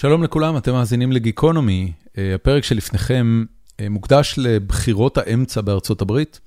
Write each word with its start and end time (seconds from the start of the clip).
שלום 0.00 0.22
לכולם, 0.22 0.56
אתם 0.56 0.72
מאזינים 0.72 1.12
לגיקונומי. 1.12 1.92
הפרק 2.34 2.64
שלפניכם 2.64 3.44
מוקדש 3.90 4.34
לבחירות 4.38 5.18
האמצע 5.18 5.60
בארצות 5.60 6.02
הברית. 6.02 6.40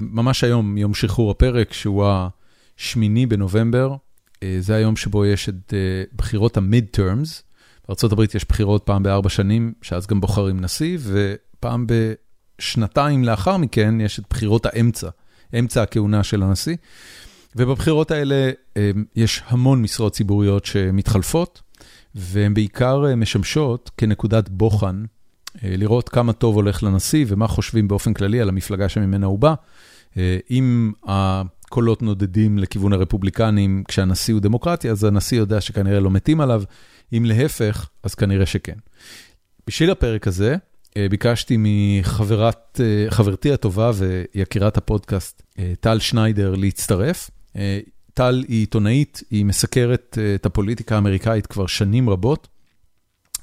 ממש 0.00 0.44
היום, 0.44 0.78
יום 0.78 0.94
שחרור 0.94 1.30
הפרק, 1.30 1.72
שהוא 1.72 2.06
השמיני 2.78 3.26
בנובמבר. 3.26 3.94
זה 4.60 4.74
היום 4.74 4.96
שבו 4.96 5.26
יש 5.26 5.48
את 5.48 5.74
בחירות 6.16 6.56
המיד-טרמס. 6.56 7.42
בארצות 7.88 8.12
הברית 8.12 8.34
יש 8.34 8.44
בחירות 8.48 8.82
פעם 8.84 9.02
בארבע 9.02 9.28
שנים, 9.28 9.72
שאז 9.82 10.06
גם 10.06 10.20
בוחרים 10.20 10.60
נשיא, 10.60 10.98
ופעם 11.02 11.86
בשנתיים 11.88 13.24
לאחר 13.24 13.56
מכן 13.56 14.00
יש 14.00 14.18
את 14.18 14.24
בחירות 14.30 14.66
האמצע, 14.66 15.08
אמצע 15.58 15.82
הכהונה 15.82 16.22
של 16.22 16.42
הנשיא. 16.42 16.76
ובבחירות 17.56 18.10
האלה 18.10 18.50
יש 19.16 19.42
המון 19.46 19.82
משרות 19.82 20.12
ציבוריות 20.12 20.64
שמתחלפות. 20.64 21.62
והן 22.20 22.54
בעיקר 22.54 23.16
משמשות 23.16 23.90
כנקודת 23.96 24.48
בוחן, 24.48 25.04
לראות 25.62 26.08
כמה 26.08 26.32
טוב 26.32 26.54
הולך 26.54 26.82
לנשיא 26.82 27.24
ומה 27.28 27.46
חושבים 27.46 27.88
באופן 27.88 28.14
כללי 28.14 28.40
על 28.40 28.48
המפלגה 28.48 28.88
שממנה 28.88 29.26
הוא 29.26 29.38
בא. 29.38 29.54
אם 30.50 30.92
הקולות 31.04 32.02
נודדים 32.02 32.58
לכיוון 32.58 32.92
הרפובליקנים 32.92 33.84
כשהנשיא 33.88 34.34
הוא 34.34 34.42
דמוקרטי, 34.42 34.90
אז 34.90 35.04
הנשיא 35.04 35.38
יודע 35.38 35.60
שכנראה 35.60 36.00
לא 36.00 36.10
מתים 36.10 36.40
עליו, 36.40 36.62
אם 37.12 37.24
להפך, 37.24 37.88
אז 38.02 38.14
כנראה 38.14 38.46
שכן. 38.46 38.76
בשביל 39.66 39.90
הפרק 39.90 40.26
הזה, 40.26 40.56
ביקשתי 41.10 41.56
מחברתי 41.58 43.52
הטובה 43.52 43.90
ויקירת 43.94 44.76
הפודקאסט, 44.76 45.42
טל 45.80 45.98
שניידר, 45.98 46.54
להצטרף. 46.54 47.30
טל 48.18 48.44
היא 48.48 48.60
עיתונאית, 48.60 49.22
היא 49.30 49.44
מסקרת 49.44 50.18
את 50.34 50.46
הפוליטיקה 50.46 50.94
האמריקאית 50.94 51.46
כבר 51.46 51.66
שנים 51.66 52.10
רבות, 52.10 52.48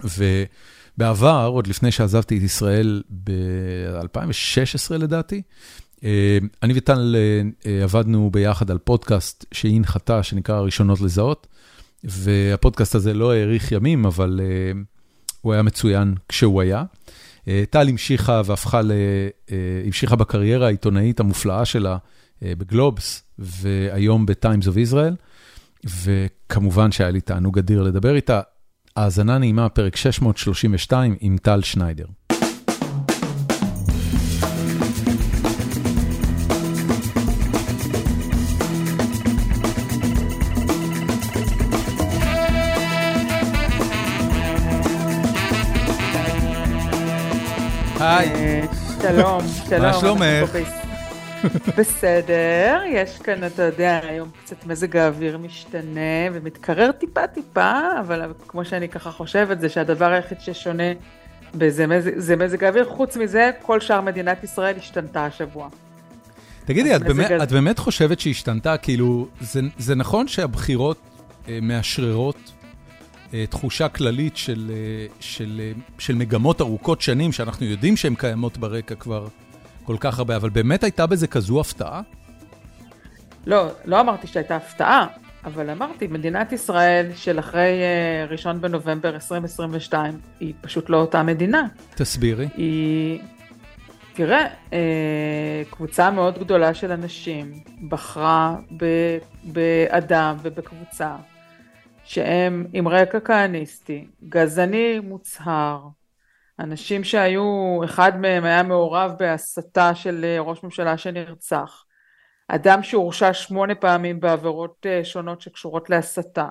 ובעבר, 0.04 1.50
עוד 1.54 1.68
לפני 1.68 1.92
שעזבתי 1.92 2.38
את 2.38 2.42
ישראל 2.42 3.04
ב-2016 3.24 4.94
לדעתי, 4.98 5.41
אני 6.64 6.74
וטל 6.76 7.16
עבדנו 7.84 8.30
ביחד 8.32 8.72
על 8.72 8.77
פודקאסט 8.77 9.46
שהיא 9.52 9.76
הנחתה, 9.76 10.24
שנקרא 10.24 10.60
ראשונות 10.60 11.02
לזהות, 11.02 11.48
והפודקאסט 12.04 12.96
הזה 12.96 13.14
לא 13.14 13.34
האריך 13.34 13.71
ימים, 13.71 14.05
אבל 14.05 14.42
הוא 15.42 15.54
היה 15.54 15.62
מצוין 15.62 16.16
כשהוא 16.30 16.62
היה. 16.62 16.84
טל 17.70 17.90
המשיכה 17.90 18.42
והפכה, 18.46 18.82
המשיכה 19.86 20.16
בקריירה 20.16 20.68
העיתונאית 20.68 21.20
המופלאה 21.20 21.66
שלה, 21.66 21.98
בגלובס, 22.41 23.24
והיום 23.40 24.26
ב-Times 24.26 24.64
of 24.64 24.91
Israel, 24.91 25.16
וכמובן 26.04 26.92
שהיה 26.92 27.12
לי 27.12 27.22
תענוג 27.22 27.58
אדיר 27.58 27.82
לדבר 27.84 28.16
איתה. 28.16 28.42
האזנה 28.96 29.38
נעימה, 29.38 29.70
פרק 29.70 29.96
632 29.96 31.16
עם 31.20 31.38
טל 31.38 31.62
שניידר. 31.62 32.05
היי. 47.99 48.62
שלום, 49.02 49.42
שלום. 49.70 49.82
מה 49.82 49.94
שלומך? 49.94 50.85
בסדר, 51.77 52.82
יש 52.88 53.18
כאן, 53.18 53.46
אתה 53.46 53.63
יודע, 53.63 53.99
היום 54.04 54.29
קצת 54.43 54.65
מזג 54.65 54.98
האוויר 54.98 55.38
משתנה 55.38 56.29
ומתקרר 56.34 56.91
טיפה 56.91 57.27
טיפה, 57.27 57.82
אבל 57.99 58.34
כמו 58.48 58.65
שאני 58.65 58.90
ככה 58.90 59.12
חושבת, 59.12 59.60
זה 59.60 59.70
שהדבר 59.70 60.12
היחיד 60.12 60.41
ששונה 60.41 60.84
בזה 61.55 61.87
מזג, 61.87 62.12
זה 62.18 62.35
מזג 62.35 62.63
האוויר, 62.63 62.85
חוץ 62.85 63.18
מזה, 63.18 63.52
כל 63.62 63.79
שאר 63.79 64.02
מדינת 64.02 64.44
ישראל 64.44 64.75
השתנתה 64.78 65.25
השבוע. 65.25 65.69
תגידי, 66.66 66.96
את 66.96 67.03
באמת, 67.03 67.31
את 67.44 67.52
באמת 67.52 67.80
חושבת 67.80 68.20
שהשתנתה? 68.20 68.78
כאילו, 68.78 69.28
זה, 69.41 69.62
זה 69.78 69.96
נכון 69.96 70.28
שהבחירות 70.28 70.97
אה, 71.47 71.59
מאשררות 71.62 72.52
אה, 73.34 73.46
תחושה 73.50 73.88
כללית 73.88 74.38
של, 74.38 74.72
אה, 74.74 75.08
של, 75.20 75.62
אה, 75.64 75.72
של 75.97 76.16
מגמות 76.16 76.62
ארוכות 76.62 77.02
שנים, 77.02 77.31
שאנחנו 77.31 77.66
יודעים 77.66 77.97
שהן 77.97 78.16
קיימות 78.16 78.58
ברקע 78.58 78.96
כבר 78.96 79.28
כל 79.85 79.97
כך 80.00 80.19
הרבה, 80.19 80.35
אבל 80.35 80.50
באמת 80.50 80.84
הייתה 80.84 81.06
בזה 81.06 81.28
כזו 81.28 81.59
הפתעה? 81.59 82.01
לא, 83.46 83.68
לא 83.85 84.00
אמרתי 84.01 84.28
שהייתה 84.28 84.56
הפתעה, 84.56 85.07
אבל 85.46 85.69
אמרתי, 85.69 86.07
מדינת 86.07 86.51
ישראל 86.51 87.12
של 87.16 87.40
אחרי 87.40 87.72
ראשון 88.29 88.62
בנובמבר 88.62 89.16
2022, 89.16 90.19
היא 90.40 90.53
פשוט 90.62 90.90
לא 90.90 90.97
אותה 90.97 91.23
מדינה. 91.23 91.68
תסבירי. 91.96 92.47
היא... 92.57 93.19
תראה, 94.13 94.47
קבוצה 95.69 96.12
מאוד 96.12 96.40
גדולה 96.40 96.73
של 96.73 96.91
אנשים 96.91 97.52
בחרה 97.90 98.56
ב... 98.78 98.85
באדם 99.44 100.38
ובקבוצה 100.41 101.16
שהם 102.03 102.66
עם 102.73 102.88
רקע 102.88 103.19
כהניסטי, 103.19 104.07
גזעני 104.29 105.00
מוצהר, 105.00 105.79
אנשים 106.60 107.04
שהיו, 107.04 107.80
אחד 107.86 108.20
מהם 108.20 108.44
היה 108.44 108.64
מעורב 108.64 109.12
בהסתה 109.20 109.96
של 109.96 110.26
ראש 110.40 110.64
ממשלה 110.64 110.98
שנרצח, 110.98 111.86
אדם 112.48 112.84
שהורשע 112.84 113.34
שמונה 113.34 113.76
פעמים 113.76 114.20
בעבירות 114.20 114.86
שונות 115.04 115.42
שקשורות 115.42 115.90
להסתה. 115.90 116.48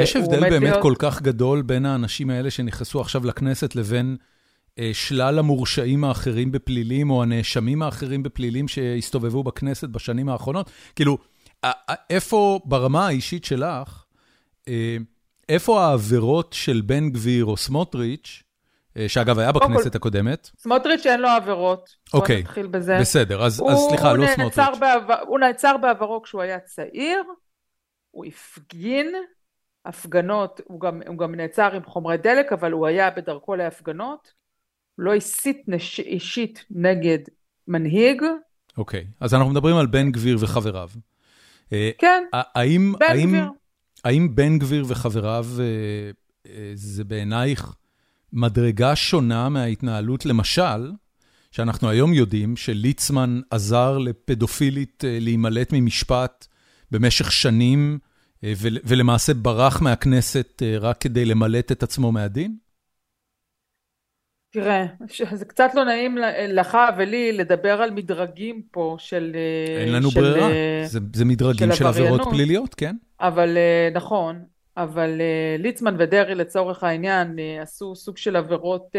יש 0.00 0.16
הבדל 0.16 0.40
באמת 0.40 0.62
להיות... 0.62 0.82
כל 0.82 0.94
כך 0.98 1.22
גדול 1.22 1.62
בין 1.62 1.86
האנשים 1.86 2.30
האלה 2.30 2.50
שנכנסו 2.50 3.00
עכשיו 3.00 3.26
לכנסת 3.26 3.76
לבין 3.76 4.16
אה, 4.78 4.90
שלל 4.92 5.38
המורשעים 5.38 6.04
האחרים 6.04 6.52
בפלילים, 6.52 7.10
או 7.10 7.22
הנאשמים 7.22 7.82
האחרים 7.82 8.22
בפלילים 8.22 8.68
שהסתובבו 8.68 9.42
בכנסת 9.42 9.88
בשנים 9.88 10.28
האחרונות? 10.28 10.70
כאילו, 10.96 11.18
איפה 12.10 12.60
ברמה 12.64 13.06
האישית 13.06 13.44
שלך, 13.44 14.04
איפה 15.48 15.84
העבירות 15.84 16.52
של 16.52 16.80
בן 16.80 17.10
גביר 17.10 17.44
או 17.44 17.56
סמוטריץ', 17.56 18.42
שאגב 19.08 19.38
היה 19.38 19.52
בכנסת 19.52 19.94
הקודמת? 19.94 20.50
סמוטריץ' 20.58 21.06
אין 21.06 21.20
לו 21.20 21.28
עבירות, 21.28 21.96
אוקיי, 22.14 22.36
בוא 22.36 22.42
נתחיל 22.42 22.66
בזה. 22.66 22.98
בסדר, 23.00 23.44
אז 23.44 23.62
סליחה, 23.88 24.12
לא 24.12 24.26
סמוטריץ'. 24.34 24.68
הוא 25.26 25.38
נעצר 25.38 25.76
בעברו 25.76 26.22
כשהוא 26.22 26.42
היה 26.42 26.60
צעיר, 26.60 27.22
הוא 28.10 28.24
הפגין 28.24 29.14
הפגנות, 29.84 30.60
הוא 30.64 30.80
גם, 30.80 31.00
הוא 31.06 31.18
גם 31.18 31.34
נעצר 31.34 31.74
עם 31.74 31.84
חומרי 31.84 32.16
דלק, 32.16 32.52
אבל 32.52 32.72
הוא 32.72 32.86
היה 32.86 33.10
בדרכו 33.10 33.54
להפגנות, 33.54 34.32
לא 34.98 35.14
הסית 35.14 35.62
נש... 35.66 36.00
אישית 36.00 36.64
נגד 36.70 37.18
מנהיג. 37.68 38.22
אוקיי, 38.78 39.06
אז 39.20 39.34
אנחנו 39.34 39.50
מדברים 39.50 39.76
על 39.76 39.86
בן 39.86 40.12
גביר 40.12 40.36
וחבריו. 40.40 40.90
כן, 41.98 42.24
האם, 42.32 42.92
בן 43.00 43.06
האם, 43.06 43.28
גביר. 43.28 43.48
האם 44.04 44.34
בן 44.34 44.58
גביר 44.58 44.84
וחבריו 44.88 45.46
זה 46.74 47.04
בעינייך 47.04 47.74
מדרגה 48.32 48.96
שונה 48.96 49.48
מההתנהלות, 49.48 50.26
למשל, 50.26 50.92
שאנחנו 51.50 51.88
היום 51.88 52.14
יודעים 52.14 52.56
שליצמן 52.56 53.40
עזר 53.50 53.98
לפדופילית 53.98 55.04
להימלט 55.06 55.72
ממשפט 55.72 56.46
במשך 56.90 57.32
שנים, 57.32 57.98
ולמעשה 58.62 59.34
ברח 59.34 59.80
מהכנסת 59.80 60.62
רק 60.80 61.00
כדי 61.00 61.24
למלט 61.24 61.72
את 61.72 61.82
עצמו 61.82 62.12
מהדין? 62.12 62.56
תראה, 64.54 64.86
זה 65.32 65.44
קצת 65.44 65.70
לא 65.74 65.84
נעים 65.84 66.18
לך 66.48 66.78
ולי 66.96 67.32
לדבר 67.32 67.82
על 67.82 67.90
מדרגים 67.90 68.62
פה 68.70 68.96
של... 68.98 69.36
אין 69.78 69.92
לנו 69.92 70.10
של, 70.10 70.20
ברירה, 70.20 70.48
זה, 70.86 71.00
זה 71.14 71.24
מדרגים 71.24 71.72
של, 71.72 71.78
של 71.78 71.86
עבירות 71.86 72.20
פליליות, 72.30 72.74
כן? 72.74 72.96
אבל 73.20 73.58
נכון, 73.94 74.44
אבל 74.76 75.20
ליצמן 75.58 75.96
ודרעי 75.98 76.34
לצורך 76.34 76.84
העניין 76.84 77.36
עשו 77.62 77.96
סוג 77.96 78.16
של 78.16 78.36
עבירות 78.36 78.96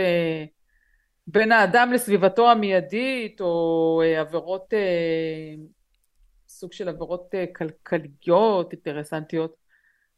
בין 1.28 1.52
האדם 1.52 1.94
לסביבתו 1.94 2.52
המיידית, 2.52 3.42
או 3.42 4.02
עבירות, 4.18 4.74
סוג 6.48 6.74
של 6.74 6.90
עבירות 6.90 7.34
כלכליות, 7.56 8.74
אינטרסנטיות. 8.74 9.65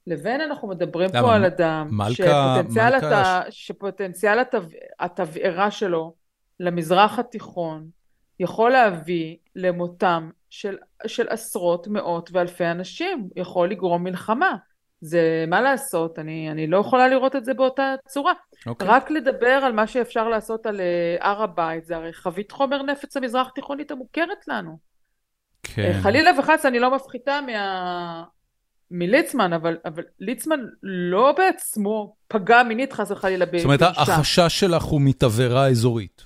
לבין 0.07 0.41
אנחנו 0.41 0.67
מדברים 0.67 1.09
פה 1.11 1.35
על 1.35 1.45
אדם 1.45 1.87
מלכה, 1.91 2.13
שפוטנציאל, 2.13 2.93
מלכה... 2.93 3.37
הת... 3.39 3.45
שפוטנציאל 3.49 4.39
התב... 4.39 4.63
התבערה 4.99 5.71
שלו 5.71 6.13
למזרח 6.59 7.19
התיכון 7.19 7.87
יכול 8.39 8.71
להביא 8.71 9.35
למותם 9.55 10.29
של, 10.49 10.77
של 11.07 11.27
עשרות, 11.29 11.87
מאות 11.87 12.29
ואלפי 12.33 12.65
אנשים, 12.65 13.29
יכול 13.35 13.69
לגרום 13.69 14.03
מלחמה. 14.03 14.55
זה 15.01 15.45
מה 15.47 15.61
לעשות, 15.61 16.19
אני, 16.19 16.51
אני 16.51 16.67
לא 16.67 16.77
יכולה 16.77 17.07
לראות 17.07 17.35
את 17.35 17.45
זה 17.45 17.53
באותה 17.53 17.95
צורה. 18.07 18.33
Okay. 18.69 18.83
רק 18.85 19.11
לדבר 19.11 19.47
על 19.47 19.71
מה 19.71 19.87
שאפשר 19.87 20.29
לעשות 20.29 20.65
על 20.65 20.81
הר 21.19 21.43
הבית, 21.43 21.85
זה 21.85 21.95
הרי 21.95 22.13
חבית 22.13 22.51
חומר 22.51 22.83
נפץ 22.83 23.17
המזרח 23.17 23.47
התיכונית 23.47 23.91
המוכרת 23.91 24.47
לנו. 24.47 24.77
כן. 25.63 25.99
חלילה 26.01 26.31
וחס, 26.39 26.65
אני 26.65 26.79
לא 26.79 26.95
מפחיתה 26.95 27.39
מה... 27.41 28.23
מליצמן, 28.91 29.53
אבל, 29.53 29.77
אבל 29.85 30.03
ליצמן 30.19 30.59
לא 30.83 31.35
בעצמו 31.37 32.15
פגע 32.27 32.63
מינית 32.63 32.93
חס 32.93 33.11
וחלילה 33.11 33.45
באישה. 33.45 33.67
זאת 33.67 33.81
אומרת, 33.81 33.97
החשש 33.97 34.59
שלך 34.59 34.83
הוא 34.83 35.01
מתבערה 35.01 35.67
אזורית. 35.67 36.23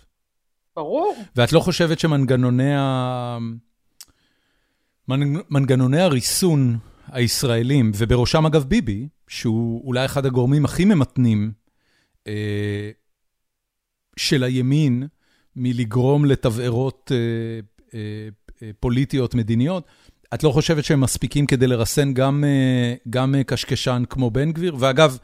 ברור. 0.75 1.15
ואת 1.35 1.53
לא 1.53 1.59
חושבת 1.59 1.99
שמנגנוני 1.99 2.75
ה... 2.75 3.37
מנגנוני 5.49 5.99
הריסון 6.01 6.77
הישראלים, 7.11 7.91
ובראשם 7.97 8.45
אגב 8.45 8.63
ביבי, 8.63 9.07
שהוא 9.27 9.87
אולי 9.87 10.05
אחד 10.05 10.25
הגורמים 10.25 10.65
הכי 10.65 10.85
ממתנים 10.85 11.51
אה, 12.27 12.91
של 14.17 14.43
הימין 14.43 15.07
מלגרום 15.55 16.25
לתבערות 16.25 17.11
אה, 17.11 17.17
אה, 17.93 18.29
אה, 18.63 18.71
פוליטיות 18.79 19.35
מדיניות, 19.35 19.87
את 20.33 20.43
לא 20.43 20.49
חושבת 20.51 20.85
שהם 20.85 21.01
מספיקים 21.01 21.45
כדי 21.45 21.67
לרסן 21.67 22.13
גם, 22.13 22.43
אה, 22.43 22.93
גם 23.09 23.35
אה, 23.35 23.43
קשקשן 23.43 24.03
כמו 24.09 24.31
בן 24.31 24.51
גביר? 24.51 24.75
ואגב, 24.79 25.17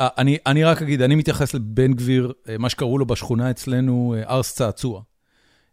אה, 0.00 0.08
אני, 0.18 0.38
אני 0.46 0.64
רק 0.64 0.82
אגיד, 0.82 1.02
אני 1.02 1.14
מתייחס 1.14 1.54
לבן 1.54 1.92
גביר, 1.92 2.32
מה 2.58 2.68
שקראו 2.68 2.98
לו 2.98 3.06
בשכונה 3.06 3.50
אצלנו, 3.50 4.14
ארס 4.28 4.54
צעצוע. 4.54 5.02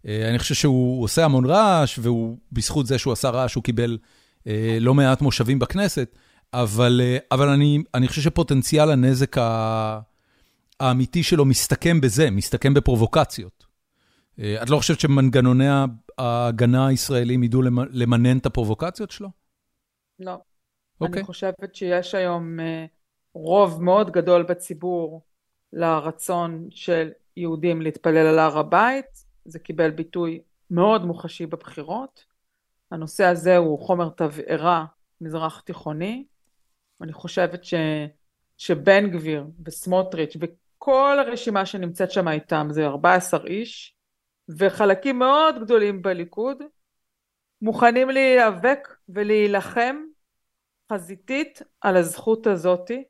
אני 0.06 0.40
חושב 0.40 0.56
שהוא 0.56 1.04
עושה 1.04 1.26
המון 1.26 1.46
רעש, 1.46 2.00
והוא, 2.02 2.38
בזכות 2.52 2.88
זה 2.88 2.98
שהוא 2.98 3.14
עשה 3.14 3.30
רעש, 3.30 3.54
הוא 3.54 3.64
קיבל 3.64 3.98
לא 4.80 4.94
מעט 4.94 5.22
מושבים 5.22 5.60
בכנסת, 5.60 6.16
אבל, 6.54 7.02
אבל 7.32 7.50
אני, 7.50 7.84
אני 7.94 8.08
חושב 8.08 8.22
שפוטנציאל 8.22 8.92
הנזק 8.92 9.36
האמיתי 10.80 11.24
שלו 11.24 11.46
מסתכם 11.46 12.02
בזה, 12.02 12.32
מסתכם 12.32 12.74
בפרובוקציות. 12.74 13.66
את 14.40 14.70
לא 14.70 14.78
חושבת 14.78 15.00
שמנגנוני 15.00 15.68
ההגנה 16.18 16.88
הישראלים 16.88 17.44
ידעו 17.44 17.62
למנן 17.92 18.38
את 18.38 18.46
הפרובוקציות 18.46 19.12
שלו? 19.12 19.30
לא. 20.20 20.38
Okay. 21.04 21.08
אני 21.08 21.24
חושבת 21.24 21.76
שיש 21.76 22.16
היום 22.16 22.60
אה, 22.60 22.86
רוב 23.34 23.84
מאוד 23.84 24.12
גדול 24.12 24.44
בציבור 24.44 25.22
לרצון 25.74 26.68
של 26.70 27.10
יהודים 27.38 27.82
להתפלל 27.82 28.28
על 28.28 28.40
הר 28.40 28.58
הבית. 28.58 29.06
זה 29.46 29.60
קיבל 29.60 29.92
ביטוי 29.92 30.42
מאוד 30.72 31.06
מוחשי 31.06 31.46
בבחירות. 31.46 32.26
הנושא 32.92 33.26
הזה 33.26 33.58
הוא 33.58 33.80
חומר 33.80 34.10
תבערה 34.10 34.86
מזרח 35.22 35.60
תיכוני. 35.60 36.26
אני 37.02 37.14
חושבת 37.14 37.64
ש, 37.64 37.74
שבן 38.58 39.10
גביר 39.12 39.46
וסמוטריץ' 39.66 40.38
וכל 40.40 41.18
הרשימה 41.20 41.66
שנמצאת 41.66 42.12
שם 42.12 42.28
איתם, 42.28 42.68
זה 42.70 42.86
14 42.86 43.40
איש, 43.48 43.93
וחלקים 44.50 45.20
מאוד 45.20 45.64
גדולים 45.64 46.02
בליכוד 46.02 46.64
מוכנים 47.62 48.10
להיאבק 48.10 48.88
ולהילחם 49.10 49.96
חזיתית 50.94 51.62
על 51.82 51.98
הזכות 51.98 52.48
הזאתי. 52.48 53.04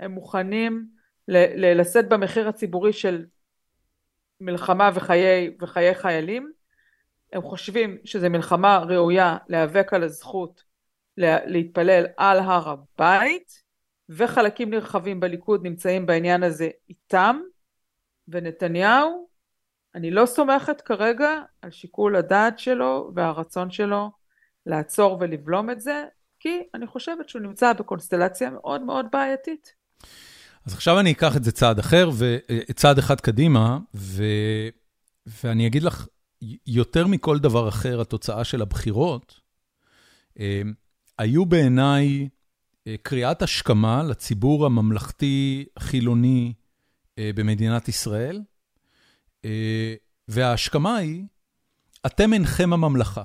הם 0.00 0.10
מוכנים 0.10 0.88
לשאת 1.28 2.08
במחיר 2.08 2.48
הציבורי 2.48 2.92
של 2.92 3.26
מלחמה 4.40 4.90
וחיי, 4.94 5.56
וחיי 5.60 5.94
חיילים. 5.94 6.52
הם 7.32 7.42
חושבים 7.42 7.98
שזו 8.04 8.30
מלחמה 8.30 8.78
ראויה 8.78 9.36
להיאבק 9.48 9.92
על 9.92 10.02
הזכות 10.02 10.62
להתפלל 11.16 12.06
על 12.16 12.38
הר 12.38 12.68
הבית, 12.68 13.62
וחלקים 14.08 14.70
נרחבים 14.70 15.20
בליכוד 15.20 15.62
נמצאים 15.66 16.06
בעניין 16.06 16.42
הזה 16.42 16.68
איתם, 16.88 17.40
ונתניהו 18.28 19.28
אני 19.96 20.10
לא 20.10 20.26
סומכת 20.26 20.80
כרגע 20.80 21.28
על 21.62 21.70
שיקול 21.70 22.16
הדעת 22.16 22.58
שלו 22.58 23.10
והרצון 23.14 23.70
שלו 23.70 24.10
לעצור 24.66 25.18
ולבלום 25.20 25.70
את 25.70 25.80
זה, 25.80 26.04
כי 26.40 26.62
אני 26.74 26.86
חושבת 26.86 27.28
שהוא 27.28 27.42
נמצא 27.42 27.72
בקונסטלציה 27.72 28.50
מאוד 28.50 28.82
מאוד 28.82 29.06
בעייתית. 29.12 29.74
אז 30.66 30.74
עכשיו 30.74 31.00
אני 31.00 31.12
אקח 31.12 31.36
את 31.36 31.44
זה 31.44 31.52
צעד 31.52 31.78
אחר, 31.78 32.10
וצעד 32.18 32.98
אחד 32.98 33.20
קדימה, 33.20 33.78
ו... 33.94 34.24
ואני 35.44 35.66
אגיד 35.66 35.82
לך, 35.82 36.06
יותר 36.66 37.06
מכל 37.06 37.38
דבר 37.38 37.68
אחר, 37.68 38.00
התוצאה 38.00 38.44
של 38.44 38.62
הבחירות, 38.62 39.40
אה, 40.40 40.62
היו 41.18 41.46
בעיניי 41.46 42.28
אה, 42.86 42.94
קריאת 43.02 43.42
השכמה 43.42 44.02
לציבור 44.02 44.66
הממלכתי-חילוני 44.66 46.52
אה, 47.18 47.30
במדינת 47.34 47.88
ישראל, 47.88 48.36
אה, 48.36 48.55
וההשכמה 50.28 50.96
היא, 50.96 51.24
אתם 52.06 52.32
אינכם 52.32 52.72
הממלכה. 52.72 53.22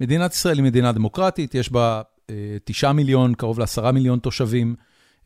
מדינת 0.00 0.32
ישראל 0.32 0.58
היא 0.58 0.64
מדינה 0.64 0.92
דמוקרטית, 0.92 1.54
יש 1.54 1.72
בה 1.72 2.02
אה, 2.30 2.56
תשעה 2.64 2.92
מיליון, 2.92 3.34
קרוב 3.34 3.58
לעשרה 3.58 3.92
מיליון 3.92 4.18
תושבים. 4.18 4.74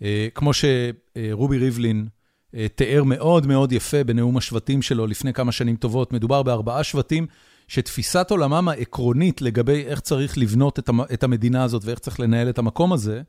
אה, 0.02 0.28
כמו 0.34 0.50
שרובי 0.54 1.58
ריבלין 1.58 2.08
תיאר 2.74 3.04
מאוד 3.04 3.46
מאוד 3.46 3.72
יפה 3.72 4.04
בנאום 4.04 4.36
השבטים 4.36 4.82
שלו 4.82 5.06
לפני 5.06 5.32
כמה 5.32 5.52
שנים 5.52 5.76
טובות, 5.76 6.12
מדובר 6.12 6.42
בארבעה 6.42 6.84
שבטים 6.84 7.26
שתפיסת 7.68 8.30
עולמם 8.30 8.68
העקרונית 8.68 9.42
לגבי 9.42 9.84
איך 9.84 10.00
צריך 10.00 10.38
לבנות 10.38 10.78
את 11.12 11.22
המדינה 11.22 11.64
הזאת 11.64 11.84
ואיך 11.84 11.98
צריך 11.98 12.20
לנהל 12.20 12.48
את 12.48 12.58
המקום 12.58 12.92
הזה, 12.92 13.22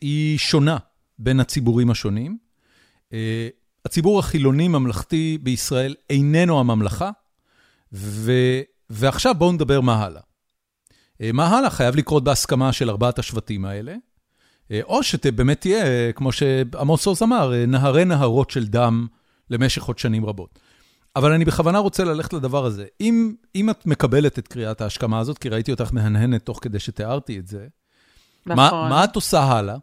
היא 0.00 0.38
שונה 0.38 0.76
בין 1.18 1.40
הציבורים 1.40 1.90
השונים. 1.90 2.38
הציבור 3.84 4.18
החילוני-ממלכתי 4.18 5.38
בישראל 5.42 5.94
איננו 6.10 6.60
הממלכה, 6.60 7.10
ו... 7.92 8.32
ועכשיו 8.90 9.34
בואו 9.34 9.52
נדבר 9.52 9.80
מה 9.80 10.04
הלאה. 10.04 10.22
אה, 11.20 11.30
מה 11.32 11.46
הלאה 11.46 11.70
חייב 11.70 11.96
לקרות 11.96 12.24
בהסכמה 12.24 12.72
של 12.72 12.90
ארבעת 12.90 13.18
השבטים 13.18 13.64
האלה, 13.64 13.94
אה, 14.70 14.80
או 14.84 15.02
שבאמת 15.02 15.60
תהיה, 15.60 16.12
כמו 16.12 16.32
שעמוס 16.32 17.06
עוז 17.06 17.22
אמר, 17.22 17.54
אה, 17.54 17.66
נהרי 17.66 18.04
נהרות 18.04 18.50
של 18.50 18.66
דם 18.66 19.06
למשך 19.50 19.82
עוד 19.84 19.98
שנים 19.98 20.26
רבות. 20.26 20.58
אבל 21.16 21.32
אני 21.32 21.44
בכוונה 21.44 21.78
רוצה 21.78 22.04
ללכת 22.04 22.32
לדבר 22.32 22.64
הזה. 22.64 22.86
אם, 23.00 23.34
אם 23.54 23.70
את 23.70 23.86
מקבלת 23.86 24.38
את 24.38 24.48
קריאת 24.48 24.80
ההשכמה 24.80 25.18
הזאת, 25.18 25.38
כי 25.38 25.48
ראיתי 25.48 25.70
אותך 25.70 25.88
מהנהנת 25.92 26.46
תוך 26.46 26.58
כדי 26.62 26.78
שתיארתי 26.78 27.38
את 27.38 27.46
זה, 27.46 27.66
נכון. 28.46 28.56
מה, 28.56 28.88
מה 28.88 29.04
את 29.04 29.16
עושה 29.16 29.42
הלאה? 29.42 29.76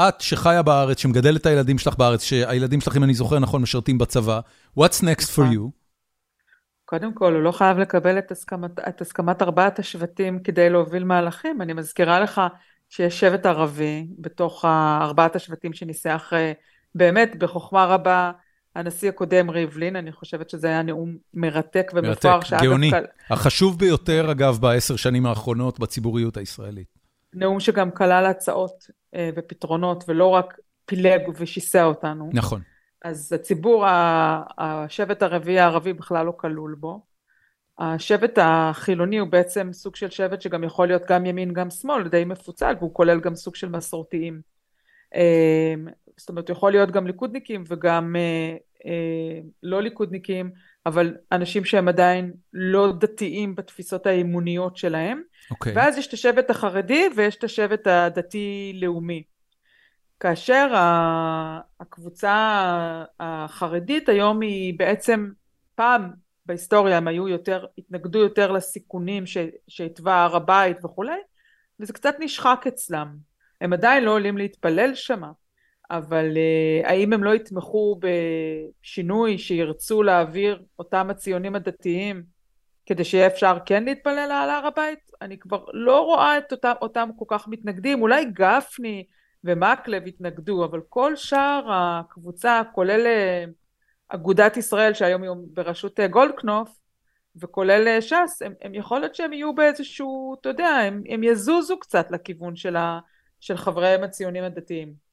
את 0.00 0.20
שחיה 0.20 0.62
בארץ, 0.62 0.98
שמגדלת 0.98 1.40
את 1.40 1.46
הילדים 1.46 1.78
שלך 1.78 1.96
בארץ, 1.96 2.22
שהילדים 2.22 2.80
שלך, 2.80 2.96
אם 2.96 3.04
אני 3.04 3.14
זוכר 3.14 3.38
נכון, 3.38 3.62
משרתים 3.62 3.98
בצבא, 3.98 4.40
what's 4.78 5.02
next 5.02 5.24
for 5.24 5.40
נכון. 5.40 5.52
you? 5.52 5.70
קודם 6.84 7.14
כל, 7.14 7.34
הוא 7.34 7.42
לא 7.42 7.52
חייב 7.52 7.78
לקבל 7.78 8.18
את 8.18 8.30
הסכמת, 8.30 8.78
את 8.88 9.00
הסכמת 9.00 9.42
ארבעת 9.42 9.78
השבטים 9.78 10.42
כדי 10.42 10.70
להוביל 10.70 11.04
מהלכים. 11.04 11.62
אני 11.62 11.72
מזכירה 11.72 12.20
לך 12.20 12.40
שיש 12.88 13.20
שבט 13.20 13.46
ערבי 13.46 14.06
בתוך 14.18 14.64
ארבעת 15.00 15.36
השבטים 15.36 15.72
שניסח 15.72 16.30
אה, 16.32 16.52
באמת 16.94 17.36
בחוכמה 17.38 17.84
רבה 17.86 18.32
הנשיא 18.74 19.08
הקודם 19.08 19.50
ריבלין, 19.50 19.96
אני 19.96 20.12
חושבת 20.12 20.50
שזה 20.50 20.66
היה 20.66 20.82
נאום 20.82 21.16
מרתק 21.34 21.90
ומפואר. 21.94 22.36
מרתק, 22.36 22.62
גאוני. 22.62 22.90
כל... 22.90 22.96
החשוב 23.30 23.78
ביותר, 23.78 24.30
אגב, 24.30 24.58
בעשר 24.60 24.96
שנים 24.96 25.26
האחרונות 25.26 25.78
בציבוריות 25.78 26.36
הישראלית. 26.36 26.98
נאום 27.34 27.60
שגם 27.60 27.90
כלל 27.90 28.26
הצעות 28.26 28.86
ופתרונות, 29.16 30.04
ולא 30.08 30.26
רק 30.26 30.58
פילג 30.84 31.20
ושיסע 31.38 31.84
אותנו. 31.84 32.30
נכון. 32.32 32.60
אז 33.04 33.32
הציבור, 33.32 33.84
השבט 34.58 35.22
הרביעי 35.22 35.60
הערבי 35.60 35.92
בכלל 35.92 36.26
לא 36.26 36.32
כלול 36.36 36.74
בו. 36.80 37.02
השבט 37.78 38.38
החילוני 38.42 39.18
הוא 39.18 39.28
בעצם 39.28 39.72
סוג 39.72 39.96
של 39.96 40.10
שבט 40.10 40.40
שגם 40.40 40.64
יכול 40.64 40.86
להיות 40.86 41.02
גם 41.08 41.26
ימין 41.26 41.52
גם 41.52 41.70
שמאל, 41.70 42.08
די 42.08 42.24
מפוצל, 42.24 42.74
והוא 42.78 42.94
כולל 42.94 43.20
גם 43.20 43.34
סוג 43.34 43.54
של 43.54 43.68
מסורתיים. 43.68 44.40
אה, 45.14 45.74
זאת 46.16 46.28
אומרת, 46.28 46.48
יכול 46.48 46.72
להיות 46.72 46.90
גם 46.90 47.06
ליכודניקים 47.06 47.64
וגם 47.68 48.16
אה, 48.84 49.40
לא 49.62 49.82
ליכודניקים, 49.82 50.50
אבל 50.86 51.16
אנשים 51.32 51.64
שהם 51.64 51.88
עדיין 51.88 52.32
לא 52.52 52.92
דתיים 52.98 53.54
בתפיסות 53.54 54.06
האמוניות 54.06 54.76
שלהם. 54.76 55.22
Okay. 55.22 55.50
אוקיי. 55.50 55.72
ואז 55.76 55.98
יש 55.98 56.06
את 56.06 56.12
השבט 56.12 56.50
החרדי 56.50 57.08
ויש 57.16 57.36
את 57.36 57.44
השבט 57.44 57.86
הדתי-לאומי. 57.86 59.22
כאשר 60.20 60.72
הקבוצה 61.80 63.04
החרדית 63.20 64.08
היום 64.08 64.40
היא 64.40 64.78
בעצם, 64.78 65.30
פעם 65.74 66.10
בהיסטוריה 66.46 66.96
הם 66.96 67.08
היו 67.08 67.28
יותר, 67.28 67.66
התנגדו 67.78 68.18
יותר 68.18 68.52
לסיכונים 68.52 69.24
שהתווה 69.68 70.24
הר 70.24 70.36
הבית 70.36 70.84
וכולי, 70.84 71.18
וזה 71.80 71.92
קצת 71.92 72.14
נשחק 72.20 72.64
אצלם. 72.68 73.16
הם 73.60 73.72
עדיין 73.72 74.04
לא 74.04 74.10
עולים 74.10 74.38
להתפלל 74.38 74.94
שמה, 74.94 75.30
אבל 75.92 76.26
uh, 76.34 76.88
האם 76.88 77.12
הם 77.12 77.24
לא 77.24 77.34
יתמכו 77.34 78.00
בשינוי 78.00 79.38
שירצו 79.38 80.02
להעביר 80.02 80.62
אותם 80.78 81.10
הציונים 81.10 81.54
הדתיים 81.54 82.22
כדי 82.86 83.04
שיהיה 83.04 83.26
אפשר 83.26 83.56
כן 83.66 83.84
להתפלל 83.84 84.18
על 84.32 84.50
הר 84.50 84.66
הבית? 84.66 85.10
אני 85.22 85.38
כבר 85.38 85.64
לא 85.72 86.00
רואה 86.00 86.38
את 86.38 86.52
אותם, 86.52 86.72
אותם 86.82 87.08
כל 87.16 87.24
כך 87.28 87.48
מתנגדים, 87.48 88.02
אולי 88.02 88.24
גפני 88.24 89.06
ומקלב 89.44 90.06
התנגדו, 90.06 90.64
אבל 90.64 90.80
כל 90.88 91.16
שאר 91.16 91.64
הקבוצה, 91.72 92.62
כולל 92.74 93.06
אה, 93.06 93.44
אגודת 94.08 94.56
ישראל 94.56 94.94
שהיום 94.94 95.22
היא 95.22 95.30
בראשות 95.52 96.00
אה, 96.00 96.08
גולדקנופ, 96.08 96.68
וכולל 97.36 98.00
ש"ס, 98.00 98.42
הם, 98.42 98.54
הם 98.62 98.74
יכול 98.74 99.00
להיות 99.00 99.14
שהם 99.14 99.32
יהיו 99.32 99.54
באיזשהו, 99.54 100.36
אתה 100.40 100.48
יודע, 100.48 100.68
הם, 100.68 101.02
הם 101.08 101.22
יזוזו 101.24 101.78
קצת 101.78 102.10
לכיוון 102.10 102.56
של, 102.56 102.76
ה, 102.76 102.98
של 103.40 103.56
חבריהם 103.56 104.04
הציונים 104.04 104.44
הדתיים. 104.44 105.11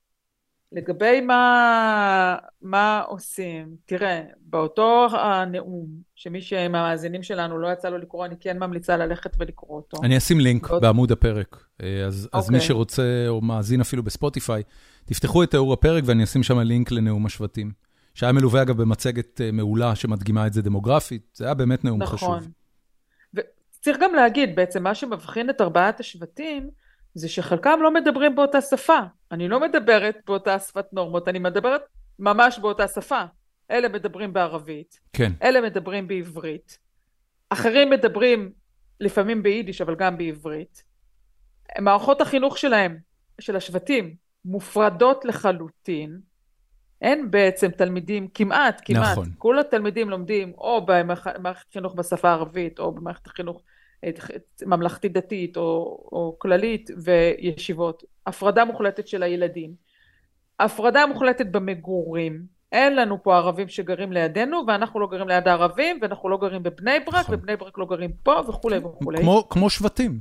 לגבי 0.72 1.22
מה, 1.22 2.36
מה 2.62 3.02
עושים, 3.08 3.76
תראה, 3.86 4.22
באותו 4.42 5.08
הנאום, 5.12 5.88
שמי 6.16 6.40
מהמאזינים 6.70 7.24
שלנו 7.24 7.58
לא 7.58 7.68
יצא 7.68 7.90
לו 7.90 7.98
לקרוא, 7.98 8.26
אני 8.26 8.36
כן 8.40 8.60
ממליצה 8.60 8.98
ללכת 8.98 9.32
ולקרוא 9.40 9.76
אותו. 9.76 9.98
אני 10.04 10.18
אשים 10.18 10.40
לינק 10.40 10.68
עוד... 10.68 10.82
בעמוד 10.82 11.12
הפרק, 11.12 11.64
אז, 12.08 12.30
okay. 12.34 12.38
אז 12.38 12.50
מי 12.50 12.58
אוקיי. 12.58 12.68
שרוצה 12.68 13.26
או 13.28 13.42
מאזין 13.42 13.82
אפילו 13.82 14.04
בספוטיפיי, 14.04 14.64
תפתחו 15.06 15.44
את 15.44 15.52
תיאור 15.52 15.74
הפרק 15.74 16.04
ואני 16.08 16.24
אשים 16.24 16.44
שם 16.44 16.60
לינק 16.60 16.92
לנאום 16.92 17.26
השבטים. 17.26 17.72
שהיה 18.14 18.32
מלווה 18.32 18.62
אגב 18.62 18.82
במצגת 18.82 19.42
אה, 19.42 19.52
מעולה 19.52 19.96
שמדגימה 19.96 20.48
את 20.48 20.54
זה 20.54 20.62
דמוגרפית, 20.62 21.22
זה 21.34 21.46
היה 21.46 21.54
באמת 21.54 21.86
נאום 21.86 22.02
נכון. 22.02 22.18
חשוב. 22.18 22.36
נכון. 22.36 22.52
וצריך 23.80 23.98
גם 24.02 24.14
להגיד, 24.16 24.56
בעצם 24.56 24.84
מה 24.84 24.96
שמבחין 24.96 25.50
את 25.50 25.62
ארבעת 25.62 26.00
השבטים, 26.00 26.70
זה 27.20 27.30
שחלקם 27.30 27.80
לא 27.82 27.94
מדברים 27.94 28.36
באותה 28.36 28.62
שפה. 28.62 29.00
אני 29.32 29.48
לא 29.48 29.60
מדברת 29.60 30.18
באותה 30.26 30.60
שפת 30.60 30.86
נורמות, 30.94 31.28
אני 31.28 31.40
מדברת 31.40 31.82
ממש 32.20 32.60
באותה 32.60 32.88
שפה. 32.88 33.22
אלה 33.72 33.90
מדברים 33.90 34.34
בערבית, 34.34 35.00
כן. 35.14 35.32
אלה 35.44 35.62
מדברים 35.62 36.08
בעברית, 36.08 36.80
אחרים 37.50 37.90
מדברים 37.90 38.52
לפעמים 39.00 39.44
ביידיש, 39.44 39.82
אבל 39.82 39.96
גם 39.96 40.18
בעברית. 40.18 40.84
מערכות 41.80 42.22
החינוך 42.22 42.58
שלהם, 42.58 42.98
של 43.42 43.56
השבטים, 43.56 44.16
מופרדות 44.46 45.26
לחלוטין. 45.26 46.20
אין 47.02 47.32
בעצם 47.32 47.72
תלמידים, 47.72 48.28
כמעט, 48.28 48.82
כמעט, 48.86 49.12
נכון. 49.12 49.30
כל 49.38 49.60
התלמידים 49.60 50.10
לומדים 50.10 50.54
או 50.58 50.86
במערכת 50.86 51.74
חינוך 51.74 51.96
בשפה 51.96 52.30
הערבית, 52.30 52.80
או 52.80 52.92
במערכת 52.92 53.28
החינוך 53.28 53.62
ממלכתית 54.66 55.14
דתית 55.14 55.58
או, 55.58 55.64
או 56.12 56.36
כללית 56.40 56.90
וישיבות, 57.04 58.04
הפרדה 58.26 58.66
מוחלטת 58.66 59.08
של 59.08 59.24
הילדים, 59.24 59.74
הפרדה 60.60 61.06
מוחלטת 61.06 61.46
במגורים, 61.46 62.60
אין 62.72 62.96
לנו 62.96 63.24
פה 63.24 63.38
ערבים 63.38 63.68
שגרים 63.68 64.12
לידינו 64.12 64.64
ואנחנו 64.68 65.00
לא 65.00 65.08
גרים 65.08 65.28
ליד 65.28 65.48
הערבים 65.48 66.00
ואנחנו 66.02 66.30
לא 66.30 66.38
גרים 66.38 66.64
בבני 66.64 67.00
ברק 67.00 67.16
נכון. 67.16 67.36
ובני 67.36 67.56
ברק 67.56 67.78
לא 67.78 67.86
גרים 67.86 68.12
פה 68.24 68.42
וכולי 68.48 68.78
וכולי. 68.78 69.18
כמו, 69.18 69.50
כמו 69.50 69.70
שבטים. 69.70 70.20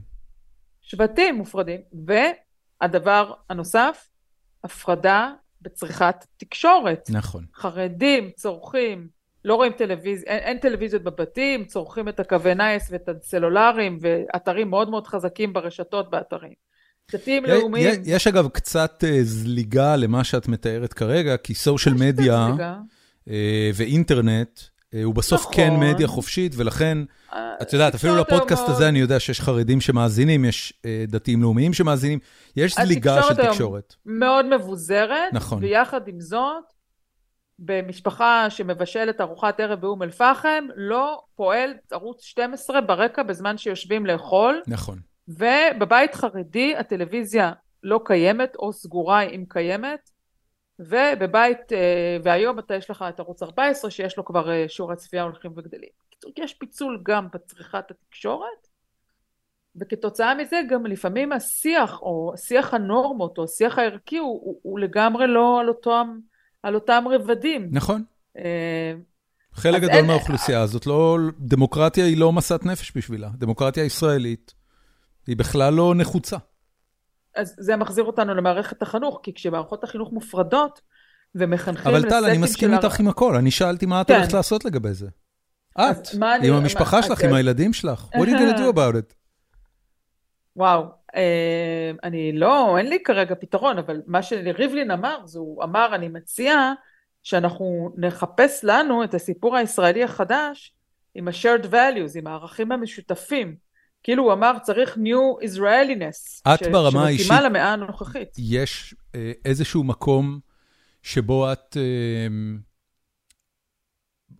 שבטים 0.82 1.34
מופרדים. 1.34 1.80
והדבר 2.06 3.32
הנוסף, 3.50 4.08
הפרדה 4.64 5.32
בצריכת 5.62 6.26
תקשורת. 6.36 7.10
נכון. 7.10 7.44
חרדים 7.54 8.30
צורכים 8.36 9.08
לא 9.44 9.54
רואים 9.54 9.72
טלוויזיה, 9.72 10.28
אין, 10.28 10.38
אין 10.38 10.58
טלוויזיות 10.58 11.02
בבתים, 11.02 11.64
צורכים 11.64 12.08
את 12.08 12.20
הקווי 12.20 12.54
נייס 12.54 12.88
ואת 12.90 13.08
הסלולרים 13.08 13.98
ואתרים 14.00 14.70
מאוד 14.70 14.90
מאוד 14.90 15.06
חזקים 15.06 15.52
ברשתות 15.52 16.10
באתרים. 16.10 16.68
דתיים 17.12 17.44
לאומיים. 17.44 18.02
יש 18.04 18.26
אגב 18.26 18.48
קצת 18.48 19.04
אה, 19.06 19.18
זליגה 19.22 19.96
למה 19.96 20.24
שאת 20.24 20.48
מתארת 20.48 20.92
כרגע, 20.92 21.36
כי 21.36 21.54
סושיאל 21.54 21.94
מדיה 21.94 22.48
אה, 23.28 23.70
ואינטרנט, 23.74 24.60
אה, 24.94 25.02
הוא 25.02 25.14
בסוף 25.14 25.40
נכון. 25.40 25.54
כן 25.54 25.76
מדיה 25.80 26.06
חופשית, 26.06 26.52
ולכן, 26.56 26.98
את 27.62 27.72
יודעת, 27.72 27.94
אפילו 27.94 28.16
לפודקאסט. 28.16 28.68
הזה 28.68 28.88
אני 28.88 28.98
יודע 28.98 29.20
שיש 29.20 29.40
חרדים 29.40 29.80
שמאזינים, 29.80 30.44
יש 30.44 30.72
דתיים 31.08 31.42
לאומיים 31.42 31.74
שמאזינים, 31.74 32.18
יש 32.56 32.74
זליגה 32.74 33.22
של 33.22 33.34
תקשורת. 33.34 33.94
מאוד 34.06 34.46
מבוזרת, 34.56 35.32
נכון. 35.32 35.58
ויחד 35.62 36.08
עם 36.08 36.20
זאת, 36.20 36.64
במשפחה 37.58 38.50
שמבשלת 38.50 39.20
ארוחת 39.20 39.60
ערב 39.60 39.80
באום 39.80 40.02
אל-פחם, 40.02 40.66
לא 40.76 41.22
פועל 41.34 41.74
ערוץ 41.90 42.22
12 42.22 42.80
ברקע 42.80 43.22
בזמן 43.22 43.58
שיושבים 43.58 44.06
לאכול. 44.06 44.62
נכון. 44.66 44.98
ובבית 45.28 46.14
חרדי 46.14 46.76
הטלוויזיה 46.76 47.52
לא 47.82 48.00
קיימת, 48.04 48.56
או 48.56 48.72
סגורה 48.72 49.22
אם 49.22 49.44
קיימת, 49.48 50.10
ובבית, 50.78 51.72
אה, 51.72 52.16
והיום 52.22 52.58
אתה 52.58 52.74
יש 52.74 52.90
לך 52.90 53.04
את 53.08 53.20
ערוץ 53.20 53.42
14 53.42 53.90
שיש 53.90 54.16
לו 54.16 54.24
כבר 54.24 54.50
אה, 54.50 54.64
שיעורי 54.68 54.96
צפייה 54.96 55.22
הולכים 55.22 55.52
וגדלים. 55.56 55.90
יש 56.38 56.54
פיצול 56.54 57.02
גם 57.02 57.28
בצריכת 57.32 57.90
התקשורת, 57.90 58.68
וכתוצאה 59.80 60.34
מזה 60.34 60.60
גם 60.68 60.86
לפעמים 60.86 61.32
השיח, 61.32 62.02
או 62.02 62.32
שיח 62.36 62.74
הנורמות, 62.74 63.38
או 63.38 63.44
השיח 63.44 63.78
הערכי, 63.78 64.18
הוא, 64.18 64.40
הוא, 64.44 64.60
הוא 64.62 64.78
לגמרי 64.78 65.26
לא 65.26 65.60
על 65.60 65.68
אותם... 65.68 66.18
על 66.62 66.74
אותם 66.74 67.04
רבדים. 67.10 67.68
נכון. 67.72 68.04
אה, 68.38 68.94
חלק 69.52 69.82
גדול 69.82 69.94
אין... 69.94 70.06
מהאוכלוסייה 70.06 70.60
הזאת, 70.60 70.86
לא, 70.86 71.18
דמוקרטיה 71.38 72.04
היא 72.04 72.16
לא 72.16 72.32
מסת 72.32 72.64
נפש 72.64 72.92
בשבילה. 72.96 73.28
דמוקרטיה 73.34 73.84
ישראלית 73.84 74.54
היא 75.26 75.36
בכלל 75.36 75.74
לא 75.74 75.94
נחוצה. 75.96 76.36
אז 77.36 77.54
זה 77.58 77.76
מחזיר 77.76 78.04
אותנו 78.04 78.34
למערכת 78.34 78.82
החינוך, 78.82 79.20
כי 79.22 79.34
כשמערכות 79.34 79.84
החינוך 79.84 80.12
מופרדות 80.12 80.80
ומחנכים. 81.34 81.94
אבל 81.94 82.08
טל, 82.08 82.24
אני 82.24 82.38
מסכים 82.38 82.74
איתך 82.74 83.00
עם 83.00 83.08
הכל, 83.08 83.36
אני 83.36 83.50
שאלתי 83.50 83.86
מה 83.86 84.00
את 84.00 84.06
כן. 84.06 84.14
הולכת 84.14 84.32
לעשות 84.32 84.64
לגבי 84.64 84.94
זה. 84.94 85.08
את, 85.80 86.14
עם 86.14 86.22
אני, 86.22 86.50
המשפחה 86.50 86.96
מה, 86.96 87.02
שלך, 87.02 87.20
עם 87.20 87.34
הילדים 87.34 87.72
שלך. 87.72 88.06
What 88.14 88.16
are 88.16 88.28
you 88.28 88.32
going 88.32 88.56
to 88.56 88.58
do 88.58 88.72
about 88.76 88.94
it? 88.94 89.14
וואו, 90.56 90.84
אני 92.04 92.32
לא, 92.32 92.78
אין 92.78 92.88
לי 92.88 93.02
כרגע 93.04 93.34
פתרון, 93.34 93.78
אבל 93.78 94.02
מה 94.06 94.22
שריבלין 94.22 94.90
אמר, 94.90 95.18
זה 95.24 95.38
הוא 95.38 95.64
אמר, 95.64 95.94
אני 95.94 96.08
מציע 96.08 96.72
שאנחנו 97.22 97.94
נחפש 97.96 98.60
לנו 98.62 99.04
את 99.04 99.14
הסיפור 99.14 99.56
הישראלי 99.56 100.04
החדש 100.04 100.74
עם 101.14 101.28
ה-shared 101.28 101.64
values, 101.64 102.18
עם 102.18 102.26
הערכים 102.26 102.72
המשותפים. 102.72 103.56
כאילו 104.02 104.22
הוא 104.24 104.32
אמר, 104.32 104.52
צריך 104.62 104.96
new 104.96 105.44
Israeliness. 105.44 106.52
את 106.54 106.64
ש- 106.64 106.68
ברמה 106.72 107.06
האישית... 107.06 107.26
שמתאימה 107.26 107.48
למאה 107.48 107.72
הנוכחית. 107.72 108.28
יש 108.38 108.94
אה, 109.14 109.32
איזשהו 109.44 109.84
מקום 109.84 110.40
שבו 111.02 111.52
את... 111.52 111.76
אה, 111.76 112.26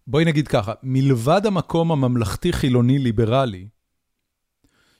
בואי 0.06 0.24
נגיד 0.24 0.48
ככה, 0.48 0.72
מלבד 0.82 1.40
המקום 1.46 1.92
הממלכתי-חילוני-ליברלי, 1.92 3.68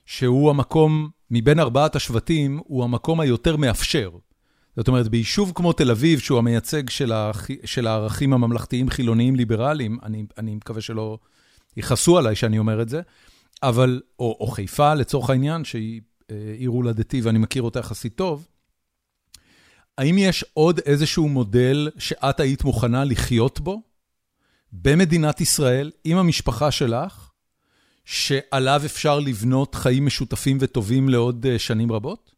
שהוא 0.07 0.51
המקום 0.51 1.09
מבין 1.31 1.61
ארבעת 1.61 1.97
השבטים, 1.97 2.61
הוא 2.65 2.85
המקום 2.85 3.21
היותר 3.21 3.57
מאפשר. 3.57 4.11
זאת 4.77 4.89
אומרת, 4.89 5.09
ביישוב 5.09 5.53
כמו 5.55 5.73
תל 5.73 5.91
אביב, 5.91 6.19
שהוא 6.19 6.39
המייצג 6.39 6.91
של, 6.91 7.13
האח... 7.13 7.47
של 7.65 7.87
הערכים 7.87 8.33
הממלכתיים 8.33 8.91
חילוניים 8.91 9.37
ליברליים, 9.37 9.99
אני, 10.03 10.25
אני 10.39 10.55
מקווה 10.55 10.81
שלא 10.81 11.19
יכעסו 11.77 12.19
עליי 12.19 12.35
שאני 12.35 12.59
אומר 12.59 12.83
את 12.83 12.89
זה, 12.89 13.01
אבל, 13.63 14.01
או, 14.19 14.37
או 14.41 14.47
חיפה 14.47 14.95
לצורך 14.95 15.31
העניין, 15.31 15.65
שהיא 15.65 16.01
אה, 16.31 16.55
עיר 16.59 16.71
הולדתי 16.71 17.21
ואני 17.21 17.39
מכיר 17.39 17.63
אותה 17.63 17.79
יחסית 17.79 18.15
טוב, 18.15 18.49
האם 19.99 20.19
יש 20.19 20.45
עוד 20.55 20.79
איזשהו 20.79 21.29
מודל 21.29 21.89
שאת 21.99 22.41
היית 22.41 22.65
מוכנה 22.65 23.05
לחיות 23.05 23.61
בו 23.61 23.83
במדינת 24.73 25.41
ישראל, 25.41 25.91
עם 26.05 26.19
המשפחה 26.19 26.71
שלך, 26.71 27.28
שעליו 28.11 28.81
אפשר 28.87 29.19
לבנות 29.21 29.75
חיים 29.75 30.07
משותפים 30.07 30.59
וטובים 30.61 31.09
לעוד 31.09 31.47
אה, 31.47 31.59
שנים 31.59 31.93
רבות? 31.93 32.35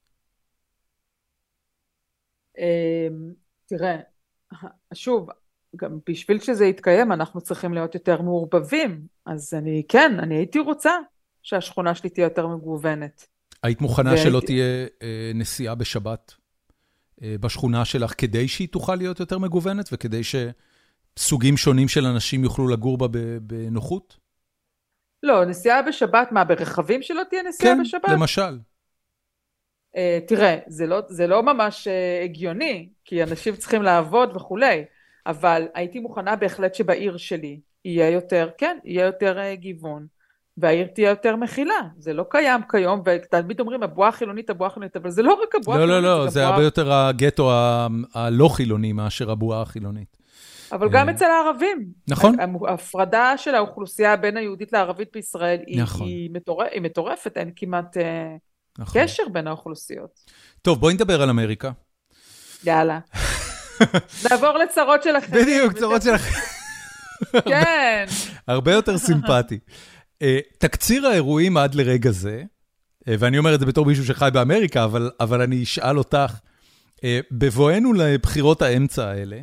אמ, 2.58 3.32
תראה, 3.66 3.96
שוב, 4.94 5.28
גם 5.76 5.98
בשביל 6.08 6.40
שזה 6.40 6.64
יתקיים 6.66 7.12
אנחנו 7.12 7.40
צריכים 7.40 7.74
להיות 7.74 7.94
יותר 7.94 8.22
מעורבבים, 8.22 9.06
אז 9.26 9.54
אני, 9.54 9.82
כן, 9.88 10.16
אני 10.18 10.36
הייתי 10.36 10.58
רוצה 10.58 10.90
שהשכונה 11.42 11.94
שלי 11.94 12.10
תהיה 12.10 12.24
יותר 12.24 12.46
מגוונת. 12.46 13.26
היית 13.62 13.80
מוכנה 13.80 14.10
והייתי... 14.10 14.30
שלא 14.30 14.40
תהיה 14.46 14.86
אה, 15.02 15.32
נסיעה 15.34 15.74
בשבת 15.74 16.34
אה, 17.22 17.34
בשכונה 17.40 17.84
שלך 17.84 18.14
כדי 18.18 18.48
שהיא 18.48 18.68
תוכל 18.68 18.94
להיות 18.94 19.20
יותר 19.20 19.38
מגוונת 19.38 19.88
וכדי 19.92 20.20
שסוגים 20.24 21.56
שונים 21.56 21.88
של 21.88 22.06
אנשים 22.06 22.44
יוכלו 22.44 22.68
לגור 22.68 22.98
בה 22.98 23.06
בנוחות? 23.40 24.20
לא, 25.22 25.44
נסיעה 25.44 25.82
בשבת, 25.82 26.32
מה, 26.32 26.44
ברכבים 26.44 27.02
שלא 27.02 27.22
תהיה 27.30 27.42
נסיעה 27.42 27.74
כן, 27.74 27.82
בשבת? 27.82 28.06
כן, 28.06 28.12
למשל. 28.12 28.58
Uh, 29.96 30.28
תראה, 30.28 30.58
זה 30.66 30.86
לא, 30.86 31.00
זה 31.08 31.26
לא 31.26 31.42
ממש 31.42 31.88
uh, 31.88 32.24
הגיוני, 32.24 32.88
כי 33.04 33.22
אנשים 33.22 33.56
צריכים 33.56 33.82
לעבוד 33.82 34.36
וכולי, 34.36 34.84
אבל 35.26 35.68
הייתי 35.74 36.00
מוכנה 36.00 36.36
בהחלט 36.36 36.74
שבעיר 36.74 37.16
שלי 37.16 37.60
יהיה 37.84 38.10
יותר, 38.10 38.50
כן, 38.58 38.78
יהיה 38.84 39.06
יותר 39.06 39.38
uh, 39.38 39.56
גיוון, 39.56 40.06
והעיר 40.56 40.86
תהיה 40.86 41.10
יותר 41.10 41.36
מכילה. 41.36 41.80
זה 41.98 42.12
לא 42.12 42.24
קיים 42.30 42.60
כיום, 42.70 43.02
ותמיד 43.06 43.60
אומרים, 43.60 43.82
הבועה 43.82 44.08
החילונית, 44.08 44.50
הבועה 44.50 44.70
החילונית, 44.70 44.96
אבל 44.96 45.10
זה 45.10 45.22
לא 45.22 45.32
רק 45.42 45.54
הבועה 45.54 45.78
החילונית. 45.78 46.04
לא, 46.04 46.10
לא, 46.10 46.18
לא, 46.18 46.24
זה, 46.24 46.30
זה 46.30 46.46
הרבה 46.46 46.62
יותר 46.62 46.92
הגטו 46.92 47.52
הלא 48.14 48.48
חילוני 48.48 48.92
מאשר 48.92 49.30
הבועה 49.30 49.62
החילונית. 49.62 50.19
אבל 50.72 50.88
גם 50.92 51.08
אה, 51.08 51.14
אצל 51.14 51.24
הערבים. 51.24 51.86
נכון. 52.08 52.36
ההפרדה 52.68 53.34
של 53.36 53.54
האוכלוסייה 53.54 54.16
בין 54.16 54.36
היהודית 54.36 54.72
לערבית 54.72 55.08
בישראל 55.12 55.58
נכון. 55.76 56.06
היא, 56.06 56.30
היא 56.72 56.80
מטורפת, 56.80 57.36
אין 57.36 57.50
כמעט 57.56 57.96
אה, 57.96 58.36
נכון. 58.78 59.02
קשר 59.02 59.22
בין 59.32 59.46
האוכלוסיות. 59.46 60.20
טוב, 60.62 60.80
בואי 60.80 60.94
נדבר 60.94 61.22
על 61.22 61.30
אמריקה. 61.30 61.70
יאללה. 62.64 62.98
נעבור 64.30 64.58
לצרות 64.58 65.02
שלכם. 65.02 65.32
בדיוק, 65.32 65.72
צרות 65.72 66.02
שלכם. 66.02 66.40
כן. 67.44 68.04
הרבה 68.48 68.72
יותר 68.72 68.98
סימפטי. 68.98 69.58
תקציר 70.58 71.06
האירועים 71.06 71.56
עד 71.56 71.74
לרגע 71.74 72.10
זה, 72.10 72.42
ואני 73.06 73.38
אומר 73.38 73.54
את 73.54 73.60
זה 73.60 73.66
בתור 73.66 73.86
מישהו 73.86 74.04
שחי 74.04 74.28
באמריקה, 74.32 74.84
אבל, 74.84 75.10
אבל 75.20 75.42
אני 75.42 75.62
אשאל 75.62 75.98
אותך, 75.98 76.34
בבואנו 77.30 77.92
לבחירות 77.92 78.62
האמצע 78.62 79.08
האלה, 79.08 79.40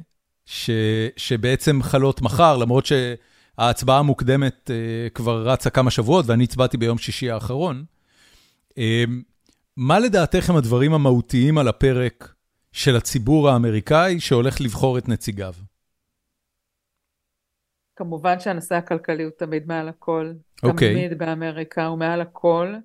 שבעצם 1.17 1.81
חלות 1.81 2.21
מחר, 2.21 2.57
למרות 2.57 2.85
שההצבעה 2.85 3.99
המוקדמת 3.99 4.71
כבר 5.13 5.47
רצה 5.47 5.69
כמה 5.69 5.91
שבועות, 5.91 6.25
ואני 6.27 6.43
הצבעתי 6.43 6.77
ביום 6.77 6.97
שישי 6.97 7.31
האחרון, 7.31 7.83
מה 9.77 9.99
לדעתך 9.99 10.49
הם 10.49 10.55
הדברים 10.55 10.93
המהותיים 10.93 11.57
על 11.57 11.67
הפרק 11.67 12.33
של 12.71 12.95
הציבור 12.95 13.49
האמריקאי 13.49 14.19
שהולך 14.19 14.61
לבחור 14.61 14.97
את 14.97 15.09
נציגיו? 15.09 15.53
כמובן 17.95 18.39
שהנושא 18.39 18.75
הכלכלי 18.75 19.23
הוא 19.23 19.31
תמיד 19.37 19.67
מעל 19.67 19.89
הכל. 19.89 20.33
אוקיי. 20.63 20.93
תמיד 20.93 21.17
באמריקה 21.17 21.85
הוא 21.85 21.97
מעל 21.97 22.21
הכל. 22.21 22.75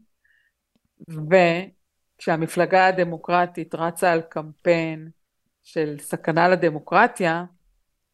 וכשהמפלגה 2.18 2.86
הדמוקרטית 2.86 3.74
רצה 3.74 4.12
על 4.12 4.20
קמפיין 4.20 5.10
של 5.62 5.98
סכנה 5.98 6.48
לדמוקרטיה, 6.48 7.44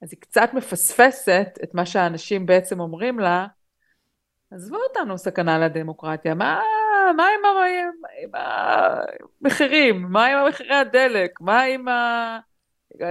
אז 0.03 0.13
היא 0.13 0.21
קצת 0.21 0.51
מפספסת 0.55 1.59
את 1.63 1.75
מה 1.75 1.87
שהאנשים 1.87 2.47
בעצם 2.47 2.81
אומרים 2.81 3.19
לה, 3.19 3.47
עזבו 4.51 4.77
אותנו 4.77 5.19
סכנה 5.19 5.59
לדמוקרטיה, 5.59 6.35
מה, 6.35 6.61
מה 7.17 7.27
עם, 7.27 8.31
המחירים? 9.45 10.07
מה 10.11 10.27
עם 10.27 10.49
מחירי 10.49 10.75
הדלק? 10.75 11.41
מה 11.41 11.63
עם, 11.63 11.89
ה, 11.89 12.39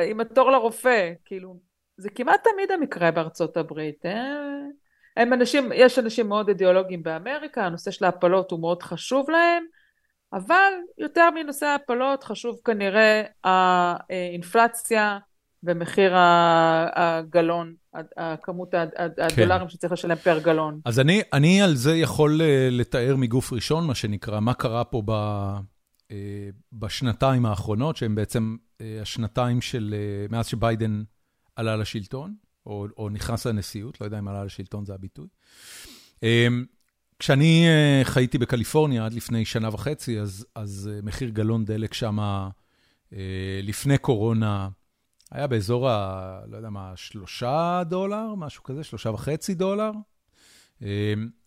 עם 0.05 0.19
התור 0.19 0.51
לרופא? 0.51 1.13
כאילו, 1.25 1.59
זה 1.97 2.09
כמעט 2.09 2.47
תמיד 2.53 2.71
המקרה 2.71 3.11
בארצות 3.11 3.57
הברית. 3.57 4.05
אה? 4.05 4.37
הם 5.17 5.33
אנשים, 5.33 5.71
יש 5.75 5.99
אנשים 5.99 6.27
מאוד 6.27 6.47
אידיאולוגיים 6.47 7.03
באמריקה, 7.03 7.65
הנושא 7.65 7.91
של 7.91 8.05
ההפלות 8.05 8.51
הוא 8.51 8.59
מאוד 8.59 8.83
חשוב 8.83 9.29
להם, 9.29 9.65
אבל 10.33 10.71
יותר 10.97 11.29
מנושא 11.35 11.65
ההפלות 11.65 12.23
חשוב 12.23 12.57
כנראה 12.65 13.23
האינפלציה 13.43 15.19
ומחיר 15.63 16.13
הגלון, 16.95 17.73
הכמות 18.17 18.73
הדולרים 19.17 19.67
כן. 19.67 19.69
שצריך 19.69 19.93
לשלם 19.93 20.15
פר 20.15 20.39
גלון. 20.39 20.79
אז 20.85 20.99
אני, 20.99 21.21
אני 21.33 21.61
על 21.61 21.75
זה 21.75 21.95
יכול 21.95 22.41
אה, 22.41 22.67
לתאר 22.71 23.15
מגוף 23.17 23.53
ראשון, 23.53 23.87
מה 23.87 23.95
שנקרא, 23.95 24.39
מה 24.39 24.53
קרה 24.53 24.83
פה 24.83 25.01
ב, 25.05 25.11
אה, 26.11 26.49
בשנתיים 26.73 27.45
האחרונות, 27.45 27.97
שהן 27.97 28.15
בעצם 28.15 28.55
השנתיים 29.01 29.61
של 29.61 29.95
מאז 30.29 30.47
שביידן 30.47 31.03
עלה 31.55 31.75
לשלטון, 31.75 32.35
או, 32.65 32.87
או 32.97 33.09
נכנס 33.09 33.47
לנשיאות, 33.47 34.01
לא 34.01 34.05
יודע 34.05 34.19
אם 34.19 34.27
עלה 34.27 34.43
לשלטון 34.43 34.85
זה 34.85 34.93
הביטוי. 34.93 35.27
כשאני 37.19 37.67
אה, 37.67 38.03
חייתי 38.03 38.37
בקליפורניה 38.37 39.05
עד 39.05 39.13
לפני 39.13 39.45
שנה 39.45 39.69
וחצי, 39.73 40.19
אז, 40.19 40.45
אז 40.55 40.89
אה, 40.93 40.99
מחיר 41.03 41.29
גלון 41.29 41.65
דלק 41.65 41.93
שם 41.93 42.19
אה, 42.19 42.49
לפני 43.63 43.97
קורונה 43.97 44.69
היה 45.31 45.47
באזור 45.47 45.89
ה... 45.89 46.39
לא 46.47 46.57
יודע 46.57 46.69
מה, 46.69 46.91
שלושה 46.95 47.81
דולר, 47.85 48.35
משהו 48.37 48.63
כזה, 48.63 48.83
שלושה 48.83 49.09
וחצי 49.09 49.53
דולר. 49.53 49.91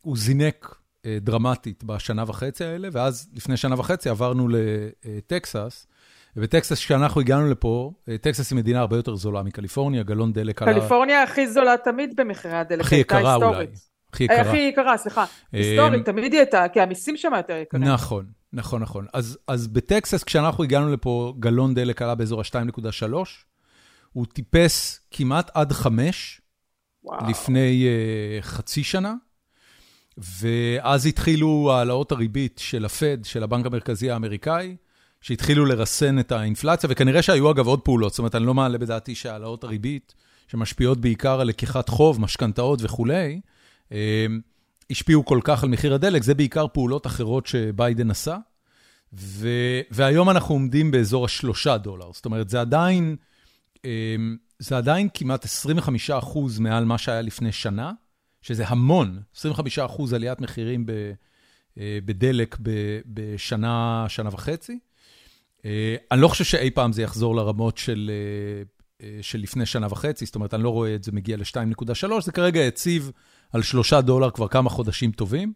הוא 0.00 0.17
זינק 0.17 0.77
דרמטית 1.07 1.85
בשנה 1.85 2.25
וחצי 2.27 2.65
האלה, 2.65 2.89
ואז 2.93 3.29
לפני 3.35 3.57
שנה 3.57 3.75
וחצי 3.79 4.09
עברנו 4.09 4.49
לטקסס, 4.49 5.87
ובטקסס, 6.37 6.79
כשאנחנו 6.79 7.21
הגענו 7.21 7.50
לפה, 7.50 7.93
טקסס 8.21 8.50
היא 8.50 8.57
מדינה 8.57 8.81
הרבה 8.81 8.97
יותר 8.97 9.17
זולה 9.17 9.43
מקליפורניה, 9.43 10.03
גלון 10.03 10.33
דלק 10.33 10.62
עלה... 10.62 10.73
קליפורניה 10.73 11.23
הכי 11.23 11.49
זולה 11.49 11.75
תמיד 11.85 12.17
במחירי 12.17 12.57
הדלק, 12.57 12.81
הכי 12.81 12.97
יקרה 12.97 13.35
אולי. 13.35 13.67
הכי 14.12 14.25
יקרה. 14.25 14.40
הכי 14.40 14.57
יקרה, 14.57 14.97
סליחה. 14.97 15.21
אה, 15.21 15.26
היסטורית, 15.52 16.05
תמיד 16.05 16.33
היא 16.33 16.40
הייתה, 16.40 16.69
כי 16.73 16.81
המיסים 16.81 17.17
שם 17.17 17.33
יותר 17.37 17.57
יקרים. 17.57 17.85
נכון, 17.85 18.26
נכון, 18.52 18.83
נכון. 18.83 19.07
אז, 19.12 19.38
אז 19.47 19.69
בטקסס, 19.69 20.25
כשאנחנו 20.25 20.64
הגענו 20.64 20.93
לפה, 20.93 21.35
גלון 21.38 21.75
דלק 21.75 22.02
עלה 22.02 22.14
באזור 22.14 22.40
ה-2.3, 22.40 23.12
הוא 24.12 24.26
טיפס 24.26 25.00
כמעט 25.11 25.50
עד 25.55 25.73
5 25.73 26.40
לפני 27.29 27.87
uh, 27.87 28.42
חצי 28.42 28.85
שנה, 28.85 29.14
ואז 30.18 31.07
התחילו 31.07 31.73
העלאות 31.73 32.12
הריבית 32.12 32.59
של 32.59 32.85
הפד, 32.85 33.25
של 33.25 33.42
הבנק 33.42 33.66
המרכזי 33.66 34.11
האמריקאי, 34.11 34.77
שהתחילו 35.20 35.66
לרסן 35.66 36.18
את 36.18 36.33
האינפלציה, 36.33 36.90
וכנראה 36.92 37.23
שהיו 37.23 37.51
אגב 37.51 37.66
עוד 37.66 37.81
פעולות, 37.81 38.12
זאת 38.12 38.18
אומרת, 38.18 38.35
אני 38.35 38.46
לא 38.46 38.55
מעלה 38.55 38.79
בדעתי 38.79 39.14
שהעלאות 39.14 39.64
הריבית, 39.64 40.14
שמשפיעות 40.49 41.01
בעיקר 41.01 41.40
על 41.40 41.46
לקיחת 41.46 41.88
חוב, 41.88 42.20
משכנתאות 42.20 42.79
וכולי, 42.83 43.40
השפיעו 44.90 45.24
כל 45.24 45.40
כך 45.44 45.62
על 45.62 45.68
מחיר 45.68 45.94
הדלק, 45.94 46.22
זה 46.22 46.35
בעיקר 46.35 46.66
פעולות 46.72 47.07
אחרות 47.07 47.46
שביידן 47.46 48.11
עשה, 48.11 48.37
ו... 49.12 49.48
והיום 49.90 50.31
אנחנו 50.31 50.55
עומדים 50.55 50.90
באזור 50.90 51.24
השלושה 51.24 51.79
דולר, 51.79 52.11
זאת 52.12 52.24
אומרת, 52.24 52.48
זה 52.48 52.61
עדיין, 52.61 53.16
אמ, 53.85 54.37
זה 54.59 54.76
עדיין 54.76 55.09
כמעט 55.14 55.44
25 55.44 56.11
אחוז 56.11 56.59
מעל 56.59 56.85
מה 56.85 56.98
שהיה 56.98 57.22
לפני 57.22 57.53
שנה, 57.53 57.92
שזה 58.42 58.64
המון, 58.66 59.20
25 59.37 59.79
אחוז 59.79 60.12
עליית 60.12 60.40
מחירים. 60.40 60.87
אה, 61.79 61.98
בדלק 62.05 62.57
בשנה, 63.07 64.05
שנה 64.09 64.29
וחצי. 64.33 64.79
אה, 65.64 65.96
אני 66.11 66.20
לא 66.20 66.29
חושב 66.29 66.44
שאי 66.44 66.70
פעם 66.70 66.92
זה 66.92 67.03
יחזור 67.03 67.37
לרמות 67.37 67.79
של 67.79 68.11
אה, 69.03 69.18
של 69.22 69.38
לפני 69.38 69.66
שנה 69.66 69.87
וחצי, 69.90 70.26
זאת 70.26 70.35
אומרת, 70.35 70.55
אני 70.55 70.62
לא 70.62 70.70
רואה 70.70 70.94
את 70.94 71.05
זה 71.05 71.12
מגיע 71.12 71.37
ל-2.3, 71.37 72.20
זה 72.20 72.33
כרגע 72.33 72.61
יציב 72.61 73.11
על 73.53 73.63
3 73.63 73.93
דולר 73.95 74.31
כבר 74.31 74.49
כמה 74.49 74.71
חודשים 74.71 75.13
טובים, 75.13 75.53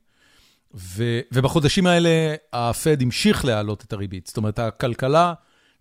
ו, 0.75 1.21
ובחודשים 1.33 1.87
האלה 1.87 2.35
הפד 2.53 3.03
המשיך 3.03 3.45
להעלות 3.45 3.85
את 3.85 3.93
הריבית. 3.93 4.27
זאת 4.27 4.37
אומרת, 4.37 4.59
הכלכלה 4.59 5.35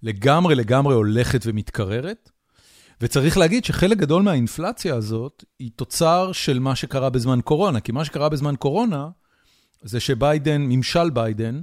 לגמרי 0.03 0.55
לגמרי 0.55 0.95
הולכת 0.95 1.41
ומתקררת, 1.45 2.29
וצריך 3.01 3.37
להגיד 3.37 3.65
שחלק 3.65 3.97
גדול 3.97 4.23
מהאינפלציה 4.23 4.95
הזאת 4.95 5.43
היא 5.59 5.71
תוצר 5.75 6.31
של 6.31 6.59
מה 6.59 6.75
שקרה 6.75 7.09
בזמן 7.09 7.39
קורונה, 7.43 7.79
כי 7.79 7.91
מה 7.91 8.05
שקרה 8.05 8.29
בזמן 8.29 8.55
קורונה 8.55 9.09
זה 9.81 9.99
שביידן, 9.99 10.61
ממשל 10.61 11.09
ביידן, 11.09 11.61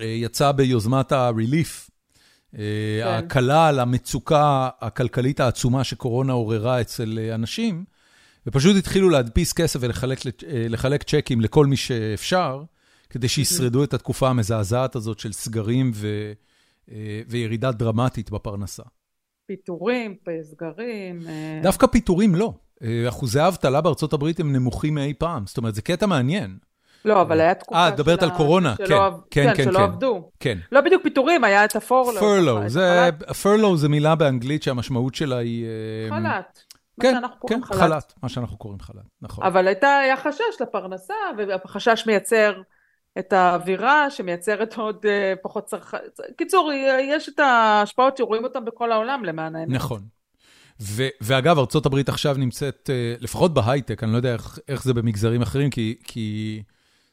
אה, 0.00 0.06
יצא 0.06 0.52
ביוזמת 0.52 1.12
ה-relief, 1.12 1.90
אה, 2.54 2.60
כן. 3.02 3.08
ההקלה 3.08 3.68
על 3.68 3.80
המצוקה 3.80 4.68
הכלכלית 4.80 5.40
העצומה 5.40 5.84
שקורונה 5.84 6.32
עוררה 6.32 6.80
אצל 6.80 7.18
אה, 7.18 7.34
אנשים, 7.34 7.84
ופשוט 8.46 8.76
התחילו 8.76 9.10
להדפיס 9.10 9.52
כסף 9.52 9.80
ולחלק 9.82 11.02
צ'קים 11.02 11.40
לכל 11.40 11.66
מי 11.66 11.76
שאפשר, 11.76 12.62
כדי 13.10 13.28
שישרדו 13.28 13.84
את 13.84 13.94
התקופה 13.94 14.28
המזעזעת 14.28 14.96
הזאת 14.96 15.18
של 15.18 15.32
סגרים 15.32 15.90
ו, 15.94 16.32
וירידה 17.28 17.72
דרמטית 17.72 18.30
בפרנסה. 18.30 18.82
פיטורים, 19.46 20.14
סגרים. 20.42 21.20
דווקא 21.62 21.86
פיטורים 21.86 22.34
לא. 22.34 22.52
אחוזי 23.08 23.40
האבטלה 23.40 23.80
בארצות 23.80 24.12
הברית 24.12 24.40
הם 24.40 24.52
נמוכים 24.52 24.94
מאי 24.94 25.14
פעם. 25.18 25.46
זאת 25.46 25.58
אומרת, 25.58 25.74
זה 25.74 25.82
קטע 25.82 26.06
מעניין. 26.06 26.58
לא, 27.04 27.22
אבל 27.22 27.40
היה 27.40 27.54
תקופה 27.54 27.78
אה, 27.80 27.88
את 27.88 27.92
מדברת 27.92 28.22
על 28.22 28.30
קורונה, 28.36 28.76
כן, 28.76 28.84
כן, 28.84 28.94
כן, 29.30 29.54
כן. 29.56 29.64
שלא 29.64 29.78
עבדו. 29.78 30.30
כן. 30.40 30.58
לא 30.72 30.80
בדיוק 30.80 31.02
פיטורים, 31.02 31.44
היה 31.44 31.64
את 31.64 31.76
הפורלו. 31.76 32.20
פרלו, 32.20 32.60
פרלו 33.42 33.76
זה 33.76 33.88
מילה 33.88 34.14
באנגלית 34.14 34.62
שהמשמעות 34.62 35.14
שלה 35.14 35.36
היא... 35.36 35.66
אה, 35.66 36.16
חל"ת. 36.16 36.65
כן, 37.00 37.22
כן, 37.48 37.60
חל"ת, 37.64 38.14
מה 38.22 38.28
שאנחנו 38.28 38.56
קוראים 38.56 38.80
חל"ת, 38.80 39.04
נכון. 39.22 39.44
אבל 39.44 39.66
הייתה, 39.66 39.98
היה 39.98 40.16
חשש 40.16 40.60
לפרנסה, 40.60 41.14
והחשש 41.36 42.06
מייצר 42.06 42.62
את 43.18 43.32
האווירה 43.32 44.10
שמייצרת 44.10 44.74
עוד 44.74 45.06
אה, 45.08 45.34
פחות 45.42 45.64
צרכן. 45.64 45.98
קיצור, 46.36 46.72
יש 47.02 47.28
את 47.28 47.38
ההשפעות 47.38 48.16
שרואים 48.16 48.44
אותן 48.44 48.64
בכל 48.64 48.92
העולם 48.92 49.24
למען 49.24 49.56
האמת. 49.56 49.74
נכון. 49.74 50.02
ואגב, 51.20 51.58
ארה"ב 51.58 52.08
עכשיו 52.08 52.34
נמצאת, 52.38 52.90
אה, 52.92 53.14
לפחות 53.20 53.54
בהייטק, 53.54 54.04
אני 54.04 54.12
לא 54.12 54.16
יודע 54.16 54.36
איך 54.68 54.84
זה 54.84 54.94
במגזרים 54.94 55.42
אחרים, 55.42 55.70
כי 56.04 56.62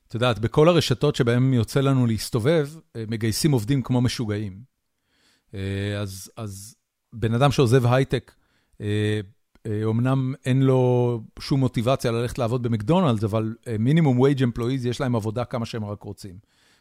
את 0.07 0.13
יודעת, 0.13 0.39
בכל 0.39 0.69
הרשתות 0.69 1.15
שבהן 1.15 1.53
יוצא 1.53 1.81
לנו 1.81 2.05
להסתובב, 2.05 2.69
אה, 2.95 3.03
מגייסים 3.07 3.51
עובדים 3.51 3.81
כמו 3.81 4.01
משוגעים. 4.01 4.73
אז, 6.01 6.31
אז 6.37 6.75
בן 7.13 7.33
אדם 7.33 7.51
שעוזב 7.51 7.85
הייטק, 7.85 8.31
אומנם 9.83 10.33
אין 10.45 10.61
לו 10.61 11.21
שום 11.39 11.59
מוטיבציה 11.59 12.11
ללכת 12.11 12.37
לעבוד 12.37 12.63
במקדונלדס, 12.63 13.23
אבל 13.23 13.55
מינימום 13.79 14.19
וייג' 14.19 14.43
אמפלואיז, 14.43 14.85
יש 14.85 15.01
להם 15.01 15.15
עבודה 15.15 15.45
כמה 15.45 15.65
שהם 15.65 15.85
רק 15.85 16.03
רוצים. 16.03 16.35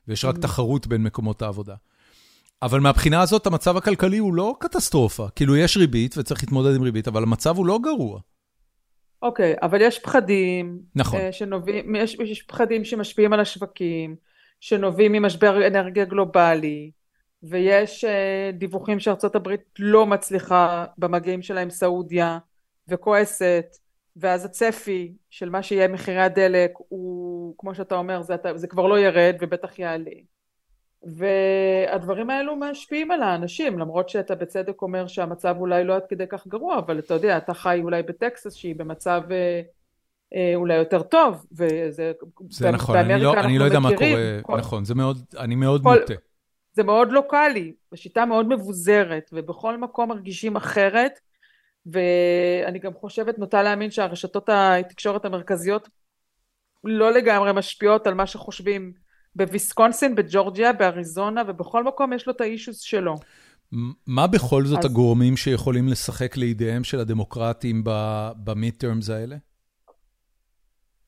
ויש 0.08 0.24
רק 0.24 0.36
mm-hmm. 0.36 0.42
תחרות 0.42 0.86
בין 0.86 1.02
מקומות 1.02 1.42
העבודה. 1.42 1.74
אבל 2.62 2.80
מהבחינה 2.80 3.22
הזאת, 3.22 3.46
המצב 3.46 3.76
הכלכלי 3.76 4.18
הוא 4.18 4.34
לא 4.34 4.56
קטסטרופה. 4.60 5.28
כאילו, 5.36 5.56
יש 5.56 5.76
ריבית 5.76 6.18
וצריך 6.18 6.42
להתמודד 6.42 6.76
עם 6.76 6.82
ריבית, 6.82 7.08
אבל 7.08 7.22
המצב 7.22 7.56
הוא 7.56 7.66
לא 7.66 7.78
גרוע. 7.82 8.20
אוקיי, 9.22 9.54
אבל 9.62 9.80
יש 9.80 9.98
פחדים. 9.98 10.78
נכון. 10.94 11.20
Uh, 11.20 11.32
שנובעים, 11.32 11.94
יש, 11.94 12.14
יש 12.14 12.42
פחדים 12.42 12.84
שמשפיעים 12.84 13.32
על 13.32 13.40
השווקים, 13.40 14.16
שנובעים 14.60 15.12
ממשבר 15.12 15.66
אנרגיה 15.66 16.04
גלובלי, 16.04 16.90
ויש 17.42 18.04
uh, 18.04 18.56
דיווחים 18.58 19.00
שארצות 19.00 19.36
הברית 19.36 19.60
לא 19.78 20.06
מצליחה 20.06 20.84
במגעים 20.98 21.42
שלה 21.42 21.60
עם 21.60 21.70
סעודיה, 21.70 22.38
וכועסת, 22.92 23.76
ואז 24.16 24.44
הצפי 24.44 25.12
של 25.30 25.50
מה 25.50 25.62
שיהיה 25.62 25.88
מחירי 25.88 26.22
הדלק 26.22 26.72
הוא, 26.76 27.54
כמו 27.58 27.74
שאתה 27.74 27.94
אומר, 27.94 28.22
זה, 28.22 28.34
זה 28.54 28.66
כבר 28.66 28.86
לא 28.86 28.98
ירד 28.98 29.36
ובטח 29.40 29.78
יעלה. 29.78 30.10
והדברים 31.04 32.30
האלו 32.30 32.56
משפיעים 32.56 33.10
על 33.10 33.22
האנשים, 33.22 33.78
למרות 33.78 34.08
שאתה 34.08 34.34
בצדק 34.34 34.82
אומר 34.82 35.06
שהמצב 35.06 35.56
אולי 35.58 35.84
לא 35.84 35.96
עד 35.96 36.02
כדי 36.08 36.24
כך 36.28 36.46
גרוע, 36.46 36.78
אבל 36.78 36.98
אתה 36.98 37.14
יודע, 37.14 37.36
אתה 37.36 37.54
חי 37.54 37.80
אולי 37.82 38.02
בטקסס 38.02 38.54
שהיא 38.54 38.76
במצב 38.76 39.22
אה, 39.30 39.62
אה, 40.34 40.52
אולי 40.54 40.74
יותר 40.74 41.02
טוב, 41.02 41.46
וזה... 41.52 42.12
זה 42.50 42.70
נכון, 42.70 42.96
אני 42.96 43.22
לא, 43.22 43.34
אני 43.40 43.58
לא 43.58 43.64
יודע 43.64 43.78
מה 43.78 43.96
קורה, 43.96 44.38
כל, 44.42 44.56
נכון, 44.56 44.84
זה 44.84 44.94
מאוד, 44.94 45.18
אני 45.38 45.54
מאוד 45.54 45.82
כל, 45.82 45.98
מוטה. 46.00 46.14
זה 46.72 46.82
מאוד 46.82 47.12
לוקאלי, 47.12 47.72
בשיטה 47.92 48.24
מאוד 48.26 48.48
מבוזרת, 48.48 49.30
ובכל 49.32 49.78
מקום 49.78 50.08
מרגישים 50.08 50.56
אחרת, 50.56 51.20
ואני 51.86 52.78
גם 52.78 52.92
חושבת, 52.94 53.38
נוטה 53.38 53.62
להאמין 53.62 53.90
שהרשתות 53.90 54.48
התקשורת 54.52 55.24
המרכזיות 55.24 55.88
לא 56.84 57.12
לגמרי 57.12 57.52
משפיעות 57.52 58.06
על 58.06 58.14
מה 58.14 58.26
שחושבים 58.26 58.92
בוויסקונסין, 59.34 60.14
בג'ורג'יה, 60.14 60.72
באריזונה, 60.72 61.42
ובכל 61.48 61.84
מקום 61.84 62.12
יש 62.12 62.26
לו 62.26 62.32
את 62.32 62.40
האישוס 62.40 62.80
שלו. 62.80 63.14
מה 64.06 64.26
בכל 64.26 64.64
זאת 64.64 64.78
אז... 64.78 64.84
הגורמים 64.84 65.36
שיכולים 65.36 65.88
לשחק 65.88 66.36
לידיהם 66.36 66.84
של 66.84 67.00
הדמוקרטים 67.00 67.84
במיד-טרמס 68.44 69.10
האלה? 69.10 69.36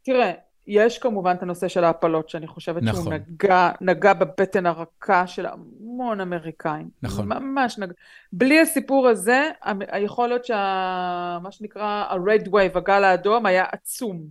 תראה, 0.04 0.32
יש 0.66 0.98
כמובן 0.98 1.34
את 1.36 1.42
הנושא 1.42 1.68
של 1.68 1.84
ההפלות, 1.84 2.28
שאני 2.28 2.46
חושבת 2.46 2.82
נכון. 2.82 3.02
שהוא 3.02 3.12
נגע, 3.14 3.70
נגע 3.80 4.12
בבטן 4.12 4.66
הרכה 4.66 5.26
של 5.26 5.46
המון 5.46 6.20
אמריקאים. 6.20 6.88
נכון. 7.02 7.28
ממש 7.28 7.78
נגע. 7.78 7.92
בלי 8.32 8.60
הסיפור 8.60 9.08
הזה, 9.08 9.50
יכול 9.98 10.28
להיות 10.28 10.44
שמה 10.44 11.48
שנקרא 11.50 11.82
ה-red 11.84 12.48
wave, 12.48 12.78
הגל 12.78 13.04
האדום, 13.04 13.46
היה 13.46 13.64
עצום. 13.72 14.26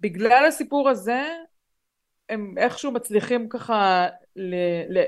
בגלל 0.00 0.44
הסיפור 0.48 0.88
הזה, 0.88 1.24
הם 2.28 2.54
איכשהו 2.58 2.92
מצליחים 2.92 3.48
ככה, 3.48 4.06
ל, 4.36 4.54
ל, 4.98 5.02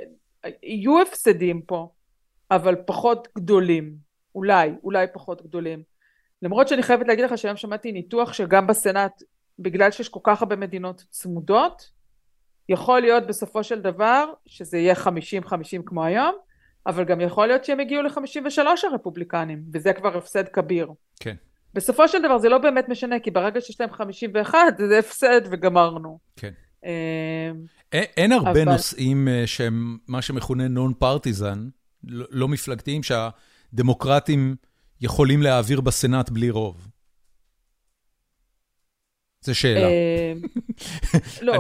יהיו 0.62 1.02
הפסדים 1.02 1.62
פה, 1.62 1.88
אבל 2.50 2.76
פחות 2.86 3.28
גדולים. 3.36 3.94
אולי, 4.34 4.72
אולי 4.84 5.06
פחות 5.12 5.42
גדולים. 5.42 5.82
למרות 6.42 6.68
שאני 6.68 6.82
חייבת 6.82 7.08
להגיד 7.08 7.24
לך 7.24 7.38
שהיום 7.38 7.56
שמעתי 7.56 7.92
ניתוח 7.92 8.32
שגם 8.32 8.66
בסנאט 8.66 9.22
בגלל 9.58 9.90
שיש 9.90 10.08
כל 10.08 10.20
כך 10.22 10.42
הרבה 10.42 10.56
מדינות 10.56 11.04
צמודות, 11.10 11.90
יכול 12.68 13.00
להיות 13.00 13.26
בסופו 13.26 13.64
של 13.64 13.80
דבר 13.80 14.24
שזה 14.46 14.78
יהיה 14.78 14.94
50-50 14.94 15.48
כמו 15.86 16.04
היום, 16.04 16.34
אבל 16.86 17.04
גם 17.04 17.20
יכול 17.20 17.46
להיות 17.46 17.64
שהם 17.64 17.80
יגיעו 17.80 18.02
ל-53 18.02 18.58
הרפובליקנים, 18.90 19.62
וזה 19.72 19.92
כבר 19.92 20.16
הפסד 20.16 20.48
כביר. 20.48 20.88
כן. 21.20 21.34
בסופו 21.74 22.08
של 22.08 22.22
דבר 22.22 22.38
זה 22.38 22.48
לא 22.48 22.58
באמת 22.58 22.88
משנה, 22.88 23.20
כי 23.20 23.30
ברגע 23.30 23.60
שיש 23.60 23.80
להם 23.80 23.92
51 23.92 24.58
זה 24.88 24.98
הפסד 24.98 25.40
וגמרנו. 25.50 26.18
כן. 26.36 26.50
אמ, 26.84 26.90
אין, 27.92 28.04
אין 28.16 28.32
הרבה 28.32 28.50
אבל... 28.50 28.64
נושאים 28.64 29.28
אה, 29.28 29.46
שהם 29.46 29.98
מה 30.08 30.22
שמכונה 30.22 30.68
נון 30.68 30.92
פרטיזן, 30.98 31.68
לא, 32.04 32.26
לא 32.30 32.48
מפלגתיים, 32.48 33.00
שהדמוקרטים 33.02 34.56
יכולים 35.00 35.42
להעביר 35.42 35.80
בסנאט 35.80 36.30
בלי 36.30 36.50
רוב. 36.50 36.88
זו 39.42 39.54
שאלה. 39.54 39.86
אה, 39.86 40.32
לא, 41.42 41.52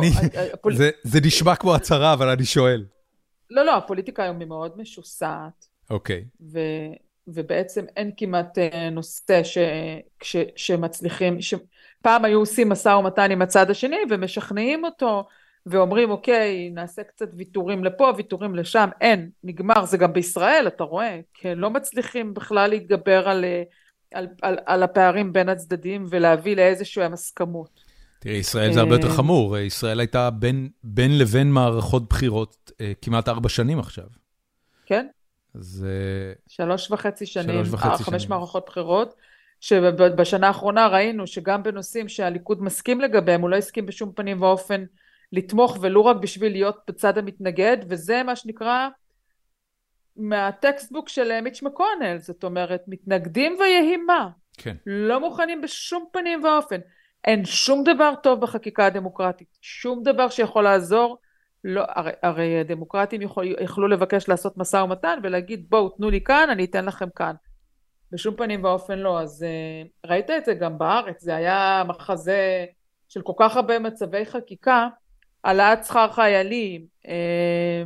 זה 1.02 1.20
נשמע 1.24 1.56
כמו 1.56 1.74
הצהרה, 1.74 2.12
אבל 2.12 2.28
אני 2.28 2.44
שואל. 2.44 2.84
לא, 3.50 3.64
לא, 3.64 3.76
הפוליטיקה 3.76 4.22
היום 4.22 4.40
היא 4.40 4.48
מאוד 4.48 4.78
משוסעת. 4.78 5.66
אוקיי. 5.90 6.24
ובעצם 7.28 7.84
אין 7.96 8.10
כמעט 8.16 8.58
אה, 8.58 8.90
נושא 8.90 9.42
שמצליחים, 10.56 11.38
פעם 12.02 12.24
היו 12.24 12.38
עושים 12.38 12.68
משא 12.68 12.88
ומתן 12.88 13.30
עם 13.30 13.42
הצד 13.42 13.70
השני 13.70 13.98
ומשכנעים 14.10 14.84
אותו 14.84 15.24
ואומרים 15.66 16.10
אוקיי 16.10 16.70
נעשה 16.70 17.02
קצת 17.02 17.28
ויתורים 17.36 17.84
לפה 17.84 18.12
ויתורים 18.16 18.54
לשם 18.54 18.88
אין 19.00 19.30
נגמר 19.44 19.84
זה 19.84 19.96
גם 19.98 20.12
בישראל 20.12 20.64
אתה 20.66 20.84
רואה 20.84 21.20
כי 21.34 21.54
לא 21.54 21.70
מצליחים 21.70 22.34
בכלל 22.34 22.70
להתגבר 22.70 23.28
על 23.28 23.44
אה, 23.44 23.62
על, 24.12 24.26
על, 24.42 24.58
על 24.66 24.82
הפערים 24.82 25.32
בין 25.32 25.48
הצדדים 25.48 26.06
ולהביא 26.10 26.56
לאיזשהם 26.56 27.12
הסכמות. 27.12 27.84
תראי, 28.18 28.36
ישראל 28.36 28.72
זה 28.72 28.80
הרבה 28.80 28.94
יותר 28.94 29.08
אה, 29.08 29.12
חמור, 29.12 29.58
ישראל 29.58 30.00
הייתה 30.00 30.30
בין, 30.30 30.68
בין 30.84 31.18
לבין 31.18 31.50
מערכות 31.50 32.08
בחירות 32.08 32.72
אה, 32.80 32.92
כמעט 33.02 33.28
ארבע 33.28 33.48
שנים 33.48 33.78
עכשיו. 33.78 34.04
כן. 34.86 35.06
אז... 35.54 35.86
שלוש 36.48 36.90
וחצי 36.90 37.26
שנים, 37.26 37.64
שלוש 37.64 37.68
וחצי 37.70 38.04
חמש 38.04 38.22
שנים. 38.22 38.38
מערכות 38.38 38.64
בחירות, 38.66 39.14
שבשנה 39.60 40.46
האחרונה 40.46 40.88
ראינו 40.88 41.26
שגם 41.26 41.62
בנושאים 41.62 42.08
שהליכוד 42.08 42.62
מסכים 42.62 43.00
לגביהם, 43.00 43.40
הוא 43.40 43.50
לא 43.50 43.56
הסכים 43.56 43.86
בשום 43.86 44.12
פנים 44.12 44.42
ואופן 44.42 44.84
לתמוך 45.32 45.78
ולו 45.80 46.04
רק 46.04 46.16
בשביל 46.16 46.52
להיות 46.52 46.76
בצד 46.88 47.18
המתנגד, 47.18 47.76
וזה 47.88 48.22
מה 48.22 48.36
שנקרא 48.36 48.88
מהטקסטבוק 50.16 51.08
של 51.08 51.40
מיץ' 51.40 51.62
מקונל, 51.62 52.18
זאת 52.18 52.44
אומרת, 52.44 52.82
מתנגדים 52.88 53.56
ויהי 53.60 53.96
מה. 53.96 54.28
כן. 54.56 54.76
לא 54.86 55.20
מוכנים 55.20 55.60
בשום 55.60 56.04
פנים 56.12 56.44
ואופן. 56.44 56.80
אין 57.24 57.44
שום 57.44 57.84
דבר 57.84 58.14
טוב 58.22 58.40
בחקיקה 58.40 58.86
הדמוקרטית, 58.86 59.58
שום 59.60 60.02
דבר 60.02 60.28
שיכול 60.28 60.64
לעזור. 60.64 61.18
לא, 61.64 61.84
הרי, 61.88 62.12
הרי 62.22 62.64
דמוקרטים 62.64 63.22
יכול, 63.22 63.46
יכלו 63.60 63.88
לבקש 63.88 64.28
לעשות 64.28 64.58
משא 64.58 64.76
ומתן 64.76 65.18
ולהגיד 65.22 65.66
בואו 65.68 65.88
תנו 65.88 66.10
לי 66.10 66.20
כאן, 66.20 66.50
אני 66.50 66.64
אתן 66.64 66.84
לכם 66.84 67.08
כאן. 67.16 67.34
בשום 68.12 68.34
פנים 68.36 68.64
ואופן 68.64 68.98
לא. 68.98 69.20
אז 69.20 69.44
uh, 69.44 70.10
ראית 70.10 70.30
את 70.30 70.44
זה 70.44 70.54
גם 70.54 70.78
בארץ, 70.78 71.22
זה 71.22 71.36
היה 71.36 71.82
מחזה 71.88 72.64
של 73.08 73.22
כל 73.22 73.32
כך 73.38 73.56
הרבה 73.56 73.78
מצבי 73.78 74.26
חקיקה, 74.26 74.88
העלאת 75.44 75.84
שכר 75.84 76.12
חיילים, 76.12 76.86
אה, 77.08 77.82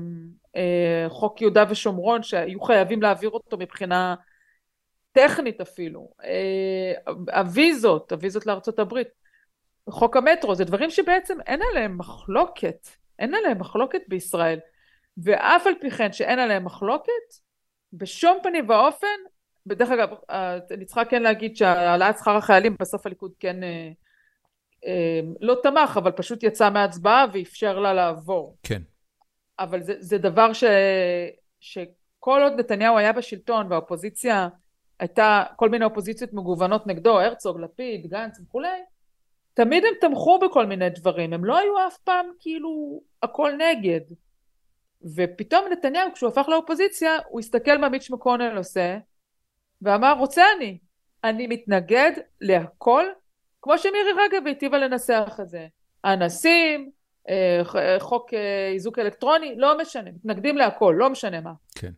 חוק 1.08 1.40
יהודה 1.40 1.64
ושומרון 1.68 2.22
שהיו 2.22 2.60
חייבים 2.60 3.02
להעביר 3.02 3.30
אותו 3.30 3.56
מבחינה 3.56 4.14
טכנית 5.12 5.60
אפילו, 5.60 6.08
אה, 6.24 6.92
הוויזות, 7.38 8.12
הוויזות 8.12 8.46
לארצות 8.46 8.78
הברית, 8.78 9.08
חוק 9.90 10.16
המטרו, 10.16 10.54
זה 10.54 10.64
דברים 10.64 10.90
שבעצם 10.90 11.40
אין 11.46 11.60
עליהם 11.70 11.98
מחלוקת, 11.98 12.88
אין 13.18 13.34
עליהם 13.34 13.58
מחלוקת 13.58 14.00
בישראל, 14.08 14.58
ואף 15.18 15.66
על 15.66 15.72
פי 15.80 15.90
כן 15.90 16.12
שאין 16.12 16.38
עליהם 16.38 16.64
מחלוקת, 16.64 17.12
בשום 17.92 18.38
פנים 18.42 18.68
ואופן, 18.68 19.06
בדרך 19.66 19.90
אגב, 19.90 20.08
אה, 20.30 20.58
אני 20.70 20.84
צריכה 20.84 21.04
כן 21.04 21.22
להגיד 21.22 21.56
שהעלאת 21.56 22.18
שכר 22.18 22.36
החיילים 22.36 22.76
בסוף 22.80 23.06
הליכוד 23.06 23.32
כן 23.40 23.56
לא 25.40 25.56
תמך, 25.62 25.96
אבל 25.96 26.10
פשוט 26.10 26.42
יצא 26.42 26.70
מההצבעה 26.70 27.26
ואפשר 27.32 27.78
לה 27.78 27.94
לעבור. 27.94 28.56
כן. 28.62 28.82
אבל 29.58 29.82
זה, 29.82 29.94
זה 29.98 30.18
דבר 30.18 30.52
ש, 30.52 30.64
שכל 31.60 32.40
עוד 32.42 32.52
נתניהו 32.52 32.98
היה 32.98 33.12
בשלטון 33.12 33.72
והאופוזיציה 33.72 34.48
הייתה 34.98 35.44
כל 35.56 35.68
מיני 35.68 35.84
אופוזיציות 35.84 36.32
מגוונות 36.32 36.86
נגדו, 36.86 37.20
הרצוג, 37.20 37.60
לפיד, 37.60 38.06
גנץ 38.06 38.40
וכולי, 38.40 38.78
תמיד 39.54 39.84
הם 39.84 39.94
תמכו 40.00 40.38
בכל 40.38 40.66
מיני 40.66 40.90
דברים, 40.90 41.32
הם 41.32 41.44
לא 41.44 41.58
היו 41.58 41.86
אף 41.86 41.98
פעם 41.98 42.26
כאילו 42.38 43.00
הכל 43.22 43.52
נגד. 43.58 44.00
ופתאום 45.16 45.64
נתניהו 45.72 46.12
כשהוא 46.14 46.28
הפך 46.28 46.48
לאופוזיציה, 46.48 47.16
הוא 47.28 47.40
הסתכל 47.40 47.78
מה 47.78 47.88
מיץ' 47.88 48.10
מקונל 48.10 48.56
עושה, 48.56 48.98
ואמר 49.82 50.14
רוצה 50.18 50.42
אני, 50.56 50.78
אני 51.24 51.46
מתנגד 51.46 52.12
להכל, 52.40 53.04
כמו 53.62 53.78
שמירי 53.78 54.12
רגב 54.24 54.46
היטיבה 54.46 54.78
לנסח 54.78 55.38
את 55.40 55.48
זה. 55.48 55.66
אנסים, 56.04 56.90
חוק 57.98 58.34
אה, 58.34 58.70
איזוק 58.74 58.98
אלקטרוני, 58.98 59.54
לא 59.56 59.78
משנה, 59.80 60.10
מתנגדים 60.10 60.56
להכל, 60.56 60.94
לא 60.98 61.10
משנה 61.10 61.40
מה. 61.40 61.52
כן. 61.74 61.90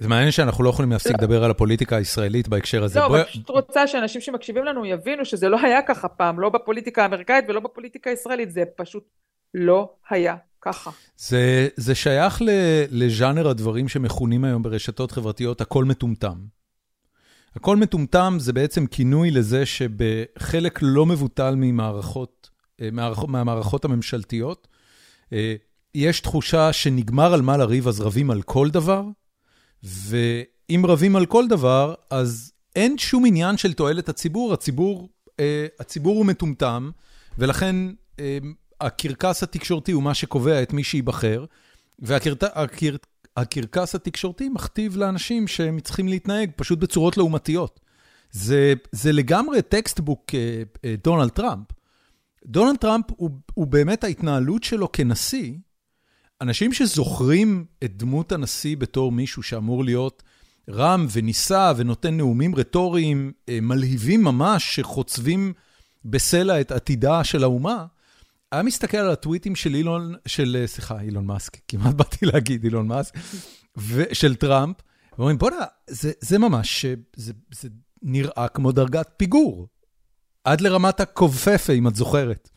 זה 0.00 0.08
מעניין 0.08 0.30
שאנחנו 0.30 0.64
לא 0.64 0.70
יכולים 0.70 0.92
להפסיק 0.92 1.12
לא. 1.12 1.18
לדבר 1.18 1.44
על 1.44 1.50
הפוליטיקה 1.50 1.96
הישראלית 1.96 2.48
בהקשר 2.48 2.84
הזה. 2.84 2.98
לא, 2.98 3.06
אבל 3.06 3.24
פשוט 3.24 3.48
רוצה 3.48 3.86
שאנשים 3.86 4.20
שמקשיבים 4.20 4.64
לנו 4.64 4.86
יבינו 4.86 5.24
שזה 5.24 5.48
לא 5.48 5.60
היה 5.62 5.82
ככה 5.82 6.08
פעם, 6.08 6.40
לא 6.40 6.48
בפוליטיקה 6.48 7.02
האמריקאית 7.02 7.44
ולא 7.48 7.60
בפוליטיקה 7.60 8.10
הישראלית, 8.10 8.50
זה 8.50 8.62
פשוט 8.76 9.04
לא 9.54 9.92
היה 10.10 10.36
ככה. 10.60 10.90
זה, 11.16 11.68
זה 11.76 11.94
שייך 11.94 12.42
לז'אנר 12.90 13.48
הדברים 13.48 13.88
שמכונים 13.88 14.44
היום 14.44 14.62
ברשתות 14.62 15.10
חברתיות 15.10 15.60
הכל 15.60 15.84
מטומטם. 15.84 16.38
הכל 17.56 17.76
מטומטם 17.76 18.36
זה 18.38 18.52
בעצם 18.52 18.86
כינוי 18.86 19.30
לזה 19.30 19.66
שבחלק 19.66 20.78
לא 20.82 21.06
מבוטל 21.06 21.54
ממערכות 21.56 22.49
אה, 22.49 22.49
מהמערכות 23.28 23.84
הממשלתיות. 23.84 24.68
אה, 25.32 25.54
יש 25.94 26.20
תחושה 26.20 26.72
שנגמר 26.72 27.34
על 27.34 27.42
מה 27.42 27.56
לריב, 27.56 27.88
אז 27.88 28.00
רבים 28.00 28.30
על 28.30 28.42
כל 28.42 28.70
דבר, 28.70 29.04
ואם 29.82 30.82
רבים 30.88 31.16
על 31.16 31.26
כל 31.26 31.48
דבר, 31.48 31.94
אז 32.10 32.52
אין 32.76 32.98
שום 32.98 33.26
עניין 33.26 33.56
של 33.56 33.72
תועלת 33.72 34.08
הציבור. 34.08 34.52
הציבור, 34.52 35.08
אה, 35.40 35.66
הציבור 35.80 36.16
הוא 36.16 36.26
מטומטם, 36.26 36.90
ולכן 37.38 37.76
הקרקס 38.80 39.42
התקשורתי 39.42 39.92
הוא 39.92 40.02
מה 40.02 40.14
שקובע 40.14 40.62
את 40.62 40.72
מי 40.72 40.84
שייבחר, 40.84 41.44
והקרקס 41.98 43.94
התקשורתי 43.94 44.48
מכתיב 44.48 44.96
לאנשים 44.96 45.48
שהם 45.48 45.80
צריכים 45.80 46.08
להתנהג 46.08 46.50
פשוט 46.56 46.78
בצורות 46.78 47.16
לעומתיות. 47.16 47.80
זה, 48.30 48.74
זה 48.92 49.12
לגמרי 49.12 49.62
textbook 49.62 50.34
אה, 50.34 50.62
אה, 50.84 50.94
דונלד 51.04 51.28
טראמפ. 51.28 51.66
דונלד 52.46 52.76
טראמפ 52.76 53.04
הוא, 53.16 53.30
הוא 53.54 53.66
באמת 53.66 54.04
ההתנהלות 54.04 54.62
שלו 54.64 54.92
כנשיא, 54.92 55.54
אנשים 56.40 56.72
שזוכרים 56.72 57.64
את 57.84 57.96
דמות 57.96 58.32
הנשיא 58.32 58.76
בתור 58.76 59.12
מישהו 59.12 59.42
שאמור 59.42 59.84
להיות 59.84 60.22
רם 60.70 61.06
ונישא 61.12 61.72
ונותן 61.76 62.16
נאומים 62.16 62.54
רטוריים 62.54 63.32
אה, 63.48 63.58
מלהיבים 63.62 64.24
ממש, 64.24 64.76
שחוצבים 64.76 65.52
בסלע 66.04 66.60
את 66.60 66.72
עתידה 66.72 67.24
של 67.24 67.42
האומה, 67.42 67.86
היה 68.52 68.62
מסתכל 68.62 68.96
על 68.96 69.10
הטוויטים 69.10 69.56
של 69.56 69.74
אילון, 69.74 70.14
של, 70.26 70.62
סליחה, 70.66 71.00
אילון 71.00 71.26
מאסק, 71.26 71.58
כמעט 71.68 71.94
באתי 71.98 72.26
להגיד 72.26 72.64
אילון 72.64 72.86
מאסק, 72.86 73.14
ושל 73.76 74.34
טראמפ, 74.34 74.76
ואומרים, 75.18 75.38
בוא'נה, 75.38 75.64
זה, 75.86 76.12
זה 76.20 76.38
ממש, 76.38 76.84
זה, 77.16 77.32
זה 77.54 77.68
נראה 78.02 78.48
כמו 78.48 78.72
דרגת 78.72 79.10
פיגור, 79.16 79.68
עד 80.50 80.60
לרמת 80.60 81.00
הקובפפה, 81.00 81.72
אם 81.72 81.88
את 81.88 81.94
זוכרת. 81.94 82.50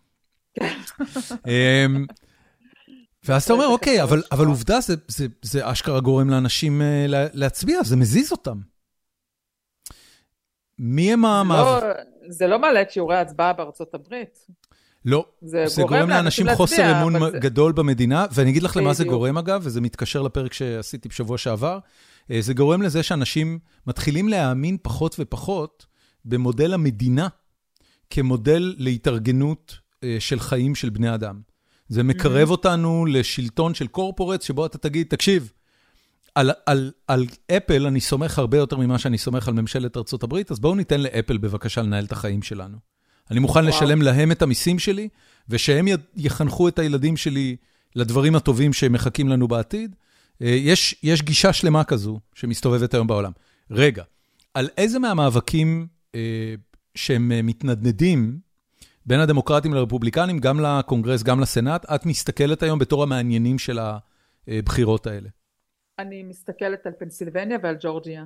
אמ, 1.47 2.05
ואז 3.25 3.43
אתה 3.43 3.53
אומר, 3.53 3.67
אוקיי, 3.67 4.03
אבל, 4.03 4.23
אבל 4.31 4.45
עובדה, 4.45 4.81
זה, 4.81 4.95
זה, 5.07 5.27
זה 5.41 5.71
אשכרה 5.71 5.99
גורם 5.99 6.29
לאנשים 6.29 6.81
uh, 6.81 7.11
להצביע, 7.33 7.83
זה 7.83 7.95
מזיז 7.95 8.31
אותם. 8.31 8.57
מי 10.79 11.13
הם. 11.13 11.25
לא, 11.25 11.81
זה 12.27 12.47
לא 12.47 12.59
מעלה 12.59 12.81
את 12.81 12.91
שיעורי 12.91 13.15
ההצבעה 13.15 13.53
בארצות 13.53 13.93
הברית. 13.93 14.47
לא, 15.05 15.25
זה, 15.41 15.67
זה 15.67 15.81
גורם 15.81 16.09
לאנשים 16.09 16.47
חוסר 16.55 16.91
אמון 16.91 17.31
זה... 17.31 17.39
גדול 17.39 17.71
במדינה, 17.71 18.25
ואני 18.31 18.49
אגיד 18.49 18.63
לך 18.63 18.77
למה 18.77 18.93
זה 18.93 19.03
גורם 19.03 19.37
אגב, 19.37 19.61
וזה 19.63 19.81
מתקשר 19.81 20.21
לפרק 20.21 20.53
שעשיתי 20.53 21.09
בשבוע 21.09 21.37
שעבר, 21.37 21.79
אה, 22.31 22.41
זה 22.41 22.53
גורם 22.53 22.81
לזה 22.81 23.03
שאנשים 23.03 23.59
מתחילים 23.87 24.27
להאמין 24.27 24.77
פחות 24.81 25.15
ופחות 25.19 25.85
במודל 26.25 26.73
המדינה 26.73 27.27
כמודל 28.13 28.75
להתארגנות 28.77 29.77
אה, 30.03 30.15
של 30.19 30.39
חיים 30.39 30.75
של 30.75 30.89
בני 30.89 31.15
אדם. 31.15 31.41
זה 31.87 32.03
מקרב 32.03 32.47
mm-hmm. 32.47 32.51
אותנו 32.51 33.05
לשלטון 33.05 33.73
של 33.73 33.87
קורפורט, 33.87 34.41
שבו 34.41 34.65
אתה 34.65 34.77
תגיד, 34.77 35.07
תקשיב, 35.07 35.51
על, 36.35 36.51
על, 36.65 36.91
על 37.07 37.25
אפל 37.51 37.87
אני 37.87 38.01
סומך 38.01 38.39
הרבה 38.39 38.57
יותר 38.57 38.77
ממה 38.77 38.99
שאני 38.99 39.17
סומך 39.17 39.47
על 39.47 39.53
ממשלת 39.53 39.97
ארה"ב, 39.97 40.35
אז 40.49 40.59
בואו 40.59 40.75
ניתן 40.75 41.01
לאפל 41.01 41.37
בבקשה 41.37 41.81
לנהל 41.81 42.05
את 42.05 42.11
החיים 42.11 42.41
שלנו. 42.41 42.77
אני 43.31 43.39
מוכן 43.39 43.59
וואו. 43.59 43.69
לשלם 43.69 44.01
להם 44.01 44.31
את 44.31 44.41
המיסים 44.41 44.79
שלי, 44.79 45.09
ושהם 45.49 45.85
יחנכו 46.15 46.67
את 46.67 46.79
הילדים 46.79 47.17
שלי 47.17 47.55
לדברים 47.95 48.35
הטובים 48.35 48.73
שמחכים 48.73 49.29
לנו 49.29 49.47
בעתיד. 49.47 49.95
אה, 50.41 50.47
יש, 50.47 50.95
יש 51.03 51.21
גישה 51.21 51.53
שלמה 51.53 51.83
כזו 51.83 52.19
שמסתובבת 52.35 52.93
היום 52.93 53.07
בעולם. 53.07 53.31
רגע, 53.71 54.03
על 54.53 54.69
איזה 54.77 54.99
מהמאבקים 54.99 55.87
אה, 56.15 56.55
שהם 56.95 57.31
אה, 57.31 57.41
מתנדנדים 57.41 58.39
בין 59.05 59.19
הדמוקרטים 59.19 59.73
לרפובליקנים, 59.73 60.39
גם 60.39 60.59
לקונגרס, 60.59 61.23
גם 61.23 61.39
לסנאט, 61.39 61.85
את 61.95 62.05
מסתכלת 62.05 62.63
היום 62.63 62.79
בתור 62.79 63.03
המעניינים 63.03 63.59
של 63.59 63.79
הבחירות 64.47 65.07
האלה? 65.07 65.29
אני 65.99 66.23
מסתכלת 66.23 66.85
על 66.85 66.91
פנסילבניה 66.99 67.57
ועל 67.63 67.75
ג'ורג'יה. 67.79 68.25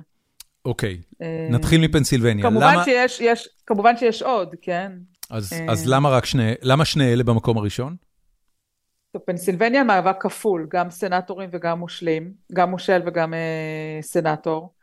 אוקיי, 0.64 1.00
אה, 1.22 1.48
נתחיל 1.50 1.80
מפנסילבניה. 1.80 2.44
כמובן, 2.44 2.72
למה... 2.74 2.84
שיש, 2.84 3.20
יש, 3.20 3.48
כמובן 3.66 3.96
שיש 3.96 4.22
עוד, 4.22 4.54
כן. 4.62 4.92
אז, 5.30 5.52
אה, 5.52 5.66
אז 5.68 5.88
למה 5.88 6.10
רק 6.10 6.24
שני, 6.24 6.52
למה 6.62 6.84
שני 6.84 7.12
אלה 7.12 7.24
במקום 7.24 7.58
הראשון? 7.58 7.96
טוב, 9.12 9.22
פנסילבניה 9.22 9.84
מאבק 9.84 10.16
כפול, 10.20 10.66
גם 10.70 10.90
סנטורים 10.90 11.50
וגם 11.52 11.78
מושלים, 11.78 12.32
גם 12.52 12.70
מושל 12.70 13.00
וגם 13.06 13.34
אה, 13.34 13.98
סנטור. 14.02 14.74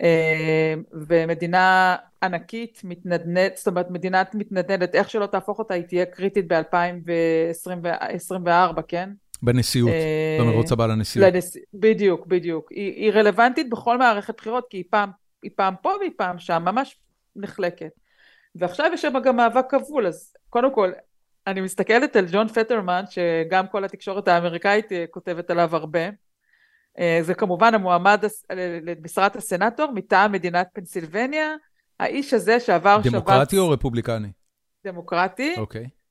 אה, 0.00 0.74
ומדינה 0.92 1.96
ענקית, 2.22 2.80
מתנדנדת, 2.84 3.56
זאת 3.56 3.66
אומרת 3.66 3.90
מדינה 3.90 4.22
מתנדנדת, 4.34 4.94
איך 4.94 5.10
שלא 5.10 5.26
תהפוך 5.26 5.58
אותה, 5.58 5.74
היא 5.74 5.82
תהיה 5.82 6.06
קריטית 6.06 6.52
ב-2024, 6.52 8.82
כן? 8.88 9.10
בנשיאות, 9.42 9.90
אה, 9.90 10.38
במרוץ 10.40 10.72
הבא 10.72 10.86
לנשיאות. 10.86 11.34
לנש... 11.34 11.44
בדיוק, 11.74 12.26
בדיוק. 12.26 12.72
היא, 12.72 12.92
היא 12.92 13.12
רלוונטית 13.12 13.70
בכל 13.70 13.98
מערכת 13.98 14.36
בחירות, 14.36 14.66
כי 14.70 14.76
היא 14.76 14.84
פעם, 14.90 15.10
היא 15.42 15.50
פעם 15.56 15.74
פה 15.82 15.90
והיא 16.00 16.10
פעם 16.16 16.38
שם, 16.38 16.62
ממש 16.64 16.96
נחלקת. 17.36 17.90
ועכשיו 18.54 18.90
יש 18.94 19.02
שם 19.02 19.12
גם 19.24 19.36
מאבק 19.36 19.64
כבול, 19.70 20.06
אז 20.06 20.34
קודם 20.50 20.74
כל, 20.74 20.92
אני 21.46 21.60
מסתכלת 21.60 22.16
על 22.16 22.26
ג'ון 22.32 22.48
פטרמן, 22.48 23.02
שגם 23.10 23.66
כל 23.66 23.84
התקשורת 23.84 24.28
האמריקאית 24.28 24.92
אה, 24.92 25.04
כותבת 25.10 25.50
עליו 25.50 25.76
הרבה. 25.76 26.00
אה, 26.98 27.18
זה 27.22 27.34
כמובן 27.34 27.74
המועמד 27.74 28.24
למשרת 28.82 29.36
הסנאטור 29.36 29.92
מטעם 29.92 30.32
מדינת 30.32 30.68
פנסילבניה. 30.72 31.54
האיש 32.00 32.34
הזה 32.34 32.60
שעבר 32.60 32.90
דמוקרטי 32.90 33.10
שבץ... 33.10 33.26
דמוקרטי 33.26 33.58
או 33.58 33.70
רפובליקני? 33.70 34.28
דמוקרטי. 34.84 35.54
אוקיי. 35.56 35.84
Okay. 35.84 36.02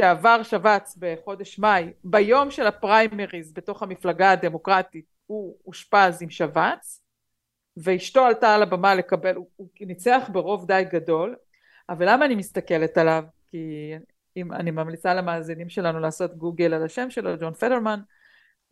שעבר 0.00 0.42
שבץ 0.42 0.96
בחודש 0.98 1.58
מאי, 1.58 1.92
ביום 2.04 2.50
של 2.50 2.66
הפריימריז 2.66 3.52
בתוך 3.52 3.82
המפלגה 3.82 4.30
הדמוקרטית, 4.30 5.04
הוא 5.26 5.56
אושפז 5.66 6.22
עם 6.22 6.30
שבץ, 6.30 7.02
ואשתו 7.76 8.24
עלתה 8.24 8.54
על 8.54 8.62
הבמה 8.62 8.94
לקבל, 8.94 9.34
הוא, 9.34 9.46
הוא 9.56 9.68
ניצח 9.80 10.28
ברוב 10.32 10.66
די 10.66 10.84
גדול, 10.92 11.36
אבל 11.88 12.12
למה 12.12 12.24
אני 12.24 12.34
מסתכלת 12.34 12.98
עליו? 12.98 13.24
כי 13.50 13.92
אם, 14.36 14.52
אני 14.52 14.70
ממליצה 14.70 15.14
למאזינים 15.14 15.68
שלנו 15.68 16.00
לעשות 16.00 16.36
גוגל 16.36 16.74
על 16.74 16.84
השם 16.84 17.10
שלו, 17.10 17.30
ג'ון 17.40 17.54
פדרמן, 17.54 18.00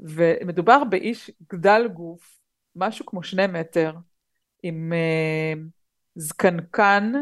ומדובר 0.00 0.84
באיש 0.84 1.30
גדל 1.52 1.88
גוף, 1.92 2.40
משהו 2.76 3.06
כמו 3.06 3.22
שני 3.22 3.46
מטר, 3.46 3.92
עם 4.62 4.92
uh, 4.92 5.58
זקנקן, 6.14 7.12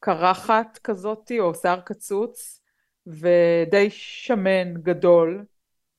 קרחת 0.00 0.78
כזאתי, 0.84 1.40
או 1.40 1.54
שיער 1.54 1.80
קצוץ, 1.80 2.60
ודי 3.06 3.90
שמן, 3.90 4.74
גדול, 4.74 5.44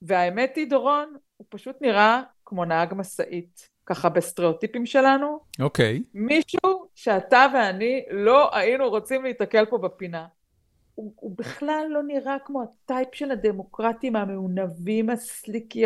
והאמת 0.01 0.55
היא, 0.55 0.69
דורון, 0.69 1.15
הוא 1.37 1.47
פשוט 1.49 1.81
נראה 1.81 2.21
כמו 2.45 2.65
נהג 2.65 2.93
משאית, 2.93 3.69
ככה 3.85 4.09
בסטריאוטיפים 4.09 4.85
שלנו. 4.85 5.39
אוקיי. 5.59 5.97
Okay. 5.97 6.09
מישהו 6.13 6.89
שאתה 6.95 7.45
ואני 7.53 8.05
לא 8.11 8.55
היינו 8.55 8.89
רוצים 8.89 9.23
להתקל 9.23 9.65
פה 9.65 9.77
בפינה. 9.77 10.27
הוא, 10.95 11.13
הוא 11.15 11.37
בכלל 11.37 11.85
לא 11.89 12.03
נראה 12.03 12.37
כמו 12.45 12.63
הטייפ 12.63 13.15
של 13.15 13.31
הדמוקרטים 13.31 14.15
המעונבים, 14.15 15.09
הסליקי, 15.09 15.83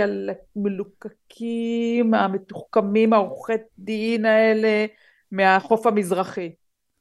המלוקקים, 0.56 2.14
המתוחכמים, 2.14 3.14
העורכי 3.14 3.54
דין 3.80 4.26
האלה 4.26 4.86
מהחוף 5.32 5.88
המזרחי. 5.88 6.56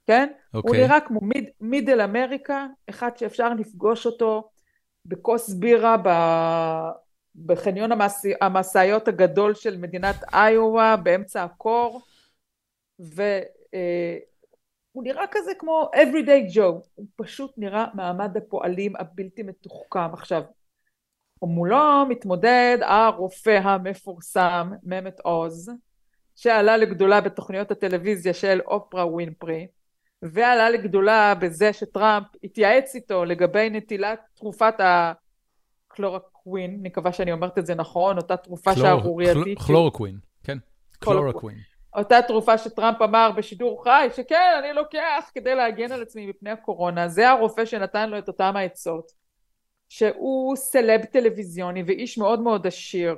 כן? 0.07 0.29
Okay. 0.33 0.57
הוא 0.57 0.63
אוקיי. 0.63 0.83
נראה 0.83 1.01
כמו 1.01 1.21
מיד, 1.23 1.45
מידל 1.61 2.01
אמריקה, 2.01 2.67
אחד 2.91 3.17
שאפשר 3.17 3.55
לפגוש 3.55 4.07
אותו 4.07 4.49
בכוס 5.07 5.55
בירה 5.55 5.97
ב... 6.05 6.09
בחניון 7.47 7.91
המשאיות 8.41 9.09
הגדול 9.09 9.55
של 9.55 9.77
מדינת 9.77 10.17
איואה 10.35 10.97
באמצע 10.97 11.45
הקור, 11.45 12.03
והוא 12.99 13.25
אה, 13.75 14.19
נראה 15.05 15.25
כזה 15.31 15.53
כמו 15.59 15.91
everyday 15.95 16.57
Joe, 16.57 16.89
הוא 16.95 17.07
פשוט 17.17 17.53
נראה 17.57 17.87
מעמד 17.95 18.37
הפועלים 18.37 18.93
הבלתי 18.97 19.43
מתוחכם. 19.43 20.13
עכשיו, 20.13 20.43
מולו 21.43 22.07
מתמודד 22.09 22.79
הרופא 22.83 23.61
המפורסם, 23.63 24.71
ממת 24.83 25.21
עוז, 25.21 25.71
שעלה 26.37 26.77
לגדולה 26.77 27.21
בתוכניות 27.21 27.71
הטלוויזיה 27.71 28.35
של 28.35 28.61
אופרה 28.67 29.07
ווינפרי, 29.07 29.67
ועלה 30.23 30.71
לגדולה 30.71 31.35
בזה 31.35 31.73
שטראמפ 31.73 32.27
התייעץ 32.45 32.95
איתו 32.95 33.25
לגבי 33.25 33.71
נטילת 33.71 34.21
תרופת 34.35 34.75
הקלורקווין, 35.89 36.71
אני 36.81 36.89
מקווה 36.89 37.13
שאני 37.13 37.33
אומרת 37.33 37.59
את 37.59 37.67
זה 37.67 37.75
נכון, 37.75 38.17
אותה 38.17 38.37
תרופה 38.37 38.75
שערורייתית. 38.75 39.59
קלורקווין, 39.67 40.19
כן, 40.45 40.59
קלורקווין. 40.99 41.57
אותה 41.99 42.23
תרופה 42.27 42.59
שטראמפ 42.59 43.03
אמר 43.03 43.31
בשידור 43.37 43.85
חי, 43.85 44.09
שכן, 44.17 44.61
אני 44.65 44.73
לוקח 44.73 45.31
כדי 45.35 45.55
להגן 45.55 45.93
על 45.93 46.03
עצמי 46.03 46.27
מפני 46.27 46.51
הקורונה, 46.51 47.09
זה 47.09 47.31
הרופא 47.31 47.65
שנתן 47.65 48.11
לו 48.11 48.19
את 48.19 48.29
אותם 48.29 48.57
העצות, 48.57 49.13
שהוא 49.89 50.57
סלב 50.57 51.05
טלוויזיוני 51.05 51.83
ואיש 51.87 52.19
מאוד 52.19 52.41
מאוד 52.41 52.67
עשיר, 52.67 53.17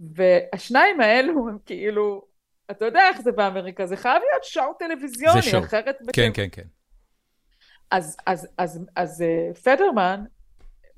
והשניים 0.00 1.00
האלו 1.00 1.48
הם 1.48 1.58
כאילו 1.66 2.22
אתה 2.70 2.84
יודע 2.84 3.08
איך 3.08 3.20
זה 3.20 3.32
באמריקה, 3.32 3.86
זה 3.86 3.96
חייב 3.96 4.22
להיות 4.30 4.44
שואו 4.44 4.74
טלוויזיוני, 4.78 5.42
זה 5.42 5.50
שואו. 5.50 5.64
אחרת... 5.64 5.96
כן, 6.12 6.30
כן, 6.34 6.48
כן. 6.52 6.66
אז, 7.90 8.16
אז, 8.26 8.48
אז, 8.58 8.80
אז 8.96 9.24
uh, 9.24 9.54
פדרמן 9.58 10.24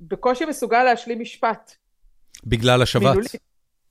בקושי 0.01 0.45
מסוגל 0.45 0.83
להשלים 0.83 1.19
משפט. 1.19 1.75
בגלל 2.43 2.81
השבץ. 2.81 3.03
מילולי. 3.03 3.27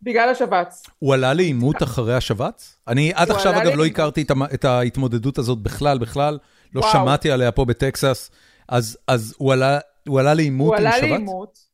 בגלל 0.03 0.29
השבץ. 0.29 0.83
הוא 0.99 1.15
עלה 1.15 1.35
לעימות 1.35 1.83
אחרי 1.83 2.15
השבץ? 2.15 2.77
אני 2.89 3.13
עד 3.15 3.31
עכשיו, 3.31 3.63
אגב, 3.63 3.73
לא 3.75 3.85
הכרתי 3.87 4.23
את, 4.23 4.31
את 4.55 4.65
ההתמודדות 4.65 5.39
הזאת 5.39 5.59
בכלל, 5.59 5.99
בכלל. 5.99 6.39
לא 6.75 6.81
וואו. 6.81 6.93
שמעתי 6.93 7.31
עליה 7.31 7.53
פה 7.53 7.65
בטקסס. 7.65 8.31
אז, 8.69 8.99
אז 9.07 9.35
הוא 9.39 9.53
עלה, 9.53 9.79
הוא 10.09 10.21
עלה 10.21 10.35
לעימות 10.35 10.75
עם 10.79 10.93
שבץ? 11.01 11.69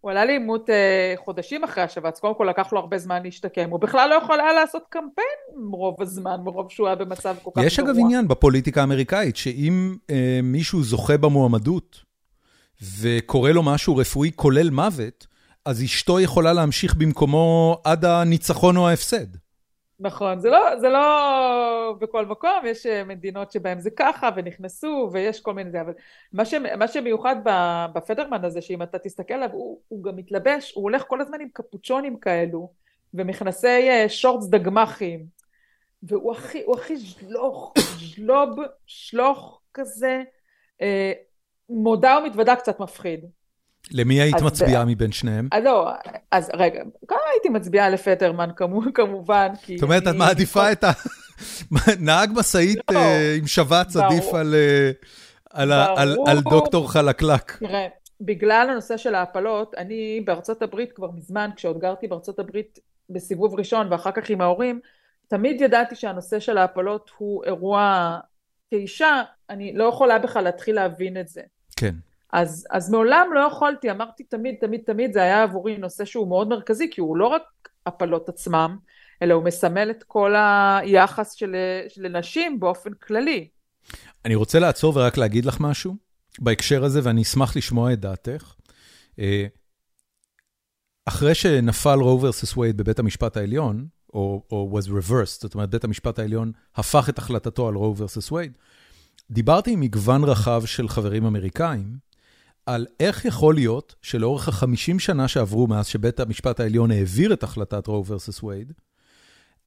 הוא 0.00 0.10
עלה 0.10 0.24
לעימות 0.24 0.70
אה, 0.70 1.14
חודשים 1.24 1.64
אחרי 1.64 1.82
השבץ, 1.82 2.18
קודם 2.18 2.34
כל 2.34 2.46
לקח 2.50 2.72
לו 2.72 2.78
הרבה 2.78 2.98
זמן 2.98 3.22
להשתקם, 3.22 3.70
הוא 3.70 3.80
בכלל 3.80 4.10
לא 4.10 4.14
יכול 4.14 4.40
היה 4.40 4.52
לעשות 4.52 4.82
קמפיין 4.88 5.68
רוב 5.72 6.02
הזמן, 6.02 6.36
מרוב 6.44 6.70
שהוא 6.70 6.86
היה 6.86 6.96
במצב 6.96 7.36
כל 7.42 7.50
כך 7.50 7.56
גרוע. 7.56 7.66
יש 7.66 7.78
אגב 7.78 7.94
עניין 7.98 8.28
בפוליטיקה 8.28 8.80
האמריקאית, 8.80 9.36
שאם 9.36 9.96
אה, 10.10 10.40
מישהו 10.42 10.82
זוכה 10.82 11.16
במועמדות 11.16 12.00
וקורה 13.00 13.52
לו 13.52 13.62
משהו 13.62 13.96
רפואי 13.96 14.30
כולל 14.36 14.70
מוות, 14.70 15.26
אז 15.64 15.82
אשתו 15.82 16.20
יכולה 16.20 16.52
להמשיך 16.52 16.94
במקומו 16.94 17.78
עד 17.84 18.04
הניצחון 18.04 18.76
או 18.76 18.88
ההפסד. 18.88 19.26
נכון, 20.00 20.40
זה 20.40 20.50
לא, 20.50 20.78
זה 20.80 20.88
לא 20.88 21.96
בכל 22.00 22.26
מקום, 22.26 22.50
יש 22.64 22.86
אה, 22.86 23.04
מדינות 23.04 23.52
שבהן 23.52 23.80
זה 23.80 23.90
ככה 23.90 24.30
ונכנסו 24.36 25.10
ויש 25.12 25.40
כל 25.40 25.54
מיני 25.54 25.70
זה, 25.70 25.80
אבל 25.80 25.92
מה, 26.32 26.44
ש, 26.44 26.54
מה 26.54 26.88
שמיוחד 26.88 27.36
בפדרמן 27.94 28.44
הזה, 28.44 28.60
שאם 28.60 28.82
אתה 28.82 28.98
תסתכל 28.98 29.34
עליו, 29.34 29.50
הוא, 29.52 29.80
הוא 29.88 30.04
גם 30.04 30.16
מתלבש, 30.16 30.72
הוא 30.74 30.82
הולך 30.82 31.04
כל 31.06 31.20
הזמן 31.20 31.40
עם 31.40 31.48
קפוצ'ונים 31.52 32.18
כאלו 32.18 32.72
ומכנסי 33.14 33.90
אה, 33.90 34.08
שורטס 34.08 34.46
דגמחים, 34.46 35.26
והוא 36.02 36.32
הכי, 36.32 36.62
הוא 36.62 36.76
הכי 36.76 36.96
ז'לוך, 36.96 37.74
ז'לוב, 38.14 38.58
שלוך 38.86 39.60
כזה, 39.74 40.22
אה, 40.82 41.12
מודה 41.68 42.18
ומתוודה 42.22 42.56
קצת 42.56 42.80
מפחיד. 42.80 43.24
למי 43.92 44.20
היית 44.20 44.42
מצביעה 44.42 44.84
מבין 44.84 45.12
שניהם? 45.12 45.48
אז 45.52 45.64
לא, 45.64 45.90
אז 46.30 46.50
רגע, 46.54 46.82
כמה 47.08 47.18
הייתי 47.32 47.48
מצביעה 47.48 47.90
לפטרמן 47.90 48.48
כמובן, 48.94 49.48
כי... 49.62 49.78
זאת 49.78 49.82
אומרת, 49.82 50.02
את 50.08 50.14
מעדיפה 50.14 50.72
את 50.72 50.84
ה... 50.84 50.90
נהג 52.06 52.30
משאית 52.34 52.78
לא. 52.90 52.98
אה, 52.98 53.34
עם 53.38 53.46
שבץ 53.46 53.96
עדיף 53.96 54.24
על 56.26 56.40
דוקטור 56.50 56.92
חלקלק. 56.92 57.56
תראה, 57.58 57.86
בגלל 58.20 58.66
הנושא 58.70 58.96
של 58.96 59.14
ההפלות, 59.14 59.74
אני 59.76 60.22
בארצות 60.24 60.62
הברית 60.62 60.92
כבר 60.92 61.10
מזמן, 61.10 61.50
כשעוד 61.56 61.78
גרתי 61.78 62.08
בארצות 62.08 62.38
הברית 62.38 62.78
בסיבוב 63.10 63.54
ראשון 63.54 63.92
ואחר 63.92 64.10
כך 64.12 64.30
עם 64.30 64.40
ההורים, 64.40 64.80
תמיד 65.28 65.60
ידעתי 65.60 65.94
שהנושא 65.94 66.40
של 66.40 66.58
ההפלות 66.58 67.10
הוא 67.18 67.44
אירוע, 67.44 68.18
כאישה, 68.70 69.22
אני 69.50 69.72
לא 69.74 69.84
יכולה 69.84 70.18
בכלל 70.18 70.44
להתחיל 70.44 70.74
להבין 70.74 71.20
את 71.20 71.28
זה. 71.28 71.40
כן. 71.76 71.94
אז, 72.34 72.66
אז 72.70 72.90
מעולם 72.90 73.28
לא 73.34 73.40
יכולתי, 73.40 73.90
אמרתי 73.90 74.24
תמיד, 74.24 74.54
תמיד, 74.60 74.80
תמיד, 74.86 75.12
זה 75.12 75.22
היה 75.22 75.42
עבורי 75.42 75.78
נושא 75.78 76.04
שהוא 76.04 76.28
מאוד 76.28 76.48
מרכזי, 76.48 76.90
כי 76.90 77.00
הוא 77.00 77.16
לא 77.16 77.26
רק 77.26 77.42
הפלות 77.86 78.28
עצמם, 78.28 78.76
אלא 79.22 79.34
הוא 79.34 79.44
מסמל 79.44 79.90
את 79.90 80.02
כל 80.02 80.34
היחס 80.36 81.32
של, 81.32 81.56
של 81.88 82.08
נשים 82.08 82.60
באופן 82.60 82.90
כללי. 82.92 83.48
אני 84.24 84.34
רוצה 84.34 84.58
לעצור 84.58 84.96
ורק 84.96 85.16
להגיד 85.16 85.44
לך 85.44 85.60
משהו 85.60 85.96
בהקשר 86.38 86.84
הזה, 86.84 87.00
ואני 87.04 87.22
אשמח 87.22 87.56
לשמוע 87.56 87.92
את 87.92 88.00
דעתך. 88.00 88.54
אה, 89.18 89.46
אחרי 91.06 91.34
שנפל 91.34 91.98
Roe 92.00 92.20
versus 92.22 92.56
Wade 92.56 92.76
בבית 92.76 92.98
המשפט 92.98 93.36
העליון, 93.36 93.86
או, 94.14 94.42
או 94.50 94.78
was 94.78 94.86
reversed, 94.86 95.40
זאת 95.40 95.54
אומרת, 95.54 95.70
בית 95.70 95.84
המשפט 95.84 96.18
העליון 96.18 96.52
הפך 96.76 97.08
את 97.08 97.18
החלטתו 97.18 97.68
על 97.68 97.74
Roe 97.74 97.96
versus 97.96 98.32
Wade, 98.32 98.52
דיברתי 99.30 99.70
עם 99.70 99.80
מגוון 99.80 100.24
רחב 100.24 100.62
של 100.66 100.88
חברים 100.88 101.24
אמריקאים, 101.24 102.04
על 102.66 102.86
איך 103.00 103.24
יכול 103.24 103.54
להיות 103.54 103.94
שלאורך 104.02 104.48
החמישים 104.48 104.98
שנה 104.98 105.28
שעברו 105.28 105.66
מאז 105.66 105.86
שבית 105.86 106.20
המשפט 106.20 106.60
העליון 106.60 106.90
העביר 106.90 107.32
את 107.32 107.42
החלטת 107.42 107.86
Roe 107.86 108.06
versus 108.06 108.42
Wade, 108.42 108.72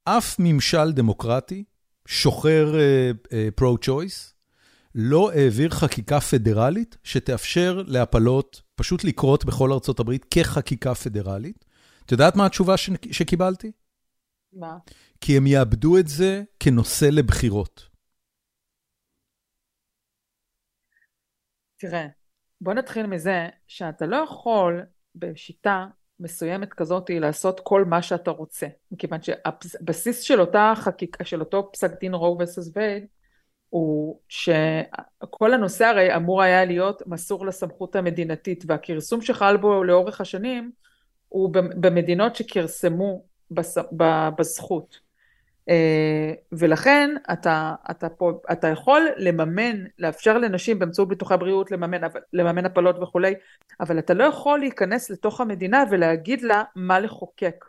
אף 0.03 0.35
ממשל 0.39 0.91
דמוקרטי, 0.91 1.63
שוחר 2.07 2.75
pro-choice, 3.55 4.29
uh, 4.29 4.31
uh, 4.31 4.37
לא 4.95 5.31
העביר 5.31 5.69
חקיקה 5.69 6.19
פדרלית 6.19 6.97
שתאפשר 7.03 7.83
להפלות 7.87 8.61
פשוט 8.75 9.03
לקרות 9.03 9.45
בכל 9.45 9.71
ארצות 9.71 9.99
הברית 9.99 10.25
כחקיקה 10.31 10.95
פדרלית. 10.95 11.65
את 12.05 12.11
יודעת 12.11 12.35
מה 12.35 12.45
התשובה 12.45 12.77
ש... 12.77 12.89
שקיבלתי? 13.11 13.71
מה? 14.53 14.77
כי 15.21 15.37
הם 15.37 15.47
יאבדו 15.47 15.97
את 15.97 16.07
זה 16.07 16.43
כנושא 16.59 17.05
לבחירות. 17.05 17.89
תראה, 21.79 22.07
בוא 22.61 22.73
נתחיל 22.73 23.05
מזה 23.05 23.49
שאתה 23.67 24.05
לא 24.05 24.15
יכול 24.15 24.81
בשיטה 25.15 25.85
מסוימת 26.19 26.73
כזאת 26.73 27.09
לעשות 27.09 27.59
כל 27.63 27.85
מה 27.85 28.01
שאתה 28.01 28.31
רוצה, 28.31 28.67
מכיוון 28.91 29.21
שהבסיס 29.21 30.21
של 30.21 30.41
אותה 30.41 30.73
חקיקה, 30.75 31.25
של 31.25 31.39
אותו 31.39 31.69
פסק 31.73 31.99
דין 31.99 32.13
רו 32.13 32.37
וסס 32.39 32.71
וייד, 32.75 33.05
הוא 33.69 34.19
שכל 34.29 35.53
הנושא 35.53 35.85
הרי 35.85 36.15
אמור 36.15 36.41
היה 36.41 36.65
להיות 36.65 37.01
מסור 37.07 37.45
לסמכות 37.45 37.95
המדינתית, 37.95 38.63
והכרסום 38.67 39.21
שחל 39.21 39.57
בו 39.57 39.83
לאורך 39.83 40.21
השנים 40.21 40.71
הוא 41.29 41.53
במדינות 41.53 42.35
שכרסמו 42.35 43.25
בזכות. 44.37 45.06
אה, 45.69 46.33
ולכן 46.51 47.15
אתה, 47.33 47.75
אתה, 47.91 48.09
פה, 48.09 48.31
אתה 48.51 48.67
יכול 48.67 49.07
לממן, 49.17 49.83
לאפשר 49.99 50.37
לנשים 50.37 50.79
באמצעות 50.79 51.07
ביטוחי 51.07 51.35
בריאות 51.39 51.71
לממן, 51.71 52.01
לממן 52.33 52.65
הפלות 52.65 52.99
וכולי, 53.01 53.33
אבל 53.79 53.99
אתה 53.99 54.13
לא 54.13 54.23
יכול 54.23 54.59
להיכנס 54.59 55.09
לתוך 55.09 55.41
המדינה 55.41 55.83
ולהגיד 55.91 56.41
לה 56.41 56.63
מה 56.75 56.99
לחוקק. 56.99 57.65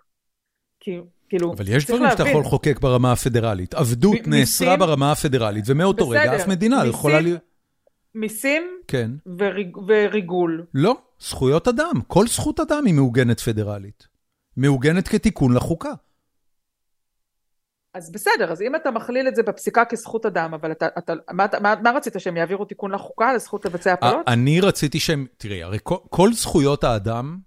כי, 0.80 1.00
כאילו, 1.28 1.52
אבל 1.52 1.68
יש 1.68 1.86
דברים 1.86 2.10
שאתה 2.10 2.28
יכול 2.28 2.40
לחוקק 2.40 2.78
ברמה 2.80 3.12
הפדרלית. 3.12 3.74
עבדות 3.74 4.26
נאסרה 4.26 4.76
ברמה 4.76 5.12
הפדרלית, 5.12 5.64
ומאותו 5.66 6.08
רגע 6.08 6.36
אף 6.36 6.48
מדינה 6.48 6.76
מיסים, 6.76 6.90
יכולה 6.90 7.20
להיות... 7.20 7.40
מיסים 8.14 8.62
כן. 8.88 9.10
וריג, 9.38 9.76
וריגול. 9.86 10.66
לא, 10.74 10.96
זכויות 11.20 11.68
אדם. 11.68 12.00
כל 12.06 12.26
זכות 12.26 12.60
אדם 12.60 12.82
היא 12.86 12.94
מעוגנת 12.94 13.40
פדרלית. 13.40 14.08
מעוגנת 14.56 15.08
כתיקון 15.08 15.54
לחוקה. 15.54 15.92
אז 17.94 18.12
בסדר, 18.12 18.52
אז 18.52 18.62
אם 18.62 18.76
אתה 18.76 18.90
מכליל 18.90 19.28
את 19.28 19.34
זה 19.34 19.42
בפסיקה 19.42 19.84
כזכות 19.84 20.26
אדם, 20.26 20.54
אבל 20.54 20.72
אתה, 20.72 20.86
אתה, 20.98 21.12
מה, 21.32 21.46
מה, 21.60 21.74
מה 21.82 21.90
רצית, 21.90 22.14
שהם 22.18 22.36
יעבירו 22.36 22.64
תיקון 22.64 22.90
לחוקה 22.90 23.34
לזכות 23.34 23.64
לבצע 23.64 23.92
הפלות? 23.92 24.28
אני 24.28 24.60
רציתי 24.60 25.00
שהם, 25.00 25.26
תראי, 25.36 25.62
הרי 25.62 25.78
כל, 25.82 25.96
כל 26.10 26.32
זכויות 26.32 26.84
האדם... 26.84 27.38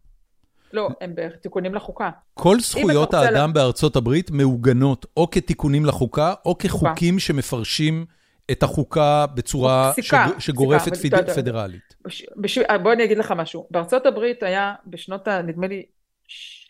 לא, 0.74 0.90
הם 1.02 1.14
בתיקונים 1.16 1.76
לחוקה. 1.76 2.10
כל 2.34 2.60
זכויות 2.60 3.14
האדם 3.14 3.50
לה... 3.50 3.54
בארצות 3.54 3.96
הברית 3.96 4.32
מעוגנות 4.32 5.06
או 5.18 5.32
כתיקונים 5.32 5.86
לחוקה, 5.86 6.34
או 6.46 6.58
כחוקים 6.58 7.14
חוקה. 7.14 7.26
שמפרשים 7.26 8.06
את 8.52 8.64
החוקה 8.64 9.26
בצורה 9.34 9.92
פסיקה, 9.92 10.28
שג, 10.30 10.40
שגורפת 10.40 10.92
פסיקה, 10.92 11.18
פד, 11.18 11.30
פדרלית. 11.30 11.96
בש, 12.06 12.26
בש, 12.38 12.58
בוא 12.84 12.94
אני 12.94 13.04
אגיד 13.04 13.18
לך 13.18 13.32
משהו. 13.32 13.68
בארצות 13.72 14.06
הברית 14.06 14.44
היה 14.44 14.74
בשנות, 14.88 15.28
נדמה 15.28 15.68
לי, 15.68 15.86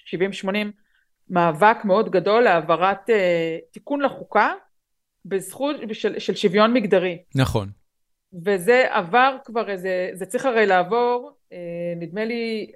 70-80, 0.07 0.47
מאבק 1.31 1.77
מאוד 1.83 2.11
גדול 2.11 2.43
להעברת 2.43 3.09
uh, 3.09 3.13
תיקון 3.71 4.01
לחוקה 4.01 4.53
בזכות 5.25 5.75
של, 5.93 6.19
של 6.19 6.35
שוויון 6.35 6.73
מגדרי. 6.73 7.23
נכון. 7.35 7.69
וזה 8.45 8.85
עבר 8.89 9.37
כבר 9.45 9.69
איזה, 9.69 10.09
זה 10.13 10.25
צריך 10.25 10.45
הרי 10.45 10.65
לעבור, 10.65 11.31
uh, 11.49 11.55
נדמה 11.99 12.25
לי 12.25 12.71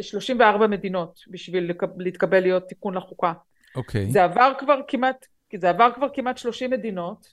34 0.00 0.66
מדינות 0.66 1.20
בשביל 1.30 1.72
להתקבל 1.96 2.40
להיות 2.40 2.68
תיקון 2.68 2.94
לחוקה. 2.94 3.32
אוקיי. 3.76 4.10
זה 4.10 4.24
עבר 4.24 4.52
כבר 4.58 4.80
כמעט, 4.88 5.26
זה 5.56 5.70
עבר 5.70 5.90
כבר 5.94 6.06
כמעט 6.14 6.38
30 6.38 6.70
מדינות, 6.70 7.28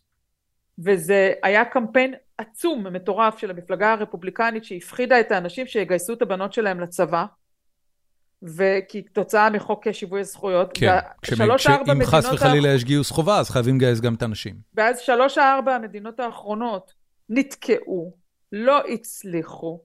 וזה 0.80 1.34
היה 1.44 1.66
קמפיין 1.66 2.14
עצום, 2.38 2.88
מטורף 2.88 3.38
של 3.38 3.50
המפלגה 3.50 3.94
הרפובליקנית 3.94 4.64
שהפחידה 4.64 5.20
את 5.20 5.32
האנשים 5.32 5.68
שיגייסו 5.68 6.14
את 6.14 6.22
הבנות 6.22 6.54
שלהם 6.54 6.80
לצבא. 6.80 7.26
וכתוצאה 8.58 9.50
מחוק 9.50 9.92
שיווי 9.92 10.20
הזכויות, 10.20 10.70
כן, 10.74 10.98
שלוש 11.26 11.68
ארבע 11.68 11.94
מדינות... 11.94 12.14
אם 12.14 12.22
חס 12.22 12.34
וחלילה 12.34 12.70
יש 12.70 12.84
גיוס 12.84 13.12
חובה, 13.12 13.40
אז 13.40 13.50
חייבים 13.50 13.76
לגייס 13.76 14.00
גם 14.00 14.14
את 14.14 14.22
הנשים. 14.22 14.56
ואז 14.76 15.00
שלוש 15.00 15.38
ארבע 15.38 15.76
המדינות 15.76 16.20
האחרונות 16.20 16.94
נתקעו, 17.30 18.14
לא 18.52 18.82
הצליחו, 18.94 19.82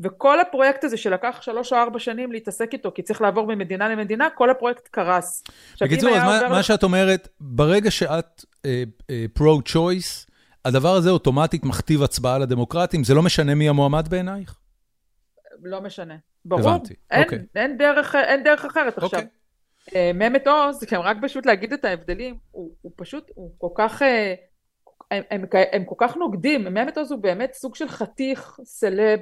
וכל 0.00 0.40
הפרויקט 0.40 0.84
הזה 0.84 0.96
שלקח 0.96 1.38
שלוש 1.40 1.72
או 1.72 1.78
ארבע 1.78 1.98
שנים 1.98 2.32
להתעסק 2.32 2.72
איתו, 2.72 2.92
כי 2.94 3.02
צריך 3.02 3.20
לעבור 3.20 3.46
ממדינה 3.46 3.88
למדינה, 3.88 4.28
כל 4.34 4.50
הפרויקט 4.50 4.88
קרס. 4.88 5.44
בקיצור, 5.80 6.10
אז 6.10 6.42
מה, 6.42 6.48
מה 6.48 6.62
שאת 6.62 6.82
אומרת, 6.82 7.28
ברגע 7.40 7.90
שאת 7.90 8.44
פרו-צ'וייס, 9.32 10.26
uh, 10.26 10.28
uh, 10.28 10.32
הדבר 10.64 10.94
הזה 10.94 11.10
אוטומטית 11.10 11.64
מכתיב 11.64 12.02
הצבעה 12.02 12.38
לדמוקרטים, 12.38 13.04
זה 13.04 13.14
לא 13.14 13.22
משנה 13.22 13.54
מי 13.54 13.68
המועמד 13.68 14.08
בעינייך? 14.08 14.58
לא 15.62 15.80
משנה. 15.80 16.14
ברור, 16.44 16.70
הבנתי, 16.70 16.94
אין, 17.10 17.22
אוקיי. 17.22 17.38
אין, 17.54 17.78
דרך, 17.78 18.14
אין 18.14 18.42
דרך 18.42 18.64
אחרת 18.64 18.98
עכשיו. 18.98 19.20
אוקיי. 19.20 19.28
אה, 19.94 20.10
ממת 20.14 20.46
עוז, 20.46 20.84
כן, 20.84 20.96
רק 20.96 21.16
פשוט 21.22 21.46
להגיד 21.46 21.72
את 21.72 21.84
ההבדלים, 21.84 22.38
הוא, 22.50 22.74
הוא 22.80 22.92
פשוט, 22.96 23.30
הוא 23.34 23.52
כל 23.58 23.68
כך, 23.74 24.02
אה, 24.02 24.34
הם, 25.10 25.22
הם, 25.30 25.44
הם 25.72 25.84
כל 25.84 25.94
כך 25.98 26.16
נוגדים, 26.16 26.64
ממת 26.64 26.98
עוז 26.98 27.12
הוא 27.12 27.22
באמת 27.22 27.54
סוג 27.54 27.74
של 27.74 27.88
חתיך, 27.88 28.60
סלב, 28.64 29.20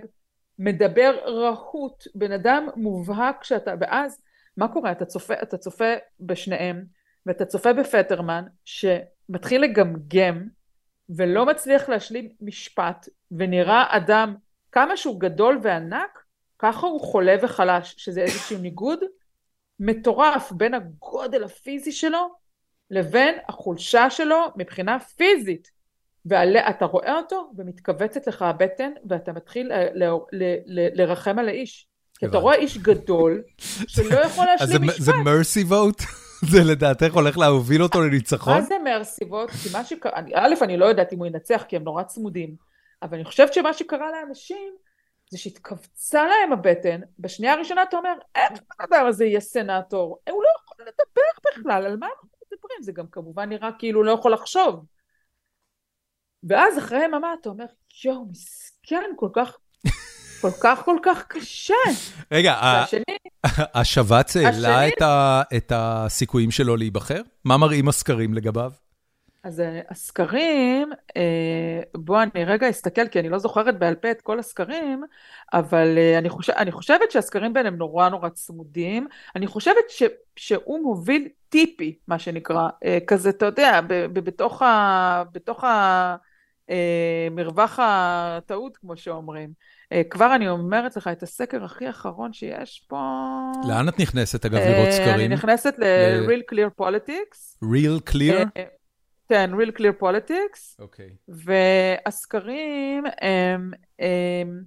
מדבר 0.58 1.18
רהוט, 1.26 2.04
בן 2.14 2.32
אדם 2.32 2.68
מובהק 2.76 3.44
שאתה, 3.44 3.74
ואז 3.80 4.22
מה 4.56 4.68
קורה? 4.68 4.92
אתה 4.92 5.04
צופה, 5.04 5.34
אתה 5.42 5.56
צופה 5.58 5.94
בשניהם, 6.20 6.84
ואתה 7.26 7.44
צופה 7.44 7.72
בפטרמן, 7.72 8.44
שמתחיל 8.64 9.62
לגמגם, 9.62 10.46
ולא 11.16 11.46
מצליח 11.46 11.88
להשלים 11.88 12.28
משפט, 12.40 13.08
ונראה 13.30 13.96
אדם, 13.96 14.34
כמה 14.72 14.96
שהוא 14.96 15.20
גדול 15.20 15.60
וענק, 15.62 16.19
ככה 16.62 16.86
הוא 16.86 17.00
חולה 17.00 17.36
וחלש, 17.42 17.94
שזה 17.98 18.20
איזשהו 18.20 18.58
ניגוד 18.58 18.98
מטורף 19.80 20.52
בין 20.52 20.74
הגודל 20.74 21.44
הפיזי 21.44 21.92
שלו 21.92 22.34
לבין 22.90 23.34
החולשה 23.48 24.10
שלו 24.10 24.36
מבחינה 24.56 25.00
פיזית. 25.00 25.80
ואתה 26.26 26.84
רואה 26.84 27.16
אותו 27.16 27.52
ומתכווצת 27.56 28.26
לך 28.26 28.42
הבטן 28.42 28.90
ואתה 29.08 29.32
מתחיל 29.32 29.72
לרחם 30.94 31.38
על 31.38 31.48
האיש. 31.48 31.86
כי 32.18 32.26
אתה 32.26 32.38
רואה 32.38 32.54
איש 32.54 32.78
גדול 32.78 33.42
שלא 33.86 34.18
יכול 34.18 34.46
להשלים 34.46 34.82
משפט. 34.82 35.00
זה 35.00 35.12
מרסי 35.24 35.62
ווט? 35.62 36.02
זה 36.50 36.64
לדעתך 36.64 37.14
הולך 37.14 37.38
להוביל 37.38 37.82
אותו 37.82 38.00
לניצחון? 38.00 38.54
מה 38.54 38.60
זה 38.60 38.74
מרסי 38.84 39.24
ווט? 39.24 39.50
כי 39.50 39.68
מה 39.72 39.84
שקרה, 39.84 40.12
א', 40.34 40.54
אני 40.62 40.76
לא 40.76 40.84
יודעת 40.84 41.12
אם 41.12 41.18
הוא 41.18 41.26
ינצח 41.26 41.64
כי 41.68 41.76
הם 41.76 41.82
נורא 41.82 42.02
צמודים, 42.02 42.54
אבל 43.02 43.14
אני 43.14 43.24
חושבת 43.24 43.54
שמה 43.54 43.72
שקרה 43.74 44.10
לאנשים 44.10 44.72
זה 45.30 45.38
שהתכווצה 45.38 46.22
להם 46.26 46.52
הבטן, 46.52 47.00
בשנייה 47.18 47.52
הראשונה 47.52 47.82
אתה 47.82 47.96
אומר, 47.96 48.14
איך 48.34 48.60
הדבר 48.80 48.96
הזה 48.96 49.24
יהיה 49.24 49.40
סנאטור? 49.40 50.18
הוא 50.30 50.42
לא 50.42 50.48
יכול 50.62 50.86
לדבר 50.86 51.60
בכלל, 51.60 51.86
על 51.86 51.96
מה 51.96 52.06
אנחנו 52.06 52.28
מדברים? 52.52 52.82
זה 52.82 52.92
גם 52.92 53.06
כמובן 53.12 53.48
נראה 53.48 53.70
כאילו 53.78 54.02
לא 54.02 54.12
יכול 54.12 54.32
לחשוב. 54.32 54.84
ואז 56.42 56.78
אחרי 56.78 57.04
יממה 57.04 57.34
אתה 57.40 57.48
אומר, 57.48 57.64
יואו, 58.04 58.26
מסכן, 58.30 59.10
כל 59.16 59.28
כך, 59.32 59.56
כל 60.40 60.50
כך 60.62 60.82
כל 60.84 60.98
כך 61.02 61.26
קשה. 61.28 61.74
רגע, 62.32 62.54
השבץ 63.74 64.36
העלה 64.36 64.88
את 65.56 65.72
הסיכויים 65.74 66.50
שלו 66.50 66.76
להיבחר? 66.76 67.22
מה 67.44 67.56
מראים 67.56 67.88
הסקרים 67.88 68.34
לגביו? 68.34 68.72
אז 69.42 69.60
אה, 69.60 69.80
הסקרים, 69.88 70.92
אה, 71.16 71.80
בוא 71.94 72.22
אני 72.22 72.44
רגע 72.44 72.70
אסתכל, 72.70 73.08
כי 73.08 73.20
אני 73.20 73.28
לא 73.28 73.38
זוכרת 73.38 73.78
בעל 73.78 73.94
פה 73.94 74.10
את 74.10 74.20
כל 74.20 74.38
הסקרים, 74.38 75.02
אבל 75.52 75.98
אה, 75.98 76.18
אני, 76.18 76.28
חושב, 76.28 76.52
אני 76.52 76.72
חושבת 76.72 77.10
שהסקרים 77.10 77.52
ביניהם 77.52 77.76
נורא 77.76 78.08
נורא 78.08 78.28
צמודים. 78.28 79.06
אני 79.36 79.46
חושבת 79.46 79.84
ש, 79.88 80.02
שהוא 80.36 80.82
מוביל 80.82 81.28
טיפי, 81.48 81.98
מה 82.08 82.18
שנקרא, 82.18 82.68
כזה, 83.06 83.30
אתה 83.30 83.46
יודע, 83.46 83.80
ב, 83.80 83.94
ב, 83.94 84.18
בתוך, 84.18 84.62
ה, 84.62 85.22
בתוך 85.32 85.64
המרווח 86.68 87.78
הטעות, 87.82 88.76
כמו 88.76 88.96
שאומרים. 88.96 89.50
כבר 90.10 90.34
אני 90.34 90.48
אומרת 90.48 90.96
לך, 90.96 91.08
את 91.08 91.22
הסקר 91.22 91.64
הכי 91.64 91.90
אחרון 91.90 92.32
שיש 92.32 92.86
פה... 92.88 92.98
לאן 93.68 93.88
את 93.88 94.00
נכנסת, 94.00 94.44
אגב, 94.44 94.58
לראות 94.58 94.90
סקרים? 94.90 95.14
אני 95.14 95.28
נכנסת 95.28 95.74
ל-real 95.78 96.54
clear 96.54 96.84
politics. 96.84 97.64
real 97.64 98.12
clear? 98.12 98.60
כן, 99.30 99.50
real 99.54 99.78
clear 99.78 100.02
politics. 100.02 100.78
אוקיי. 100.78 101.06
Okay. 101.08 101.32
והסקרים 102.06 103.04
הם, 103.20 103.70
הם 103.98 104.62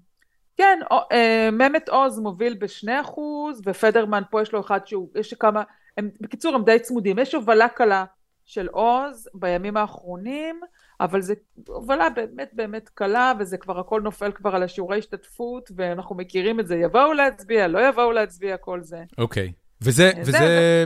כן, 0.58 0.80
אה, 1.12 1.50
ממת 1.52 1.90
עוז 1.90 2.20
מוביל 2.20 2.54
בשני 2.54 3.02
אחוז, 3.02 3.62
ופדרמן 3.66 4.22
פה 4.32 4.42
יש 4.42 4.54
לו 4.54 4.60
אחד 4.60 4.88
שהוא, 4.88 5.10
יש 5.16 5.34
כמה, 5.34 5.64
הם, 5.98 6.10
בקיצור 6.22 6.56
הם 6.56 6.64
די 6.64 6.80
צמודים, 6.80 7.20
יש 7.20 7.36
הובלה 7.36 7.70
קלה 7.70 8.06
של 8.46 8.68
עוז 8.68 9.30
בימים 9.34 9.78
האחרונים, 9.78 10.62
אבל 11.00 11.22
זה 11.22 11.34
הובלה 11.68 12.10
באמת 12.10 12.50
באמת 12.54 12.90
קלה, 12.90 13.34
וזה 13.40 13.58
כבר 13.58 13.80
הכל 13.80 14.02
נופל 14.02 14.32
כבר 14.32 14.56
על 14.56 14.64
השיעורי 14.64 14.98
השתתפות, 14.98 15.70
ואנחנו 15.76 16.16
מכירים 16.16 16.60
את 16.60 16.68
זה, 16.68 16.76
יבואו 16.76 17.14
להצביע, 17.14 17.68
לא 17.68 17.88
יבואו 17.88 18.12
להצביע, 18.12 18.58
כל 18.58 18.82
זה. 18.82 19.04
אוקיי. 19.18 19.52
Okay. 19.56 19.63
וזה, 19.84 20.12
וזה 20.26 20.86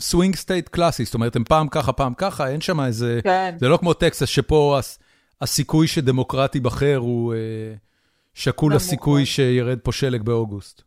swing 0.00 0.36
state 0.36 0.68
קלאסי, 0.68 1.04
זאת 1.04 1.14
אומרת, 1.14 1.36
הם 1.36 1.44
פעם 1.44 1.68
ככה, 1.68 1.92
פעם 1.92 2.14
ככה, 2.14 2.48
אין 2.48 2.60
שם 2.60 2.80
איזה... 2.80 3.20
כן. 3.24 3.54
זה 3.58 3.68
לא 3.68 3.76
כמו 3.76 3.94
טקסס, 3.94 4.28
שפה 4.28 4.78
הסיכוי 5.40 5.86
שדמוקרט 5.86 6.54
ייבחר 6.54 6.96
הוא 6.96 7.34
uh, 7.34 7.36
שקול 8.34 8.74
לסיכוי 8.74 9.26
שירד 9.26 9.78
פה 9.82 9.92
שלג 9.92 10.22
באוגוסט. 10.22 10.82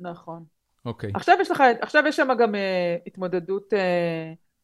נכון. 0.00 0.44
אוקיי. 0.84 1.10
עכשיו 1.14 1.36
יש 1.40 1.50
לך, 1.50 1.62
עכשיו 1.80 2.04
יש 2.08 2.16
שם 2.16 2.28
גם 2.38 2.54
uh, 2.54 2.58
התמודדות 3.06 3.72
uh, 3.72 3.76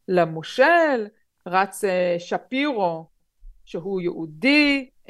למושל, 0.09 1.07
רץ 1.47 1.85
uh, 1.85 1.89
שפירו, 2.19 3.07
שהוא 3.65 4.01
יהודי, 4.01 4.89
uh, 5.07 5.09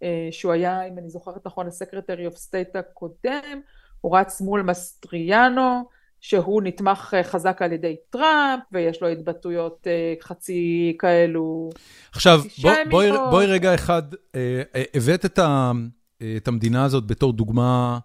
uh, 0.00 0.04
שהוא 0.30 0.52
היה, 0.52 0.88
אם 0.88 0.98
אני 0.98 1.08
זוכרת 1.08 1.46
נכון, 1.46 1.66
ה 1.66 1.72
secretary 1.72 2.26
of 2.26 2.36
state 2.36 2.76
הקודם, 2.76 3.60
הוא 4.00 4.18
רץ 4.18 4.40
מול 4.40 4.62
מסטריאנו, 4.62 5.84
שהוא 6.20 6.62
נתמך 6.62 7.14
אה, 7.16 7.24
חזק 7.24 7.62
על 7.62 7.72
ידי 7.72 7.96
טראמפ, 8.10 8.62
ויש 8.72 9.02
לו 9.02 9.08
התבטאויות 9.08 9.86
אה, 9.86 10.14
חצי 10.22 10.96
כאלו... 10.98 11.70
עכשיו, 12.12 12.40
בוא, 12.62 12.72
בואי, 12.90 13.10
בואי 13.30 13.46
רגע 13.46 13.74
אחד, 13.74 14.02
אה, 14.34 14.62
הבאת 14.94 15.24
את, 15.24 15.38
ה, 15.38 15.72
את 16.36 16.48
המדינה 16.48 16.84
הזאת 16.84 17.06
בתור 17.06 17.32
דוגמה... 17.32 17.98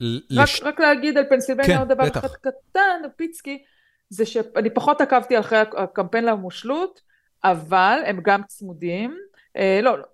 רק, 0.00 0.22
לש... 0.30 0.62
רק 0.62 0.80
להגיד 0.80 1.18
על 1.18 1.24
פנסילבניה 1.28 1.66
כן, 1.66 1.78
עוד 1.78 1.88
דבר 1.88 2.08
אחד 2.08 2.28
קטן, 2.28 3.02
פיצקי, 3.16 3.62
זה 4.10 4.26
שאני 4.26 4.70
פחות 4.70 5.00
עקבתי 5.00 5.40
אחרי 5.40 5.58
הקמפיין 5.58 6.24
למושלות, 6.24 7.00
אבל 7.44 7.98
הם 8.06 8.20
גם 8.24 8.42
צמודים. 8.46 9.16
אה, 9.56 9.80
לא, 9.82 9.98
לא, 9.98 10.04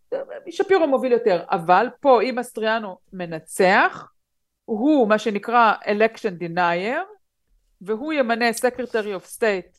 שפירו 0.50 0.86
מוביל 0.86 1.12
יותר, 1.12 1.44
אבל 1.50 1.86
פה 2.00 2.22
אם 2.22 2.38
אסטריאנו 2.38 2.98
מנצח, 3.12 4.11
הוא 4.78 5.08
מה 5.08 5.18
שנקרא 5.18 5.72
election 5.84 6.42
denier, 6.42 6.98
והוא 7.80 8.12
ימנה 8.12 8.50
Secretary 8.50 9.20
of 9.20 9.38
State. 9.38 9.78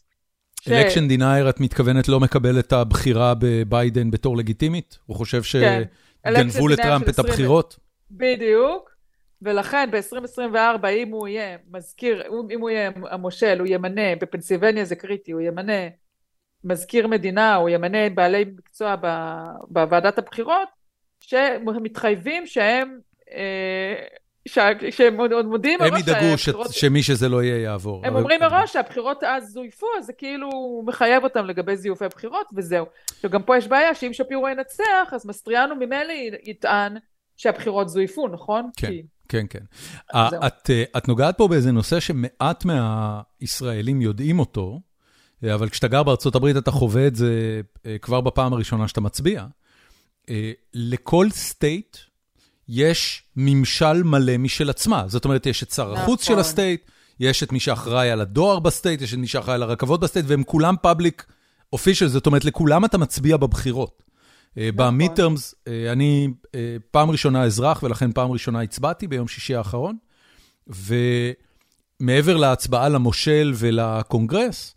ש... 0.62 0.68
election 0.68 1.12
denier, 1.12 1.50
את 1.50 1.60
מתכוונת 1.60 2.08
לא 2.08 2.20
מקבל 2.20 2.60
את 2.60 2.74
הבחירה 2.74 3.34
בביידן 3.40 4.12
בתור 4.12 4.38
לגיטימית? 4.38 4.98
הוא 5.06 5.16
חושב 5.16 5.42
כן. 5.42 5.84
שגנבו 6.26 6.66
כן. 6.66 6.72
לטראמפ 6.72 7.10
את 7.10 7.20
הבחירות? 7.20 7.80
בדיוק, 8.12 8.90
ולכן 9.42 9.90
ב-2024, 9.92 10.88
אם 10.88 11.12
הוא 11.12 11.28
יהיה 11.28 11.58
מזכיר, 11.72 12.24
אם 12.52 12.62
הוא 12.62 12.70
יהיה 12.70 12.92
המושל, 13.12 13.60
הוא 13.60 13.68
ימנה, 13.68 14.16
בפנסילבניה 14.22 14.86
זה 14.86 14.96
קריטי, 14.96 15.32
הוא 15.32 15.42
ימנה 15.42 15.88
מזכיר 16.64 17.08
מדינה, 17.08 17.56
הוא 17.56 17.70
ימנה 17.70 18.10
בעלי 18.10 18.46
מקצוע 18.58 18.96
בוועדת 19.68 20.18
הבחירות, 20.18 20.70
שמתחייבים 21.20 22.48
שהם... 22.48 23.00
אה, 23.32 23.96
שהם 24.48 25.18
עוד 25.20 25.46
מודיעים 25.46 25.80
מראש... 25.80 25.92
הם 25.92 25.98
ידאגו 25.98 26.38
שמי 26.72 27.04
שזה 27.04 27.30
לא 27.30 27.44
יהיה 27.44 27.62
יעבור. 27.62 28.06
הם 28.06 28.16
אומרים 28.16 28.40
מראש 28.40 28.74
שהבחירות 28.74 29.24
אז 29.24 29.50
זויפו, 29.50 29.88
אז 29.98 30.06
זה 30.06 30.14
כאילו 30.14 30.50
מחייב 30.86 31.24
אותם 31.24 31.46
לגבי 31.46 31.78
זיופי 31.78 32.06
בחירות, 32.08 32.48
וזהו. 32.56 32.86
וגם 33.24 33.44
פה 33.44 33.58
יש 33.58 33.68
בעיה 33.68 33.96
שאם 33.96 34.14
שפירו 34.14 34.50
ינצח, 34.50 35.14
אז 35.14 35.26
מסטריאנו 35.26 35.76
ממילא 35.76 36.14
יטען 36.44 36.98
שהבחירות 37.38 37.90
זויפו, 37.90 38.28
נכון? 38.28 38.70
כן, 38.78 38.92
כן, 39.30 39.46
כן. 39.50 39.64
את, 40.48 40.70
אה, 40.70 40.84
את 40.98 41.08
נוגעת 41.08 41.38
פה 41.38 41.48
באיזה 41.48 41.72
נושא 41.72 42.00
שמעט 42.00 42.66
מהישראלים 42.66 44.02
יודעים 44.02 44.40
אותו, 44.40 44.82
אה, 45.44 45.56
אבל 45.56 45.70
כשאתה 45.70 45.88
גר 45.88 46.04
בארצות 46.04 46.36
הברית 46.36 46.58
אתה 46.58 46.72
חווה 46.72 47.08
את 47.08 47.16
זה 47.16 47.62
אה, 47.86 47.98
כבר 47.98 48.22
בפעם 48.22 48.54
הראשונה 48.54 48.88
שאתה 48.88 49.02
מצביע. 49.02 49.46
לכל 50.74 51.30
סטייט, 51.30 51.98
יש 52.70 53.24
ממשל 53.36 54.04
מלא 54.04 54.38
משל 54.38 54.70
עצמה. 54.70 55.04
זאת 55.08 55.26
אומרת, 55.26 55.46
יש 55.46 55.64
את 55.64 55.72
שר 55.72 55.94
החוץ 55.94 56.24
של 56.24 56.32
נכון. 56.32 56.40
ה 56.40 56.47
state, 56.47 56.92
יש 57.20 57.44
את 57.44 57.52
מי 57.52 57.60
שאחראי 57.60 58.12
על 58.12 58.22
הדואר 58.22 58.60
ב 58.60 58.66
state, 58.66 59.02
יש 59.02 59.14
את 59.14 59.18
מי 59.18 59.28
שאחראי 59.28 59.56
על 59.56 59.64
הרכבות 59.64 60.00
ב 60.00 60.03
state, 60.03 60.26
והם 60.28 60.44
כולם 60.44 60.76
public 60.82 61.26
official, 61.74 62.08
זאת 62.08 62.26
אומרת, 62.26 62.46
לכולם 62.46 62.86
אתה 62.86 62.98
מצביע 62.98 63.38
בבחירות. 63.38 64.04
אה, 64.58 64.70
נכון. 64.74 64.88
ב 64.88 64.94
midterms, 64.94 65.56
אה, 65.68 65.92
אני 65.92 66.28
אה, 66.56 66.78
פעם 66.92 67.12
ראשונה 67.12 67.44
אזרח, 67.44 67.84
ולכן 67.84 68.12
פעם 68.12 68.32
ראשונה 68.32 68.62
הצבעתי 68.62 69.08
ביום 69.08 69.28
שישי 69.28 69.56
האחרון, 69.56 69.98
ומעבר 70.68 72.38
להצבעה 72.38 72.90
למושל 72.90 73.54
ולקונגרס, 73.56 74.76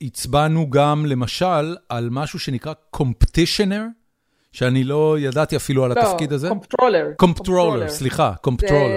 הצבענו 0.00 0.70
גם, 0.70 1.06
למשל, 1.06 1.76
על 1.88 2.08
משהו 2.10 2.38
שנקרא 2.38 2.72
Comptroller, 2.96 4.01
שאני 4.52 4.84
לא 4.84 5.16
ידעתי 5.18 5.56
אפילו 5.56 5.84
על 5.84 5.92
לא, 5.94 6.00
התפקיד 6.00 6.32
הזה. 6.32 6.48
לא, 6.48 6.52
קומפטרולר. 6.52 7.06
קומפטרולר, 7.16 7.88
סליחה, 7.88 8.32
קומפטרולר. 8.40 8.94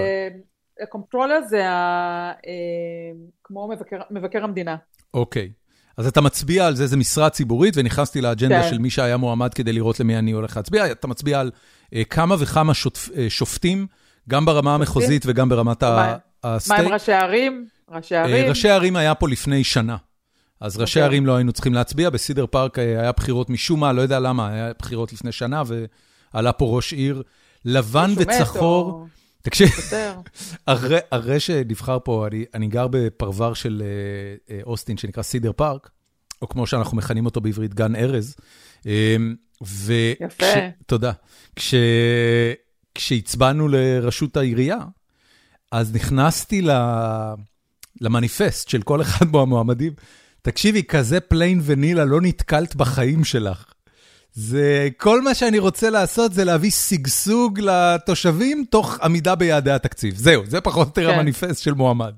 קומפטרולר 0.88 1.38
זה 1.48 1.68
ה... 1.68 2.32
אה, 2.46 3.12
כמו 3.44 3.68
מבקר, 3.68 3.96
מבקר 4.10 4.44
המדינה. 4.44 4.76
אוקיי. 5.14 5.50
אז 5.96 6.06
אתה 6.06 6.20
מצביע 6.20 6.66
על 6.66 6.74
זה, 6.74 6.86
זה 6.86 6.96
משרה 6.96 7.30
ציבורית, 7.30 7.74
ונכנסתי 7.76 8.20
לאג'נדה 8.20 8.62
כן. 8.62 8.70
של 8.70 8.78
מי 8.78 8.90
שהיה 8.90 9.16
מועמד 9.16 9.54
כדי 9.54 9.72
לראות 9.72 10.00
למי 10.00 10.18
אני 10.18 10.32
הולך 10.32 10.56
להצביע. 10.56 10.92
אתה 10.92 11.06
מצביע 11.06 11.40
על 11.40 11.50
uh, 11.84 11.98
כמה 12.10 12.36
וכמה 12.38 12.74
שוטפ, 12.74 13.08
uh, 13.08 13.12
שופטים, 13.28 13.86
גם 14.28 14.44
ברמה 14.44 14.74
המחוזית 14.74 15.22
וגם 15.26 15.48
ברמת 15.48 15.82
ה 16.44 16.49
state. 16.49 16.80
מה 16.80 16.86
עם 16.86 16.92
ראשי 16.92 17.12
ערים? 17.12 17.66
ראשי 17.90 18.16
ערים? 18.16 18.48
ראשי 18.48 18.68
ערים 18.68 18.96
היה 18.96 19.14
פה 19.14 19.28
לפני 19.28 19.64
שנה. 19.64 19.96
אז 20.60 20.76
ראשי 20.76 20.92
okay. 20.92 21.02
אוקיי. 21.02 21.02
ערים 21.02 21.26
לא 21.26 21.36
היינו 21.36 21.52
צריכים 21.52 21.74
להצביע, 21.74 22.10
בסידר 22.10 22.46
פארק 22.46 22.78
אה, 22.78 23.00
היה 23.00 23.12
בחירות 23.12 23.50
משום 23.50 23.80
מה, 23.80 23.92
לא 23.92 24.02
יודע 24.02 24.20
למה, 24.20 24.48
היה 24.48 24.72
בחירות 24.78 25.12
לפני 25.12 25.32
שנה, 25.32 25.62
ועלה 25.66 26.52
פה 26.52 26.64
ראש 26.76 26.92
עיר 26.92 27.22
לבן 27.64 28.14
וצחור. 28.16 28.90
או... 28.90 29.06
תקשיב, 29.42 29.68
אחרי, 30.66 31.40
שנבחר 31.46 31.98
פה, 32.04 32.26
אני, 32.26 32.44
אני 32.54 32.68
גר 32.68 32.86
בפרבר 32.90 33.54
של 33.54 33.82
uh, 33.82 34.50
uh, 34.50 34.66
אוסטין 34.66 34.96
שנקרא 34.96 35.22
סידר 35.22 35.52
פארק, 35.56 35.90
או 36.42 36.48
כמו 36.48 36.66
שאנחנו 36.66 36.96
מכנים 36.96 37.26
אותו 37.26 37.40
בעברית, 37.40 37.74
גן 37.74 37.96
ארז. 37.96 38.36
ו- 39.64 40.12
יפה. 40.20 40.46
כש, 40.46 40.58
תודה. 40.86 41.12
כש... 41.56 41.74
כשהצבענו 42.96 43.68
לראשות 43.68 44.36
העירייה, 44.36 44.78
אז 45.72 45.94
נכנסתי 45.94 46.66
למניפסט 48.00 48.68
של 48.68 48.82
כל 48.82 49.02
אחד 49.02 49.26
מהמועמדים. 49.32 49.92
תקשיבי, 50.46 50.82
כזה 50.82 51.20
plain 51.20 51.60
vanilla 51.62 52.04
לא 52.04 52.20
נתקלת 52.20 52.76
בחיים 52.76 53.24
שלך. 53.24 53.64
זה, 54.32 54.88
כל 54.96 55.22
מה 55.22 55.34
שאני 55.34 55.58
רוצה 55.58 55.90
לעשות 55.90 56.32
זה 56.32 56.44
להביא 56.44 56.70
שגשוג 56.70 57.60
לתושבים 57.60 58.64
תוך 58.70 59.00
עמידה 59.02 59.34
ביעדי 59.34 59.70
התקציב. 59.70 60.14
זהו, 60.16 60.42
זה 60.46 60.60
פחות 60.60 60.86
או 60.86 61.02
יותר 61.02 61.12
כן. 61.12 61.18
המניפסט 61.18 61.62
של 61.62 61.74
מועמד. 61.74 62.12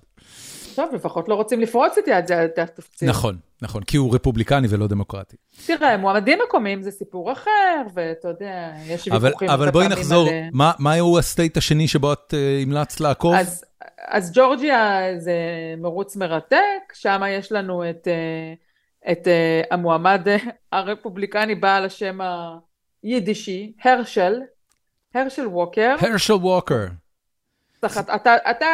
טוב, 0.74 0.94
לפחות 0.94 1.28
לא 1.28 1.34
רוצים 1.34 1.60
לפרוץ 1.60 1.92
את 1.98 2.08
יעדי 2.08 2.62
התקציב. 2.62 3.08
נכון, 3.08 3.36
נכון, 3.62 3.82
כי 3.82 3.96
הוא 3.96 4.14
רפובליקני 4.14 4.68
ולא 4.70 4.86
דמוקרטי. 4.86 5.36
תראה, 5.66 5.96
מועמדים 5.96 6.38
מקומיים 6.48 6.82
זה 6.82 6.90
סיפור 6.90 7.32
אחר, 7.32 7.82
ואתה 7.94 8.28
יודע, 8.28 8.70
יש 8.86 9.08
ויכוחים. 9.22 9.50
אבל 9.50 9.70
בואי 9.70 9.88
נחזור, 9.88 10.28
על... 10.28 10.34
מה, 10.52 10.72
מהו 10.78 11.18
הסטייט 11.18 11.56
השני 11.56 11.88
שבו 11.88 12.12
את 12.12 12.34
uh, 12.34 12.62
המלצת 12.62 13.00
לעקוב? 13.00 13.34
אז, 13.34 13.64
אז 13.98 14.32
ג'ורג'יה 14.34 15.00
זה 15.16 15.34
מרוץ 15.78 16.16
מרתק, 16.16 16.92
שם 16.94 17.22
יש 17.28 17.52
לנו 17.52 17.90
את... 17.90 18.06
Uh, 18.06 18.68
את 19.10 19.26
uh, 19.26 19.74
המועמד 19.74 20.26
הרפובליקני 20.72 21.54
בעל 21.54 21.84
השם 21.84 22.18
היידישי, 23.02 23.72
הרשל, 23.84 24.40
הרשל 25.14 25.46
ווקר. 25.46 25.96
הרשל 26.00 26.32
ווקר. 26.32 26.86
אתה, 27.84 28.36
אתה 28.50 28.66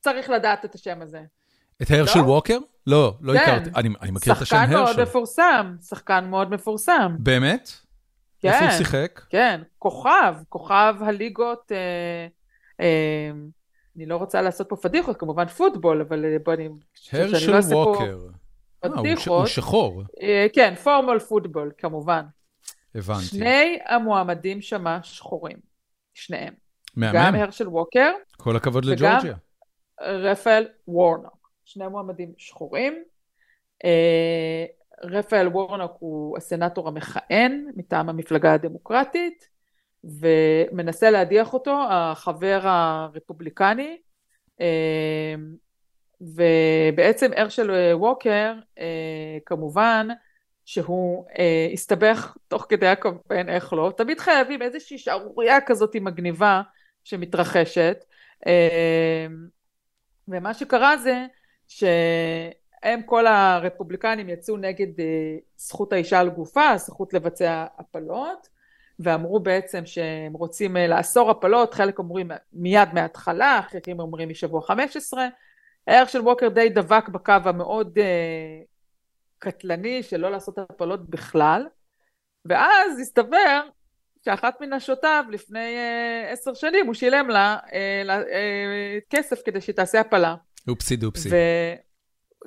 צריך 0.00 0.30
לדעת 0.30 0.64
את 0.64 0.74
השם 0.74 1.02
הזה. 1.02 1.20
את 1.82 1.90
הרשל 1.90 2.18
לא? 2.18 2.24
ווקר? 2.24 2.58
לא, 2.86 3.14
לא 3.20 3.32
כן. 3.32 3.38
הכרתי. 3.38 3.70
אני, 3.76 3.88
אני 4.02 4.10
מכיר 4.10 4.32
את 4.32 4.42
השם 4.42 4.56
הרשל. 4.56 4.70
שחקן 4.70 4.82
מאוד 4.82 5.00
מפורסם, 5.02 5.76
שחקן 5.88 6.26
מאוד 6.30 6.50
מפורסם. 6.50 7.16
באמת? 7.18 7.70
כן. 8.40 8.48
איפה 8.48 8.64
הוא 8.64 8.72
שיחק? 8.72 9.20
כן, 9.30 9.60
כוכב, 9.78 10.34
כוכב 10.48 10.94
הליגות, 11.00 11.72
אה, 11.72 12.26
אה, 12.80 13.30
אני 13.96 14.06
לא 14.06 14.16
רוצה 14.16 14.42
לעשות 14.42 14.68
פה 14.68 14.76
פדיחות, 14.76 15.16
כמובן 15.16 15.46
פוטבול, 15.46 16.00
אבל 16.00 16.24
אה, 16.24 16.36
בוא 16.44 16.54
אני... 16.54 16.68
הרשל 17.12 17.52
לא 17.52 17.76
ווקר. 17.76 18.18
פה... 18.80 18.88
פתיחות. 18.88 19.38
הוא 19.38 19.46
שחור. 19.46 20.02
אה, 20.22 20.46
כן, 20.52 20.74
פורמול 20.74 21.18
פוטבול, 21.18 21.72
כמובן. 21.78 22.22
הבנתי. 22.94 23.22
שני 23.22 23.78
המועמדים 23.86 24.60
שמה 24.60 25.02
שחורים. 25.02 25.56
שניהם. 26.14 26.54
מהמם. 26.96 27.14
גם 27.18 27.34
הרשל 27.34 27.68
ווקר. 27.68 28.10
כל 28.36 28.56
הכבוד 28.56 28.84
לג'ורג'יה. 28.84 29.18
וגם 29.20 29.36
רפאל 30.00 30.68
וורנוק. 30.88 31.50
שני 31.64 31.88
מועמדים 31.88 32.32
שחורים. 32.36 33.04
אה, 33.84 34.64
רפאל 35.02 35.48
וורנוק 35.48 35.92
הוא 35.98 36.36
הסנטור 36.36 36.88
המכהן 36.88 37.70
מטעם 37.76 38.08
המפלגה 38.08 38.54
הדמוקרטית, 38.54 39.48
ומנסה 40.20 41.10
להדיח 41.10 41.54
אותו 41.54 41.82
החבר 41.90 42.60
הרפובליקני. 42.62 43.98
אה, 44.60 45.34
ובעצם 46.20 47.30
הרשל 47.36 47.70
ווקר, 47.94 48.54
אה, 48.78 49.38
כמובן, 49.46 50.08
שהוא 50.66 51.26
אה, 51.38 51.68
הסתבך 51.72 52.36
תוך 52.48 52.66
כדי 52.68 52.86
הקמפיין, 52.86 53.48
איך 53.48 53.72
לא, 53.72 53.92
תמיד 53.96 54.20
חייבים 54.20 54.62
איזושהי 54.62 54.98
שערורייה 54.98 55.60
כזאת 55.60 55.96
מגניבה 55.96 56.62
שמתרחשת, 57.04 58.04
אה, 58.46 59.26
ומה 60.28 60.54
שקרה 60.54 60.96
זה 60.96 61.26
שהם 61.68 63.02
כל 63.06 63.26
הרפובליקנים 63.26 64.28
יצאו 64.28 64.56
נגד 64.56 65.00
אה, 65.00 65.36
זכות 65.56 65.92
האישה 65.92 66.20
על 66.20 66.30
גופה, 66.30 66.68
הזכות 66.70 67.14
לבצע 67.14 67.66
הפלות, 67.78 68.48
ואמרו 68.98 69.40
בעצם 69.40 69.86
שהם 69.86 70.32
רוצים 70.32 70.76
אה, 70.76 70.86
לאסור 70.86 71.30
הפלות, 71.30 71.74
חלק 71.74 71.98
אומרים 71.98 72.30
מיד 72.52 72.88
מההתחלה, 72.94 73.58
אחרים 73.58 74.00
אומרים 74.00 74.28
משבוע 74.28 74.62
15, 74.62 75.28
הערך 75.86 76.08
של 76.08 76.20
ווקר 76.20 76.48
די 76.48 76.68
דבק 76.68 77.08
בקו 77.08 77.32
המאוד 77.44 77.98
אה, 77.98 78.62
קטלני 79.38 80.02
של 80.02 80.16
לא 80.16 80.30
לעשות 80.30 80.58
הפלות 80.58 81.10
בכלל, 81.10 81.66
ואז 82.44 83.00
הסתבר 83.00 83.60
שאחת 84.24 84.60
מנשותיו 84.60 85.24
לפני 85.30 85.76
אה, 85.76 86.32
עשר 86.32 86.54
שנים 86.54 86.86
הוא 86.86 86.94
שילם 86.94 87.28
לה 87.28 87.56
אה, 87.72 88.02
אה, 88.32 88.98
כסף 89.10 89.42
כדי 89.44 89.60
שהיא 89.60 89.74
תעשה 89.74 90.00
הפלה. 90.00 90.34
Oopsie 90.68 90.96
doopsie. 90.96 91.28
ו... 91.32 91.34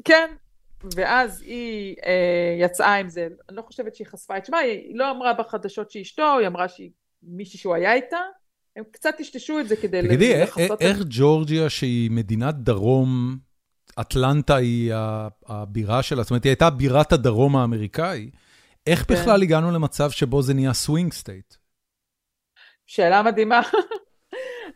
כן, 0.03 0.33
ואז 0.95 1.41
היא 1.41 1.95
אה, 2.05 2.55
יצאה 2.59 2.95
עם 2.95 3.09
זה, 3.09 3.27
אני 3.49 3.57
לא 3.57 3.61
חושבת 3.61 3.95
שהיא 3.95 4.07
חשפה 4.07 4.37
את 4.37 4.45
שמה, 4.45 4.57
היא 4.57 4.97
לא 4.97 5.11
אמרה 5.11 5.33
בחדשות 5.33 5.91
שהיא 5.91 6.03
אשתו, 6.03 6.37
היא 6.39 6.47
אמרה 6.47 6.67
שהיא 6.67 6.91
מישהי 7.23 7.59
שהוא 7.59 7.75
היה 7.75 7.93
איתה, 7.93 8.19
הם 8.75 8.83
קצת 8.91 9.15
טשטשו 9.17 9.59
את 9.59 9.67
זה 9.67 9.75
כדי 9.75 10.01
תגידי, 10.01 10.45
תגידי, 10.53 10.73
איך 10.79 10.97
ג'ורג'יה, 11.09 11.69
שהיא 11.69 12.11
מדינת 12.11 12.55
דרום, 12.55 13.37
אטלנטה 14.01 14.55
היא 14.55 14.93
הבירה 15.45 16.03
שלה, 16.03 16.23
זאת 16.23 16.31
אומרת, 16.31 16.43
היא 16.43 16.49
הייתה 16.49 16.69
בירת 16.69 17.13
הדרום 17.13 17.55
האמריקאי, 17.55 18.29
איך 18.87 19.05
כן. 19.07 19.13
בכלל 19.13 19.43
הגענו 19.43 19.71
למצב 19.71 20.11
שבו 20.11 20.41
זה 20.41 20.53
נהיה 20.53 20.73
swing 20.73 21.13
state? 21.13 21.53
שאלה 22.85 23.23
מדהימה. 23.23 23.61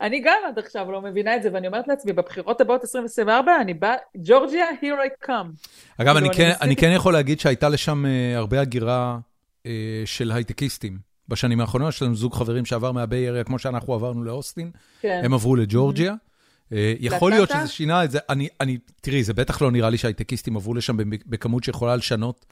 אני 0.00 0.20
גם 0.20 0.36
עד 0.48 0.58
עכשיו 0.58 0.92
לא 0.92 1.02
מבינה 1.02 1.36
את 1.36 1.42
זה, 1.42 1.48
ואני 1.52 1.66
אומרת 1.66 1.88
לעצמי, 1.88 2.12
בבחירות 2.12 2.60
הבאות 2.60 2.82
2024, 2.82 3.52
אני 3.60 3.74
באה, 3.74 3.94
ג'ורג'יה, 4.16 4.66
here 4.82 5.24
I 5.24 5.26
come. 5.26 5.66
אגב, 5.98 6.16
אני, 6.16 6.30
כאילו, 6.32 6.50
כן, 6.50 6.52
אני 6.60 6.76
כן 6.76 6.92
יכול 6.94 7.12
להגיד 7.12 7.40
שהייתה 7.40 7.68
לשם 7.68 8.04
uh, 8.04 8.38
הרבה 8.38 8.60
הגירה 8.60 9.18
uh, 9.62 9.66
של 10.04 10.32
הייטקיסטים. 10.32 11.14
בשנים 11.28 11.60
האחרונות, 11.60 11.88
יש 11.88 12.02
לנו 12.02 12.14
זוג 12.14 12.34
חברים 12.34 12.64
שעבר 12.64 12.92
מהביי 12.92 13.28
אריה, 13.28 13.44
כמו 13.44 13.58
שאנחנו 13.58 13.94
עברנו 13.94 14.24
לאוסטין, 14.24 14.70
כן. 15.00 15.20
הם 15.24 15.34
עברו 15.34 15.56
לג'ורג'יה. 15.56 16.12
Mm-hmm. 16.12 16.76
יכול 17.00 17.30
להיות 17.30 17.50
שזה 17.50 17.68
שינה 17.68 18.04
את 18.04 18.10
זה, 18.10 18.18
אני, 18.28 18.48
אני, 18.60 18.78
תראי, 19.00 19.24
זה 19.24 19.34
בטח 19.34 19.62
לא 19.62 19.70
נראה 19.70 19.90
לי 19.90 19.98
שהייטקיסטים 19.98 20.56
עברו 20.56 20.74
לשם 20.74 20.96
בכמות 21.26 21.64
שיכולה 21.64 21.96
לשנות 21.96 22.46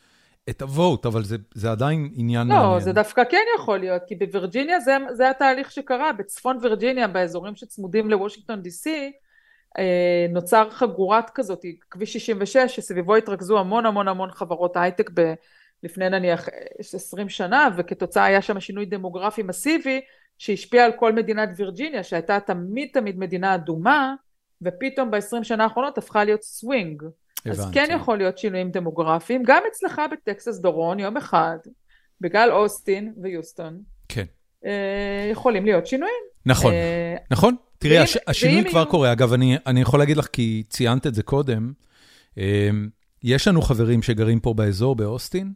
את 0.51 0.62
הווט, 0.62 1.07
אבל 1.07 1.24
זה, 1.24 1.36
זה 1.55 1.70
עדיין 1.70 2.11
עניין 2.14 2.49
לא, 2.49 2.55
מעניין. 2.55 2.72
לא, 2.72 2.80
זה 2.80 2.93
דווקא 2.93 3.24
כן 3.24 3.45
יכול 3.59 3.78
להיות, 3.78 4.03
כי 4.07 4.14
בווירג'יניה 4.14 4.80
זה, 4.80 4.97
זה 5.12 5.30
התהליך 5.30 5.70
שקרה, 5.70 6.12
בצפון 6.12 6.59
וירג'יניה, 6.62 7.09
באזורים 7.09 7.57
שצמודים 7.57 8.11
לוושינגטון 8.11 8.62
די.סי, 8.62 9.12
אה, 9.78 10.26
נוצר 10.30 10.70
חגורת 10.70 11.30
כזאת, 11.30 11.64
כביש 11.90 12.12
66, 12.12 12.76
שסביבו 12.76 13.16
התרכזו 13.16 13.59
המון 13.59 13.86
המון 13.86 14.09
המון 14.09 14.30
חברות 14.30 14.76
הייטק 14.76 15.11
לפני 15.82 16.11
נניח 16.11 16.49
20 16.78 17.28
שנה, 17.28 17.68
וכתוצאה 17.76 18.24
היה 18.24 18.43
שם 18.43 18.61
שינוי 18.61 18.84
דמוגרפי 18.86 19.43
מסיבי, 19.43 20.01
שהשפיע 20.38 20.84
על 20.84 20.93
כל 20.93 21.12
מדינת 21.12 21.49
וירג'יניה, 21.57 22.03
שהייתה 22.03 22.40
תמיד 22.40 22.88
תמיד 22.93 23.18
מדינה 23.18 23.55
אדומה, 23.55 24.14
ופתאום 24.62 25.11
ב-20 25.11 25.45
שנה 25.45 25.64
האחרונות 25.64 25.99
הפכה 25.99 26.24
להיות 26.24 26.43
סווינג. 26.43 27.03
הבנתי. 27.47 27.61
אז 27.62 27.70
כן 27.72 27.88
יכול 27.95 28.18
להיות 28.18 28.38
שינויים 28.38 28.70
דמוגרפיים, 28.70 29.43
גם 29.47 29.62
אצלך 29.72 30.01
בטקסס 30.12 30.59
דורון, 30.59 31.01
יום 31.01 31.16
אחד, 31.16 31.57
בגלל 32.20 32.53
אוסטין 32.53 33.12
ויוסטון. 33.22 33.82
כן. 34.09 34.24
אה, 34.64 35.28
יכולים 35.32 35.64
להיות 35.64 35.86
שינויים. 35.86 36.22
נכון, 36.47 36.72
אה, 36.72 37.16
נכון. 37.30 37.57
תראי, 37.78 37.99
הש, 37.99 38.16
השינוי 38.26 38.70
כבר 38.70 38.80
יהיו... 38.80 38.90
קורה. 38.90 39.12
אגב, 39.12 39.32
אני, 39.32 39.57
אני 39.66 39.80
יכול 39.80 39.99
להגיד 39.99 40.16
לך, 40.16 40.26
כי 40.26 40.62
ציינת 40.68 41.07
את 41.07 41.14
זה 41.14 41.22
קודם, 41.22 41.72
אה, 42.38 42.70
יש 43.22 43.49
לנו 43.49 43.62
חברים 43.62 44.03
שגרים 44.03 44.40
פה 44.40 44.55
באזור, 44.55 44.97
באוסטין, 44.97 45.53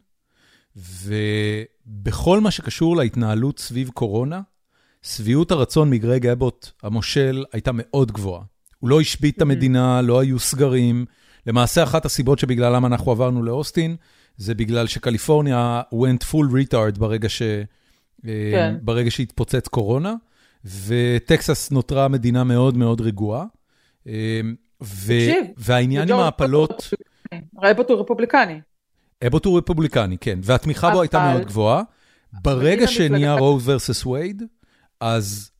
ובכל 0.75 2.39
מה 2.39 2.51
שקשור 2.51 2.97
להתנהלות 2.97 3.59
סביב 3.59 3.89
קורונה, 3.89 4.41
שביעות 5.01 5.51
הרצון 5.51 5.89
מגרג 5.89 6.27
אבוט, 6.27 6.69
המושל, 6.83 7.45
הייתה 7.53 7.71
מאוד 7.73 8.11
גבוהה. 8.11 8.43
הוא 8.79 8.89
לא 8.89 9.01
השבית 9.01 9.37
את 9.37 9.41
המדינה, 9.41 10.01
לא 10.01 10.19
היו 10.19 10.39
סגרים. 10.39 11.05
למעשה, 11.47 11.83
אחת 11.83 12.05
הסיבות 12.05 12.39
שבגללם 12.39 12.85
אנחנו 12.85 13.11
עברנו 13.11 13.43
לאוסטין, 13.43 13.95
זה 14.37 14.55
בגלל 14.55 14.87
שקליפורניה 14.87 15.81
went 15.93 16.23
full 16.31 16.51
retard 16.51 16.99
ברגע, 16.99 17.29
ש... 17.29 17.41
אה, 17.41 18.51
כן. 18.51 18.75
ברגע 18.81 19.11
שהתפוצץ 19.11 19.67
קורונה, 19.67 20.13
וטקסס 20.65 21.71
נותרה 21.71 22.07
מדינה 22.07 22.43
מאוד 22.43 22.77
מאוד 22.77 23.01
רגועה. 23.01 23.45
אה, 24.07 24.41
ו... 24.83 25.13
והעניין 25.57 26.11
עם 26.11 26.19
ההפלות... 26.19 26.93
אבוט 27.61 27.89
הוא 27.89 27.99
רפובליקני. 27.99 28.59
אבוט 29.27 29.45
הוא 29.45 29.57
רפובליקני, 29.57 30.17
כן, 30.17 30.39
והתמיכה 30.43 30.91
בו 30.91 31.01
הייתה 31.01 31.31
מאוד 31.31 31.45
גבוהה. 31.45 31.83
ברגע 32.33 32.87
שנהיה 32.87 33.33
Roe 33.33 33.61
versus 33.65 34.05
Wade, 34.05 34.43
אז 34.99 35.51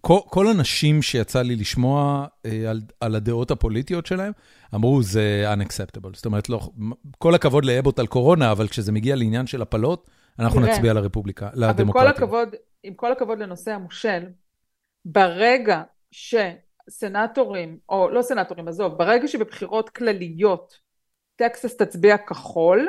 כל, 0.00 0.18
כל 0.26 0.46
הנשים 0.46 1.02
שיצא 1.02 1.42
לי 1.42 1.56
לשמוע 1.56 2.26
אה, 2.46 2.70
על, 2.70 2.80
על 3.00 3.14
הדעות 3.14 3.50
הפוליטיות 3.50 4.06
שלהם, 4.06 4.32
אמרו, 4.74 5.02
זה 5.02 5.44
unacceptable. 5.54 6.16
זאת 6.16 6.26
אומרת, 6.26 6.48
לא, 6.48 6.60
כל 7.18 7.34
הכבוד 7.34 7.64
לאבוט 7.64 7.98
על 7.98 8.06
קורונה, 8.06 8.52
אבל 8.52 8.68
כשזה 8.68 8.92
מגיע 8.92 9.16
לעניין 9.16 9.46
של 9.46 9.62
הפלות, 9.62 10.06
אנחנו 10.38 10.60
תראה, 10.60 10.72
נצביע 10.72 10.92
לרפובליקה, 10.92 11.48
לדמוקרטיה. 11.54 11.84
אבל 11.84 11.92
כל 11.92 12.06
הכבוד, 12.06 12.48
עם 12.82 12.94
כל 12.94 13.12
הכבוד 13.12 13.38
לנושא 13.38 13.70
המושל, 13.70 14.22
ברגע 15.04 15.82
שסנטורים, 16.10 17.78
או 17.88 18.10
לא 18.10 18.22
סנטורים, 18.22 18.68
עזוב, 18.68 18.92
ברגע 18.98 19.28
שבבחירות 19.28 19.90
כלליות, 19.90 20.74
טקסס 21.36 21.76
תצביע 21.76 22.18
כחול, 22.18 22.88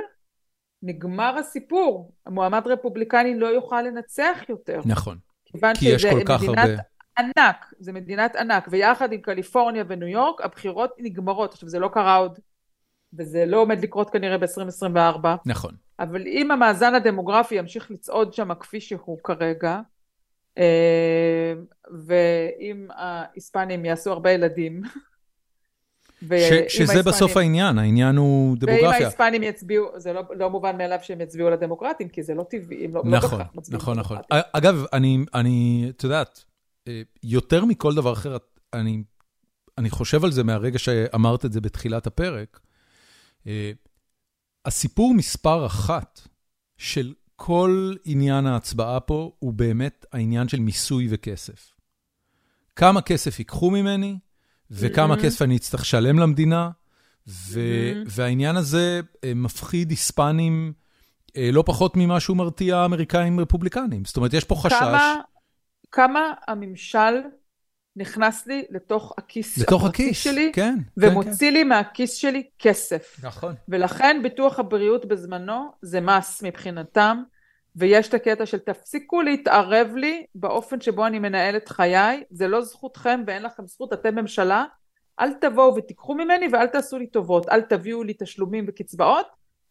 נגמר 0.84 1.38
הסיפור. 1.38 2.12
המועמד 2.26 2.68
רפובליקני 2.68 3.40
לא 3.40 3.48
יוכל 3.48 3.82
לנצח 3.82 4.38
יותר. 4.50 4.82
נכון. 4.86 5.18
כי 5.80 5.90
יש 5.90 6.06
כל 6.06 6.24
כך 6.26 6.42
מדינת 6.42 6.58
הרבה... 6.58 6.82
ענק, 7.20 7.74
זה 7.80 7.92
מדינת 7.94 8.36
ענק, 8.36 8.68
ויחד 8.72 9.14
עם 9.14 9.22
קליפורניה 9.22 9.84
וניו 9.88 10.08
יורק, 10.08 10.42
הבחירות 10.42 10.92
נגמרות. 11.00 11.54
עכשיו, 11.54 11.70
זה 11.70 11.80
לא 11.80 11.88
קרה 11.88 12.16
עוד, 12.16 12.40
וזה 13.14 13.46
לא 13.46 13.58
עומד 13.58 13.84
לקרות 13.84 14.10
כנראה 14.10 14.38
ב-2024, 14.38 15.28
נכון. 15.46 15.72
אבל 16.00 16.28
אם 16.28 16.52
המאזן 16.52 16.96
הדמוגרפי 16.96 17.56
ימשיך 17.56 17.92
לצעוד 17.92 18.34
שם 18.34 18.54
כפי 18.60 18.82
שהוא 18.82 19.18
כרגע, 19.24 19.80
אה, 20.58 21.54
ואם 22.06 22.88
ההיספנים 22.96 23.86
יעשו 23.86 24.12
הרבה 24.12 24.32
ילדים, 24.32 24.82
ואם 26.22 26.40
ש, 26.40 26.74
שזה 26.76 26.94
ההיספנים- 26.94 27.04
בסוף 27.14 27.38
העניין, 27.38 27.78
העניין 27.78 28.16
הוא 28.16 28.50
ואם 28.50 28.56
דמוגרפיה. 28.60 28.90
ההיספנים 28.90 29.44
יצביעו, 29.44 29.88
זה 29.96 30.14
לא, 30.14 30.24
לא 30.36 30.50
מובן 30.50 30.78
מאליו 30.78 31.00
שהם 31.02 31.22
יצביעו 31.22 31.50
לדמוקרטים, 31.50 32.10
כי 32.10 32.24
זה 32.24 32.34
לא 32.34 32.46
טבעי, 32.50 32.86
הם 32.86 32.96
לא, 32.96 33.02
לא 33.06 33.18
נכון, 33.18 33.40
בהכרח 33.40 33.56
מצביעים 33.56 33.82
נכון, 33.82 34.00
נכון. 34.00 34.18
לדמוקרטים. 34.18 34.50
אגב, 34.54 34.86
אני, 34.94 35.18
אני, 35.34 35.88
את 35.90 36.04
יודעת, 36.04 36.44
יותר 37.24 37.66
מכל 37.66 37.96
דבר 37.96 38.14
אחר, 38.14 38.38
אני, 38.74 39.04
אני 39.78 39.90
חושב 39.90 40.24
על 40.24 40.32
זה 40.32 40.44
מהרגע 40.44 40.80
שאמרת 40.80 41.46
את 41.46 41.54
זה 41.54 41.62
בתחילת 41.62 42.08
הפרק. 42.08 42.60
אה, 43.48 43.72
הסיפור 44.66 45.14
מספר 45.14 45.66
אחת 45.66 46.22
של 46.78 47.14
כל 47.36 47.94
עניין 48.06 48.46
ההצבעה 48.46 49.00
פה 49.00 49.32
הוא 49.40 49.54
באמת 49.54 50.06
העניין 50.12 50.48
של 50.48 50.60
מיסוי 50.60 51.08
וכסף. 51.10 51.76
כמה 52.76 53.02
כסף 53.02 53.40
ייקחו 53.40 53.72
ממני, 53.72 54.18
וכמה 54.72 55.14
Mhm. 55.16 55.22
כסף 55.22 55.42
אני 55.42 55.58
אצטרך 55.58 55.82
לשלם 55.82 56.20
למדינה, 56.20 56.70
ו- 57.28 57.94
Mhm. 57.94 58.10
והעניין 58.10 58.56
הזה 58.56 59.02
אה, 59.24 59.34
מפחיד 59.36 59.90
היספנים 59.90 60.74
אה, 61.38 61.50
לא 61.54 61.64
פחות 61.66 61.98
ממה 61.98 62.20
שהוא 62.20 62.38
מרתיע 62.38 62.86
אמריקאים 62.86 63.40
רפובליקנים. 63.40 64.06
זאת 64.06 64.18
אומרת, 64.18 64.34
יש 64.34 64.44
פה 64.44 64.56
חשש... 64.56 64.74
כמה, 64.80 65.16
כמה 65.92 66.34
הממשל 66.48 67.22
נכנס 67.96 68.48
לי 68.48 68.66
לתוך 68.70 69.14
הכיס 69.18 69.58
לתוך 69.58 69.86
הכיס, 69.86 70.24
שלי, 70.24 70.52
כן. 70.54 70.76
ומוציא 70.98 71.52
לי 71.52 71.64
מהכיס 71.64 72.14
שלי 72.14 72.44
כסף. 72.60 73.18
כן. 73.22 73.28
נכון. 73.28 73.56
ולכן 73.68 74.20
ביטוח 74.24 74.60
הבריאות 74.60 75.06
בזמנו 75.06 75.72
זה 75.82 76.02
מס 76.02 76.44
מבחינתם, 76.44 77.24
ויש 77.76 78.10
את 78.10 78.14
הקטע 78.14 78.46
של 78.46 78.58
תפסיקו 78.58 79.22
להתערב 79.22 79.96
לי 79.96 80.26
באופן 80.36 80.82
שבו 80.82 81.08
אני 81.08 81.20
מנהל 81.20 81.58
את 81.58 81.70
חיי, 81.70 82.24
זה 82.30 82.48
לא 82.48 82.62
זכותכם 82.62 83.22
ואין 83.28 83.44
לכם 83.44 83.68
זכות, 83.68 83.94
אתם 83.94 84.16
ממשלה, 84.16 84.66
אל 85.20 85.34
תבואו 85.34 85.76
ותיקחו 85.76 86.16
ממני 86.16 86.48
ואל 86.52 86.68
תעשו 86.68 86.98
לי 86.98 87.08
טובות, 87.08 87.50
אל 87.50 87.62
תביאו 87.62 88.04
לי 88.04 88.14
תשלומים 88.20 88.66
וקצבאות, 88.68 89.28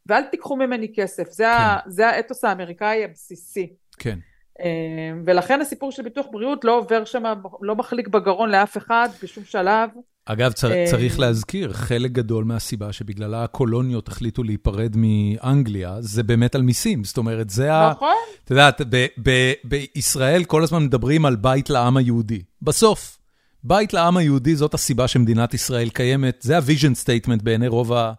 ואל 0.07 0.23
תיקחו 0.23 0.57
ממני 0.57 0.93
כסף, 0.95 1.31
זה, 1.31 1.51
ה, 1.51 1.79
זה 1.87 2.09
האתוס 2.09 2.45
האמריקאי 2.45 3.05
הבסיסי. 3.05 3.73
כן. 3.99 4.19
אה, 4.61 5.21
ולכן 5.27 5.61
הסיפור 5.61 5.93
של 5.93 6.03
ביטוח 6.03 6.27
בריאות 6.31 6.65
לא 6.65 6.79
עובר 6.79 7.05
שם, 7.05 7.23
לא 7.63 7.77
מחליק 7.77 8.09
בגרון 8.09 8.51
לאף 8.51 8.77
אחד 8.77 9.09
בשום 9.23 9.45
שלב. 9.45 9.91
אגב, 10.25 10.53
צר, 10.53 10.73
אה, 10.73 10.85
צריך 10.91 11.19
להזכיר, 11.19 11.73
חלק 11.73 12.11
גדול 12.11 12.45
מהסיבה 12.45 12.93
שבגללה 12.93 13.45
הקולוניות 13.45 14.09
החליטו 14.09 14.43
להיפרד 14.43 14.97
מאנגליה, 14.97 15.97
זה 16.01 16.23
באמת 16.23 16.55
על 16.55 16.63
מיסים. 16.63 17.05
זאת 17.05 17.17
אומרת, 17.17 17.51
זה 17.51 17.75
ה... 17.75 17.91
נכון? 17.91 18.15
את 18.45 18.51
יודעת, 18.51 18.81
ב- 18.91 19.07
ב- 19.23 19.53
בישראל 19.65 20.45
כל 20.45 20.63
הזמן 20.63 20.85
מדברים 20.85 21.27
על 21.27 21.37
בית 21.37 21.71
לעם 21.71 21.97
היהודי. 21.97 22.43
בסוף, 22.63 23.19
בית 23.65 23.93
לעם 23.93 24.17
היהודי 24.17 24.57
זאת 24.57 24.75
הסיבה 24.75 25.09
שמדינת 25.09 25.55
ישראל 25.55 25.89
קיימת, 25.89 26.39
זה 26.43 26.57
ה-vision 26.57 27.05
statement 27.05 27.43
בעיני 27.43 27.69
רוב, 27.69 27.93
ה, 27.93 28.13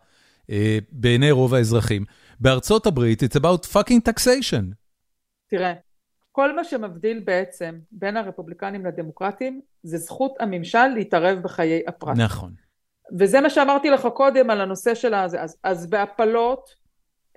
אה, 0.49 0.77
בעיני 0.91 1.31
רוב 1.31 1.53
האזרחים. 1.53 2.05
בארצות 2.39 2.87
הברית, 2.87 3.23
it's 3.23 3.39
about 3.39 3.65
fucking 3.73 4.09
taxation. 4.09 4.63
תראה, 5.49 5.73
כל 6.31 6.55
מה 6.55 6.63
שמבדיל 6.63 7.19
בעצם 7.19 7.79
בין 7.91 8.17
הרפובליקנים 8.17 8.85
לדמוקרטים 8.85 9.61
זה 9.83 9.97
זכות 9.97 10.35
הממשל 10.39 10.87
להתערב 10.87 11.39
בחיי 11.39 11.83
הפרט. 11.87 12.17
נכון. 12.17 12.51
וזה 13.19 13.41
מה 13.41 13.49
שאמרתי 13.49 13.89
לך 13.89 14.07
קודם 14.13 14.49
על 14.49 14.61
הנושא 14.61 14.95
של 14.95 15.13
הזה. 15.13 15.41
אז, 15.41 15.57
אז 15.63 15.89
בהפלות 15.89 16.75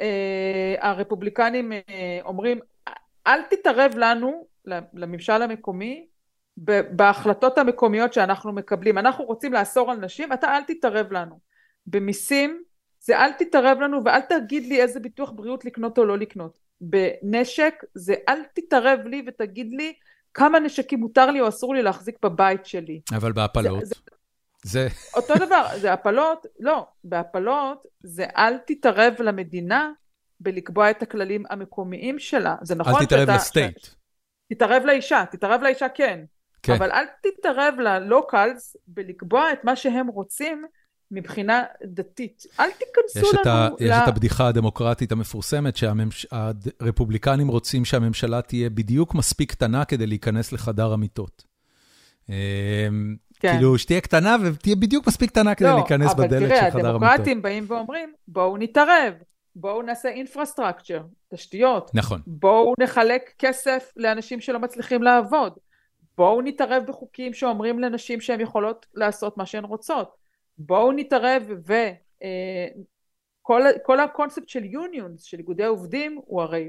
אה, 0.01 0.75
הרפובליקנים 0.81 1.73
אה, 1.73 2.19
אומרים 2.25 2.61
אל 3.27 3.43
תתערב 3.43 3.93
לנו, 3.97 4.47
לממשל 4.95 5.43
המקומי, 5.43 6.07
בהחלטות 6.91 7.59
המקומיות 7.59 8.13
שאנחנו 8.13 8.53
מקבלים. 8.53 8.99
אנחנו 8.99 9.25
רוצים 9.25 9.53
לאסור 9.53 9.91
על 9.91 9.97
נשים, 9.97 10.33
אתה 10.33 10.57
אל 10.57 10.63
תתערב 10.63 11.13
לנו. 11.13 11.39
במיסים 11.87 12.63
זה 13.01 13.19
אל 13.19 13.33
תתערב 13.33 13.79
לנו 13.81 14.05
ואל 14.05 14.21
תגיד 14.21 14.67
לי 14.67 14.83
איזה 14.83 15.01
ביטוח 15.01 15.31
בריאות 15.31 15.65
לקנות 15.65 15.99
או 15.99 16.05
לא 16.05 16.19
לקנות. 16.19 16.59
בנשק 16.83 17.75
זה 17.95 18.15
אל 18.29 18.39
תתערב 18.55 19.01
לי 19.07 19.23
ותגיד 19.27 19.73
לי 19.73 19.93
כמה 20.35 20.61
נשקים 20.61 21.01
מותר 21.01 21.31
לי 21.31 21.41
או 21.41 21.49
אסור 21.49 21.75
לי 21.75 21.83
להחזיק 21.83 22.17
בבית 22.23 22.67
שלי. 22.67 23.01
אבל 23.17 23.33
בהפלות, 23.33 23.85
זה- 23.87 23.95
זה... 24.65 24.89
אותו 25.17 25.35
דבר, 25.35 25.67
זה 25.81 25.93
הפלות, 25.93 26.47
לא, 26.61 26.87
בהפלות 27.05 27.83
זה 28.03 28.25
אל 28.37 28.59
תתערב 28.67 29.15
למדינה 29.19 29.91
בלקבוע 30.41 30.91
את 30.91 31.03
הכללים 31.03 31.43
המקומיים 31.51 32.19
שלה. 32.19 32.57
זה 32.63 32.75
נכון 32.75 32.95
אל 33.01 33.07
תתערב 33.07 33.23
שאתה- 33.27 33.37
לסטייט. 33.37 33.87
תתערב 34.53 34.83
לאישה, 34.85 35.25
תתערב 35.31 35.61
לאישה 35.63 35.89
כן, 35.89 36.25
כן. 36.63 36.73
אבל 36.73 36.91
אל 36.93 37.05
תתערב 37.23 37.75
ללוקלס 37.79 38.77
בלקבוע 38.87 39.53
את 39.53 39.65
מה 39.65 39.77
שהם 39.77 40.07
רוצים 40.07 40.65
מבחינה 41.13 41.63
דתית. 41.85 42.47
אל 42.61 42.71
תיכנסו 42.71 43.29
יש 43.29 43.41
את, 43.41 43.47
ה, 43.47 43.67
לנו 43.67 43.77
יש 43.81 43.91
את 44.03 44.09
הבדיחה 44.09 44.49
הדמוקרטית 44.49 45.13
המפורסמת 45.13 45.77
שהרפובליקנים 45.77 47.49
רוצים 47.49 47.85
שהממשלה 47.85 48.43
תהיה 48.43 48.71
בדיוק 48.71 49.15
מספיק 49.15 49.51
קטנה 49.51 49.85
כדי 49.85 50.07
להיכנס 50.07 50.53
לחדר 50.53 50.93
המיטות. 50.93 51.45
אמ, 52.29 52.35
כן. 53.41 53.53
כאילו, 53.53 53.79
שתהיה 53.79 54.01
קטנה 54.01 54.37
ותהיה 54.43 54.77
בדיוק 54.77 55.07
מספיק 55.07 55.31
קטנה 55.31 55.55
כדי 55.55 55.69
להיכנס 55.69 56.15
בדלת 56.15 56.31
של 56.31 56.37
אבל 56.37 56.47
תראה, 56.47 56.71
חדר 56.71 56.89
המיטות. 56.89 57.03
הדמוקרטים 57.05 57.43
באים 57.43 57.65
ואומרים, 57.69 58.13
בואו 58.29 58.57
נתערב, 58.57 59.15
בואו 59.57 59.83
נעשה 59.83 60.09
אינפרסטרקצ'ר, 60.09 61.03
תשתיות, 61.35 61.91
נכון, 61.95 62.21
בואו 62.27 62.75
נחלק 62.79 63.31
כסף 63.39 63.93
לאנשים 63.97 64.41
שלא 64.41 64.59
מצליחים 64.59 65.03
לעבוד, 65.03 65.53
בואו 66.19 66.43
נתערב 66.43 66.83
בחוקים 66.87 67.35
שאומרים 67.35 67.79
לנשים 67.79 68.21
שהן 68.21 68.41
יכולות 68.41 68.87
לעשות 68.95 69.39
מה 69.39 69.47
שהן 69.47 69.65
רוצות, 69.65 70.22
בואו 70.59 70.93
נתערב 70.93 71.43
ו... 71.67 71.73
אה, 72.23 72.69
כל, 73.83 74.01
הקונספט 74.01 74.49
של 74.49 74.65
יוניונס, 74.65 75.23
של 75.23 75.39
איגודי 75.39 75.65
עובדים, 75.65 76.21
הוא 76.25 76.43
הרי, 76.43 76.69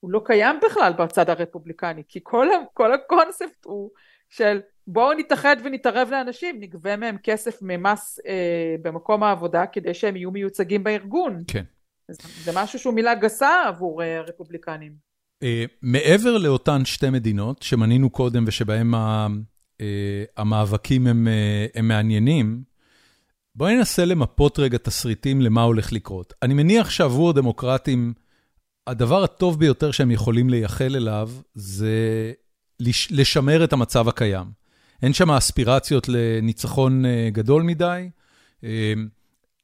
הוא 0.00 0.10
לא 0.10 0.20
קיים 0.24 0.56
בכלל 0.66 0.92
בצד 0.92 1.30
הרפובליקני, 1.30 2.02
כי 2.08 2.20
כל, 2.22 2.48
כל 2.74 2.92
הקונספט 2.92 3.64
הוא 3.64 3.90
של 4.30 4.60
בואו 4.86 5.12
נתאחד 5.12 5.56
ונתערב 5.64 6.08
לאנשים, 6.10 6.60
נגבה 6.60 6.96
מהם 6.96 7.16
כסף 7.22 7.58
ממס 7.62 8.18
אה, 8.26 8.76
במקום 8.82 9.22
העבודה 9.22 9.66
כדי 9.66 9.94
שהם 9.94 10.16
יהיו 10.16 10.30
מיוצגים 10.30 10.84
בארגון. 10.84 11.42
כן. 11.46 11.64
זה, 12.08 12.28
זה 12.44 12.52
משהו 12.54 12.78
שהוא 12.78 12.94
מילה 12.94 13.14
גסה 13.14 13.64
עבור 13.66 14.02
אה, 14.02 14.18
הרפובליקנים. 14.18 14.92
אה, 15.42 15.64
מעבר 15.82 16.38
לאותן 16.38 16.84
שתי 16.84 17.10
מדינות 17.10 17.62
שמנינו 17.62 18.10
קודם 18.10 18.44
ושבהן 18.46 18.94
ה- 18.94 19.26
אה, 19.80 20.24
המאבקים 20.36 21.06
הם, 21.06 21.28
אה, 21.28 21.66
הם 21.74 21.88
מעניינים, 21.88 22.73
בואי 23.56 23.76
ננסה 23.76 24.04
למפות 24.04 24.58
רגע 24.58 24.78
תסריטים 24.78 25.40
למה 25.40 25.62
הולך 25.62 25.92
לקרות. 25.92 26.34
אני 26.42 26.54
מניח 26.54 26.90
שעבור 26.90 27.30
הדמוקרטים, 27.30 28.12
הדבר 28.86 29.24
הטוב 29.24 29.58
ביותר 29.58 29.90
שהם 29.90 30.10
יכולים 30.10 30.50
לייחל 30.50 30.96
אליו 30.96 31.30
זה 31.54 32.32
לש- 32.80 33.08
לשמר 33.10 33.64
את 33.64 33.72
המצב 33.72 34.08
הקיים. 34.08 34.46
אין 35.02 35.12
שם 35.12 35.30
אספירציות 35.30 36.08
לניצחון 36.08 37.04
אה, 37.06 37.28
גדול 37.32 37.62
מדי. 37.62 38.08
אה, 38.64 38.92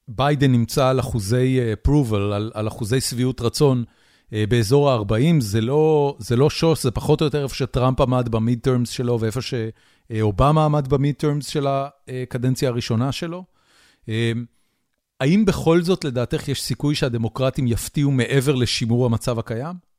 ביידן 0.09 0.53
נמצא 0.53 0.88
על 0.88 1.01
אחוזי 1.01 1.59
אה, 1.61 1.72
approval, 1.72 2.16
על, 2.34 2.51
על 2.55 2.68
אחוזי 2.68 3.01
שביעות 3.01 3.41
רצון 3.41 3.84
באזור 4.32 4.91
ה-40, 4.91 5.14
זה 5.41 5.61
לא, 5.61 6.16
זה 6.18 6.36
לא 6.36 6.51
שוס, 6.51 6.82
זה 6.82 6.91
פחות 6.91 7.20
או 7.20 7.26
יותר 7.26 7.43
איפה 7.43 7.55
שטראמפ 7.55 8.01
עמד 8.01 8.28
במיד 8.28 8.59
טרמס 8.62 8.91
שלו 8.91 9.20
ואיפה 9.20 9.41
שאובמה 9.41 10.64
עמד 10.64 10.88
במיד 10.88 11.14
טרמס 11.14 11.47
של 11.47 11.66
הקדנציה 11.68 12.68
הראשונה 12.68 13.12
שלו. 13.12 13.45
אה, 14.11 14.32
האם 15.20 15.44
בכל 15.44 15.82
זאת, 15.82 16.04
לדעתך, 16.04 16.48
יש 16.48 16.62
סיכוי 16.62 16.94
שהדמוקרטים 16.94 17.66
יפתיעו 17.66 18.11
מעבר 18.11 18.54
לשימור 18.54 19.06
המצב 19.06 19.38
הקיים? 19.38 19.90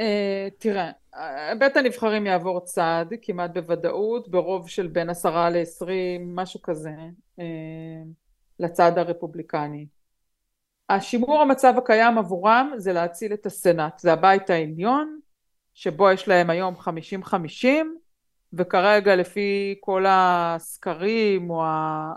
אה, 0.00 0.48
תראה, 0.58 0.90
אה, 1.14 1.54
בית 1.58 1.76
הנבחרים 1.76 2.26
יעבור 2.26 2.60
צעד 2.60 3.14
כמעט 3.22 3.50
בוודאות, 3.50 4.28
ברוב 4.28 4.68
של 4.68 4.86
בין 4.86 5.10
עשרה 5.10 5.50
לעשרים, 5.50 6.36
משהו 6.36 6.62
כזה, 6.62 6.94
אה, 7.38 7.44
לצד 8.58 8.98
הרפובליקני. 8.98 9.86
השימור 10.88 11.42
המצב 11.42 11.74
הקיים 11.78 12.18
עבורם 12.18 12.72
זה 12.76 12.92
להציל 12.92 13.32
את 13.32 13.46
הסנאט, 13.46 13.98
זה 13.98 14.12
הבית 14.12 14.50
העליון, 14.50 15.20
שבו 15.74 16.10
יש 16.10 16.28
להם 16.28 16.50
היום 16.50 16.74
50-50, 16.74 17.86
וכרגע 18.52 19.16
לפי 19.16 19.74
כל 19.80 20.04
הסקרים 20.08 21.50
או 21.50 21.64
ה... 21.64 22.12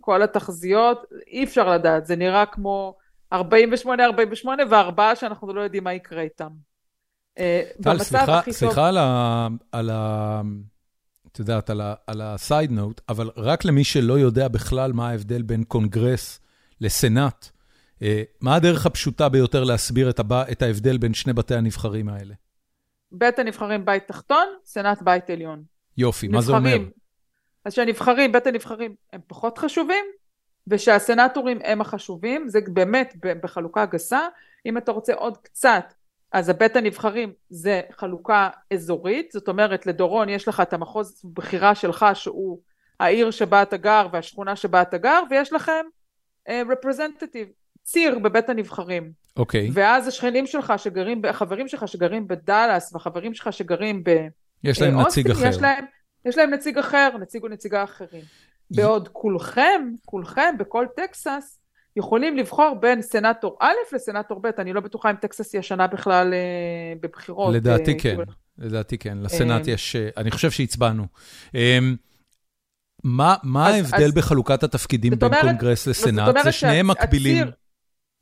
כל 0.00 0.22
התחזיות, 0.22 1.04
אי 1.26 1.44
אפשר 1.44 1.70
לדעת, 1.70 2.06
זה 2.06 2.16
נראה 2.16 2.46
כמו 2.46 2.96
48-48 3.34 3.38
וארבעה 4.70 5.16
שאנחנו 5.16 5.52
לא 5.52 5.60
יודעים 5.60 5.84
מה 5.84 5.94
יקרה 5.94 6.22
איתם. 6.22 6.50
טל, 7.82 7.98
סליחה, 7.98 8.40
סליחה 8.50 8.88
על 8.88 8.98
ה... 8.98 9.48
על 9.72 9.90
ה... 9.90 10.40
את 11.32 11.38
יודעת, 11.38 11.70
על 12.06 12.20
ה-side 12.20 12.70
note, 12.70 13.00
אבל 13.08 13.30
רק 13.36 13.64
למי 13.64 13.84
שלא 13.84 14.18
יודע 14.18 14.48
בכלל 14.48 14.92
מה 14.92 15.08
ההבדל 15.08 15.42
בין 15.42 15.64
קונגרס 15.64 16.40
לסנאט, 16.80 17.48
מה 18.40 18.54
הדרך 18.54 18.86
הפשוטה 18.86 19.28
ביותר 19.28 19.64
להסביר 19.64 20.10
את 20.52 20.62
ההבדל 20.62 20.98
בין 20.98 21.14
שני 21.14 21.32
בתי 21.32 21.54
הנבחרים 21.54 22.08
האלה? 22.08 22.34
בית 23.12 23.38
הנבחרים 23.38 23.84
בית 23.84 24.08
תחתון, 24.08 24.46
סנאט 24.64 25.02
בית 25.02 25.30
עליון. 25.30 25.62
יופי, 26.00 26.28
נבחרים. 26.28 26.52
מה 26.54 26.62
זה 26.62 26.70
אומר? 26.70 26.90
אז 27.64 27.72
שהנבחרים, 27.72 28.32
בית 28.32 28.46
הנבחרים, 28.46 28.94
הם 29.12 29.20
פחות 29.26 29.58
חשובים, 29.58 30.04
ושהסנטורים 30.66 31.58
הם 31.64 31.80
החשובים, 31.80 32.48
זה 32.48 32.60
באמת 32.68 33.16
בחלוקה 33.20 33.86
גסה. 33.86 34.20
אם 34.66 34.78
אתה 34.78 34.92
רוצה 34.92 35.14
עוד 35.14 35.36
קצת, 35.36 35.94
אז 36.32 36.48
הבית 36.48 36.76
הנבחרים 36.76 37.32
זה 37.50 37.80
חלוקה 37.92 38.48
אזורית, 38.72 39.32
זאת 39.32 39.48
אומרת 39.48 39.86
לדורון 39.86 40.28
יש 40.28 40.48
לך 40.48 40.60
את 40.60 40.72
המחוז 40.72 41.22
בחירה 41.34 41.74
שלך 41.74 42.06
שהוא 42.14 42.58
העיר 43.00 43.30
שבה 43.30 43.62
אתה 43.62 43.76
גר 43.76 44.06
והשכונה 44.12 44.56
שבה 44.56 44.82
אתה 44.82 44.98
גר, 44.98 45.20
ויש 45.30 45.52
לכם 45.52 45.86
representative, 46.48 47.48
אה, 47.48 47.80
ציר 47.82 48.18
בבית 48.18 48.48
הנבחרים. 48.48 49.12
אוקיי. 49.36 49.68
Okay. 49.68 49.70
ואז 49.74 50.08
השכנים 50.08 50.46
שלך 50.46 50.72
שגרים, 50.76 51.22
החברים 51.24 51.68
שלך 51.68 51.88
שגרים 51.88 52.28
בדאלאס, 52.28 52.92
והחברים 52.92 53.34
שלך 53.34 53.52
שגרים 53.52 54.04
ב... 54.04 54.10
יש 54.64 54.82
להם 54.82 54.96
אוסטין, 54.96 55.22
נציג 55.26 55.30
אחר. 55.30 55.48
יש 55.48 55.56
להם, 55.56 55.84
יש 56.24 56.38
להם 56.38 56.50
נציג 56.50 56.78
אחר, 56.78 57.10
נציג 57.20 57.42
או 57.42 57.48
נציגה 57.48 57.84
אחרים. 57.84 58.22
בעוד 58.70 59.08
כולכם, 59.12 59.90
כולכם 60.04 60.54
בכל 60.58 60.86
טקסס, 60.96 61.60
יכולים 61.96 62.36
לבחור 62.36 62.76
בין 62.80 63.02
סנטור 63.02 63.56
א' 63.60 63.94
לסנטור 63.94 64.40
ב', 64.40 64.46
אני 64.46 64.72
לא 64.72 64.80
בטוחה 64.80 65.10
אם 65.10 65.16
טקסס 65.16 65.52
היא 65.52 65.58
השנה 65.58 65.86
בכלל 65.86 66.34
אה, 66.34 66.92
בבחירות. 67.00 67.54
לדעתי 67.54 67.92
אה, 67.92 67.98
כן. 67.98 68.16
לדעתי 68.58 68.98
כן, 68.98 69.18
לסנאט 69.18 69.68
אה, 69.68 69.72
יש, 69.72 69.96
אה, 69.96 70.08
אני 70.16 70.30
חושב 70.30 70.50
שהצבענו. 70.50 71.06
אה, 71.54 71.78
מה, 73.04 73.36
מה 73.42 73.68
אז, 73.68 73.74
ההבדל 73.74 74.04
אז, 74.04 74.12
בחלוקת 74.12 74.62
התפקידים 74.62 75.12
בין 75.14 75.28
אומרת, 75.28 75.42
קונגרס 75.42 75.86
לסנאט? 75.86 76.34
זה 76.44 76.52
שניהם 76.52 76.88
מקבילים. 76.88 77.46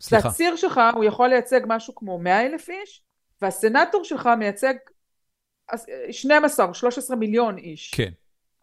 סליחה. 0.01 0.28
הציר 0.28 0.57
שלך, 0.57 0.80
הוא 0.95 1.05
יכול 1.05 1.28
לייצג 1.28 1.61
משהו 1.66 1.95
כמו 1.95 2.18
100 2.18 2.47
אלף 2.47 2.68
איש, 2.68 3.03
והסנטור 3.43 4.05
שלך 4.05 4.28
מייצג 4.39 4.74
12, 6.11 6.75
13 6.75 7.16
מיליון 7.16 7.59
איש. 7.59 7.91
כן. 7.95 8.11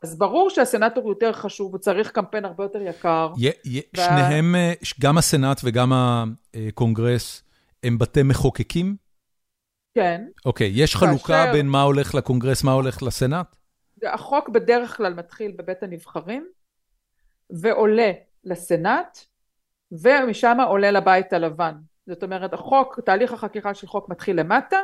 אז 0.03 0.18
ברור 0.18 0.49
שהסנאטור 0.49 1.10
יותר 1.10 1.34
חשוב, 1.34 1.72
הוא 1.72 1.80
צריך 1.80 2.12
קמפיין 2.12 2.45
הרבה 2.45 2.64
יותר 2.64 2.82
יקר. 2.82 3.32
י- 3.38 3.78
י- 3.78 3.82
ו... 3.97 4.01
שניהם, 4.01 4.56
אה, 4.56 4.74
גם 5.01 5.18
הסנאט 5.18 5.62
וגם 5.64 5.91
הקונגרס, 5.93 7.43
הם 7.84 7.97
בתי 7.97 8.24
מחוקקים? 8.24 8.95
כן. 9.95 10.26
אוקיי, 10.45 10.72
יש 10.74 10.95
חלוקה 10.95 11.28
כאשר... 11.28 11.51
בין 11.53 11.68
מה 11.68 11.82
הולך 11.82 12.16
לקונגרס, 12.16 12.64
מה 12.64 12.72
הולך 12.72 13.03
לסנאט? 13.03 13.56
החוק 14.03 14.49
בדרך 14.49 14.97
כלל 14.97 15.14
מתחיל 15.14 15.51
בבית 15.58 15.84
הנבחרים, 15.84 16.47
ועולה 17.49 18.12
לסנאט, 18.43 19.18
ומשם 19.91 20.58
עולה 20.68 20.91
לבית 20.91 21.34
הלבן. 21.34 21.74
זאת 22.08 22.24
אומרת, 22.24 22.53
החוק, 22.53 22.99
תהליך 23.06 23.34
החקיקה 23.34 23.74
של 23.74 23.88
חוק 23.88 24.10
מתחיל 24.10 24.39
למטה, 24.39 24.78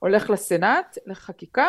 הולך 0.00 0.30
לסנאט, 0.30 0.98
לחקיקה, 1.06 1.68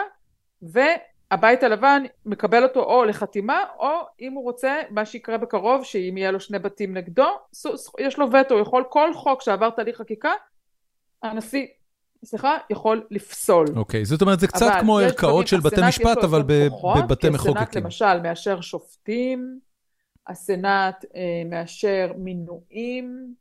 והבית 0.61 1.63
הלבן 1.63 2.03
מקבל 2.25 2.63
אותו 2.63 2.83
או 2.83 3.05
לחתימה, 3.05 3.63
או 3.79 3.91
אם 4.21 4.33
הוא 4.33 4.43
רוצה, 4.43 4.81
מה 4.89 5.05
שיקרה 5.05 5.37
בקרוב, 5.37 5.83
שאם 5.83 6.17
יהיה 6.17 6.31
לו 6.31 6.39
שני 6.39 6.59
בתים 6.59 6.97
נגדו, 6.97 7.27
יש 7.99 8.19
לו 8.19 8.27
וטו, 8.31 8.53
הוא 8.53 8.61
יכול 8.61 8.83
כל 8.89 9.13
חוק 9.13 9.41
שעבר 9.41 9.69
תהליך 9.69 9.97
חקיקה, 9.97 10.31
הנשיא, 11.23 11.67
סליחה, 12.25 12.57
יכול 12.69 13.07
לפסול. 13.11 13.65
אוקיי, 13.75 14.01
okay, 14.01 14.05
זאת 14.05 14.21
אומרת, 14.21 14.39
זה 14.39 14.47
קצת 14.47 14.71
כמו 14.79 14.99
ערכאות 14.99 15.47
של 15.47 15.59
בתי 15.59 15.81
משפט, 15.87 16.23
אבל 16.23 16.43
בבתי 16.43 17.29
מחוקקים. 17.29 17.57
הסנאט 17.57 17.75
למשל 17.75 18.21
מאשר 18.21 18.61
שופטים, 18.61 19.59
הסנאט 20.27 21.05
אה, 21.15 21.43
מאשר 21.49 22.11
מינויים, 22.17 23.33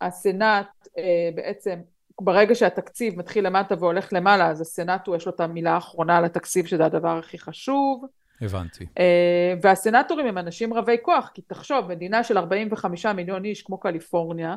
הסנאט 0.00 0.88
אה, 0.98 1.30
בעצם 1.34 1.80
ברגע 2.20 2.54
שהתקציב 2.54 3.18
מתחיל 3.18 3.46
למטה 3.46 3.74
והולך 3.78 4.12
למעלה, 4.12 4.50
אז 4.50 4.60
הסנאט 4.60 5.06
הוא, 5.06 5.16
יש 5.16 5.26
לו 5.26 5.32
את 5.34 5.40
המילה 5.40 5.74
האחרונה 5.74 6.16
על 6.16 6.24
התקציב, 6.24 6.66
שזה 6.66 6.84
הדבר 6.84 7.18
הכי 7.18 7.38
חשוב. 7.38 8.04
הבנתי. 8.40 8.86
אה, 8.98 9.54
והסנאטורים 9.62 10.26
הם 10.26 10.38
אנשים 10.38 10.74
רבי 10.74 10.96
כוח, 11.02 11.30
כי 11.34 11.42
תחשוב, 11.42 11.88
מדינה 11.88 12.24
של 12.24 12.38
45 12.38 13.06
מיליון 13.06 13.44
איש 13.44 13.62
כמו 13.62 13.80
קליפורניה, 13.80 14.56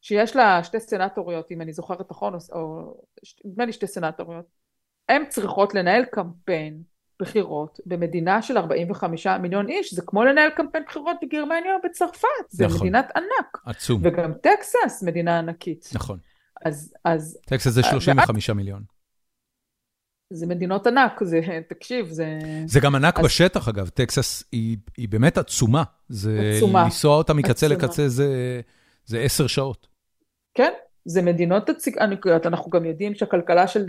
שיש 0.00 0.36
לה 0.36 0.64
שתי 0.64 0.80
סנאטוריות, 0.80 1.50
אם 1.50 1.60
אני 1.60 1.72
זוכרת 1.72 2.10
נכון, 2.10 2.34
או 2.52 2.94
נדמה 3.44 3.64
לי 3.64 3.72
שתי 3.72 3.86
סנאטוריות, 3.86 4.44
הן 5.08 5.22
צריכות 5.28 5.74
לנהל 5.74 6.04
קמפיין 6.04 6.82
בחירות 7.20 7.80
במדינה 7.86 8.42
של 8.42 8.58
45 8.58 9.26
מיליון 9.26 9.68
איש, 9.68 9.94
זה 9.94 10.02
כמו 10.06 10.24
לנהל 10.24 10.50
קמפיין 10.50 10.84
בחירות 10.84 11.16
בגרמניה 11.22 11.74
או 11.74 11.78
בצרפת, 11.84 12.28
זה 12.48 12.64
נכון. 12.64 12.80
מדינת 12.80 13.10
ענק. 13.16 13.58
עצום. 13.66 14.00
וגם 14.04 14.32
טקסס 14.32 15.02
מדינה 15.02 15.38
ענקית. 15.38 15.90
נכון. 15.94 16.18
אז... 16.64 16.94
אז 17.04 17.38
טקסס 17.46 17.70
זה 17.70 17.82
35 17.82 18.50
ואת, 18.50 18.56
מיליון. 18.56 18.82
זה 20.32 20.46
מדינות 20.46 20.86
ענק, 20.86 21.24
זה, 21.24 21.40
תקשיב, 21.70 22.08
זה... 22.08 22.38
זה 22.66 22.80
גם 22.80 22.94
ענק 22.94 23.18
אז... 23.18 23.24
בשטח, 23.24 23.68
אגב, 23.68 23.88
טקסס 23.88 24.44
היא, 24.52 24.76
היא 24.96 25.08
באמת 25.08 25.38
עצומה. 25.38 25.82
זה 26.08 26.52
עצומה. 26.56 26.84
לנסוע 26.84 27.16
אותה 27.16 27.34
מקצה 27.34 27.66
עצומה. 27.66 27.84
לקצה 27.84 28.08
זה, 28.08 28.60
זה 29.04 29.20
עשר 29.20 29.46
שעות. 29.46 29.86
כן, 30.54 30.72
זה 31.04 31.22
מדינות 31.22 31.70
ענקיות, 32.00 32.46
אנחנו 32.46 32.70
גם 32.70 32.84
יודעים 32.84 33.14
שהכלכלה 33.14 33.66
של 33.66 33.86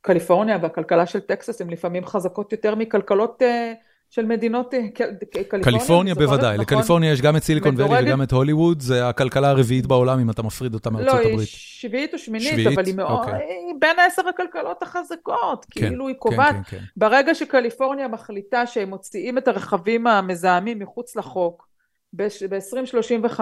קליפורניה 0.00 0.58
והכלכלה 0.62 1.06
של 1.06 1.20
טקסס 1.20 1.60
הן 1.60 1.70
לפעמים 1.70 2.06
חזקות 2.06 2.52
יותר 2.52 2.74
מכלכלות 2.74 3.42
אה, 3.42 3.72
של 4.10 4.26
מדינות 4.26 4.74
אה, 4.74 4.80
קליפורניה. 4.94 5.64
קליפורניה 5.64 6.14
בוודאי, 6.14 6.54
נכון? 6.54 6.60
לקליפורניה 6.60 7.12
יש 7.12 7.20
גם 7.22 7.36
את 7.36 7.42
סיליקון 7.42 7.74
ואלי 7.76 8.08
וגם 8.08 8.22
את 8.22 8.32
הוליווד, 8.32 8.80
זה 8.80 9.08
הכלכלה 9.08 9.50
הרביעית 9.50 9.86
בעולם 9.86 10.20
אם 10.20 10.30
אתה 10.30 10.42
מפריד 10.42 10.74
אותה 10.74 10.90
מארצות 10.90 11.14
הברית. 11.14 11.34
לא, 11.34 11.38
היא 11.38 11.46
שביעית 11.50 12.14
או 12.14 12.18
שמינית, 12.18 12.48
שביעית? 12.48 12.78
אבל 12.78 12.86
היא 12.86 12.94
מאוד, 12.94 13.18
אוקיי. 13.18 13.34
היא 13.34 13.74
בין 13.78 13.98
עשר 14.06 14.28
הכלכלות 14.28 14.82
החזקות, 14.82 15.66
כן, 15.70 15.80
כאילו 15.80 16.08
היא 16.08 16.14
כן, 16.14 16.20
קובעת, 16.20 16.54
כן, 16.54 16.62
כן, 16.62 16.78
כן. 16.78 16.84
ברגע 16.96 17.34
שקליפורניה 17.34 18.08
מחליטה 18.08 18.66
שהם 18.66 18.88
מוציאים 18.88 19.38
את 19.38 19.48
הרכבים 19.48 20.06
המזהמים 20.06 20.78
מחוץ 20.78 21.16
לחוק, 21.16 21.68
ב-2035, 22.16 23.40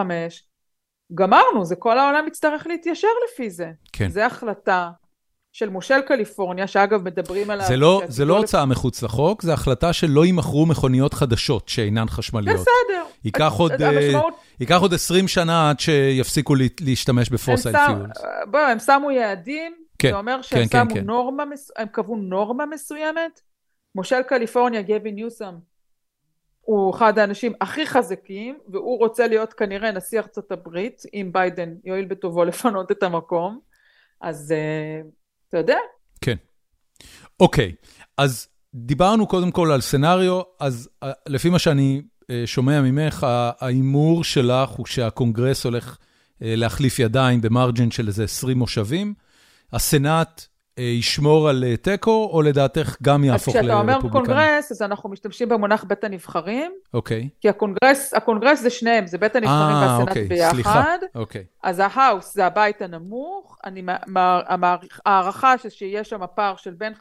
גמרנו, 1.15 1.65
זה 1.65 1.77
כל 1.77 1.99
העולם 1.99 2.27
יצטרך 2.27 2.67
להתיישר 2.67 3.09
לפי 3.29 3.51
זה. 3.51 3.71
כן. 3.93 4.09
זה 4.09 4.27
החלטה 4.27 4.91
של 5.59 5.69
מושל 5.69 6.01
קליפורניה, 6.01 6.67
שאגב 6.67 7.03
מדברים 7.03 7.51
עליו... 7.51 7.67
זה 7.67 7.77
לא, 7.77 8.03
זה 8.09 8.25
לא 8.25 8.39
הוצאה 8.39 8.63
לפ... 8.63 8.69
מחוץ 8.69 9.03
לחוק, 9.03 9.43
זה 9.43 9.53
החלטה 9.53 9.93
שלא 9.93 10.25
יימכרו 10.25 10.67
מכוניות 10.67 11.15
חדשות 11.15 11.69
שאינן 11.69 12.09
חשמליות. 12.09 12.61
בסדר. 12.61 13.05
ייקח 13.25 13.53
עוד, 13.59 13.73
uh, 13.73 13.85
המשמעות... 13.85 14.35
ייקח 14.61 14.81
עוד 14.81 14.95
20 14.95 15.29
שנה 15.29 15.71
עד 15.71 15.81
שיפסיקו 15.81 16.55
לה, 16.55 16.65
להשתמש 16.81 17.31
בפוסל 17.31 17.73
פיולס. 17.87 18.17
בואו, 18.51 18.63
הם 18.63 18.79
שמו 18.79 19.11
יעדים, 19.11 19.75
כן, 19.99 20.11
זה 20.11 20.17
אומר 20.17 20.43
שהם 20.43 20.69
כן, 20.69 20.85
שמו 20.85 20.95
כן, 20.95 21.05
נורמה, 21.05 21.45
כן. 21.45 21.83
הם 21.83 21.89
קבעו 21.89 22.17
נורמה 22.17 22.67
מסוימת. 22.67 23.41
מושל 23.95 24.23
קליפורניה, 24.23 24.83
גאווין 24.83 25.13
ניוסם, 25.13 25.55
הוא 26.61 26.95
אחד 26.95 27.19
האנשים 27.19 27.53
הכי 27.61 27.87
חזקים, 27.87 28.59
והוא 28.69 28.99
רוצה 28.99 29.27
להיות 29.27 29.53
כנראה 29.53 29.91
נשיא 29.91 30.19
ארצות 30.21 30.53
הברית, 30.53 31.03
אם 31.15 31.31
ביידן 31.33 31.75
יואיל 31.85 32.05
בטובו 32.05 32.45
לפנות 32.45 32.93
את 32.93 33.03
המקום. 33.03 33.59
אז... 34.21 34.55
אתה 35.49 35.59
יודע? 35.59 35.77
כן. 36.21 36.37
אוקיי, 37.41 37.75
אז 38.17 38.49
דיברנו 38.75 39.27
קודם 39.27 39.51
כל 39.51 39.73
על 39.73 39.81
scenario, 39.81 40.41
אז 40.61 40.89
אה, 41.03 41.13
לפי 41.27 41.51
מה 41.51 41.59
שאני 41.59 42.03
אה, 42.31 42.43
שומע 42.47 42.81
ממך, 42.83 43.27
ההימור 43.61 44.25
שלך 44.25 44.71
הוא 44.71 44.87
שהקונגרס 44.87 45.65
הולך 45.65 45.97
אה, 46.43 46.57
להחליף 46.57 46.99
ידיים 46.99 47.41
ב 47.41 47.48
margin 47.48 47.91
של 47.91 48.09
איזה 48.09 48.25
20 48.25 48.59
מושבים. 48.59 49.15
הסנאט 49.73 50.47
ישמור 50.79 51.49
על 51.49 51.65
תיקו, 51.83 52.31
או 52.33 52.43
לדעתך 52.43 52.97
גם 53.03 53.25
יהפוך 53.25 53.57
לרפובליקני? 53.57 53.83
אז 53.83 53.89
כשאתה 53.89 54.11
אומר 54.11 54.13
קונגרס, 54.13 54.73
אז 54.73 54.83
אנחנו 54.83 55.11
משתמשים 55.11 55.49
במונח 55.49 55.85
בית 55.85 56.05
הנבחרים. 56.05 56.73
אוקיי. 56.95 57.29
כי 57.41 57.49
הקונגרס, 57.49 58.15
הקונגרס 58.15 58.61
זה 58.61 58.71
שניהם, 58.71 59.07
זה 59.07 59.19
בית 59.19 59.37
הנבחרים 59.37 59.77
אה, 59.77 59.85
והסנאט 59.85 60.09
אוקיי, 60.09 60.25
ביחד. 60.25 60.53
סליחה, 60.55 60.95
אוקיי. 61.15 61.45
אז 61.63 61.83
ה 61.85 61.93
House 61.93 62.35
זה 62.35 62.47
הבית 62.47 62.83
הנמוך, 62.83 63.59
אני 63.65 63.83
מעריכה 65.07 65.55
שיש 65.69 66.09
שם 66.09 66.21
פער 66.35 66.57
של 66.57 66.75
בין, 66.75 66.93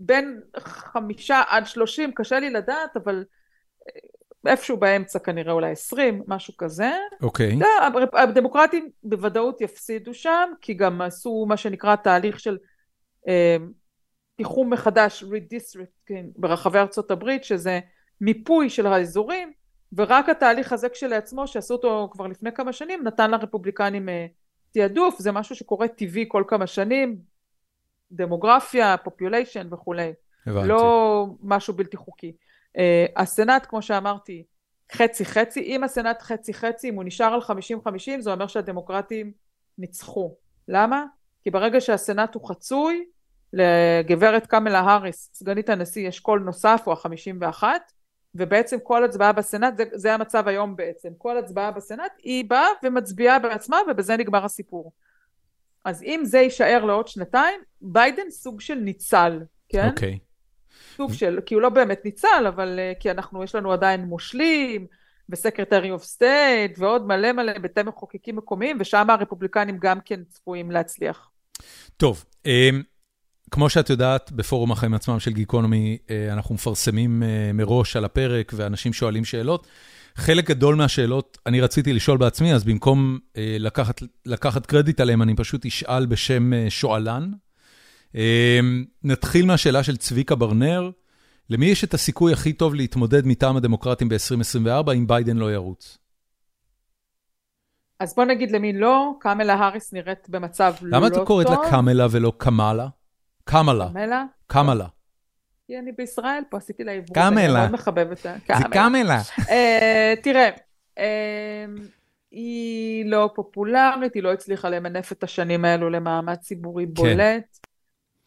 בין 0.00 0.40
חמישה 0.58 1.42
עד 1.48 1.66
שלושים, 1.66 2.12
קשה 2.14 2.40
לי 2.40 2.50
לדעת, 2.50 2.96
אבל 2.96 3.24
אה, 3.88 4.50
איפשהו 4.50 4.76
באמצע 4.76 5.18
כנראה 5.18 5.52
אולי 5.52 5.70
עשרים, 5.70 6.22
משהו 6.26 6.56
כזה. 6.56 6.90
אוקיי. 7.22 7.58
Okay. 7.60 7.64
הדמוקרטים 8.12 8.88
בוודאות 9.02 9.60
יפסידו 9.60 10.14
שם, 10.14 10.50
כי 10.60 10.74
גם 10.74 11.00
עשו 11.00 11.46
מה 11.48 11.56
שנקרא 11.56 11.96
תהליך 11.96 12.40
של 12.40 12.52
אה, 12.52 12.73
תיחום 14.36 14.72
מחדש, 14.72 15.24
redistricting 15.24 16.26
ברחבי 16.36 16.78
ארצות 16.78 17.10
הברית, 17.10 17.44
שזה 17.44 17.80
מיפוי 18.20 18.70
של 18.70 18.86
האזורים, 18.86 19.52
ורק 19.96 20.28
התהליך 20.28 20.72
הזה 20.72 20.88
כשלעצמו, 20.88 21.46
שעשו 21.46 21.74
אותו 21.74 22.08
כבר 22.12 22.26
לפני 22.26 22.52
כמה 22.52 22.72
שנים, 22.72 23.04
נתן 23.04 23.30
לרפובליקנים 23.30 24.08
אה, 24.08 24.26
תעדוף, 24.72 25.18
זה 25.18 25.32
משהו 25.32 25.56
שקורה 25.56 25.88
טבעי 25.88 26.24
כל 26.28 26.44
כמה 26.48 26.66
שנים, 26.66 27.18
דמוגרפיה, 28.12 28.96
פופוליישן 28.96 29.68
וכולי. 29.72 30.12
הבנתי. 30.46 30.68
לא 30.68 31.26
משהו 31.42 31.74
בלתי 31.74 31.96
חוקי. 31.96 32.32
אה, 32.76 32.80
הסנאט, 33.16 33.66
כמו 33.66 33.82
שאמרתי, 33.82 34.44
חצי 34.92 35.24
חצי, 35.24 35.60
אם 35.60 35.84
הסנאט 35.84 36.22
חצי 36.22 36.54
חצי, 36.54 36.88
אם 36.88 36.94
הוא 36.94 37.04
נשאר 37.04 37.34
על 37.34 37.40
50-50, 37.40 38.20
זה 38.20 38.32
אומר 38.32 38.46
שהדמוקרטים 38.46 39.32
ניצחו. 39.78 40.36
למה? 40.68 41.04
כי 41.42 41.50
ברגע 41.50 41.80
שהסנאט 41.80 42.34
הוא 42.34 42.48
חצוי, 42.48 43.04
לגברת 43.54 44.46
קמלה 44.46 44.80
האריס, 44.80 45.30
סגנית 45.34 45.68
הנשיא, 45.68 46.08
יש 46.08 46.20
קול 46.20 46.40
נוסף, 46.40 46.82
הוא 46.84 46.92
החמישים 46.92 47.38
ואחת, 47.40 47.92
ובעצם 48.34 48.76
כל 48.82 49.04
הצבעה 49.04 49.32
בסנאט, 49.32 49.76
זה, 49.76 49.84
זה 49.92 50.14
המצב 50.14 50.48
היום 50.48 50.76
בעצם, 50.76 51.08
כל 51.18 51.38
הצבעה 51.38 51.70
בסנאט, 51.70 52.12
היא 52.22 52.44
באה 52.48 52.66
ומצביעה 52.82 53.38
בעצמה, 53.38 53.78
ובזה 53.90 54.16
נגמר 54.16 54.44
הסיפור. 54.44 54.92
אז 55.84 56.02
אם 56.02 56.20
זה 56.24 56.38
יישאר 56.38 56.84
לעוד 56.84 57.08
שנתיים, 57.08 57.60
ביידן 57.80 58.30
סוג 58.30 58.60
של 58.60 58.74
ניצל, 58.74 59.40
כן? 59.68 59.88
אוקיי. 59.88 60.18
סוג 60.96 61.12
של, 61.12 61.40
כי 61.46 61.54
הוא 61.54 61.62
לא 61.62 61.68
באמת 61.68 62.04
ניצל, 62.04 62.44
אבל 62.48 62.78
אה, 62.78 63.00
כי 63.00 63.10
אנחנו, 63.10 63.44
יש 63.44 63.54
לנו 63.54 63.72
עדיין 63.72 64.04
מושלים, 64.04 64.86
ו 65.28 65.34
secretary 65.34 65.90
of 65.90 66.04
state, 66.04 66.78
ועוד 66.78 67.06
מלא 67.06 67.32
מלא 67.32 67.58
בתי 67.58 67.82
מחוקקים 67.82 68.36
מקומיים, 68.36 68.76
ושם 68.80 69.10
הרפובליקנים 69.10 69.78
גם 69.78 70.00
כן 70.04 70.20
צפויים 70.28 70.70
להצליח. 70.70 71.30
טוב, 71.96 72.24
אמ, 72.46 72.82
כמו 73.50 73.68
שאת 73.68 73.90
יודעת, 73.90 74.32
בפורום 74.32 74.72
החיים 74.72 74.94
עצמם 74.94 75.20
של 75.20 75.32
גיקונומי, 75.32 75.98
אה, 76.10 76.32
אנחנו 76.32 76.54
מפרסמים 76.54 77.22
אה, 77.22 77.50
מראש 77.54 77.96
על 77.96 78.04
הפרק, 78.04 78.52
ואנשים 78.56 78.92
שואלים 78.92 79.24
שאלות. 79.24 79.66
חלק 80.16 80.48
גדול 80.48 80.74
מהשאלות 80.74 81.38
אני 81.46 81.60
רציתי 81.60 81.92
לשאול 81.92 82.18
בעצמי, 82.18 82.54
אז 82.54 82.64
במקום 82.64 83.18
אה, 83.36 83.56
לקחת, 83.58 84.02
לקחת 84.26 84.66
קרדיט 84.66 85.00
עליהם, 85.00 85.22
אני 85.22 85.34
פשוט 85.36 85.66
אשאל 85.66 86.06
בשם 86.06 86.68
שואלן. 86.68 87.30
נתחיל 89.04 89.46
מהשאלה 89.46 89.82
של 89.82 89.96
צביקה 89.96 90.34
ברנר, 90.34 90.90
למי 91.50 91.66
יש 91.66 91.84
את 91.84 91.94
הסיכוי 91.94 92.32
הכי 92.32 92.52
טוב 92.52 92.74
להתמודד 92.74 93.26
מטעם 93.26 93.56
הדמוקרטים 93.56 94.08
ב-2024 94.08 94.92
אם 94.94 95.06
ביידן 95.06 95.36
לא 95.36 95.52
ירוץ? 95.52 95.98
אז 98.00 98.14
בוא 98.14 98.24
נגיד 98.24 98.50
למי 98.50 98.72
לא, 98.72 99.12
קמלה 99.20 99.54
האריס 99.54 99.92
נראית 99.92 100.28
במצב 100.28 100.74
לא 100.74 100.78
טוב. 100.80 100.88
למה 100.88 101.06
אתה 101.06 101.24
קוראת 101.24 101.50
לה 101.50 101.56
קמלה 101.70 102.06
ולא 102.10 102.32
קמלה? 102.38 102.88
קמלה. 103.44 103.88
קמלה? 103.88 104.24
קמלה. 104.46 104.86
כי 105.66 105.78
אני 105.78 105.92
בישראל 105.92 106.42
פה, 106.50 106.56
עשיתי 106.56 106.84
לה. 106.84 106.92
קמלה. 107.14 107.44
אני 107.44 107.52
מאוד 107.52 107.70
מחבב 107.70 108.06
אותה. 108.10 108.34
זה 108.58 108.64
קמלה. 108.72 109.20
אה, 109.50 110.14
תראה, 110.22 110.50
אה, 110.98 111.64
היא 112.30 113.06
לא 113.06 113.30
פופולרית, 113.34 114.14
היא 114.14 114.22
לא 114.22 114.32
הצליחה 114.32 114.68
למנף 114.68 115.12
את 115.12 115.24
השנים 115.24 115.64
האלו 115.64 115.90
למעמד 115.90 116.34
ציבורי 116.34 116.84
כן. 116.86 116.94
בולט. 116.94 117.58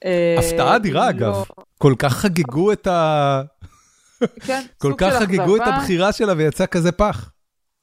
אה, 0.05 0.35
הפתעה 0.39 0.75
אדירה, 0.75 1.09
אגב. 1.09 1.33
לא- 1.33 1.45
כל 1.77 1.93
כך 1.99 2.13
חגגו 2.13 2.71
את 2.71 2.87
ה... 2.87 3.41
כן, 4.45 4.61
כל 4.81 4.93
כך 4.97 5.13
חגגו 5.13 5.55
את 5.55 5.61
הבחירה 5.65 6.11
שלה 6.11 6.33
ויצא 6.37 6.65
כזה 6.65 6.91
פח. 6.91 7.31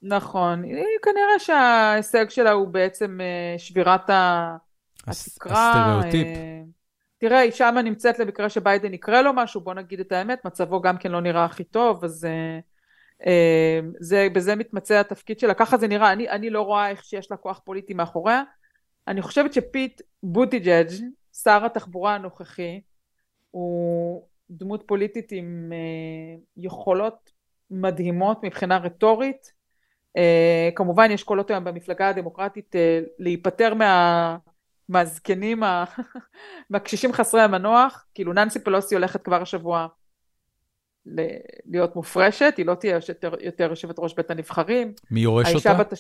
נכון. 0.03 0.63
כנראה 1.03 1.39
שההישג 1.39 2.31
שלה 2.31 2.51
הוא 2.51 2.69
בעצם 2.69 3.19
שבירת 3.59 4.11
התקרה. 4.11 5.11
הסטריאוטיפ. 5.11 6.27
תראה, 7.19 7.39
היא 7.39 7.53
שמה 7.53 7.83
נמצאת 7.83 8.19
למקרה 8.19 8.49
שביידן 8.49 8.95
יקרה 8.95 9.23
לו 9.23 9.33
משהו, 9.35 9.61
בוא 9.61 9.75
נגיד 9.75 10.01
את 10.01 10.13
האמת, 10.13 10.45
מצבו 10.45 10.81
גם 10.81 10.99
כן 10.99 11.13
לא 11.13 11.21
נראה 11.21 11.45
הכי 11.45 11.65
טוב, 11.65 12.05
אז 12.05 12.25
אה, 12.25 12.59
אה, 13.27 13.81
זה, 14.01 14.29
בזה 14.33 14.57
מתמצא 14.57 15.01
התפקיד 15.01 15.39
שלה, 15.39 15.55
ככה 15.55 15.77
זה 15.77 15.89
נראה, 15.89 16.13
אני, 16.13 16.29
אני 16.29 16.51
לא 16.51 16.63
רואה 16.63 16.91
איך 16.91 17.05
שיש 17.05 17.31
לה 17.31 17.37
כוח 17.37 17.61
פוליטי 17.65 17.95
מאחוריה. 17.95 18.43
אני 19.09 19.23
חושבת 19.23 19.53
שפיט 19.53 20.01
בוטיג'אג', 20.23 20.89
שר 21.43 21.65
התחבורה 21.65 22.15
הנוכחי, 22.15 22.81
הוא 23.51 24.27
דמות 24.51 24.83
פוליטית 24.87 25.33
עם 25.33 25.73
אה, 25.73 26.41
יכולות 26.57 27.31
מדהימות 27.71 28.45
מבחינה 28.45 28.77
רטורית. 28.77 29.53
אה, 30.17 30.71
כמובן 30.77 31.11
יש 31.11 31.23
קולות 31.23 31.51
היום 31.51 31.65
במפלגה 31.65 32.09
הדמוקרטית 32.09 32.77
אה, 32.77 33.01
להיפטר 33.19 33.75
מה... 33.75 34.37
מהזקנים, 34.89 35.63
מהקשישים 36.71 37.13
חסרי 37.13 37.43
המנוח, 37.43 38.07
כאילו 38.15 38.33
ננסי 38.33 38.59
פלוסי 38.59 38.95
הולכת 38.95 39.23
כבר 39.23 39.43
השבוע 39.43 39.87
להיות 41.67 41.97
מופרשת, 41.97 42.55
היא 42.57 42.67
לא 42.67 42.75
תהיה 42.75 42.99
יותר, 43.09 43.35
יותר 43.41 43.71
יושבת 43.71 43.99
ראש 43.99 44.15
בית 44.15 44.31
הנבחרים. 44.31 44.93
מי 45.11 45.21
יורש 45.21 45.55
אותה? 45.55 45.75
בת... 45.75 45.93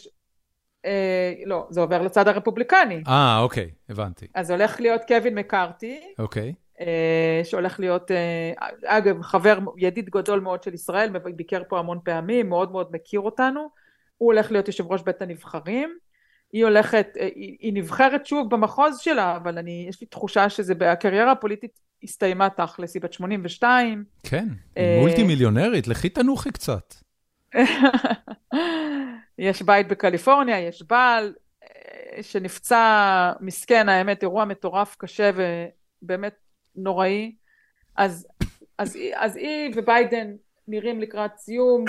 אה, 0.84 1.32
לא, 1.46 1.66
זה 1.70 1.80
עובר 1.80 2.02
לצד 2.02 2.28
הרפובליקני. 2.28 3.02
אה, 3.08 3.38
אוקיי, 3.38 3.70
הבנתי. 3.88 4.26
אז 4.34 4.50
הולך 4.50 4.80
להיות 4.80 5.02
קווין 5.08 5.34
מקארתי. 5.34 6.00
אוקיי. 6.18 6.54
אה, 6.80 7.40
שהולך 7.44 7.80
להיות, 7.80 8.10
אה, 8.10 8.52
אגב, 8.84 9.22
חבר, 9.22 9.58
ידיד 9.76 10.10
גדול 10.10 10.40
מאוד 10.40 10.62
של 10.62 10.74
ישראל, 10.74 11.18
ביקר 11.36 11.62
פה 11.68 11.78
המון 11.78 11.98
פעמים, 12.04 12.48
מאוד 12.48 12.72
מאוד 12.72 12.88
מכיר 12.92 13.20
אותנו. 13.20 13.68
הוא 14.18 14.32
הולך 14.32 14.52
להיות 14.52 14.68
יושב 14.68 14.92
ראש 14.92 15.02
בית 15.02 15.22
הנבחרים. 15.22 15.98
היא 16.54 16.64
הולכת, 16.64 17.08
אה, 17.20 17.28
היא, 17.34 17.56
היא 17.60 17.72
נבחרת 17.72 18.26
שוב 18.26 18.50
במחוז 18.50 18.98
שלה, 18.98 19.36
אבל 19.36 19.58
אני, 19.58 19.86
יש 19.88 20.00
לי 20.00 20.06
תחושה 20.06 20.48
שזה, 20.48 20.74
הקריירה 20.80 21.32
הפוליטית 21.32 21.80
הסתיימה 22.02 22.50
תכלס, 22.50 22.94
היא 22.94 23.02
בת 23.02 23.12
82. 23.12 24.04
כן, 24.22 24.48
היא 24.76 24.84
אה, 24.84 24.98
מולטי 25.00 25.22
מיליונרית, 25.22 25.88
לכי 25.88 26.08
תנוחי 26.08 26.50
קצת. 26.50 26.94
יש 29.38 29.62
בית 29.62 29.88
בקליפורניה, 29.88 30.60
יש 30.60 30.82
בעל 30.82 31.34
אה, 31.62 32.22
שנפצע, 32.22 33.32
מסכן, 33.40 33.88
האמת, 33.88 34.22
אירוע 34.22 34.44
מטורף, 34.44 34.96
קשה 34.98 35.30
ובאמת 36.02 36.34
נוראי. 36.76 37.34
אז, 37.96 38.26
אז, 38.78 38.98
אז 39.14 39.36
היא 39.36 39.72
וביידן 39.76 40.32
נראים 40.68 41.00
לקראת 41.00 41.36
סיום. 41.36 41.84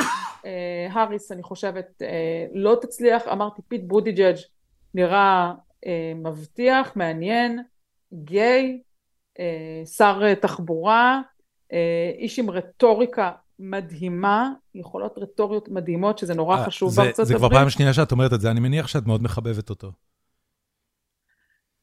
האריס, 0.90 1.32
אני 1.32 1.44
חושבת, 1.44 2.02
לא 2.54 2.78
תצליח. 2.82 3.28
אמרתי, 3.28 3.62
פיט 3.68 3.82
בוטיג'אג' 3.84 4.36
נראה 4.96 5.54
אה, 5.86 6.14
מבטיח, 6.16 6.92
מעניין, 6.96 7.64
גיי, 8.14 8.82
אה, 9.40 9.86
שר 9.86 10.34
תחבורה, 10.34 11.22
אה, 11.74 12.12
איש 12.18 12.40
עם 12.40 12.50
רטוריקה 12.50 13.32
מדהימה, 13.60 14.50
יכולות 14.76 15.18
רטוריות 15.18 15.70
מדהימות, 15.70 16.18
שזה 16.18 16.34
נורא 16.34 16.58
אה, 16.58 16.66
חשוב 16.66 16.96
בארצות 16.96 17.20
הברית. 17.20 17.28
זה 17.28 17.36
כבר 17.36 17.50
פעם 17.50 17.70
שנייה 17.70 17.94
שאת 17.94 18.12
אומרת 18.12 18.34
את 18.34 18.42
זה, 18.42 18.52
אני 18.52 18.60
מניח 18.60 18.88
שאת 18.88 19.08
מאוד 19.08 19.24
מחבבת 19.24 19.70
אותו. 19.70 19.92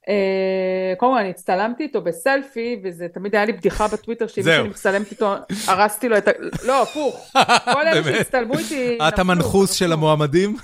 Uh, 0.02 0.98
קודם 0.98 1.12
כל 1.12 1.18
אני 1.18 1.30
הצטלמתי 1.30 1.82
איתו 1.82 2.00
בסלפי, 2.00 2.80
וזה 2.84 3.06
תמיד 3.14 3.34
היה 3.34 3.44
לי 3.44 3.52
בדיחה 3.52 3.88
בטוויטר 3.88 4.26
שאם 4.26 4.44
שאני 4.44 4.68
מצטלמת 4.68 5.10
איתו, 5.10 5.34
הרסתי 5.68 6.08
לו 6.08 6.18
את 6.18 6.28
ה... 6.28 6.30
לא, 6.64 6.82
הפוך. 6.82 7.32
כל 7.74 7.86
אלה 7.86 8.04
שהצטלמו 8.04 8.58
איתי... 8.58 8.98
את 9.08 9.18
המנחוס 9.18 9.72
של 9.72 9.92
המועמדים? 9.92 10.56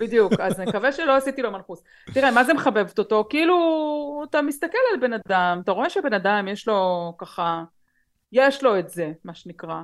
בדיוק, 0.00 0.32
אז 0.40 0.60
אני 0.60 0.68
מקווה 0.68 0.92
שלא 0.92 1.16
עשיתי 1.16 1.42
לו 1.42 1.50
מנחוס. 1.50 1.82
תראה, 2.14 2.30
מה 2.30 2.44
זה 2.44 2.54
מחבבת 2.54 2.98
אותו? 2.98 3.26
כאילו, 3.30 4.24
אתה 4.30 4.42
מסתכל 4.42 4.78
על 4.92 5.00
בן 5.00 5.12
אדם, 5.12 5.60
אתה 5.64 5.72
רואה 5.72 5.90
שבן 5.90 6.12
אדם 6.12 6.48
יש 6.48 6.68
לו 6.68 7.12
ככה, 7.18 7.64
יש 8.32 8.62
לו 8.62 8.78
את 8.78 8.88
זה, 8.88 9.12
מה 9.24 9.34
שנקרא. 9.34 9.82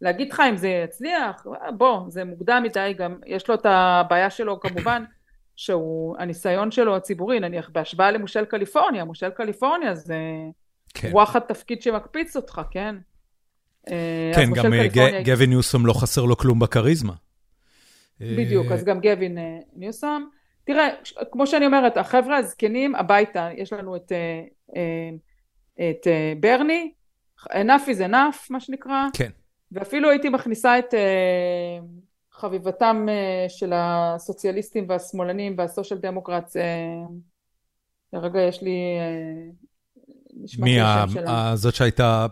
להגיד 0.00 0.32
לך 0.32 0.42
אם 0.50 0.56
זה 0.56 0.68
יצליח, 0.68 1.46
בוא, 1.76 2.00
זה 2.08 2.24
מוקדם 2.24 2.62
מדי, 2.62 2.94
גם 2.98 3.16
יש 3.26 3.48
לו 3.48 3.54
את 3.54 3.66
הבעיה 3.66 4.30
שלו 4.30 4.60
כמובן, 4.60 5.04
שהוא, 5.56 6.16
הניסיון 6.18 6.70
שלו 6.70 6.96
הציבורי, 6.96 7.40
נניח 7.40 7.70
בהשוואה 7.72 8.10
למושל 8.10 8.44
קליפורניה, 8.44 9.04
מושל 9.04 9.30
קליפורניה 9.30 9.94
זה 9.94 10.16
כן. 10.94 11.08
וואחד 11.12 11.40
תפקיד 11.40 11.82
שמקפיץ 11.82 12.36
אותך, 12.36 12.60
כן? 12.70 12.96
אה, 13.90 14.32
כן, 14.34 14.50
גם 14.54 14.64
קליפורניה... 14.70 15.22
גבי 15.22 15.46
ניוסום 15.46 15.86
לא 15.86 15.92
חסר 15.92 16.24
לו 16.24 16.36
כלום 16.36 16.58
בכריזמה. 16.58 17.12
בדיוק, 18.20 18.72
אז 18.72 18.84
גם 18.84 19.00
גווין 19.00 19.38
אה, 19.38 19.58
ניוסם. 19.76 20.22
תראה, 20.64 20.88
כמו 21.32 21.46
שאני 21.46 21.66
אומרת, 21.66 21.96
החבר'ה 21.96 22.36
הזקנים 22.36 22.94
הביתה, 22.94 23.48
יש 23.56 23.72
לנו 23.72 23.96
את, 23.96 24.12
אה, 24.12 24.44
אה, 24.76 25.90
את 25.90 26.06
ברני, 26.40 26.92
enough 27.46 27.86
is 27.86 28.10
enough, 28.10 28.46
מה 28.50 28.60
שנקרא. 28.60 29.06
כן. 29.12 29.30
ואפילו 29.72 30.10
הייתי 30.10 30.28
מכניסה 30.28 30.78
את 30.78 30.94
חביבתם 32.32 33.06
של 33.48 33.72
הסוציאליסטים 33.74 34.84
והשמאלנים 34.88 35.54
והסושיאל 35.58 36.00
דמוקרטס. 36.00 36.56
לרגע 38.12 38.40
יש 38.40 38.62
לי... 38.62 38.78
מי, 40.58 40.78
זאת 41.54 41.74
שהייתה 41.74 42.26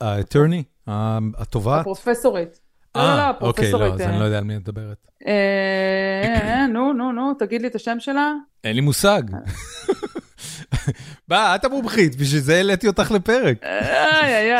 האטרני? 0.00 0.62
התובעת? 0.86 1.80
הפרופסורית. 1.80 2.65
אה, 2.96 3.16
לא, 3.16 3.38
לא, 3.40 3.48
אוקיי, 3.48 3.72
לא, 3.72 3.94
אז 3.94 4.00
אני 4.00 4.20
לא 4.20 4.24
יודע 4.24 4.38
על 4.38 4.44
מי 4.44 4.56
את 4.56 4.60
מדברת. 4.60 5.06
אה, 5.26 6.66
נו, 6.72 6.92
נו, 6.92 7.12
נו, 7.12 7.34
תגיד 7.34 7.62
לי 7.62 7.68
את 7.68 7.74
השם 7.74 8.00
שלה. 8.00 8.32
אין 8.64 8.76
לי 8.76 8.80
מושג. 8.80 9.22
בא, 11.28 11.54
את 11.54 11.64
המומחית, 11.64 12.16
בשביל 12.16 12.40
זה 12.40 12.56
העליתי 12.56 12.86
אותך 12.86 13.10
לפרק. 13.10 13.64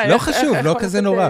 לא 0.08 0.18
חשוב, 0.18 0.56
לא 0.64 0.76
כזה 0.80 1.00
נורא. 1.00 1.28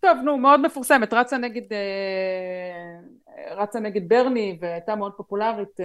טוב, 0.00 0.18
נו, 0.24 0.38
מאוד 0.38 0.60
מפורסמת, 0.60 1.12
רצה 1.12 1.38
נגד, 1.38 1.72
אה, 1.72 3.56
רצה 3.56 3.80
נגד 3.80 4.08
ברני 4.08 4.58
והייתה 4.60 4.96
מאוד 4.96 5.12
פופולרית. 5.16 5.80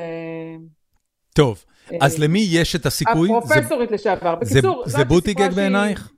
טוב, 1.36 1.66
אז 2.02 2.20
למי 2.20 2.48
יש 2.52 2.76
את 2.76 2.86
הסיכוי? 2.86 3.30
הפרופסורית 3.38 3.92
לשעבר. 3.92 4.36
בקיצור, 4.36 4.84
זה 4.86 5.06
בוטיגג 5.06 5.54
בעינייך? 5.54 6.12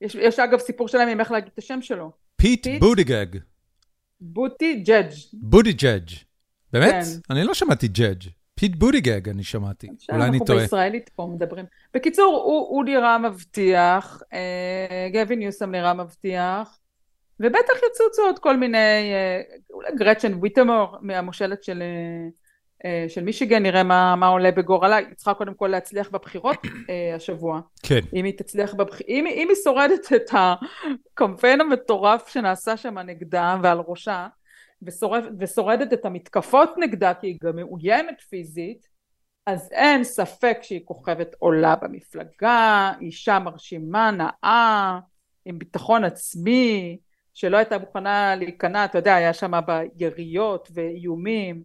יש 0.00 0.38
אגב 0.38 0.58
סיפור 0.58 0.88
שלהם 0.88 1.08
עם 1.08 1.20
איך 1.20 1.30
להגיד 1.30 1.50
את 1.52 1.58
השם 1.58 1.82
שלו. 1.82 2.10
פיט 2.36 2.66
בוטיגג. 2.80 3.26
בוטי 4.20 4.74
ג'אג'. 4.74 5.10
בוטי 5.32 5.72
ג'אג'. 5.72 6.08
באמת? 6.72 6.92
כן. 6.92 7.34
אני 7.34 7.44
לא 7.44 7.54
שמעתי 7.54 7.88
ג'אג'. 7.88 8.22
פיט 8.54 8.76
בוטיגג, 8.76 9.28
אני 9.28 9.44
שמעתי. 9.44 9.88
אולי 10.12 10.24
אני 10.24 10.38
טועה. 10.38 10.52
אנחנו 10.52 10.54
בישראלית 10.54 11.08
פה 11.08 11.28
מדברים. 11.34 11.64
בקיצור, 11.94 12.42
הוא, 12.44 12.68
הוא 12.68 12.84
נראה 12.84 13.18
מבטיח, 13.18 14.22
אה, 14.32 15.08
גאווין 15.12 15.36
ניוסם 15.36 15.70
נראה 15.70 15.94
מבטיח, 15.94 16.78
ובטח 17.40 17.76
יצוצו 17.90 18.22
עוד 18.22 18.38
כל 18.38 18.56
מיני, 18.56 18.78
אה, 18.78 19.40
אולי 19.72 19.88
גרצ'ן 19.96 20.38
ויטמר 20.42 20.96
המושלת 21.00 21.64
של, 21.64 21.82
אה, 21.82 22.28
של 23.08 23.24
מישיגן, 23.24 23.62
נראה 23.62 23.82
מה, 23.82 24.16
מה 24.16 24.26
עולה 24.26 24.50
בגורלה, 24.50 24.96
היא 24.96 25.14
צריכה 25.14 25.34
קודם 25.34 25.54
כל 25.54 25.66
להצליח 25.66 26.10
בבחירות 26.10 26.56
אה, 26.90 27.14
השבוע. 27.14 27.60
כן. 27.82 28.00
אם 28.14 28.24
היא 28.24 28.38
תצליח 28.38 28.74
בבחירות, 28.74 29.08
אם, 29.08 29.26
אם 29.26 29.48
היא 29.48 29.56
שורדת 29.64 30.12
את 30.12 30.30
הקמפיין 30.32 31.60
המטורף 31.60 32.28
שנעשה 32.28 32.76
שם 32.76 32.98
נגדה 32.98 33.56
ועל 33.62 33.78
ראשה, 33.86 34.26
ושורדת, 34.82 35.30
ושורדת 35.38 35.92
את 35.92 36.04
המתקפות 36.04 36.70
נגדה, 36.78 37.14
כי 37.14 37.26
היא 37.26 37.38
גם 37.42 37.56
מאוימת 37.56 38.20
פיזית, 38.20 38.88
אז 39.46 39.68
אין 39.72 40.04
ספק 40.04 40.58
שהיא 40.62 40.80
כוכבת 40.84 41.34
עולה 41.38 41.76
במפלגה, 41.76 42.92
אישה 43.00 43.38
מרשימה, 43.38 44.10
נאה, 44.10 44.98
עם 45.44 45.58
ביטחון 45.58 46.04
עצמי, 46.04 46.98
שלא 47.34 47.56
הייתה 47.56 47.78
מוכנה 47.78 48.36
להיכנע, 48.36 48.84
אתה 48.84 48.98
יודע, 48.98 49.14
היה 49.14 49.32
שם 49.32 49.52
ביריות 49.66 50.68
ואיומים, 50.74 51.62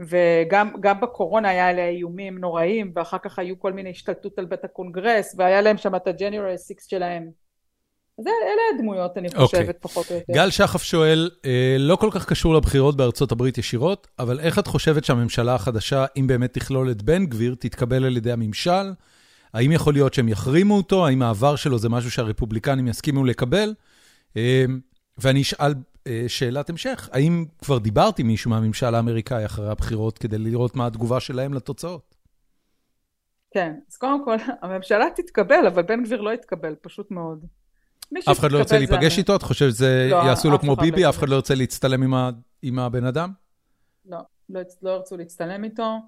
וגם 0.00 1.00
בקורונה 1.00 1.48
היה 1.48 1.68
עליה 1.68 1.88
איומים 1.88 2.38
נוראים, 2.38 2.92
ואחר 2.96 3.18
כך 3.18 3.38
היו 3.38 3.60
כל 3.60 3.72
מיני 3.72 3.90
השתלטות 3.90 4.38
על 4.38 4.44
בית 4.44 4.64
הקונגרס, 4.64 5.34
והיה 5.38 5.60
להם 5.60 5.76
שם 5.76 5.94
את 5.94 6.06
הג'ניורל 6.06 6.56
6 6.56 6.74
שלהם. 6.88 7.30
אז 8.18 8.26
אלה 8.26 8.62
הדמויות, 8.74 9.18
אני 9.18 9.28
חושבת, 9.28 9.40
okay. 9.40 9.58
אוקיי. 9.58 9.72
פחות 9.80 10.10
או 10.10 10.14
יותר. 10.14 10.32
גל 10.32 10.50
שחף 10.50 10.82
שואל, 10.82 11.30
אה, 11.44 11.76
לא 11.78 11.96
כל 11.96 12.08
כך 12.12 12.26
קשור 12.26 12.54
לבחירות 12.54 12.96
בארצות 12.96 13.32
הברית 13.32 13.58
ישירות, 13.58 14.06
אבל 14.18 14.40
איך 14.40 14.58
את 14.58 14.66
חושבת 14.66 15.04
שהממשלה 15.04 15.54
החדשה, 15.54 16.04
אם 16.16 16.26
באמת 16.26 16.52
תכלול 16.52 16.90
את 16.90 17.02
בן 17.02 17.26
גביר, 17.26 17.54
תתקבל 17.58 18.04
על 18.04 18.16
ידי 18.16 18.32
הממשל? 18.32 18.92
האם 19.54 19.72
יכול 19.72 19.92
להיות 19.92 20.14
שהם 20.14 20.28
יחרימו 20.28 20.76
אותו? 20.76 21.06
האם 21.06 21.22
העבר 21.22 21.56
שלו 21.56 21.78
זה 21.78 21.88
משהו 21.88 22.10
שהרפובליקנים 22.10 22.88
יסכימו 22.88 23.24
לקבל? 23.24 23.74
אה, 24.36 24.64
ואני 25.18 25.42
אשאל 25.42 25.74
שאלת 26.28 26.70
המשך, 26.70 27.08
האם 27.12 27.44
כבר 27.58 27.78
דיברת 27.78 28.18
עם 28.18 28.26
מישהו 28.26 28.50
מהממשל 28.50 28.94
האמריקאי 28.94 29.46
אחרי 29.46 29.68
הבחירות 29.68 30.18
כדי 30.18 30.38
לראות 30.38 30.76
מה 30.76 30.86
התגובה 30.86 31.20
שלהם 31.20 31.54
לתוצאות? 31.54 32.14
כן, 33.50 33.74
אז 33.90 33.96
קודם 33.96 34.24
כל, 34.24 34.36
הממשלה 34.62 35.04
תתקבל, 35.16 35.66
אבל 35.66 35.82
בן 35.82 36.04
גביר 36.04 36.20
לא 36.20 36.30
יתקבל, 36.30 36.74
פשוט 36.80 37.10
מאוד. 37.10 37.44
אף 38.30 38.38
אחד 38.38 38.52
לא 38.52 38.58
ירצה 38.58 38.78
להיפגש 38.78 39.18
איתו? 39.18 39.36
את 39.36 39.42
חושבת 39.42 39.70
שזה 39.70 40.08
לא, 40.10 40.16
יעשו 40.16 40.50
לו 40.50 40.58
כמו 40.58 40.76
ביבי? 40.76 41.02
לא 41.02 41.08
אף 41.08 41.18
אחד 41.18 41.28
לא 41.28 41.34
ירצה 41.34 41.54
להצטלם 41.54 42.02
עם, 42.02 42.14
ה... 42.14 42.30
עם 42.62 42.78
הבן 42.78 43.04
אדם? 43.04 43.32
לא, 44.06 44.18
לא, 44.48 44.60
לא 44.82 44.90
ירצו 44.90 45.16
להצטלם 45.16 45.64
איתו. 45.64 45.98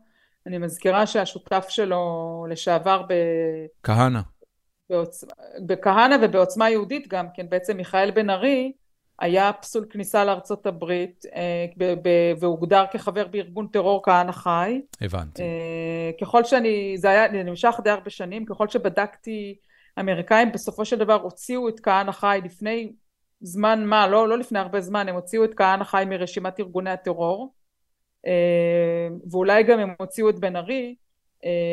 אני 0.46 0.58
מזכירה 0.58 1.06
שהשותף 1.06 1.66
שלו 1.68 2.46
לשעבר 2.50 3.02
ב... 3.08 3.12
כהנא. 3.82 4.20
בעוצ... 4.90 5.24
בכהנא 5.66 6.16
ובעוצמה 6.22 6.70
יהודית 6.70 7.08
גם 7.08 7.26
כן, 7.34 7.46
בעצם 7.48 7.76
מיכאל 7.76 8.10
בן 8.10 8.30
ארי, 8.30 8.72
היה 9.18 9.52
פסול 9.52 9.86
כניסה 9.90 10.24
לארצות 10.24 10.66
הברית 10.66 11.24
אה, 11.34 11.66
והוגדר 12.40 12.84
כחבר 12.92 13.26
בארגון 13.26 13.66
טרור 13.66 14.02
כהנא 14.04 14.32
חי. 14.32 14.80
הבנתי. 15.00 15.42
אה, 15.42 16.10
ככל 16.20 16.44
שאני, 16.44 16.94
זה 16.98 17.10
היה, 17.10 17.32
זה 17.32 17.42
נמשך 17.42 17.80
די 17.84 17.90
הרבה 17.90 18.10
שנים, 18.10 18.44
ככל 18.44 18.68
שבדקתי, 18.68 19.56
האמריקאים 19.96 20.52
בסופו 20.52 20.84
של 20.84 20.98
דבר 20.98 21.22
הוציאו 21.22 21.68
את 21.68 21.80
כהנא 21.80 22.12
חי 22.12 22.40
לפני 22.44 22.92
זמן 23.40 23.84
מה, 23.84 24.08
לא, 24.08 24.28
לא 24.28 24.38
לפני 24.38 24.58
הרבה 24.58 24.80
זמן, 24.80 25.08
הם 25.08 25.14
הוציאו 25.14 25.44
את 25.44 25.54
כהנא 25.54 25.84
חי 25.84 26.04
מרשימת 26.06 26.60
ארגוני 26.60 26.90
הטרור, 26.90 27.54
אה, 28.26 29.08
ואולי 29.30 29.62
גם 29.62 29.78
הם 29.78 29.94
הוציאו 29.98 30.28
את 30.28 30.38
בן 30.38 30.56
ארי, 30.56 30.94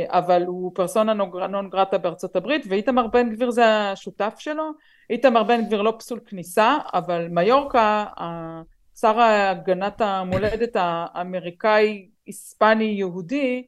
אבל 0.07 0.43
הוא 0.45 0.71
פרסונה 0.75 1.13
נון 1.47 1.69
גרטה 1.69 1.97
בארצות 1.97 2.35
הברית, 2.35 2.65
ואיתמר 2.69 3.07
בן 3.07 3.29
גביר 3.29 3.51
זה 3.51 3.65
השותף 3.65 4.33
שלו. 4.37 4.71
איתמר 5.11 5.43
בן 5.43 5.65
גביר 5.65 5.81
לא 5.81 5.93
פסול 5.99 6.19
כניסה, 6.25 6.77
אבל 6.93 7.27
מיורקה, 7.27 8.05
שר 8.99 9.19
הגנת 9.19 10.01
המולדת 10.01 10.75
האמריקאי, 10.75 12.09
היספני, 12.25 12.83
יהודי, 12.83 13.63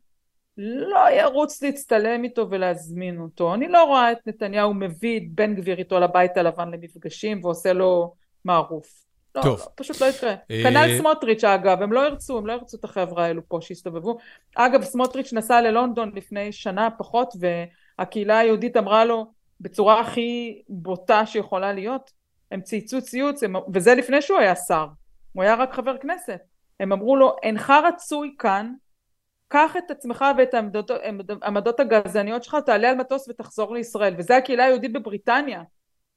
לא 0.57 1.11
ירוץ 1.11 1.63
להצטלם 1.63 2.23
איתו 2.23 2.47
ולהזמין 2.49 3.19
אותו. 3.19 3.53
אני 3.53 3.67
לא 3.67 3.83
רואה 3.83 4.11
את 4.11 4.17
נתניהו 4.25 4.73
מביא 4.73 5.17
את 5.17 5.23
בן 5.29 5.55
גביר 5.55 5.77
איתו 5.77 5.99
לבית 5.99 6.37
הלבן 6.37 6.71
למפגשים 6.71 7.43
ועושה 7.43 7.73
לו 7.73 8.13
מערוף. 8.45 9.03
לא, 9.35 9.41
טוב. 9.41 9.59
לא, 9.59 9.65
פשוט 9.75 10.01
לא 10.01 10.05
יקרה. 10.05 10.35
אה, 10.51 10.63
כנ"ל 10.63 10.97
סמוטריץ' 10.97 11.43
אגב, 11.43 11.81
הם 11.81 11.93
לא 11.93 12.05
ירצו, 12.07 12.37
הם 12.37 12.47
לא 12.47 12.53
ירצו 12.53 12.77
את 12.77 12.83
החבר'ה 12.83 13.25
האלו 13.25 13.41
פה 13.47 13.59
שיסתובבו. 13.61 14.17
אגב, 14.55 14.83
סמוטריץ' 14.83 15.33
נסע 15.33 15.61
ללונדון 15.61 16.11
לפני 16.15 16.51
שנה 16.51 16.89
פחות, 16.97 17.33
והקהילה 17.39 18.39
היהודית 18.39 18.77
אמרה 18.77 19.05
לו, 19.05 19.31
בצורה 19.60 20.01
הכי 20.01 20.62
בוטה 20.70 21.26
שיכולה 21.26 21.74
להיות, 21.74 22.12
הם 22.51 22.62
צייצו 22.62 23.01
ציוץ, 23.01 23.43
הם, 23.43 23.56
וזה 23.74 23.95
לפני 23.95 24.22
שהוא 24.22 24.39
היה 24.39 24.56
שר, 24.56 24.88
הוא 25.34 25.43
היה 25.43 25.56
רק 25.56 25.74
חבר 25.74 25.97
כנסת. 25.97 26.39
הם 26.80 26.91
אמרו 26.91 27.16
לו, 27.16 27.36
אינך 27.43 27.74
רצוי 27.84 28.36
כאן, 28.39 28.74
קח 29.47 29.78
את 29.78 29.91
עצמך 29.91 30.26
ואת 30.38 30.54
העמדות, 30.54 30.91
העמדות 31.41 31.80
הגזעניות 31.80 32.43
שלך, 32.43 32.58
תעלה 32.66 32.89
על 32.89 32.95
מטוס 32.95 33.30
ותחזור 33.30 33.74
לישראל. 33.74 34.14
וזה 34.18 34.38
הקהילה 34.38 34.66
היהודית 34.66 34.93
בבריטניה, 34.93 35.64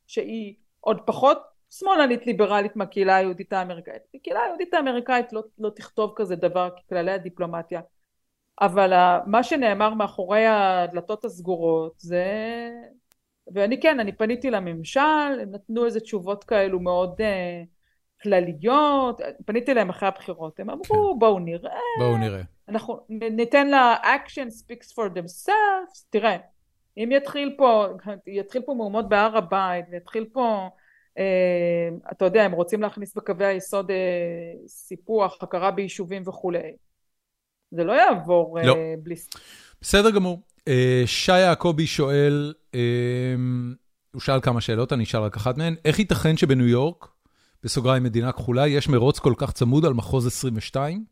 שהיא 0.06 0.54
עוד 0.80 1.00
פחות 1.06 1.38
שמאלנית 1.70 2.26
ליברלית 2.26 2.76
מהקהילה 2.76 3.16
היהודית 3.16 3.52
האמריקאית. 3.52 4.02
הקהילה 4.14 4.42
היהודית 4.42 4.74
האמריקאית 4.74 5.32
לא, 5.32 5.42
לא 5.58 5.70
תכתוב 5.70 6.12
כזה 6.16 6.36
דבר 6.36 6.68
ככללי 6.76 7.12
הדיפלומטיה. 7.12 7.80
אבל 8.60 8.92
מה 9.26 9.42
שנאמר 9.42 9.94
מאחורי 9.94 10.46
הדלתות 10.46 11.24
הסגורות 11.24 11.92
זה 11.96 12.24
ואני 13.54 13.80
כן, 13.80 14.00
אני 14.00 14.12
פניתי 14.12 14.50
לממשל, 14.50 15.00
הם 15.42 15.50
נתנו 15.50 15.86
איזה 15.86 16.00
תשובות 16.00 16.44
כאלו 16.44 16.80
מאוד 16.80 17.20
uh, 17.20 17.66
כלליות, 18.22 19.20
פניתי 19.46 19.74
להם 19.74 19.88
אחרי 19.88 20.08
הבחירות, 20.08 20.60
הם 20.60 20.70
אמרו 20.70 21.12
כן. 21.12 21.18
בואו 21.18 21.38
נראה, 21.38 21.78
בואו 21.98 22.16
נראה, 22.16 22.42
אנחנו 22.68 23.00
ניתן 23.08 23.68
לה 23.68 23.96
action 24.02 24.48
speaks 24.48 24.92
for 24.92 25.18
themselves, 25.18 26.04
תראה, 26.10 26.36
אם 26.96 27.08
יתחיל 27.12 27.54
פה, 27.58 27.86
יתחיל 28.26 28.62
פה 28.62 28.74
מהומות 28.74 29.08
בהר 29.08 29.36
הבית, 29.36 29.84
ויתחיל 29.90 30.26
פה, 30.32 30.68
uh, 31.18 32.12
אתה 32.12 32.24
יודע, 32.24 32.42
הם 32.42 32.52
רוצים 32.52 32.82
להכניס 32.82 33.14
בקווי 33.14 33.46
היסוד 33.46 33.90
uh, 33.90 34.68
סיפוח, 34.68 35.42
הכרה 35.42 35.70
ביישובים 35.70 36.22
וכולי, 36.26 36.76
זה 37.70 37.84
לא 37.84 37.92
יעבור 37.92 38.58
לא. 38.62 38.72
Uh, 38.72 38.76
בלי... 39.02 39.14
בסדר 39.80 40.10
גמור. 40.10 40.40
אה, 40.68 41.02
שי 41.06 41.38
יעקבי 41.38 41.86
שואל, 41.86 42.54
אה, 42.74 42.80
הוא 44.12 44.20
שאל 44.20 44.40
כמה 44.40 44.60
שאלות, 44.60 44.92
אני 44.92 45.04
אשאל 45.04 45.20
רק 45.20 45.36
אחת 45.36 45.58
מהן. 45.58 45.74
איך 45.84 45.98
ייתכן 45.98 46.36
שבניו 46.36 46.68
יורק, 46.68 47.08
בסוגריים 47.62 48.02
מדינה 48.02 48.32
כחולה, 48.32 48.68
יש 48.68 48.88
מרוץ 48.88 49.18
כל 49.18 49.34
כך 49.36 49.52
צמוד 49.52 49.84
על 49.84 49.92
מחוז 49.92 50.26
22? 50.26 51.04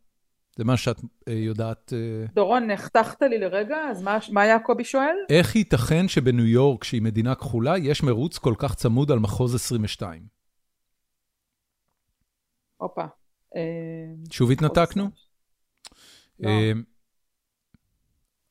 זה 0.56 0.64
מה 0.64 0.76
שאת 0.76 1.00
אה, 1.28 1.32
יודעת... 1.32 1.92
דורון, 2.34 2.70
נחתכת 2.70 3.22
לי 3.22 3.38
לרגע, 3.38 3.76
אז 3.76 4.02
מה, 4.02 4.18
מה 4.30 4.46
יעקבי 4.46 4.84
שואל? 4.84 5.16
איך 5.28 5.56
ייתכן 5.56 6.08
שבניו 6.08 6.46
יורק, 6.46 6.84
שהיא 6.84 7.02
מדינה 7.02 7.34
כחולה, 7.34 7.78
יש 7.78 8.02
מרוץ 8.02 8.38
כל 8.38 8.54
כך 8.58 8.74
צמוד 8.74 9.10
על 9.10 9.18
מחוז 9.18 9.54
22? 9.54 10.22
הופה. 12.76 13.04
שוב 14.30 14.50
התנתקנו? 14.50 15.10
לא. 16.40 16.50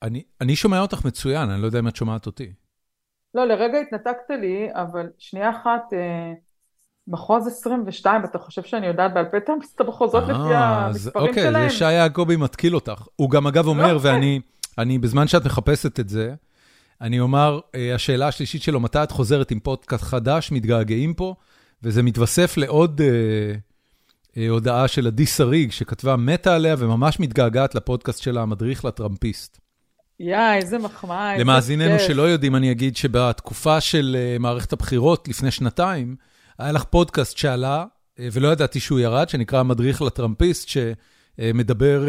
אני, 0.04 0.24
אני 0.42 0.56
שומע 0.56 0.80
אותך 0.80 1.06
מצוין, 1.06 1.50
אני 1.50 1.62
לא 1.62 1.66
יודע 1.66 1.80
אם 1.80 1.88
את 1.88 1.96
שומעת 1.96 2.26
אותי. 2.26 2.54
לא, 3.34 3.46
לרגע 3.46 3.80
התנתקת 3.80 4.30
לי, 4.42 4.68
אבל 4.74 5.10
שנייה 5.18 5.50
אחת, 5.50 5.94
אה, 5.94 6.34
מחוז 7.08 7.48
22, 7.48 8.26
אתה 8.26 8.40
חושב 8.40 8.64
שאני 8.64 8.88
יודעת 8.88 9.14
בעל 9.14 9.26
פה 9.26 9.38
את 9.38 9.50
המחוזות 9.80 10.24
לפי 10.24 10.54
המספרים 10.54 11.28
אוקיי, 11.28 11.44
שלהם? 11.44 11.56
אוקיי, 11.56 11.70
זה 11.70 11.76
שי 11.76 11.92
יעקבי 11.92 12.36
מתקיל 12.36 12.76
אותך. 12.76 13.08
הוא 13.16 13.30
גם 13.30 13.48
אגב 13.48 13.68
אומר, 13.68 13.94
לא, 13.94 14.00
ואני, 14.04 14.40
אני, 14.78 14.98
בזמן 14.98 15.28
שאת 15.28 15.46
מחפשת 15.46 16.00
את 16.00 16.10
זה, 16.10 16.34
אני 17.02 17.20
אומר, 17.20 17.60
אה, 17.76 17.96
השאלה 17.96 18.28
השלישית 18.28 18.62
שלו, 18.62 18.80
מתי 18.80 19.04
את 19.04 19.12
חוזרת 19.12 19.52
עם 19.52 19.60
פודקאסט 19.60 20.04
חדש, 20.04 20.52
מתגעגעים 20.52 21.14
פה, 21.14 21.36
וזה 21.84 22.04
מתווסף 22.04 22.58
לעוד 22.58 23.02
אה, 23.02 23.08
אה, 24.38 24.50
הודעה 24.50 24.88
של 24.88 25.08
עדי 25.08 25.26
שריג, 25.26 25.72
שכתבה 25.72 26.16
מתה 26.16 26.56
עליה 26.56 26.76
וממש 26.80 27.20
מתגעגעת 27.20 27.76
לפודקאסט 27.76 28.22
של 28.22 28.38
המדריך 28.38 28.86
לטראמפיסט. 28.86 29.63
יא, 30.24 30.54
איזה 30.54 30.78
מחמאה, 30.78 31.32
איזה 31.34 31.44
כיף. 31.44 31.50
למאזיננו 31.50 32.00
שלא 32.00 32.22
יודעים, 32.22 32.56
אני 32.56 32.72
אגיד 32.72 32.96
שבתקופה 32.96 33.82
של 33.82 34.16
אה, 34.20 34.38
מערכת 34.40 34.74
הבחירות, 34.74 35.28
לפני 35.28 35.52
שנתיים, 35.52 36.16
היה 36.60 36.72
לך 36.72 36.84
פודקאסט 36.84 37.38
שעלה, 37.38 37.86
אה, 38.20 38.28
ולא 38.32 38.48
ידעתי 38.48 38.80
שהוא 38.80 39.00
ירד, 39.00 39.30
שנקרא 39.30 39.60
המדריך 39.60 40.02
לטראמפיסט, 40.02 40.70
מדבר 41.54 42.04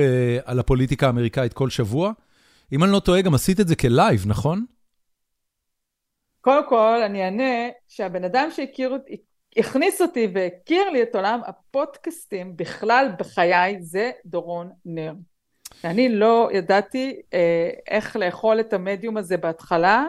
על 0.45 0.59
הפוליטיקה 0.59 1.07
האמריקאית 1.07 1.53
כל 1.53 1.71
שבוע. 1.71 2.13
אם 2.73 2.85
אני 2.85 2.93
לא 2.93 3.01
טועה, 3.01 3.23
גם 3.23 3.35
עשית 3.35 3.61
את 3.61 3.69
זה 3.69 3.77
כלייב, 3.77 4.25
נכון? 4.27 4.65
קודם 6.41 6.69
כל, 6.69 7.03
אני 7.07 7.25
אענה 7.25 7.69
שהבן 7.89 8.25
אדם 8.25 8.49
שהכיר 8.51 8.91
אותי, 8.91 9.17
הכניס 9.57 10.01
אותי 10.01 10.29
והכיר 10.35 10.91
לי 10.91 11.03
את 11.03 11.15
עולם 11.15 11.41
הפודקאסטים 11.47 12.57
בכלל 12.57 13.07
בחיי, 13.19 13.77
זה 13.83 14.11
דורון 14.27 14.71
נר. 14.85 15.13
אני 15.85 16.09
לא 16.09 16.49
ידעתי 16.53 17.21
אה, 17.35 17.71
איך 17.89 18.17
לאכול 18.17 18.61
את 18.61 18.73
המדיום 18.73 19.17
הזה 19.17 19.37
בהתחלה, 19.37 20.07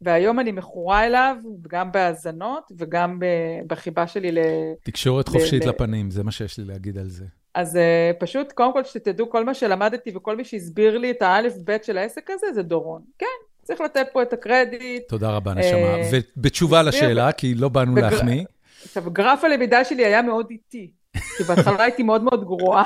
והיום 0.00 0.40
אני 0.40 0.52
מכורה 0.52 1.06
אליו, 1.06 1.36
גם 1.68 1.92
בהאזנות 1.92 2.72
וגם 2.78 3.18
בחיבה 3.66 4.06
שלי 4.06 4.32
ל... 4.32 4.38
תקשורת 4.82 5.28
חופשית 5.28 5.64
ל... 5.64 5.68
לפנים, 5.68 6.10
זה 6.10 6.22
מה 6.22 6.32
שיש 6.32 6.58
לי 6.58 6.64
להגיד 6.64 6.98
על 6.98 7.08
זה. 7.08 7.24
אז 7.54 7.76
uh, 7.76 7.78
פשוט, 8.18 8.52
קודם 8.52 8.72
כל 8.72 8.84
שתדעו, 8.84 9.30
כל 9.30 9.44
מה 9.44 9.54
שלמדתי 9.54 10.10
וכל 10.16 10.36
מי 10.36 10.44
שהסביר 10.44 10.98
לי 10.98 11.10
את 11.10 11.22
האלף-בית 11.22 11.84
של 11.84 11.98
העסק 11.98 12.30
הזה, 12.30 12.46
זה 12.54 12.62
דורון. 12.62 13.02
כן, 13.18 13.26
צריך 13.62 13.80
לתת 13.80 14.06
פה 14.12 14.22
את 14.22 14.32
הקרדיט. 14.32 15.08
תודה 15.08 15.30
רבה, 15.30 15.54
נשמה. 15.54 15.96
Uh, 15.96 16.22
ובתשובה 16.36 16.82
לשאלה, 16.82 17.32
כי 17.32 17.54
לא 17.54 17.68
באנו 17.68 17.94
בגר... 17.94 18.10
להחמיא. 18.10 18.44
עכשיו, 18.84 19.10
גרף 19.10 19.44
הלמידה 19.44 19.84
שלי 19.84 20.04
היה 20.04 20.22
מאוד 20.22 20.46
איטי, 20.50 20.90
כי 21.36 21.44
בהתחלה 21.44 21.82
הייתי 21.82 22.02
מאוד 22.02 22.22
מאוד 22.22 22.44
גרועה. 22.44 22.84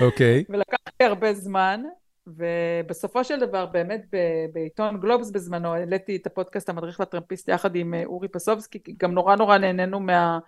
אוקיי. 0.00 0.44
ולקח 0.48 0.78
לי 1.00 1.06
הרבה 1.06 1.34
זמן, 1.34 1.80
ובסופו 2.26 3.24
של 3.24 3.40
דבר, 3.40 3.66
באמת 3.66 4.06
בעיתון 4.52 5.00
גלובס 5.00 5.30
בזמנו, 5.30 5.74
העליתי 5.74 6.16
את 6.16 6.26
הפודקאסט 6.26 6.68
המדריך 6.68 7.00
לטרמפיסט 7.00 7.48
יחד 7.48 7.76
עם 7.76 7.94
אה, 7.94 8.02
אורי 8.04 8.28
פסובסקי, 8.28 8.78
כי 8.84 8.94
גם 8.98 9.12
נורא 9.12 9.36
נורא 9.36 9.58
נהנינו 9.58 10.00
מה... 10.00 10.38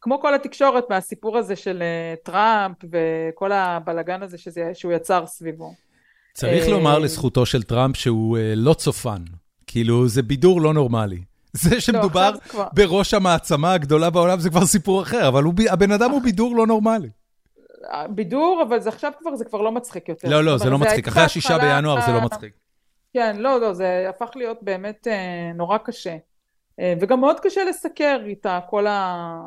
כמו 0.00 0.20
כל 0.20 0.34
התקשורת, 0.34 0.84
מהסיפור 0.90 1.38
הזה 1.38 1.56
של 1.56 1.82
אה, 1.82 2.14
טראמפ 2.22 2.76
וכל 2.92 3.52
הבלגן 3.52 4.22
הזה 4.22 4.38
שזה, 4.38 4.70
שהוא 4.74 4.92
יצר 4.92 5.26
סביבו. 5.26 5.74
צריך 6.32 6.68
לומר 6.68 6.94
אה, 6.94 6.98
לזכותו 6.98 7.46
של 7.46 7.62
טראמפ 7.62 7.96
שהוא 7.96 8.38
לא 8.56 8.74
צופן. 8.74 9.22
כאילו, 9.66 10.08
זה 10.08 10.22
בידור 10.22 10.60
לא 10.60 10.74
נורמלי. 10.74 11.20
זה 11.62 11.74
לא, 11.74 11.80
שמדובר 11.80 12.30
בראש 12.72 13.14
המעצמה 13.14 13.72
הגדולה 13.72 14.10
בעולם 14.10 14.40
זה 14.40 14.50
כבר 14.50 14.66
סיפור 14.66 15.02
אחר, 15.02 15.28
אבל 15.28 15.44
הבן 15.70 15.92
אדם 15.92 16.10
הוא 16.10 16.22
בידור 16.22 16.56
לא 16.56 16.66
נורמלי. 16.66 17.08
בידור, 18.08 18.64
אבל 18.68 18.80
זה 18.80 18.88
עכשיו 18.88 19.12
כבר, 19.18 19.36
זה 19.36 19.44
כבר 19.44 19.60
לא 19.60 19.72
מצחיק 19.72 20.08
יותר. 20.08 20.28
לא, 20.28 20.44
לא, 20.44 20.58
זה 20.58 20.70
לא 20.70 20.78
מצחיק. 20.78 21.08
אחרי 21.08 21.22
השישה 21.22 21.58
בינואר 21.58 22.00
זה 22.06 22.12
לא 22.12 22.20
מצחיק. 22.20 22.52
כן, 23.12 23.36
לא, 23.38 23.60
לא, 23.60 23.72
זה 23.72 24.06
הפך 24.08 24.30
להיות 24.34 24.58
באמת 24.62 25.06
אה, 25.06 25.52
נורא 25.54 25.78
קשה. 25.78 26.16
אה, 26.80 26.94
וגם 27.00 27.20
מאוד 27.20 27.40
קשה 27.40 27.64
לסקר 27.64 28.18
איתה 28.26 28.60
כל 28.70 28.86
ה... 28.86 29.40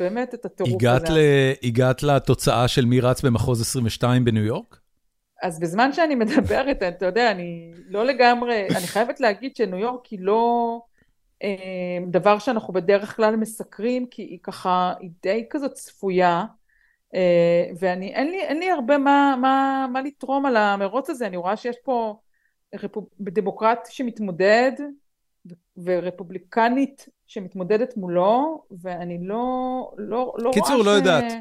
באמת 0.00 0.34
את 0.34 0.44
הטירוף 0.44 0.82
הזה. 0.84 1.52
הגעת 1.62 2.02
לתוצאה 2.02 2.68
של 2.68 2.84
מי 2.84 3.00
רץ 3.00 3.22
במחוז 3.22 3.60
22 3.60 4.24
בניו 4.24 4.44
יורק? 4.44 4.78
אז 5.42 5.60
בזמן 5.60 5.92
שאני 5.92 6.14
מדברת, 6.14 6.82
אתה 6.82 7.06
יודע, 7.06 7.30
אני 7.30 7.72
לא 7.88 8.04
לגמרי, 8.06 8.68
אני 8.76 8.86
חייבת 8.86 9.20
להגיד 9.20 9.56
שניו 9.56 9.78
יורק 9.78 10.06
היא 10.06 10.18
לא 10.22 10.80
אה, 10.80 10.97
דבר 12.06 12.38
שאנחנו 12.38 12.72
בדרך 12.72 13.16
כלל 13.16 13.36
מסקרים, 13.36 14.06
כי 14.06 14.22
היא 14.22 14.38
ככה, 14.42 14.92
היא 15.00 15.10
די 15.22 15.46
כזאת 15.50 15.72
צפויה. 15.72 16.44
אה, 17.14 17.70
ואני, 17.78 18.14
אין 18.14 18.30
לי, 18.30 18.40
אין 18.40 18.58
לי 18.58 18.70
הרבה 18.70 18.98
מה, 18.98 19.34
מה, 19.40 19.86
מה 19.92 20.02
לתרום 20.02 20.46
על 20.46 20.56
המרוץ 20.56 21.10
הזה, 21.10 21.26
אני 21.26 21.36
רואה 21.36 21.56
שיש 21.56 21.76
פה. 21.84 22.16
דמוקרט 23.20 23.88
שמתמודד 23.90 24.72
ורפובליקנית 25.84 27.08
שמתמודדת 27.26 27.96
מולו, 27.96 28.62
ואני 28.82 29.18
לא, 29.22 29.90
לא, 29.98 30.34
לא 30.38 30.50
קיצור, 30.54 30.76
רואה 30.76 30.86
לא 30.86 30.92
ש... 30.92 30.98
יודעת. 30.98 31.32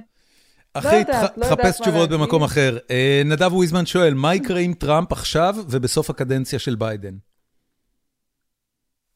אחי, 0.74 1.04
לא 1.38 1.46
חפש 1.46 1.82
תשובות 1.82 2.10
במקום 2.10 2.44
אחר. 2.44 2.78
אה, 2.92 3.22
נדב 3.26 3.54
וויזמן 3.54 3.86
שואל, 3.86 4.14
מה 4.14 4.36
יקרה 4.36 4.60
עם 4.60 4.74
טראמפ 4.74 5.12
עכשיו 5.12 5.56
ובסוף 5.70 6.10
הקדנציה 6.10 6.60
של 6.60 6.76
ביידן? 6.76 7.14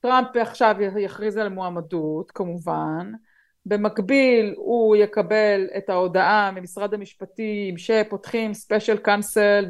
טראמפ 0.02 0.28
עכשיו 0.36 0.76
יכריז 1.00 1.38
על 1.38 1.50
מועמדות, 1.50 2.32
כמובן. 2.32 3.12
במקביל 3.66 4.54
הוא 4.58 4.96
יקבל 4.96 5.68
את 5.78 5.90
ההודעה 5.90 6.52
ממשרד 6.52 6.94
המשפטים 6.94 7.78
שפותחים 7.78 8.54
special 8.54 8.98
counsel 8.98 9.66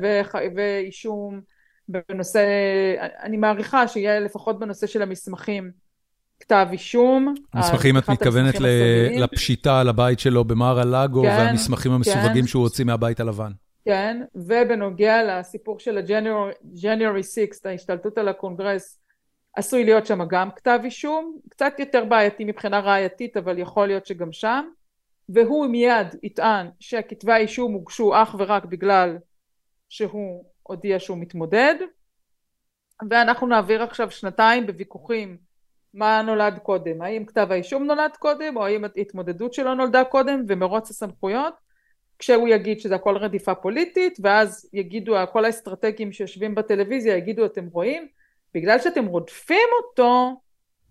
ואישום 0.56 1.42
בנושא, 1.88 2.46
אני 3.24 3.38
מעריכה 3.38 3.88
שיהיה 3.88 4.20
לפחות 4.20 4.60
בנושא 4.60 4.88
של 4.88 5.02
המסמכים 5.02 5.72
כתב 6.40 6.68
אישום. 6.72 7.34
המסמכים 7.54 7.98
את 7.98 8.10
מתכוונת 8.10 8.56
לפשיטה 9.18 9.80
על 9.80 9.90
הבית 9.90 10.20
שלו 10.20 10.44
במער 10.44 10.80
הלאגו 10.80 11.22
כן, 11.22 11.28
והמסמכים 11.28 11.92
המסווגים 11.92 12.42
כן. 12.42 12.48
שהוא 12.48 12.64
הוציא 12.64 12.86
מהבית 12.86 13.20
הלבן. 13.20 13.52
כן, 13.86 14.22
ובנוגע 14.36 15.24
לסיפור 15.24 15.80
של 15.80 15.98
ה-January 15.98 17.24
6, 17.24 17.66
ההשתלטות 17.66 18.18
על 18.18 18.28
הקונגרס, 18.28 19.00
עשוי 19.56 19.84
להיות 19.84 20.06
שם 20.06 20.28
גם 20.28 20.52
כתב 20.52 20.80
אישום, 20.84 21.38
קצת 21.49 21.74
יותר 21.80 22.06
בעייתי 22.06 22.45
מבחינה 22.45 22.80
ראייתית, 22.80 23.38
אבל 23.38 23.60
יכול 23.60 23.88
להיות 23.88 24.06
שגם 24.06 24.34
שם, 24.34 24.66
והוא 25.30 25.68
מיד 25.68 26.08
יטען 26.24 26.70
שכתבי 26.80 27.32
האישום 27.32 27.74
הוגשו 27.74 28.22
אך 28.22 28.36
ורק 28.39 28.66
בגלל 28.66 29.18
שהוא 29.89 30.45
הודיע 30.64 30.99
שהוא 30.99 31.18
מתמודד, 31.18 31.76
ואנחנו 33.10 33.47
נעביר 33.47 33.84
עכשיו 33.84 34.12
שנתיים 34.12 34.68
בוויכוחים 34.68 35.38
מה 35.93 36.22
נולד 36.22 36.60
קודם, 36.64 37.02
האם 37.02 37.26
כתב 37.26 37.47
האישום 37.49 37.84
נולד 37.84 38.12
קודם, 38.20 38.58
או 38.58 38.66
האם 38.66 38.84
ההתמודדות 38.84 39.54
שלו 39.54 39.76
נולדה 39.76 40.04
קודם, 40.04 40.43
ומרוץ 40.47 40.89
הסמכויות, 40.89 41.54
כשהוא 42.20 42.47
יגיד 42.47 42.80
שזה 42.80 42.95
הכל 42.95 43.18
רדיפה 43.18 43.56
פוליטית, 43.56 44.18
ואז 44.24 44.70
יגידו, 44.74 45.16
כל 45.32 45.45
האסטרטגים 45.45 46.12
שיושבים 46.12 46.56
בטלוויזיה 46.56 47.18
יגידו, 47.18 47.45
אתם 47.45 47.68
רואים, 47.72 48.08
בגלל 48.54 48.80
שאתם 48.80 49.06
רודפים 49.06 49.68
אותו, 49.84 50.41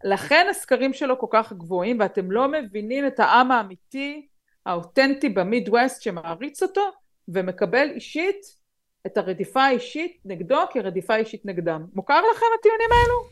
לכן 0.05 0.47
הסקרים 0.51 0.93
שלו 0.93 1.19
כל 1.19 1.27
כך 1.31 1.53
גבוהים, 1.53 2.01
ואתם 2.01 2.31
לא 2.31 2.49
מבינים 2.49 3.07
את 3.07 3.21
העם 3.21 3.51
האמיתי, 3.51 4.27
האותנטי 4.67 5.29
במידווסט 5.29 6.03
שמעריץ 6.03 6.63
אותו, 6.63 6.91
ומקבל 7.29 7.89
אישית 7.95 8.61
את 9.07 9.17
הרדיפה 9.17 9.63
האישית 9.63 10.19
נגדו 10.25 10.59
כרדיפה 10.73 11.17
אישית 11.17 11.47
נגדם. 11.47 11.87
מוכר 11.95 12.21
לכם 12.35 12.47
הטיעונים 12.59 12.89
האלו? 12.93 13.31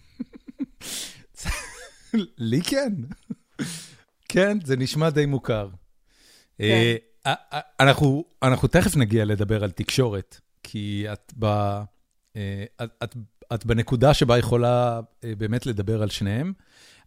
לי 2.50 2.60
כן. 2.62 2.92
כן, 4.28 4.58
זה 4.64 4.76
נשמע 4.76 5.10
די 5.10 5.26
מוכר. 5.26 5.68
כן. 6.58 6.64
אה, 6.64 6.96
אה, 7.26 7.34
אה, 7.52 7.60
אנחנו, 7.80 8.24
אנחנו 8.42 8.68
תכף 8.68 8.96
נגיע 8.96 9.24
לדבר 9.24 9.64
על 9.64 9.70
תקשורת, 9.70 10.40
כי 10.62 11.06
את, 11.12 11.32
ב, 11.38 11.46
את, 12.82 12.90
את 13.04 13.14
את 13.54 13.66
בנקודה 13.66 14.14
שבה 14.14 14.38
יכולה 14.38 15.00
אה, 15.24 15.32
באמת 15.38 15.66
לדבר 15.66 16.02
על 16.02 16.08
שניהם, 16.08 16.52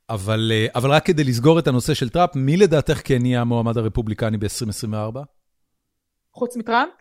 אבל, 0.09 0.51
אה, 0.53 0.67
אבל 0.75 0.91
רק 0.91 1.05
כדי 1.05 1.23
לסגור 1.23 1.59
את 1.59 1.67
הנושא 1.67 1.93
של 1.93 2.09
טראמפ, 2.09 2.35
מי 2.35 2.57
לדעתך 2.57 3.01
כן 3.03 3.25
יהיה 3.25 3.41
המועמד 3.41 3.77
הרפובליקני 3.77 4.37
ב-2024? 4.37 5.19
חוץ 6.33 6.57
מטראמפ? 6.57 6.91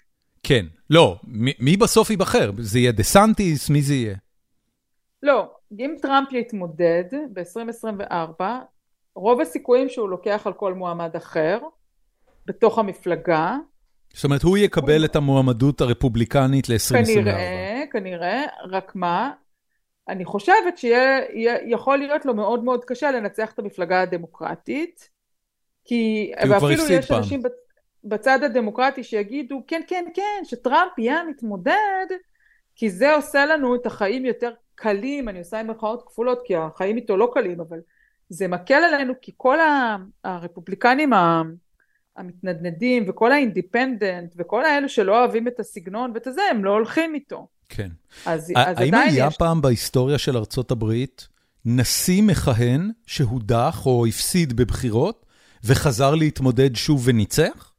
כן. 0.43 0.67
לא, 0.91 1.17
מי, 1.25 1.53
מי 1.59 1.77
בסוף 1.77 2.11
ייבחר? 2.11 2.51
זה 2.59 2.79
יהיה 2.79 2.93
דה 2.93 3.03
סנטיס? 3.03 3.71
מי 3.71 3.83
זה 3.83 3.95
יהיה? 3.95 4.17
לא, 5.23 5.51
אם 5.79 5.95
טראמפ 6.03 6.33
יתמודד 6.33 7.05
ב-2024, 7.33 8.43
רוב 9.15 9.41
הסיכויים 9.41 9.89
שהוא 9.89 10.09
לוקח 10.09 10.43
על 10.47 10.53
כל 10.53 10.75
מועמד 10.75 11.17
אחר 11.17 11.59
בתוך 12.47 12.79
המפלגה. 12.79 13.57
זאת 14.15 14.25
אומרת, 14.25 14.43
הוא 14.43 14.59
יקבל. 14.59 15.05
את 15.05 15.17
המועמדות 15.17 15.81
הרפובליקנית 15.81 16.69
ל-2024. 16.69 17.05
כנראה, 17.05 17.83
כנראה, 17.93 18.45
רק 18.71 18.93
מה, 18.95 19.31
אני 20.09 20.25
חושבת 20.25 20.79
שיכול 20.79 21.99
להיות 21.99 22.27
לו 22.27 22.35
מאוד 22.35 22.65
מאוד 22.65 22.85
קשה 22.85 23.11
לנצח 23.11 23.53
את 23.53 23.59
המפלגה 23.59 24.03
הדמוקרטית, 24.03 25.09
כי, 25.85 26.33
כי 26.43 26.49
ואפילו 26.49 26.85
יש 26.91 27.09
פעם. 27.09 27.19
אנשים 27.19 27.43
בצד 28.05 28.43
הדמוקרטי 28.43 29.05
שיגידו, 29.05 29.63
כן, 29.67 29.81
כן, 29.87 30.05
כן, 30.15 30.45
שטראמפ 30.45 30.99
יהיה 30.99 31.21
המתמודד, 31.21 32.07
כי 32.77 32.91
זה 32.91 33.15
עושה 33.15 33.47
לנו 33.47 33.75
את 33.75 33.87
החיים 33.87 34.25
יותר 34.25 34.51
קלים, 34.75 35.29
אני 35.29 35.39
עושה 35.39 35.61
עם 35.61 35.67
מירכאות 35.67 36.03
כפולות, 36.07 36.41
כי 36.45 36.57
החיים 36.57 36.97
איתו 36.97 37.17
לא 37.17 37.31
קלים, 37.35 37.61
אבל 37.61 37.79
זה 38.29 38.49
מקל 38.49 38.75
עלינו, 38.75 39.15
כי 39.23 39.33
כל 39.37 39.59
הרפובליקנים 40.25 41.13
המתנדנדים 42.21 43.05
וכל 43.09 43.33
האינדיפנדנט 43.33 44.35
וכל 44.37 44.65
האלו 44.65 44.89
שלא 44.89 45.19
אוהבים 45.19 45.49
את 45.49 45.61
הסגנון 45.61 46.11
ואת 46.15 46.27
הזה, 46.27 46.43
הם 46.51 46.65
לא 46.65 46.71
הולכים 46.71 47.15
איתו. 47.15 47.49
כן. 47.69 47.89
אז, 48.27 48.53
אז 48.57 48.79
האם 48.81 48.95
היה 48.95 49.27
יש... 49.27 49.37
פעם 49.37 49.63
בהיסטוריה 49.63 50.19
של 50.19 50.37
ארצות 50.37 50.71
הברית 50.71 51.29
נשיא 51.65 52.23
מכהן 52.23 52.91
שהודח 53.07 53.87
או 53.87 54.07
הפסיד 54.07 54.53
בבחירות 54.53 55.27
וחזר 55.65 56.15
להתמודד 56.15 56.77
שוב 56.77 57.03
וניצח? 57.09 57.73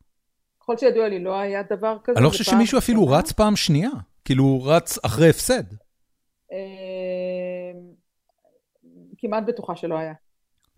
ככל 0.61 0.77
שידוע 0.77 1.09
לי, 1.09 1.23
לא 1.23 1.39
היה 1.39 1.63
דבר 1.69 1.97
כזה. 2.03 2.17
אני 2.17 2.23
לא 2.23 2.29
חושב 2.29 2.43
שמישהו 2.43 2.77
אפילו 2.77 3.03
שנה. 3.05 3.17
רץ 3.17 3.31
פעם 3.31 3.55
שנייה, 3.55 3.89
כאילו 4.25 4.43
הוא 4.43 4.71
רץ 4.71 4.97
אחרי 5.05 5.29
הפסד. 5.29 5.63
אמ, 6.51 6.57
כמעט 9.17 9.43
בטוחה 9.47 9.75
שלא 9.75 9.97
היה. 9.97 10.13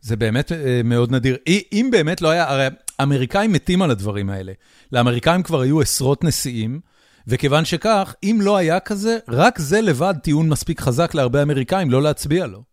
זה 0.03 0.15
באמת 0.15 0.51
אה, 0.51 0.81
מאוד 0.83 1.11
נדיר. 1.11 1.37
אם 1.71 1.89
באמת 1.91 2.21
לא 2.21 2.29
היה, 2.29 2.49
הרי 2.49 2.67
האמריקאים 2.99 3.51
מתים 3.51 3.81
על 3.81 3.91
הדברים 3.91 4.29
האלה. 4.29 4.53
לאמריקאים 4.91 5.43
כבר 5.43 5.61
היו 5.61 5.81
עשרות 5.81 6.23
נשיאים. 6.23 6.79
וכיוון 7.27 7.65
שכך, 7.65 8.15
אם 8.23 8.37
לא 8.41 8.57
היה 8.57 8.79
כזה, 8.79 9.17
רק 9.27 9.59
זה 9.59 9.81
לבד 9.81 10.13
טיעון 10.23 10.49
מספיק 10.49 10.79
חזק 10.79 11.15
להרבה 11.15 11.41
אמריקאים 11.41 11.91
לא 11.91 12.01
להצביע 12.01 12.47
לו. 12.47 12.63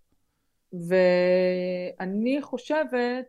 ואני 0.73 2.39
חושבת 2.43 3.25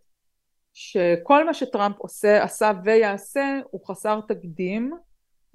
שכל 0.73 1.45
מה 1.45 1.53
שטראמפ 1.53 1.95
עושה, 1.97 2.43
עשה 2.43 2.71
ויעשה 2.83 3.59
הוא 3.71 3.81
חסר 3.87 4.19
תקדים, 4.27 4.91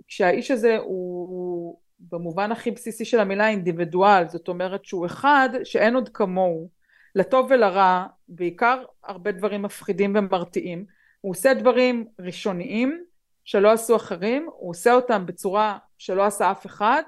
כשהאיש 0.09 0.51
הזה 0.51 0.77
הוא 0.79 1.79
במובן 2.01 2.53
הכי 2.53 2.71
בסיסי 2.71 3.05
של 3.05 3.21
המילה 3.21 3.49
אינדיבידואל, 3.49 4.29
זאת 4.29 4.49
אומרת 4.49 4.85
שהוא 4.85 5.07
אחד 5.07 5.49
שאין 5.65 5.95
עוד 5.95 6.09
כמוהו, 6.09 6.76
לטוב 7.17 7.47
ולרע, 7.51 8.07
בעיקר 8.29 8.85
הרבה 9.05 9.33
דברים 9.33 9.63
מפחידים 9.63 10.13
ומרתיעים, 10.17 10.85
הוא 11.21 11.31
עושה 11.31 11.55
דברים 11.55 12.07
ראשוניים 12.19 13.05
שלא 13.45 13.73
עשו 13.73 13.97
אחרים, 13.97 14.49
הוא 14.57 14.71
עושה 14.71 14.93
אותם 14.93 15.27
בצורה 15.27 15.79
שלא 15.99 16.25
עשה 16.25 16.51
אף 16.51 16.67
אחד, 16.67 17.03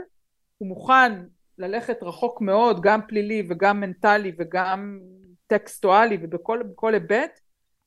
הוא 0.58 0.68
מוכן 0.68 1.12
ללכת 1.58 2.02
רחוק 2.02 2.40
מאוד, 2.40 2.80
גם 2.80 3.00
פלילי 3.08 3.46
וגם 3.48 3.80
מנטלי 3.80 4.32
וגם 4.38 5.00
טקסטואלי 5.46 6.18
ובכל 6.20 6.94
היבט, 6.94 7.40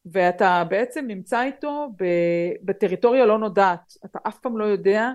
ואתה 0.06 0.64
בעצם 0.69 1.06
נמצא 1.07 1.43
איתו 1.43 1.89
בטריטוריה 2.64 3.26
לא 3.26 3.39
נודעת, 3.39 3.93
אתה 4.06 4.19
אף 4.27 4.39
פעם 4.39 4.57
לא 4.57 4.65
יודע, 4.65 5.10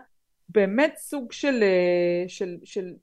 באמת 0.49 0.95
סוג 0.97 1.33
של, 1.33 1.65
של, 2.29 2.57
של, 2.65 2.95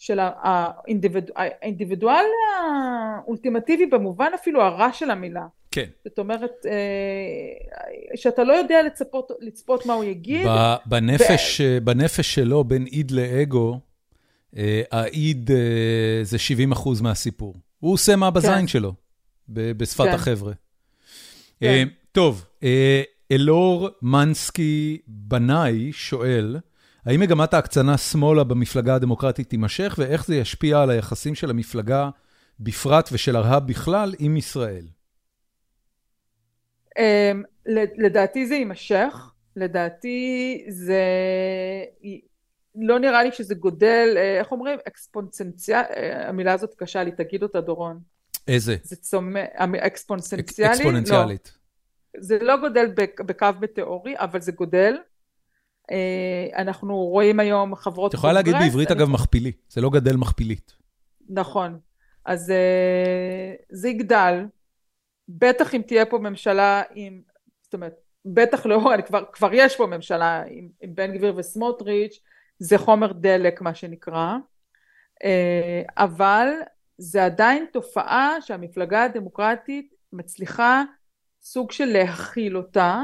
של 0.00 0.18
האינדיבידואל, 0.20 1.32
האינדיבידואל 1.36 2.24
האולטימטיבי 2.58 3.86
במובן 3.86 4.30
אפילו 4.34 4.62
הרע 4.62 4.92
של 4.92 5.10
המילה. 5.10 5.46
כן. 5.70 5.84
זאת 6.04 6.18
אומרת, 6.18 6.66
אה, 6.66 8.16
שאתה 8.16 8.44
לא 8.44 8.52
יודע 8.52 8.82
לצפות, 8.82 9.30
לצפות 9.40 9.86
מה 9.86 9.92
הוא 9.92 10.04
יגיד. 10.04 10.46
בנפש, 10.86 11.60
ו... 11.60 11.78
בנפש 11.84 12.34
שלו, 12.34 12.64
בין 12.64 12.86
איד 12.86 13.10
לאגו, 13.10 13.80
אה, 14.56 14.82
האיד 14.90 15.50
אה, 15.50 16.20
זה 16.22 16.38
70 16.38 16.72
אחוז 16.72 17.00
מהסיפור. 17.00 17.54
הוא 17.80 17.92
עושה 17.92 18.16
מה 18.16 18.30
בזין 18.30 18.60
כן. 18.60 18.66
שלו, 18.66 18.94
בשפת 19.48 20.04
כן. 20.04 20.10
החבר'ה. 20.14 20.52
כן. 21.60 21.88
טוב, 22.12 22.44
אלאור 23.32 23.88
מנסקי 24.02 24.98
בנאי 25.06 25.92
שואל, 25.92 26.56
האם 27.06 27.20
מגמת 27.20 27.54
ההקצנה 27.54 27.98
שמאלה 27.98 28.44
במפלגה 28.44 28.94
הדמוקרטית 28.94 29.50
תימשך, 29.50 29.94
ואיך 29.98 30.26
זה 30.26 30.36
ישפיע 30.36 30.80
על 30.82 30.90
היחסים 30.90 31.34
של 31.34 31.50
המפלגה 31.50 32.10
בפרט 32.60 33.08
ושל 33.12 33.36
הרהב 33.36 33.66
בכלל 33.66 34.14
עם 34.18 34.36
ישראל? 34.36 34.86
אמ, 36.98 37.42
לדעתי 37.98 38.46
זה 38.46 38.54
יימשך, 38.54 39.30
לדעתי 39.56 40.64
זה... 40.68 41.02
לא 42.74 42.98
נראה 42.98 43.22
לי 43.22 43.32
שזה 43.32 43.54
גודל, 43.54 44.14
אה, 44.16 44.38
איך 44.38 44.52
אומרים? 44.52 44.78
אקספונצנציאל, 44.88 45.82
אה, 45.96 46.28
המילה 46.28 46.52
הזאת 46.52 46.74
קשה 46.74 47.04
לי, 47.04 47.10
תגיד 47.12 47.42
אותה 47.42 47.60
דורון. 47.60 48.00
איזה? 48.48 48.76
זה 48.82 48.96
צומח, 48.96 49.46
אקספונצנציאלי? 49.80 50.72
אקספוננציאלית. 50.72 51.52
לא. 51.54 52.22
זה 52.22 52.38
לא 52.38 52.56
גודל 52.56 52.86
בקו 53.26 53.46
מטאורי, 53.60 54.14
אבל 54.16 54.40
זה 54.40 54.52
גודל. 54.52 54.96
אה, 55.90 56.62
אנחנו 56.62 56.96
רואים 56.96 57.40
היום 57.40 57.74
חברות. 57.74 58.10
את 58.10 58.14
יכולה 58.14 58.32
להגיד 58.32 58.54
בעברית, 58.54 58.90
אגב, 58.90 59.08
מכפילי. 59.08 59.52
זה 59.68 59.80
לא 59.80 59.90
גדל 59.90 60.16
מכפילית. 60.16 60.72
נכון. 61.28 61.78
אז 62.24 62.52
זה 63.70 63.88
יגדל. 63.88 64.44
בטח 65.28 65.74
אם 65.74 65.82
תהיה 65.86 66.06
פה 66.06 66.18
ממשלה 66.18 66.82
עם, 66.94 67.22
זאת 67.62 67.74
אומרת, 67.74 67.94
בטח 68.24 68.66
לא, 68.66 68.90
כבר, 69.06 69.24
כבר 69.32 69.50
יש 69.52 69.76
פה 69.76 69.86
ממשלה 69.86 70.42
עם, 70.48 70.68
עם 70.80 70.94
בן 70.94 71.16
גביר 71.16 71.34
וסמוטריץ', 71.36 72.20
זה 72.58 72.78
חומר 72.78 73.12
דלק 73.12 73.60
מה 73.60 73.74
שנקרא, 73.74 74.36
אה, 75.24 75.82
אבל 75.96 76.48
זה 76.98 77.24
עדיין 77.24 77.66
תופעה 77.72 78.36
שהמפלגה 78.40 79.04
הדמוקרטית 79.04 79.94
מצליחה 80.12 80.82
סוג 81.42 81.72
של 81.72 81.84
להכיל 81.84 82.56
אותה, 82.56 83.02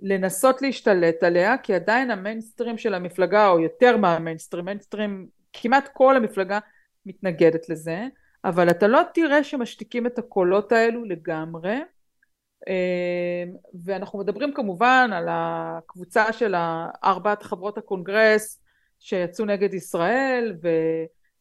לנסות 0.00 0.62
להשתלט 0.62 1.22
עליה, 1.22 1.58
כי 1.58 1.74
עדיין 1.74 2.10
המיינסטרים 2.10 2.78
של 2.78 2.94
המפלגה, 2.94 3.48
או 3.48 3.60
יותר 3.60 3.96
מהמיינסטרים, 3.96 4.64
מיינסטרים, 4.64 5.26
כמעט 5.52 5.88
כל 5.92 6.16
המפלגה 6.16 6.58
מתנגדת 7.06 7.68
לזה, 7.68 8.06
אבל 8.44 8.70
אתה 8.70 8.86
לא 8.86 9.00
תראה 9.14 9.44
שמשתיקים 9.44 10.06
את 10.06 10.18
הקולות 10.18 10.72
האלו 10.72 11.04
לגמרי. 11.04 11.76
אמ, 12.68 13.54
ואנחנו 13.84 14.18
מדברים 14.18 14.54
כמובן 14.54 15.10
על 15.12 15.26
הקבוצה 15.30 16.32
של 16.32 16.54
ארבעת 17.04 17.42
חברות 17.42 17.78
הקונגרס 17.78 18.62
שיצאו 18.98 19.44
נגד 19.44 19.74
ישראל 19.74 20.56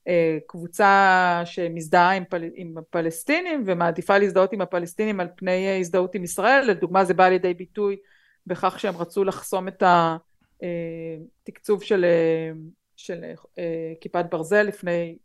וקבוצה 0.08 1.42
שמזדהה 1.46 2.12
עם, 2.12 2.24
פל... 2.30 2.44
עם 2.56 2.78
הפלסטינים 2.78 3.64
ומעדיפה 3.66 4.18
להזדהות 4.18 4.54
עם 4.54 4.62
הפלסטינים 4.62 5.20
על 5.20 5.28
פני 5.36 5.80
הזדהות 5.80 6.16
עם 6.16 6.24
ישראל, 6.24 6.66
לדוגמה 6.68 7.06
זה 7.06 7.14
בא 7.14 7.28
לידי 7.28 7.54
ביטוי 7.54 7.98
בכך 8.48 8.80
שהם 8.80 8.98
רצו 8.98 9.24
לחסום 9.24 9.68
את 9.68 9.84
התקצוב 11.44 11.82
אה, 11.82 11.88
של, 11.88 12.06
אה, 12.06 12.52
של 12.96 13.24
אה, 13.58 13.94
כיפת 14.02 14.26
ברזל 14.32 14.64
לפני 14.64 15.18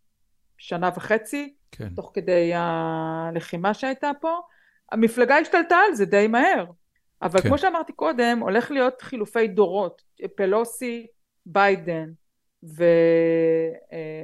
שנה 0.58 0.90
וחצי, 0.96 1.54
כן. 1.72 1.88
תוך 1.88 2.10
כדי 2.14 2.52
הלחימה 2.54 3.74
שהייתה 3.74 4.10
פה. 4.20 4.40
המפלגה 4.92 5.36
השתלטה 5.36 5.76
על 5.88 5.94
זה 5.94 6.04
די 6.04 6.26
מהר. 6.26 6.64
אבל 7.22 7.40
כן. 7.40 7.48
כמו 7.48 7.58
שאמרתי 7.58 7.92
קודם, 7.92 8.38
הולך 8.42 8.70
להיות 8.70 9.02
חילופי 9.02 9.48
דורות. 9.48 10.02
פלוסי, 10.36 11.06
ביידן, 11.46 12.10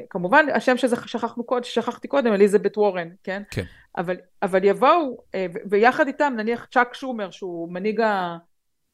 וכמובן 0.09 0.47
השם 0.55 0.77
ששכחנו 0.77 1.45
קודם, 1.45 1.65
ששכחתי 1.65 2.09
קודם, 2.09 2.33
אליזבת 2.33 2.79
וורן, 2.79 3.09
כן? 3.25 3.43
כן. 3.51 3.63
אבל, 3.97 4.17
אבל 4.43 4.65
יבואו, 4.65 5.25
ויחד 5.71 6.07
איתם 6.07 6.35
נניח 6.37 6.67
צ'אק 6.71 6.95
שומר, 6.95 7.31
שהוא 7.31 7.73
מנהיג 7.73 8.01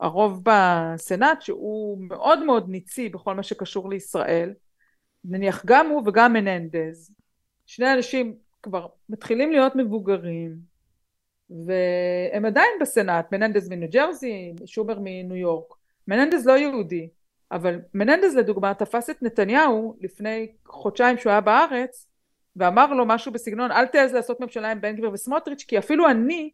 הרוב 0.02 0.40
בסנאט, 0.44 1.42
שהוא 1.42 1.98
מאוד 2.00 2.44
מאוד 2.44 2.68
ניצי 2.68 3.08
בכל 3.08 3.34
מה 3.34 3.42
שקשור 3.42 3.90
לישראל, 3.90 4.52
נניח 5.24 5.62
גם 5.66 5.86
הוא 5.86 6.02
וגם 6.06 6.32
מננדז, 6.32 7.14
שני 7.66 7.92
אנשים 7.92 8.36
כבר 8.62 8.86
מתחילים 9.08 9.52
להיות 9.52 9.76
מבוגרים, 9.76 10.56
והם 11.50 12.44
עדיין 12.44 12.70
בסנאט, 12.80 13.32
מננדז 13.32 13.68
מניו 13.68 13.88
ג'רזי, 13.90 14.52
שובר 14.66 14.98
מניו 15.00 15.36
יורק. 15.36 15.74
מננדז 16.08 16.46
לא 16.46 16.52
יהודי, 16.52 17.08
אבל 17.52 17.80
מננדז 17.94 18.36
לדוגמה 18.36 18.74
תפס 18.74 19.10
את 19.10 19.22
נתניהו 19.22 19.96
לפני 20.00 20.52
חודשיים 20.66 21.18
שהוא 21.18 21.30
היה 21.30 21.40
בארץ, 21.40 22.06
ואמר 22.56 22.92
לו 22.92 23.06
משהו 23.06 23.32
בסגנון 23.32 23.70
אל 23.70 23.86
תעז 23.86 24.12
לעשות 24.12 24.40
ממשלה 24.40 24.70
עם 24.70 24.80
בן 24.80 24.96
גביר 24.96 25.10
וסמוטריץ' 25.12 25.64
כי 25.68 25.78
אפילו 25.78 26.10
אני 26.10 26.50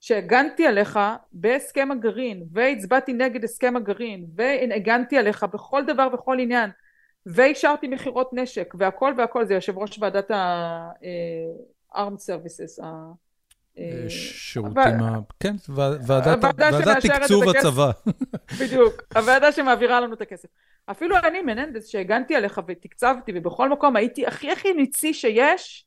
שהגנתי 0.00 0.66
עליך 0.66 0.98
בהסכם 1.32 1.88
הגרעין 1.92 2.46
והצבעתי 2.52 3.12
נגד 3.12 3.44
הסכם 3.44 3.76
הגרעין 3.76 4.26
והגנתי 4.34 5.18
עליך 5.18 5.42
בכל 5.42 5.84
דבר 5.86 6.08
וכל 6.12 6.38
עניין 6.38 6.70
ואישרתי 7.26 7.88
מכירות 7.88 8.30
נשק 8.32 8.74
והכל 8.78 9.14
והכל 9.18 9.44
זה 9.44 9.54
יושב 9.54 9.78
ראש 9.78 9.98
ועדת 9.98 10.30
ה-armed 10.30 11.96
services. 11.96 12.84
אה, 13.78 14.10
שירותים, 14.10 15.02
ה... 15.02 15.18
כן, 15.40 15.54
ועדת 16.06 17.06
תקצוב 17.06 17.48
הצבא. 17.48 17.90
בדיוק, 18.60 19.02
הוועדה 19.16 19.52
שמעבירה 19.52 20.00
לנו 20.00 20.14
את 20.14 20.20
הכסף. 20.20 20.48
אפילו 20.90 21.16
אני, 21.16 21.42
מננדס, 21.42 21.86
שהגנתי 21.86 22.34
עליך 22.34 22.60
ותקצבתי, 22.68 23.32
ובכל 23.34 23.68
מקום 23.68 23.96
הייתי 23.96 24.26
הכי 24.26 24.52
הכי 24.52 24.72
ניצי 24.72 25.14
שיש, 25.14 25.86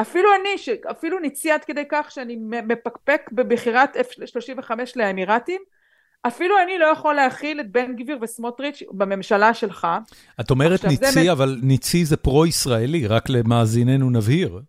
אפילו 0.00 0.28
אני, 0.40 0.78
אפילו 0.90 1.18
ניצי 1.18 1.50
עד 1.50 1.64
כדי 1.64 1.84
כך 1.90 2.10
שאני 2.10 2.36
מפקפק 2.40 3.30
בבחירת 3.32 3.96
F-35 3.96 4.70
לאמירתים, 4.96 5.62
אפילו 6.26 6.54
אני 6.62 6.78
לא 6.78 6.86
יכול 6.86 7.14
להכיל 7.14 7.60
את 7.60 7.72
בן 7.72 7.96
גביר 7.96 8.18
וסמוטריץ' 8.22 8.82
בממשלה 8.90 9.54
שלך. 9.54 9.86
את 10.40 10.50
אומרת 10.50 10.84
ניצי, 10.84 11.24
זה... 11.24 11.32
אבל 11.32 11.58
ניצי 11.62 12.04
זה 12.04 12.16
פרו-ישראלי, 12.16 13.06
רק 13.06 13.28
למאזיננו 13.28 14.10
נבהיר. 14.10 14.60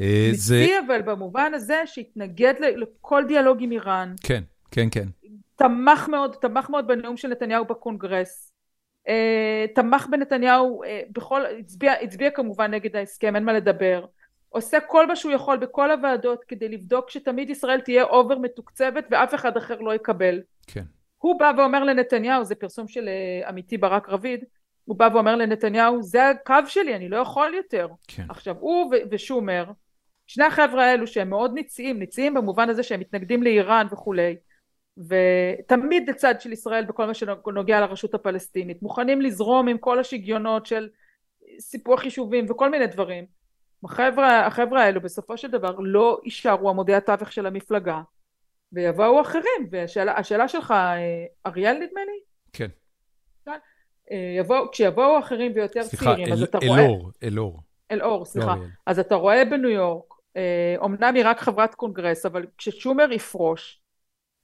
אה, 0.00 0.26
ניצי, 0.30 0.36
זה... 0.36 0.66
אבל 0.86 1.02
במובן 1.02 1.54
הזה 1.54 1.82
שהתנגד 1.86 2.54
לכל 2.60 3.24
דיאלוג 3.28 3.62
עם 3.62 3.72
איראן. 3.72 4.14
כן, 4.22 4.42
כן, 4.70 4.88
כן. 4.90 5.08
תמך 5.56 6.08
מאוד, 6.08 6.36
תמך 6.40 6.70
מאוד 6.70 6.86
בנאום 6.86 7.16
של 7.16 7.28
נתניהו 7.28 7.64
בקונגרס. 7.64 8.52
אה, 9.08 9.66
תמך 9.74 10.06
בנתניהו 10.10 10.82
אה, 10.82 11.00
בכל, 11.10 11.42
הצביע, 11.60 11.92
הצביע 11.92 12.30
כמובן 12.30 12.74
נגד 12.74 12.96
ההסכם, 12.96 13.36
אין 13.36 13.44
מה 13.44 13.52
לדבר. 13.52 14.04
עושה 14.52 14.80
כל 14.80 15.06
מה 15.06 15.16
שהוא 15.16 15.32
יכול 15.32 15.56
בכל 15.56 15.90
הוועדות 15.90 16.44
כדי 16.44 16.68
לבדוק 16.68 17.10
שתמיד 17.10 17.50
ישראל 17.50 17.80
תהיה 17.80 18.04
over 18.04 18.38
מתוקצבת 18.38 19.04
ואף 19.10 19.34
אחד 19.34 19.56
אחר 19.56 19.80
לא 19.80 19.94
יקבל. 19.94 20.40
כן. 20.66 20.84
הוא 21.18 21.38
בא 21.38 21.52
ואומר 21.58 21.84
לנתניהו, 21.84 22.44
זה 22.44 22.54
פרסום 22.54 22.88
של 22.88 23.08
אה, 23.08 23.48
עמיתי 23.48 23.78
ברק 23.78 24.08
רביד, 24.08 24.44
הוא 24.84 24.96
בא 24.96 25.08
ואומר 25.12 25.36
לנתניהו, 25.36 26.02
זה 26.02 26.28
הקו 26.28 26.54
שלי, 26.66 26.96
אני 26.96 27.08
לא 27.08 27.16
יכול 27.16 27.54
יותר. 27.54 27.88
כן. 28.08 28.26
עכשיו, 28.28 28.56
הוא 28.60 28.94
ושומר, 29.10 29.64
שני 30.26 30.44
החבר'ה 30.44 30.84
האלו 30.84 31.06
שהם 31.06 31.30
מאוד 31.30 31.54
ניציים, 31.54 31.98
ניציים 31.98 32.34
במובן 32.34 32.68
הזה 32.68 32.82
שהם 32.82 33.00
מתנגדים 33.00 33.42
לאיראן 33.42 33.86
וכולי, 33.92 34.36
ותמיד 34.98 36.10
לצד 36.10 36.40
של 36.40 36.52
ישראל 36.52 36.84
בכל 36.84 37.06
מה 37.06 37.14
שנוגע 37.14 37.80
לרשות 37.80 38.14
הפלסטינית, 38.14 38.82
מוכנים 38.82 39.20
לזרום 39.20 39.68
עם 39.68 39.78
כל 39.78 39.98
השיגיונות 39.98 40.66
של 40.66 40.88
סיפוח 41.60 42.04
יישובים 42.04 42.46
וכל 42.50 42.70
מיני 42.70 42.86
דברים. 42.86 43.41
החבר'ה, 43.84 44.46
החבר'ה 44.46 44.82
האלו 44.82 45.00
בסופו 45.00 45.36
של 45.36 45.50
דבר 45.50 45.76
לא 45.78 46.20
יישארו 46.24 46.70
עמודי 46.70 46.94
התווך 46.94 47.32
של 47.32 47.46
המפלגה 47.46 48.02
ויבואו 48.72 49.20
אחרים 49.20 49.68
והשאלה 49.70 50.48
שלך 50.48 50.70
אה, 50.70 51.24
אריאל 51.46 51.74
נדמה 51.74 52.00
לי? 52.04 52.20
כן. 52.52 52.68
כן. 53.44 53.58
אה, 54.10 54.34
יבוא, 54.38 54.66
כשיבואו 54.72 55.18
אחרים 55.18 55.52
ויותר 55.54 55.82
סליחה, 55.82 56.04
צעירים 56.04 56.26
אל, 56.26 56.32
אז 56.32 56.42
אתה 56.42 56.58
אלאור, 56.62 56.76
רואה... 56.76 56.84
אלאור, 56.88 57.10
אלאור. 57.22 57.60
אלאור, 57.90 58.24
סליחה. 58.24 58.56
לא, 58.56 58.62
אז 58.86 58.98
אתה 58.98 59.14
רואה 59.14 59.44
בניו 59.44 59.70
יורק, 59.70 60.14
אה, 60.36 60.74
אומנם 60.78 61.14
היא 61.14 61.24
רק 61.26 61.40
חברת 61.40 61.74
קונגרס 61.74 62.26
אבל 62.26 62.46
כששומר 62.58 63.12
יפרוש 63.12 63.80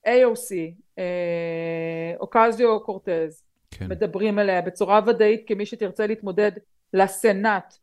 AOC, 0.07 0.55
אה, 0.99 2.13
אוקזיו 2.21 2.81
קורטז, 2.81 3.45
כן. 3.71 3.87
מדברים 3.89 4.39
עליה 4.39 4.63
בצורה 4.63 5.01
ודאית 5.07 5.45
כמי 5.47 5.67
שתרצה 5.67 6.07
להתמודד 6.07 6.53
לסנאט 6.93 7.75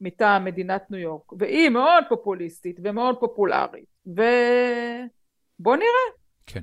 מטעם 0.00 0.44
מדינת 0.44 0.90
ניו 0.90 1.00
יורק, 1.00 1.32
והיא 1.38 1.68
מאוד 1.68 2.04
פופוליסטית 2.08 2.76
ומאוד 2.84 3.16
פופולרית, 3.20 3.84
ובוא 4.06 5.76
נראה. 5.76 6.16
כן. 6.46 6.62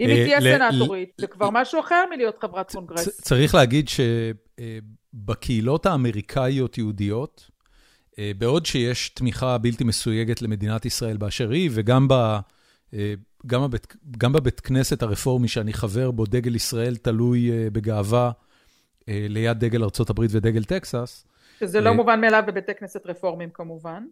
אם 0.00 0.08
היא 0.08 0.18
אה, 0.18 0.24
תהיה 0.24 0.40
סנאטורית, 0.40 1.12
זה 1.20 1.26
כבר 1.26 1.50
משהו 1.50 1.80
אחר 1.80 2.04
מלהיות 2.10 2.38
חברת 2.40 2.72
קונגרס. 2.72 3.20
צריך 3.20 3.54
להגיד 3.54 3.88
שבקהילות 3.88 5.86
האמריקאיות-יהודיות, 5.86 7.50
אה, 8.18 8.32
בעוד 8.38 8.66
שיש 8.66 9.08
תמיכה 9.08 9.58
בלתי 9.58 9.84
מסויגת 9.84 10.42
למדינת 10.42 10.86
ישראל 10.86 11.16
באשר 11.16 11.50
היא, 11.50 11.70
וגם 11.72 12.08
ב, 12.08 12.12
אה, 12.94 13.14
גם 13.46 13.62
הבית, 13.62 13.96
גם 14.18 14.32
בבית 14.32 14.60
כנסת 14.60 15.02
הרפורמי 15.02 15.48
שאני 15.48 15.72
חבר 15.72 16.10
בו, 16.10 16.26
דגל 16.26 16.54
ישראל 16.54 16.96
תלוי 16.96 17.70
בגאווה 17.72 18.30
ליד 19.08 19.58
דגל 19.58 19.82
ארצות 19.84 20.10
הברית 20.10 20.30
ודגל 20.34 20.64
טקסס. 20.64 21.26
שזה 21.60 21.80
לא 21.80 21.90
אה, 21.90 21.94
מובן 21.94 22.20
מאליו 22.20 22.42
בבתי 22.46 22.74
כנסת 22.74 23.06
רפורמיים 23.06 23.50
כמובן. 23.54 24.04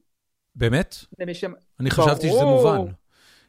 באמת? 0.54 0.96
ש... 1.32 1.44
אני 1.80 1.90
חשבתי 1.90 2.28
שזה. 2.28 2.44
מובן. 2.44 2.78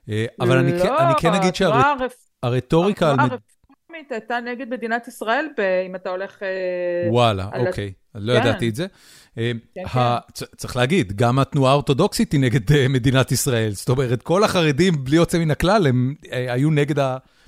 אה, 0.09 0.25
אבל 0.39 0.57
אני, 0.57 0.71
כן- 0.71 0.87
לא, 0.87 0.99
אני 0.99 1.13
כן 1.21 1.33
אגיד 1.33 1.55
שהרטוריקה... 1.55 3.11
התנועה 3.11 3.29
הרפורמית 3.31 4.11
הייתה 4.11 4.39
נגד 4.39 4.69
מדינת 4.69 5.07
ישראל, 5.07 5.45
אם 5.85 5.95
אתה 5.95 6.09
הולך... 6.09 6.43
אה, 6.43 7.09
וואלה, 7.11 7.43
ה- 7.53 7.59
אוקיי, 7.67 7.93
לא 8.15 8.33
כן. 8.33 8.39
ידעתי 8.47 8.69
את 8.69 8.75
זה. 8.75 8.87
כן, 9.35 9.57
ה- 9.97 10.17
צ- 10.33 10.55
צריך 10.57 10.75
להגיד, 10.75 11.13
גם 11.15 11.39
התנועה 11.39 11.71
האורתודוקסית 11.71 12.31
היא 12.31 12.39
נגד 12.41 12.87
מדינת 12.89 13.31
ישראל. 13.31 13.71
זאת 13.71 13.89
אומרת, 13.89 14.21
כל 14.21 14.43
החרדים, 14.43 15.03
בלי 15.03 15.15
יוצא 15.15 15.37
מן 15.37 15.51
הכלל, 15.51 15.87
הם 15.87 16.15
היו 16.31 16.69
נגד 16.69 16.99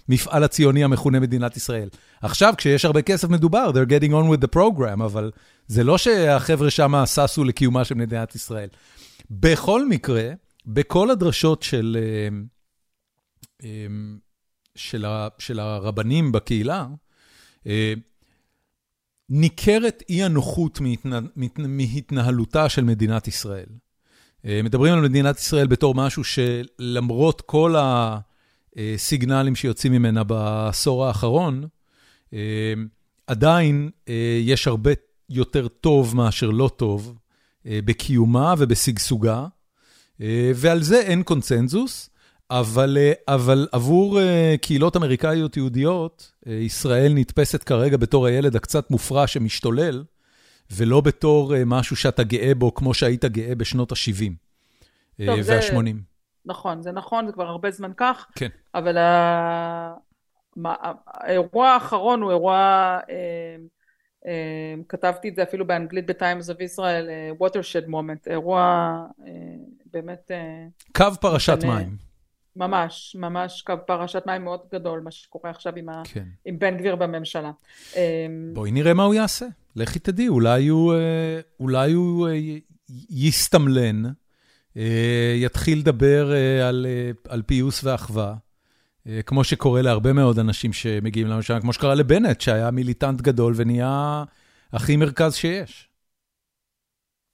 המפעל 0.09 0.43
הציוני 0.43 0.83
המכונה 0.83 1.19
מדינת 1.19 1.57
ישראל. 1.57 1.89
עכשיו, 2.21 2.53
כשיש 2.57 2.85
הרבה 2.85 3.01
כסף 3.01 3.29
מדובר, 3.29 3.71
they're 3.71 3.89
getting 3.89 4.11
on 4.11 4.35
with 4.35 4.43
the 4.43 4.55
program, 4.55 5.03
אבל 5.05 5.31
זה 5.67 5.83
לא 5.83 5.97
שהחבר'ה 5.97 6.69
שם 6.69 7.03
ששו 7.05 7.43
לקיומה 7.43 7.85
של 7.85 7.95
מדינת 7.95 8.35
ישראל. 8.35 8.69
בכל 9.31 9.87
מקרה, 9.87 10.29
בכל 10.65 11.11
הדרשות 11.11 11.63
של, 11.63 11.97
אה, 11.99 12.29
אה, 13.63 13.87
של, 14.75 15.05
ה, 15.05 15.27
של 15.39 15.59
הרבנים 15.59 16.31
בקהילה, 16.31 16.87
אה, 17.67 17.93
ניכרת 19.29 20.03
אי 20.09 20.23
הנוחות 20.23 20.81
מהתנה, 20.81 21.19
מהתנה, 21.35 21.67
מהתנהלותה 21.67 22.69
של 22.69 22.83
מדינת 22.83 23.27
ישראל. 23.27 23.65
מדברים 24.43 24.93
על 24.93 25.01
מדינת 25.01 25.37
ישראל 25.37 25.67
בתור 25.67 25.95
משהו 25.95 26.23
שלמרות 26.23 27.41
כל 27.41 27.75
הסיגנלים 28.95 29.55
שיוצאים 29.55 29.91
ממנה 29.93 30.23
בעשור 30.23 31.05
האחרון, 31.05 31.63
אה, 32.33 32.73
עדיין 33.27 33.89
אה, 34.09 34.13
יש 34.41 34.67
הרבה 34.67 34.91
יותר 35.29 35.67
טוב 35.67 36.15
מאשר 36.15 36.49
לא 36.49 36.69
טוב 36.75 37.15
אה, 37.65 37.79
בקיומה 37.85 38.53
ובשגשוגה, 38.57 39.45
אה, 40.21 40.51
ועל 40.55 40.83
זה 40.83 41.01
אין 41.01 41.23
קונצנזוס. 41.23 42.09
אבל, 42.51 42.97
אה, 42.99 43.11
אבל 43.35 43.67
עבור 43.71 44.19
אה, 44.21 44.55
קהילות 44.61 44.95
אמריקאיות 44.97 45.57
יהודיות, 45.57 46.31
אה, 46.47 46.53
ישראל 46.53 47.13
נתפסת 47.13 47.63
כרגע 47.63 47.97
בתור 47.97 48.25
הילד 48.25 48.55
הקצת 48.55 48.91
מופרע 48.91 49.27
שמשתולל, 49.27 50.03
ולא 50.71 51.01
בתור 51.01 51.55
אה, 51.55 51.65
משהו 51.65 51.95
שאתה 51.95 52.23
גאה 52.23 52.55
בו 52.55 52.73
כמו 52.73 52.93
שהיית 52.93 53.25
גאה 53.25 53.55
בשנות 53.55 53.91
ה-70 53.91 54.31
טוב, 55.25 55.41
זה- 55.41 55.59
וה-80. 55.73 55.95
נכון, 56.45 56.81
זה 56.81 56.91
נכון, 56.91 57.25
זה 57.27 57.33
כבר 57.33 57.47
הרבה 57.47 57.71
זמן 57.71 57.91
כך, 57.97 58.27
כן. 58.35 58.49
אבל 58.75 58.97
ה- 58.97 59.93
מה- 60.55 60.75
האירוע 61.07 61.67
האחרון 61.69 62.21
הוא 62.21 62.31
אירוע, 62.31 62.55
אה, 63.09 63.55
אה, 64.27 64.33
כתבתי 64.89 65.29
את 65.29 65.35
זה 65.35 65.43
אפילו 65.43 65.67
באנגלית 65.67 66.05
ב-Times 66.05 66.45
of 66.53 66.77
Israel, 66.77 67.09
אה, 67.09 67.31
watershed 67.41 67.87
moment, 67.89 68.29
אירוע 68.31 68.61
אה, 69.27 69.31
באמת 69.93 70.31
אה, 70.31 70.65
קו 70.95 71.05
פרשת 71.21 71.57
משנה. 71.57 71.75
מים. 71.75 71.97
ממש, 72.55 73.15
ממש 73.19 73.61
קו 73.61 73.73
פרשת 73.87 74.23
מים 74.25 74.43
מאוד 74.43 74.59
גדול, 74.73 74.99
מה 74.99 75.11
שקורה 75.11 75.49
עכשיו 75.51 75.73
עם, 75.75 75.89
ה, 75.89 76.01
כן. 76.05 76.25
עם 76.45 76.59
בן 76.59 76.77
גביר 76.77 76.95
בממשלה. 76.95 77.51
אה, 77.95 78.27
בואי 78.53 78.71
נראה 78.71 78.93
מה 78.93 79.03
הוא 79.03 79.13
יעשה. 79.13 79.45
לכי 79.75 79.99
תדעי, 79.99 80.27
אולי 80.27 80.67
הוא, 80.67 80.93
אה, 80.93 81.39
אולי 81.59 81.91
הוא 81.91 82.27
אה, 82.29 82.33
יסתמלן, 83.09 84.03
יתחיל 85.35 85.79
לדבר 85.79 86.33
אה, 86.33 86.67
על, 86.67 86.85
אה, 86.89 87.11
על 87.33 87.41
פיוס 87.41 87.83
ואחווה, 87.83 88.35
אה, 89.07 89.21
כמו 89.21 89.43
שקורה 89.43 89.81
להרבה 89.81 90.13
מאוד 90.13 90.39
אנשים 90.39 90.73
שמגיעים 90.73 91.27
לממשלה, 91.27 91.61
כמו 91.61 91.73
שקרה 91.73 91.95
לבנט, 91.95 92.41
שהיה 92.41 92.71
מיליטנט 92.71 93.21
גדול 93.21 93.53
ונהיה 93.55 94.23
הכי 94.73 94.97
מרכז 94.97 95.35
שיש. 95.35 95.89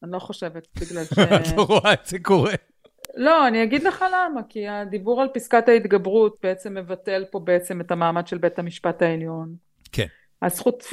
אני 0.03 0.11
לא 0.11 0.19
חושבת, 0.19 0.67
בגלל 0.81 1.03
ש... 1.15 1.19
את 1.19 1.57
לא 1.57 1.63
רואה 1.63 1.93
את 1.93 2.05
זה 2.05 2.19
קורה. 2.19 2.53
לא, 3.15 3.47
אני 3.47 3.63
אגיד 3.63 3.83
לך 3.83 4.05
למה, 4.13 4.41
כי 4.49 4.67
הדיבור 4.67 5.21
על 5.21 5.27
פסקת 5.33 5.69
ההתגברות 5.69 6.37
בעצם 6.43 6.73
מבטל 6.73 7.25
פה 7.31 7.39
בעצם 7.39 7.81
את 7.81 7.91
המעמד 7.91 8.27
של 8.27 8.37
בית 8.37 8.59
המשפט 8.59 9.01
העליון. 9.01 9.55
כן. 9.91 10.07
הזכות, 10.41 10.83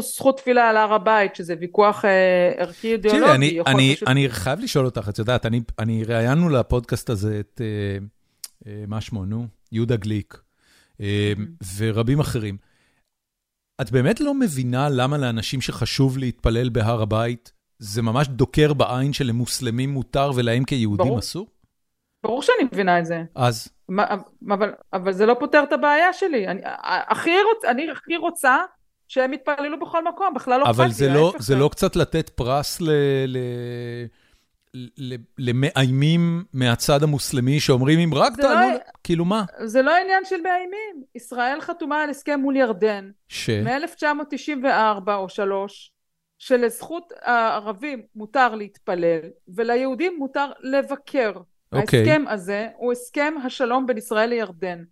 זכות, 0.00 0.36
תפילה 0.36 0.70
על 0.70 0.76
הר 0.76 0.94
הבית, 0.94 1.34
שזה 1.34 1.54
ויכוח 1.60 2.04
אה, 2.04 2.52
ערכי 2.56 2.92
אידיאולוגי, 2.92 3.32
אני, 3.32 3.60
אני, 3.66 3.94
פשוט... 3.96 4.08
אני 4.08 4.28
חייב 4.28 4.60
לשאול 4.60 4.84
אותך, 4.86 5.08
את 5.08 5.18
יודעת, 5.18 5.46
אני, 5.46 5.60
אני 5.78 6.04
ראיינו 6.04 6.48
לפודקאסט 6.48 7.10
הזה 7.10 7.40
את, 7.40 7.60
אה, 7.60 7.98
אה, 8.66 8.84
מה 8.88 9.00
שמו, 9.00 9.24
נו? 9.24 9.46
יהודה 9.72 9.96
גליק, 9.96 10.42
אה, 11.00 11.32
ורבים 11.76 12.20
אחרים. 12.20 12.56
את 13.80 13.90
באמת 13.90 14.20
לא 14.20 14.34
מבינה 14.34 14.88
למה 14.88 15.18
לאנשים 15.18 15.60
שחשוב 15.60 16.18
להתפלל 16.18 16.68
בהר 16.68 17.02
הבית, 17.02 17.52
זה 17.78 18.02
ממש 18.02 18.28
דוקר 18.28 18.72
בעין 18.72 19.12
שלמוסלמים 19.12 19.90
מותר 19.90 20.30
ולהם 20.34 20.64
כיהודים 20.64 21.06
ברור. 21.06 21.18
אסור? 21.18 21.46
ברור 22.24 22.42
שאני 22.42 22.64
מבינה 22.72 22.98
את 22.98 23.06
זה, 23.06 23.22
אז, 23.34 23.68
מה, 23.88 24.04
אבל, 24.50 24.72
אבל 24.92 25.12
זה 25.12 25.26
לא 25.26 25.36
פותר 25.40 25.62
את 25.62 25.72
הבעיה 25.72 26.12
שלי. 26.12 26.48
אני, 26.48 26.60
הכי 27.08 27.30
רוצ, 27.30 27.64
אני 27.64 27.90
הכי 27.90 28.16
רוצה 28.16 28.56
שהם 29.08 29.32
יתפללו 29.32 29.80
בכל 29.80 30.04
מקום, 30.04 30.34
בכלל 30.34 30.60
לא 30.60 30.64
אבל 30.64 30.84
אכפת 30.84 30.96
זה 30.96 31.08
לי, 31.08 31.14
לא, 31.14 31.26
ההפך, 31.26 31.42
זה 31.42 31.56
לא 31.56 31.68
קצת 31.68 31.96
לתת 31.96 32.28
פרס 32.28 32.80
ל, 32.80 32.90
ל, 33.26 33.38
ל, 34.98 35.14
למאיימים 35.38 36.44
מהצד 36.52 37.02
המוסלמי 37.02 37.60
שאומרים, 37.60 37.98
אם 37.98 38.14
רק 38.14 38.32
זה 38.36 38.42
תעלו, 38.42 38.60
לא- 38.60 38.74
ל-" 38.74 38.78
כאילו 39.04 39.24
מה? 39.24 39.44
זה 39.64 39.82
לא 39.82 39.96
עניין 39.96 40.24
של 40.24 40.40
מאיימים. 40.40 41.02
ישראל 41.14 41.60
חתומה 41.60 42.02
על 42.02 42.10
הסכם 42.10 42.40
מול 42.40 42.56
ירדן, 42.56 43.10
ש... 43.28 43.50
מ-1994 43.50 45.10
או 45.14 45.28
3, 45.28 45.92
שלזכות 46.38 47.12
הערבים 47.22 48.02
מותר 48.16 48.54
להתפלל 48.54 49.20
וליהודים 49.48 50.16
מותר 50.18 50.50
לבקר. 50.60 51.32
אוקיי. 51.72 52.00
ההסכם 52.00 52.24
הזה 52.28 52.68
הוא 52.76 52.92
הסכם 52.92 53.34
השלום 53.44 53.86
בין 53.86 53.98
ישראל 53.98 54.28
לירדן. 54.28 54.84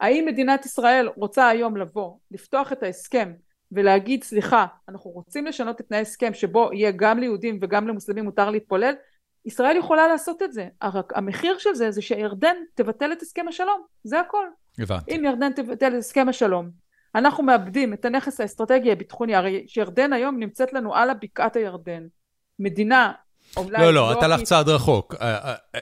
האם 0.00 0.24
מדינת 0.26 0.66
ישראל 0.66 1.08
רוצה 1.16 1.48
היום 1.48 1.76
לבוא, 1.76 2.12
לפתוח 2.30 2.72
את 2.72 2.82
ההסכם 2.82 3.32
ולהגיד 3.72 4.24
סליחה, 4.24 4.66
אנחנו 4.88 5.10
רוצים 5.10 5.46
לשנות 5.46 5.80
את 5.80 5.86
תנאי 5.86 5.98
ההסכם 5.98 6.34
שבו 6.34 6.70
יהיה 6.72 6.90
גם 6.90 7.18
ליהודים 7.18 7.58
וגם 7.62 7.88
למוסלמים 7.88 8.24
מותר 8.24 8.50
להתפלל? 8.50 8.94
ישראל 9.46 9.76
יכולה 9.76 10.08
לעשות 10.08 10.42
את 10.42 10.52
זה. 10.52 10.68
רק 10.82 11.12
המחיר 11.16 11.58
של 11.58 11.74
זה 11.74 11.90
זה 11.90 12.02
שירדן 12.02 12.56
תבטל 12.74 13.12
את 13.12 13.22
הסכם 13.22 13.48
השלום, 13.48 13.82
זה 14.04 14.20
הכל. 14.20 14.46
הבנתי. 14.78 15.16
אם 15.16 15.24
ירדן 15.24 15.52
תבטל 15.52 15.92
את 15.92 15.98
הסכם 15.98 16.28
השלום, 16.28 16.70
אנחנו 17.14 17.42
מאבדים 17.42 17.92
את 17.92 18.04
הנכס 18.04 18.40
האסטרטגי 18.40 18.92
הביטחוני, 18.92 19.34
הרי 19.34 19.64
שירדן 19.68 20.12
היום 20.12 20.38
נמצאת 20.38 20.72
לנו 20.72 20.94
על 20.94 21.10
הבקעת 21.10 21.56
הירדן. 21.56 22.06
מדינה, 22.58 23.12
אולי... 23.56 23.78
לא, 23.78 23.94
לא, 23.94 24.12
אתה 24.12 24.24
הלכת 24.24 24.44
צעד 24.44 24.68
רחוק. 24.68 25.14
אה, 25.20 25.34
אה, 25.34 25.54
אה, 25.74 25.80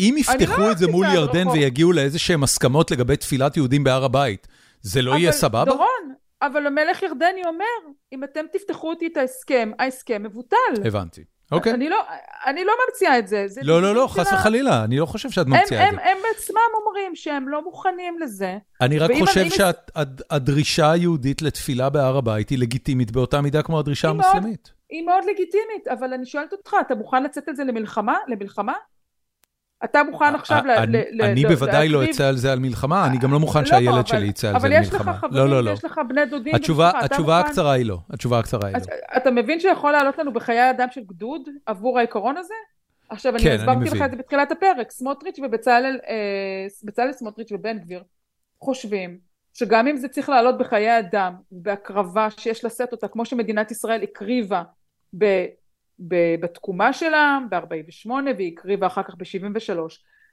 אם 0.00 0.14
יפתחו 0.18 0.60
לא 0.60 0.72
את 0.72 0.78
זה 0.78 0.86
מול 0.86 1.06
ירדן. 1.14 1.48
ויגיעו 1.48 1.92
לאיזה 1.92 2.18
שהן 2.18 2.42
הסכמות 2.42 2.90
לגבי 2.90 3.16
תפילת 3.16 3.56
יהודים 3.56 3.84
בהר 3.84 4.04
הבית, 4.04 4.48
זה 4.80 5.02
לא 5.02 5.16
יהיה 5.16 5.32
סבבה? 5.32 5.64
דורון, 5.64 6.14
אבל 6.42 6.66
המלך 6.66 7.02
ירדני 7.02 7.42
אומר, 7.46 7.64
אם 8.12 8.24
אתם 8.24 8.44
תפתחו 8.52 8.90
אותי 8.90 9.06
את 9.06 9.16
ההסכם, 9.16 9.70
ההסכם 9.78 10.22
מבוטל. 10.22 10.56
הבנתי. 10.84 11.24
אוקיי. 11.52 11.72
אני 11.74 11.88
לא, 11.88 11.96
אני 12.46 12.64
לא 12.64 12.72
ממציאה 12.88 13.18
את 13.18 13.28
זה. 13.28 13.44
זה 13.48 13.60
לא, 13.64 13.82
לא, 13.82 13.94
לא, 13.94 14.06
חס 14.10 14.32
וחלילה, 14.32 14.84
אני 14.84 14.98
לא 14.98 15.06
חושב 15.06 15.30
שאת 15.30 15.46
הם, 15.46 15.52
ממציאה 15.52 15.82
את 15.84 15.88
הם, 15.88 15.94
זה. 15.94 16.04
הם 16.10 16.16
בעצמם 16.22 16.60
אומרים 16.86 17.14
שהם 17.14 17.48
לא 17.48 17.64
מוכנים 17.64 18.18
לזה. 18.18 18.56
אני 18.80 18.98
רק 18.98 19.10
חושב 19.20 19.40
אני- 19.40 19.50
שהדרישה 19.50 20.90
היהודית 20.90 21.42
לתפילה 21.42 21.90
בהר 21.90 22.16
הבית 22.16 22.48
היא 22.50 22.58
לגיטימית 22.58 23.10
באותה 23.10 23.40
מידה 23.40 23.62
כמו 23.62 23.78
הדרישה 23.78 24.08
היא 24.08 24.16
מאוד- 24.16 24.26
המוסלמית. 24.34 24.72
היא 24.90 25.06
מאוד 25.06 25.24
לגיטימית, 25.24 25.88
אבל 25.92 26.12
אני 26.12 26.26
שואלת 26.26 26.52
אותך, 26.52 26.74
אתה 26.80 26.94
מוכן 26.94 27.22
לצאת 27.22 27.48
על 27.48 27.54
זה 27.54 27.64
למלחמה? 27.64 28.16
למלחמה? 28.28 28.72
אתה 29.84 30.02
מוכן 30.10 30.34
עכשיו 30.34 30.62
ל... 30.66 30.70
אני- 30.70 30.98
ל- 30.98 31.02
ל- 31.10 31.22
אני 31.22 31.46
בוודאי 31.46 31.88
לא 31.88 31.98
להקריב- 32.00 32.14
אצא 32.14 32.28
על 32.28 32.36
זה 32.36 32.52
על 32.52 32.58
מלחמה, 32.58 33.06
אני 33.06 33.18
גם 33.18 33.32
לא 33.32 33.40
מוכן 33.40 33.58
לא, 33.60 33.64
שהילד 33.66 33.88
אבל- 33.94 34.06
שלי 34.06 34.26
יצא 34.26 34.48
על 34.48 34.52
זה 34.52 34.58
אבל 34.58 34.68
לך 34.80 34.92
למלחמה. 34.92 35.12
חברים, 35.14 35.34
לא, 35.34 35.48
לא, 35.48 35.64
לא. 35.64 35.70
יש 35.70 35.84
לך 35.84 36.00
בני 36.08 36.26
דודים. 36.26 36.54
התשובה 36.54 36.90
במשפחה, 36.92 37.40
הקצרה 37.40 37.72
היא 37.72 37.86
לא. 37.86 37.98
התשובה 38.10 38.38
הקצרה 38.38 38.68
היא 38.68 38.76
לא. 38.76 38.82
אתה 39.16 39.30
מבין 39.30 39.60
שיכול 39.60 39.92
לעלות 39.92 40.18
לנו 40.18 40.32
בחיי 40.32 40.70
אדם 40.70 40.86
של 40.90 41.00
גדוד 41.06 41.42
עבור 41.66 41.98
העיקרון 41.98 42.36
הזה? 42.36 42.54
עכשיו, 43.10 43.34
אני 43.34 43.42
כן, 43.42 43.56
הסברתי 43.60 43.90
לך. 43.96 44.02
את 44.02 44.10
זה 44.10 44.16
בתחילת 44.16 44.52
הפרק, 44.52 44.90
סמוטריץ' 44.90 45.38
ובצלאל, 45.38 45.98
אה, 46.08 46.66
סמוטריץ' 47.12 47.52
ובן 47.52 47.78
גביר 47.78 48.02
חושבים 48.60 49.18
שגם 49.54 49.86
אם 49.86 49.96
זה 49.96 50.08
צריך 50.08 50.28
לעלות 50.28 50.58
בחיי 50.58 50.98
אדם, 50.98 51.34
בהקרבה 51.52 52.28
שיש 52.36 52.64
לשאת 52.64 52.92
אותה, 52.92 53.08
כמו 53.08 53.24
שמדינת 53.24 53.70
ישראל 53.70 54.02
הקריבה 54.02 54.62
בתקומה 56.40 56.92
שלה, 56.92 57.38
ב-48' 57.50 58.10
והיא 58.36 58.52
הקריבה 58.52 58.86
אחר 58.86 59.02
כך 59.02 59.14
ב-73, 59.14 59.78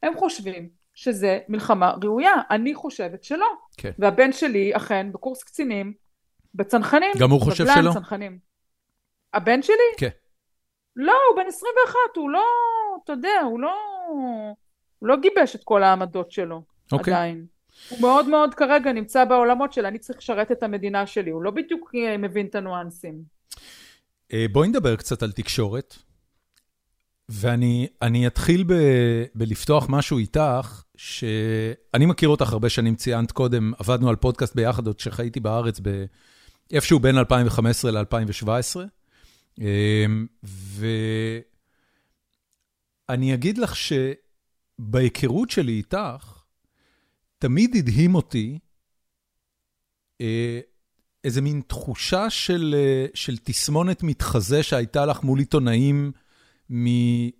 הם 0.04 0.18
חושבים 0.18 0.70
שזה 0.94 1.40
מלחמה 1.50 1.94
ראויה, 2.04 2.34
אני 2.50 2.76
חושבת 2.76 3.24
שלא. 3.24 3.48
כן. 3.78 3.92
והבן 4.00 4.32
שלי 4.32 4.76
אכן 4.76 5.12
בקורס 5.12 5.44
קצינים, 5.44 5.94
בצנחנים, 6.56 7.12
גם 7.20 7.32
הוא 7.32 7.42
חושב 7.42 7.66
שלא? 7.66 7.94
צנחנים. 7.94 8.40
הבן 9.34 9.62
שלי? 9.62 9.76
כן. 9.98 10.10
לא, 10.96 11.14
הוא 11.30 11.38
בן 11.38 11.48
21, 11.48 11.96
הוא 12.16 12.30
לא, 12.30 12.44
אתה 13.04 13.14
יודע, 13.14 13.42
הוא 13.44 13.60
לא, 13.60 13.76
הוא 15.00 15.08
לא 15.08 15.16
גיבש 15.18 15.56
את 15.56 15.64
כל 15.64 15.84
העמדות 15.84 16.32
שלו 16.32 16.62
אוקיי. 16.92 17.14
עדיין. 17.14 17.46
הוא 17.90 18.02
מאוד 18.02 18.28
מאוד 18.30 18.54
כרגע 18.54 18.92
נמצא 18.92 19.26
בעולמות 19.26 19.74
של 19.74 19.86
אני 19.86 20.00
צריך 20.00 20.18
לשרת 20.18 20.52
את 20.52 20.64
המדינה 20.64 21.08
שלי, 21.08 21.32
הוא 21.32 21.44
לא 21.44 21.52
בדיוק 21.52 21.92
אה, 21.96 22.18
מבין 22.18 22.46
את 22.46 22.56
הניואנסים. 22.56 23.22
אה, 24.36 24.46
בואי 24.52 24.68
נדבר 24.68 24.96
קצת 24.96 25.24
על 25.24 25.32
תקשורת, 25.32 25.96
ואני 27.30 27.88
אני 28.02 28.28
אתחיל 28.28 28.64
ב, 28.64 28.74
בלפתוח 29.36 29.86
משהו 29.90 30.18
איתך, 30.18 30.84
שאני 30.98 32.06
מכיר 32.06 32.30
אותך 32.30 32.54
הרבה 32.54 32.70
שנים, 32.70 32.96
ציינת 32.96 33.32
קודם, 33.32 33.74
עבדנו 33.80 34.10
על 34.10 34.16
פודקאסט 34.16 34.56
ביחד 34.56 34.88
עוד 34.88 34.96
כשחייתי 34.96 35.40
בארץ, 35.40 35.80
ב, 35.84 36.06
איפשהו 36.72 37.00
בין 37.00 37.18
2015 37.18 37.92
ל-2017, 37.92 38.78
ואני 43.10 43.34
אגיד 43.34 43.58
לך 43.58 43.74
שבהיכרות 43.76 45.50
שלי 45.50 45.74
איתך, 45.74 46.44
תמיד 47.38 47.76
הדהים 47.76 48.16
אותי 48.16 48.60
אה, 50.22 50.60
איזה 51.26 51.42
מין 51.42 51.62
תחושה 51.68 52.30
של, 52.30 52.76
אה, 52.78 53.06
של 53.14 53.38
תסמונת 53.44 54.04
מתחזה 54.04 54.64
שהייתה 54.64 55.06
לך 55.06 55.24
מול 55.24 55.40
עיתונאים 55.40 56.12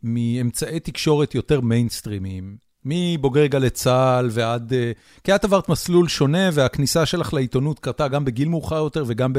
מאמצעי 0.04 0.80
תקשורת 0.80 1.36
יותר 1.36 1.62
מיינסטרימיים. 1.62 2.58
מבוגרי 2.86 3.48
גלי 3.48 3.70
צה"ל 3.70 4.30
ועד... 4.32 4.74
אה, 4.74 4.92
כי 5.24 5.36
את 5.36 5.44
עברת 5.44 5.70
מסלול 5.70 6.08
שונה, 6.08 6.50
והכניסה 6.54 7.06
שלך 7.06 7.34
לעיתונות 7.34 7.80
קרתה 7.80 8.08
גם 8.08 8.26
בגיל 8.26 8.48
מאוחר 8.48 8.76
יותר 8.76 9.04
וגם 9.08 9.34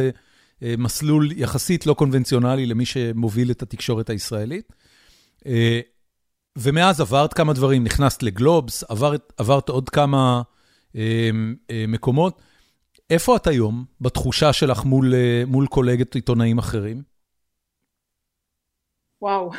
במסלול 0.62 1.32
יחסית 1.36 1.86
לא 1.86 1.94
קונבנציונלי 1.94 2.66
למי 2.66 2.86
שמוביל 2.86 3.50
את 3.50 3.62
התקשורת 3.62 4.10
הישראלית. 4.10 4.72
אה, 5.46 5.80
ומאז 6.56 7.00
עברת 7.00 7.34
כמה 7.34 7.52
דברים, 7.52 7.84
נכנסת 7.84 8.22
לגלובס, 8.22 8.84
עברת, 8.88 9.32
עברת 9.36 9.68
עוד 9.68 9.88
כמה 9.88 10.42
מקומות. 11.88 12.40
איפה 13.10 13.36
את 13.36 13.46
היום 13.46 13.84
בתחושה 14.00 14.52
שלך 14.52 14.84
מול, 14.84 15.14
אה, 15.14 15.42
מול 15.46 15.66
קולגות 15.66 16.14
עיתונאים 16.14 16.58
אחרים? 16.58 17.02
וואו. 19.22 19.50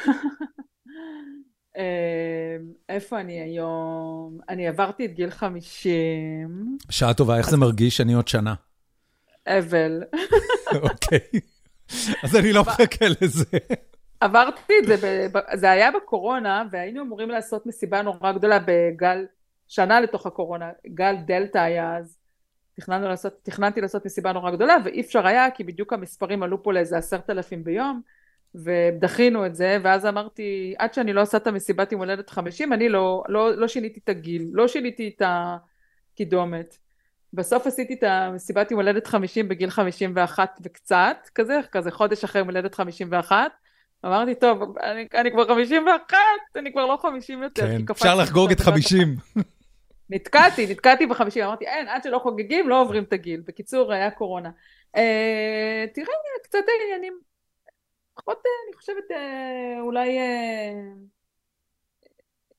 אה, 1.77 2.57
איפה 2.89 3.19
אני 3.19 3.41
היום? 3.41 4.37
אני 4.49 4.67
עברתי 4.67 5.05
את 5.05 5.13
גיל 5.13 5.29
50, 5.29 6.77
בשעה 6.87 7.13
טובה, 7.13 7.37
איך 7.37 7.49
זה 7.49 7.57
מרגיש? 7.57 8.01
אני 8.01 8.13
עוד 8.13 8.27
שנה. 8.27 8.53
אבל. 9.47 10.03
אוקיי. 10.81 11.39
אז 12.23 12.35
אני 12.35 12.53
לא 12.53 12.61
מחכה 12.61 13.05
לזה. 13.21 13.57
עברתי 14.19 14.73
את 14.79 14.87
זה, 14.87 15.27
זה 15.53 15.71
היה 15.71 15.91
בקורונה, 15.91 16.63
והיינו 16.71 17.01
אמורים 17.01 17.29
לעשות 17.29 17.65
מסיבה 17.65 18.01
נורא 18.01 18.31
גדולה 18.31 18.59
בגל, 18.67 19.25
שנה 19.67 20.01
לתוך 20.01 20.25
הקורונה, 20.25 20.69
גל 20.87 21.15
דלתא 21.25 21.57
היה 21.57 21.97
אז. 21.97 22.16
תכננו 22.79 23.07
לעשות, 23.07 23.33
תכננתי 23.43 23.81
לעשות 23.81 24.05
מסיבה 24.05 24.33
נורא 24.33 24.51
גדולה, 24.51 24.75
ואי 24.85 25.01
אפשר 25.01 25.27
היה, 25.27 25.51
כי 25.51 25.63
בדיוק 25.63 25.93
המספרים 25.93 26.43
עלו 26.43 26.63
פה 26.63 26.73
לאיזה 26.73 26.97
עשרת 26.97 27.29
אלפים 27.29 27.63
ביום, 27.63 28.01
ודחינו 28.55 29.45
את 29.45 29.55
זה, 29.55 29.77
ואז 29.83 30.05
אמרתי, 30.05 30.75
עד 30.77 30.93
שאני 30.93 31.13
לא 31.13 31.21
עושה 31.21 31.37
את 31.37 31.47
המסיבת 31.47 31.91
יום 31.91 32.01
הולדת 32.01 32.29
50, 32.29 32.73
אני 32.73 32.89
לא, 32.89 33.23
לא, 33.27 33.57
לא 33.57 33.67
שיניתי 33.67 33.99
את 34.03 34.09
הגיל, 34.09 34.47
לא 34.51 34.67
שיניתי 34.67 35.13
את 35.15 35.21
הקידומת. 35.25 36.77
בסוף 37.33 37.67
עשיתי 37.67 37.93
את 37.93 38.03
המסיבת 38.03 38.71
יום 38.71 38.79
הולדת 38.79 39.07
50 39.07 39.47
בגיל 39.47 39.69
51 39.69 40.59
וקצת, 40.63 41.17
כזה, 41.35 41.59
כזה 41.71 41.91
חודש 41.91 42.23
אחרי 42.23 42.39
יום 42.39 42.47
הולדת 42.47 42.75
51. 42.75 43.51
אמרתי, 44.05 44.35
טוב, 44.35 44.77
אני, 44.83 45.07
אני 45.15 45.31
כבר 45.31 45.47
51, 45.47 46.17
אני 46.55 46.71
כבר 46.71 46.85
לא 46.85 46.97
50 47.01 47.43
יותר. 47.43 47.67
כן, 47.67 47.81
אפשר 47.91 48.15
לחגוג 48.15 48.51
את 48.51 48.59
עכשיו 48.59 48.73
בבת 48.73 48.81
50. 48.83 49.15
נתקעתי, 50.09 50.67
נתקעתי 50.71 51.05
בחמישים, 51.05 51.43
אמרתי 51.43 51.67
אין, 51.67 51.87
עד 51.87 52.03
שלא 52.03 52.19
חוגגים 52.19 52.69
לא 52.69 52.81
עוברים 52.81 53.03
את 53.03 53.13
הגיל. 53.13 53.41
בקיצור, 53.45 53.93
היה 53.93 54.11
קורונה. 54.11 54.51
אה, 54.95 55.85
תראה, 55.93 56.13
קצת 56.43 56.59
העניינים, 56.67 57.19
פחות, 58.13 58.37
אה, 58.45 58.51
אני 58.67 58.75
חושבת, 58.75 59.11
אה, 59.11 59.81
אולי, 59.81 60.19
אה, 60.19 60.73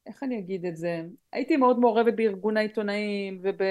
איך 0.06 0.22
אני 0.22 0.38
אגיד 0.38 0.66
את 0.66 0.76
זה? 0.76 1.02
הייתי 1.32 1.56
מאוד 1.56 1.78
מעורבת 1.78 2.14
בארגון 2.14 2.56
העיתונאים, 2.56 3.40
וב... 3.42 3.62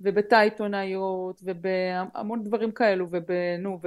ובתא 0.00 0.34
עיתונאיות, 0.34 1.40
ובהמון 1.44 2.44
דברים 2.44 2.72
כאלו, 2.72 3.06
נו, 3.58 3.78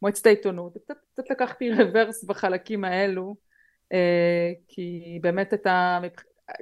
ובמועצת 0.00 0.26
העיתונות. 0.26 0.76
קצת, 0.84 0.96
קצת 1.12 1.30
לקחתי 1.30 1.70
רוורס 1.72 2.24
בחלקים 2.24 2.84
האלו, 2.84 3.36
אה, 3.92 4.52
כי 4.68 5.18
באמת 5.22 5.52
הייתה... 5.52 5.98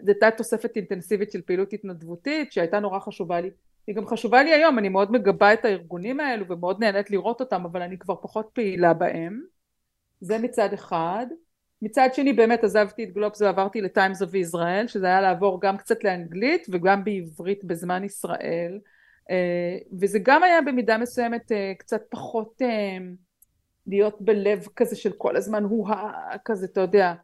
זו 0.01 0.13
הייתה 0.13 0.31
תוספת 0.31 0.77
אינטנסיבית 0.77 1.33
של 1.33 1.43
פעילות 1.43 1.73
התנדבותית 1.73 2.53
שהייתה 2.53 2.81
נורא 2.81 2.99
חשובה 2.99 3.41
לי. 3.41 3.51
היא 3.87 3.95
גם 3.97 4.07
חשובה 4.07 4.43
לי 4.43 4.55
היום, 4.55 4.79
אני 4.79 4.89
מאוד 4.89 5.13
מגבה 5.13 5.53
את 5.53 5.65
הארגונים 5.65 6.21
האלו 6.21 6.49
ומאוד 6.49 6.81
נהנית 6.81 7.11
לראות 7.11 7.41
אותם, 7.41 7.65
אבל 7.65 7.83
אני 7.83 7.99
כבר 7.99 8.17
פחות 8.23 8.49
פעילה 8.53 8.95
בהם. 8.95 9.43
זה 10.21 10.39
מצד 10.39 10.73
אחד. 10.73 11.27
מצד 11.83 12.09
שני 12.13 12.33
באמת 12.33 12.65
עזבתי 12.65 13.05
את 13.05 13.13
גלובס 13.13 13.43
ועברתי 13.43 13.81
ל-Times 13.81 14.23
of 14.23 14.55
Israel, 14.55 14.89
שזה 14.89 15.07
היה 15.07 15.21
לעבור 15.21 15.61
גם 15.61 15.77
קצת 15.77 16.05
לאנגלית 16.05 16.67
וגם 16.73 17.05
בעברית 17.05 17.65
בזמן 17.65 18.05
ישראל. 18.05 18.79
וזה 20.01 20.19
גם 20.23 20.43
היה 20.43 20.63
במידה 20.63 20.99
מסוימת 20.99 21.53
קצת 21.79 22.03
פחות 22.09 22.63
להיות 23.87 24.21
בלב 24.21 24.67
כזה 24.77 24.97
של 24.97 25.13
כל 25.13 25.37
הזמן 25.37 25.65
הוא 25.65 25.89
כזה, 26.45 26.67
אתה 26.67 26.81
יודע. 26.81 27.15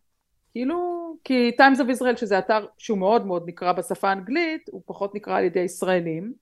כאילו, 0.52 1.02
כי 1.24 1.50
Times 1.58 1.78
of 1.78 2.00
Israel 2.00 2.16
שזה 2.16 2.38
אתר 2.38 2.66
שהוא 2.78 2.98
מאוד 2.98 3.26
מאוד 3.26 3.44
נקרא 3.46 3.72
בשפה 3.72 4.08
האנגלית, 4.08 4.68
הוא 4.70 4.82
פחות 4.86 5.14
נקרא 5.14 5.38
על 5.38 5.44
ידי 5.44 5.60
ישראלים, 5.60 6.32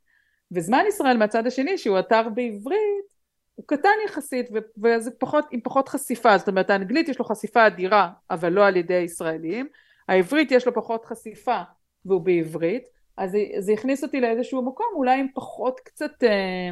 וזמן 0.53 0.85
ישראל 0.89 1.16
מהצד 1.16 1.47
השני 1.47 1.78
שהוא 1.78 1.99
אתר 1.99 2.28
בעברית, 2.28 3.11
הוא 3.55 3.65
קטן 3.66 3.89
יחסית 4.07 4.47
וזה 4.82 5.11
פחות, 5.19 5.45
עם 5.51 5.61
פחות 5.61 5.89
חשיפה, 5.89 6.39
זאת 6.39 6.49
אומרת 6.49 6.70
האנגלית 6.70 7.09
יש 7.09 7.19
לו 7.19 7.24
חשיפה 7.24 7.66
אדירה, 7.66 8.11
אבל 8.31 8.53
לא 8.53 8.66
על 8.66 8.77
ידי 8.77 8.95
ישראלים, 8.95 9.69
העברית 10.09 10.53
יש 10.53 10.66
לו 10.66 10.74
פחות 10.74 11.05
חשיפה 11.05 11.61
והוא 12.05 12.20
בעברית, 12.20 12.82
אז 13.16 13.37
זה 13.59 13.73
הכניס 13.73 14.05
אותי 14.05 14.20
לאיזשהו 14.20 14.62
מקום, 14.62 14.87
אולי 14.95 15.20
עם 15.20 15.27
פחות 15.35 15.81
קצת, 15.81 16.24
אה, 16.24 16.69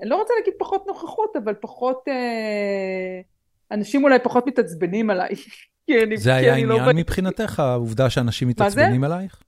אני 0.00 0.10
לא 0.10 0.16
רוצה 0.16 0.34
להגיד 0.38 0.54
פחות 0.58 0.86
נוכחות, 0.86 1.36
אבל 1.36 1.54
פחות, 1.54 2.02
אה, 2.08 3.20
אנשים 3.70 4.04
אולי 4.04 4.18
פחות 4.18 4.46
מתעצבנים 4.46 5.10
עליי. 5.10 5.34
כי 5.86 6.02
אני, 6.02 6.16
זה 6.16 6.30
כי 6.30 6.36
היה 6.36 6.52
אני 6.52 6.62
עניין 6.62 6.84
לא... 6.84 6.92
מבחינתך, 6.94 7.60
העובדה 7.60 8.10
שאנשים 8.10 8.48
מתעצבנים 8.48 9.04
עלייך? 9.04 9.42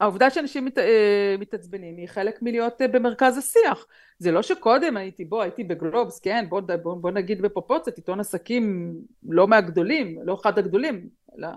העובדה 0.00 0.30
שאנשים 0.30 0.64
מת, 0.64 0.78
אה, 0.78 1.36
מתעצבנים 1.38 1.96
היא 1.96 2.08
חלק 2.08 2.42
מלהיות 2.42 2.82
אה, 2.82 2.88
במרכז 2.88 3.38
השיח. 3.38 3.86
זה 4.18 4.32
לא 4.32 4.42
שקודם 4.42 4.96
הייתי, 4.96 5.24
בוא, 5.24 5.42
הייתי 5.42 5.64
בגלובס, 5.64 6.20
כן, 6.20 6.44
בוא, 6.48 6.60
בוא, 6.82 6.94
בוא 6.94 7.10
נגיד 7.10 7.42
בפרופורציות, 7.42 7.96
עיתון 7.96 8.20
עסקים 8.20 8.94
לא 9.28 9.48
מהגדולים, 9.48 10.18
לא 10.24 10.34
אחד 10.34 10.58
הגדולים, 10.58 11.08
אלא... 11.38 11.48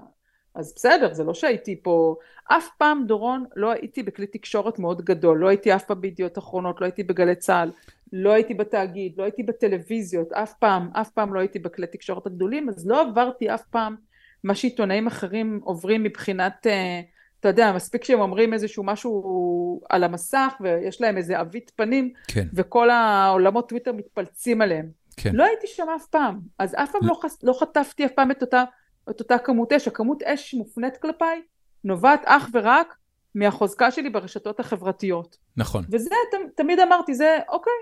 אז 0.56 0.74
בסדר, 0.76 1.14
זה 1.14 1.24
לא 1.24 1.34
שהייתי 1.34 1.84
פה, 1.84 2.16
אף 2.46 2.70
פעם, 2.78 3.04
דורון, 3.08 3.46
לא 3.56 3.72
הייתי 3.72 4.04
בכלי 4.04 4.28
תקשורת 4.28 4.80
מאוד 4.80 5.02
גדול, 5.02 5.38
לא 5.38 5.48
הייתי 5.48 5.76
אף 5.76 5.84
פעם 5.84 6.02
בידיעות 6.02 6.38
אחרונות, 6.38 6.82
לא 6.82 6.86
הייתי 6.86 7.04
בגלי 7.04 7.36
צה"ל. 7.36 7.72
לא 8.14 8.34
הייתי 8.34 8.54
בתאגיד, 8.54 9.14
לא 9.18 9.24
הייתי 9.24 9.44
בטלוויזיות, 9.44 10.34
אף 10.34 10.54
פעם, 10.54 10.90
אף 10.94 11.10
פעם 11.10 11.34
לא 11.34 11.40
הייתי 11.40 11.60
בכלי 11.60 11.88
תקשורת 11.88 12.26
הגדולים, 12.26 12.70
אז 12.70 12.88
לא 12.88 13.02
עברתי 13.02 13.54
אף 13.54 13.64
פעם 13.64 13.96
מה 14.44 14.56
שעיתונאים 14.56 15.08
אחרים 15.08 15.60
עוברים 15.64 16.04
מבחינת, 16.04 16.68
אה, 16.68 17.02
אתה 17.40 17.48
יודע, 17.48 17.72
מספיק 17.76 18.04
שהם 18.04 18.20
אומרים 18.20 18.54
איזשהו 18.54 18.84
משהו 18.84 19.82
על 19.90 20.04
המסך 20.04 20.54
ויש 20.62 21.02
להם 21.02 21.18
איזה 21.18 21.40
עווית 21.40 21.72
פנים, 21.76 22.14
כן. 22.28 22.48
וכל 22.54 22.90
העולמות 22.90 23.70
טוויטר 23.70 23.92
מתפלצים 23.92 24.62
עליהם. 24.62 24.90
כן. 25.18 25.36
לא 25.36 25.44
הייתי 25.44 25.68
שם 25.68 25.88
אף 25.96 26.06
פעם, 26.06 26.40
אז 26.60 26.76
אף 26.76 26.92
פעם 26.92 27.08
לא, 27.08 27.20
חס, 27.22 27.44
לא 27.44 27.54
חטפתי 27.60 28.06
אף 28.06 28.12
פעם 28.12 28.32
את 28.32 28.42
אותה, 28.42 28.64
את 29.10 29.20
אותה 29.20 29.38
כמות 29.38 29.74
אש, 29.74 29.88
הכמות 29.88 30.24
אש 30.24 30.54
מופנית 30.54 30.98
כלפיי 30.98 31.42
נובעת 31.84 32.22
אך 32.26 32.50
ורק 32.54 32.96
מהחוזקה 33.36 33.92
שלי 33.92 34.10
ברשתות 34.10 34.60
החברתיות. 34.60 35.38
נכון. 35.58 35.86
וזה 35.92 36.10
ת, 36.10 36.36
תמיד 36.56 36.80
אמרתי, 36.80 37.14
זה 37.14 37.38
אוקיי, 37.50 37.74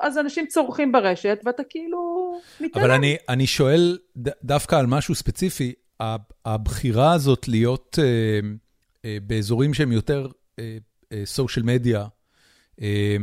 אז 0.00 0.18
אנשים 0.18 0.46
צורכים 0.46 0.92
ברשת 0.92 1.38
ואתה 1.44 1.62
כאילו 1.68 2.32
מתעלם. 2.60 2.84
אבל 2.84 2.94
אני, 2.94 3.16
אני 3.28 3.46
שואל 3.46 3.98
ד, 4.16 4.28
דווקא 4.44 4.76
על 4.76 4.86
משהו 4.86 5.14
ספציפי, 5.14 5.72
הבחירה 6.44 7.12
הזאת 7.12 7.48
להיות 7.48 7.98
אה, 8.02 8.40
אה, 9.04 9.18
באזורים 9.22 9.74
שהם 9.74 9.92
יותר 9.92 10.28
סושיאל 11.24 11.68
אה, 11.68 11.74
מדיה, 11.74 12.00
אה, 12.00 12.06
אה, 12.80 13.16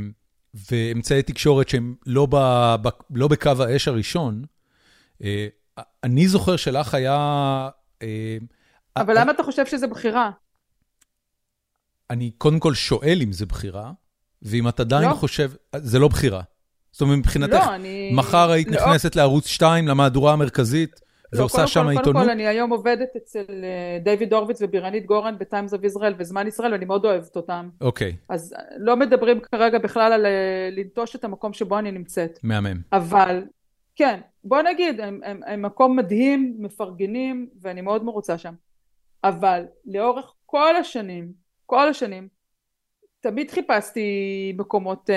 ואמצעי 0.71 1.23
תקשורת 1.23 1.69
שהם 1.69 1.95
לא, 2.05 2.25
ב, 2.25 2.35
ב, 2.81 2.87
לא 3.09 3.27
בקו 3.27 3.51
האש 3.59 3.87
הראשון, 3.87 4.43
אה, 5.23 5.47
אני 6.03 6.27
זוכר 6.27 6.55
שלך 6.55 6.93
היה... 6.93 7.69
אה, 8.01 8.37
אבל 8.95 9.19
למה 9.19 9.31
אתה 9.31 9.43
חושב 9.43 9.65
שזה 9.65 9.87
בחירה? 9.87 10.31
אני 12.09 12.31
קודם 12.31 12.59
כל 12.59 12.73
שואל 12.73 13.19
אם 13.23 13.31
זה 13.31 13.45
בחירה, 13.45 13.91
ואם 14.41 14.67
את 14.67 14.79
עדיין 14.79 15.09
לא. 15.09 15.13
חושב... 15.13 15.51
זה 15.75 15.99
לא 15.99 16.07
בחירה. 16.07 16.41
זאת 16.91 17.01
אומרת, 17.01 17.17
מבחינתך, 17.17 17.53
לא, 17.53 17.75
אני... 17.75 18.11
מחר 18.13 18.51
היית 18.51 18.67
לא. 18.67 18.73
נכנסת 18.73 19.15
לערוץ 19.15 19.47
2, 19.47 19.87
למהדורה 19.87 20.33
המרכזית, 20.33 21.01
לא, 21.33 21.39
ועושה 21.39 21.67
שם 21.67 21.87
עיתונות? 21.87 22.03
קודם 22.03 22.25
כל, 22.25 22.29
אני 22.29 22.47
היום 22.47 22.69
עובדת 22.69 23.09
אצל 23.17 23.45
אה, 23.49 23.99
דיוויד 24.03 24.33
הורוביץ 24.33 24.61
ובירנית 24.61 25.05
גורן 25.05 25.37
בטיימס 25.37 25.73
אוף 25.73 25.83
ישראל 25.83 26.13
וזמן 26.17 26.47
ישראל, 26.47 26.71
ואני 26.71 26.85
מאוד 26.85 27.05
אוהבת 27.05 27.35
אותם. 27.35 27.69
אוקיי. 27.81 28.15
אז 28.29 28.55
לא 28.77 28.95
מדברים 28.95 29.39
כרגע 29.39 29.79
בכלל 29.79 30.13
על 30.13 30.25
אה, 30.25 30.69
לנטוש 30.71 31.15
את 31.15 31.23
המקום 31.23 31.53
שבו 31.53 31.79
אני 31.79 31.91
נמצאת. 31.91 32.39
מהמם. 32.43 32.81
אבל, 32.93 33.43
כן, 33.95 34.19
בוא 34.43 34.61
נגיד, 34.61 34.99
הם, 34.99 35.19
הם, 35.23 35.39
הם 35.45 35.61
מקום 35.61 35.95
מדהים, 35.95 36.55
מפרגנים, 36.59 37.47
ואני 37.61 37.81
מאוד 37.81 38.03
מרוצה 38.03 38.37
שם. 38.37 38.53
אבל 39.23 39.63
לאורך 39.85 40.33
כל 40.45 40.75
השנים, 40.75 41.31
כל 41.65 41.89
השנים, 41.89 42.27
תמיד 43.21 43.51
חיפשתי 43.51 44.53
מקומות, 44.57 45.09
אה, 45.09 45.15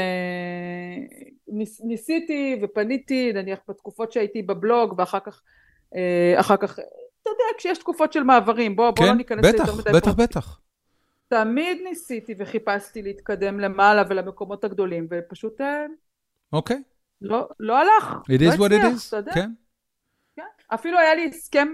ניס, 1.48 1.80
ניסיתי 1.84 2.60
ופניתי, 2.62 3.32
נניח 3.32 3.58
בתקופות 3.68 4.12
שהייתי 4.12 4.42
בבלוג, 4.42 4.94
ואחר 4.98 5.20
כך, 5.20 5.42
אה, 5.94 6.40
אחר 6.40 6.56
כך, 6.56 6.78
אתה 6.78 7.30
יודע, 7.30 7.58
כשיש 7.58 7.78
תקופות 7.78 8.12
של 8.12 8.22
מעברים, 8.22 8.76
בוא, 8.76 8.90
בוא 8.90 9.04
כן, 9.04 9.10
לא 9.10 9.16
ניכנס 9.16 9.44
ליותר 9.44 9.74
מדי... 9.74 9.82
כן, 9.82 9.92
בטח, 9.92 10.10
בטח, 10.10 10.14
בטח. 10.14 10.60
תמיד 11.28 11.78
ניסיתי 11.84 12.34
וחיפשתי 12.38 13.02
להתקדם 13.02 13.60
למעלה 13.60 14.02
ולמקומות 14.08 14.64
הגדולים, 14.64 15.08
ופשוט... 15.10 15.60
אה, 15.60 15.86
אוקיי. 16.52 16.76
Okay. 16.76 16.80
לא, 17.20 17.48
לא 17.60 17.78
הלך. 17.78 18.04
It 18.12 18.44
לא 18.44 18.50
is 18.50 18.56
what 18.56 18.72
it 18.72 18.84
is, 18.84 19.34
כן. 19.34 19.50
כן. 20.36 20.42
אפילו 20.74 20.98
היה 20.98 21.14
לי 21.14 21.26
הסכם 21.28 21.68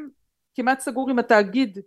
כמעט 0.55 0.81
סגור 0.81 1.11
עם 1.11 1.19
התאגיד 1.19 1.79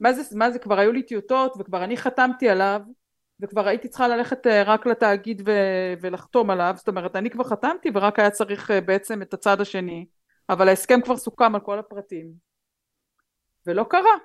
מה 0.00 0.12
זה, 0.12 0.36
מה 0.36 0.50
זה, 0.50 0.58
כבר 0.58 0.78
היו 0.78 0.92
לי 0.92 1.02
טיוטות 1.02 1.54
וכבר 1.58 1.84
אני 1.84 1.96
חתמתי 1.96 2.48
עליו 2.48 2.80
וכבר 3.40 3.66
הייתי 3.68 3.88
צריכה 3.88 4.08
ללכת 4.08 4.46
אה, 4.46 4.62
רק 4.62 4.86
לתאגיד 4.86 5.42
ו- 5.46 5.94
ולחתום 6.00 6.50
עליו, 6.50 6.74
זאת 6.76 6.88
אומרת 6.88 7.16
אני 7.16 7.30
כבר 7.30 7.44
חתמתי 7.44 7.88
ורק 7.94 8.18
היה 8.18 8.30
צריך 8.30 8.70
אה, 8.70 8.80
בעצם 8.80 9.22
את 9.22 9.34
הצד 9.34 9.60
השני, 9.60 10.06
אבל 10.48 10.68
ההסכם 10.68 11.00
כבר 11.04 11.16
סוכם 11.16 11.54
על 11.54 11.60
כל 11.60 11.78
הפרטים, 11.78 12.32
ולא 13.66 13.84
קרה. 13.90 14.16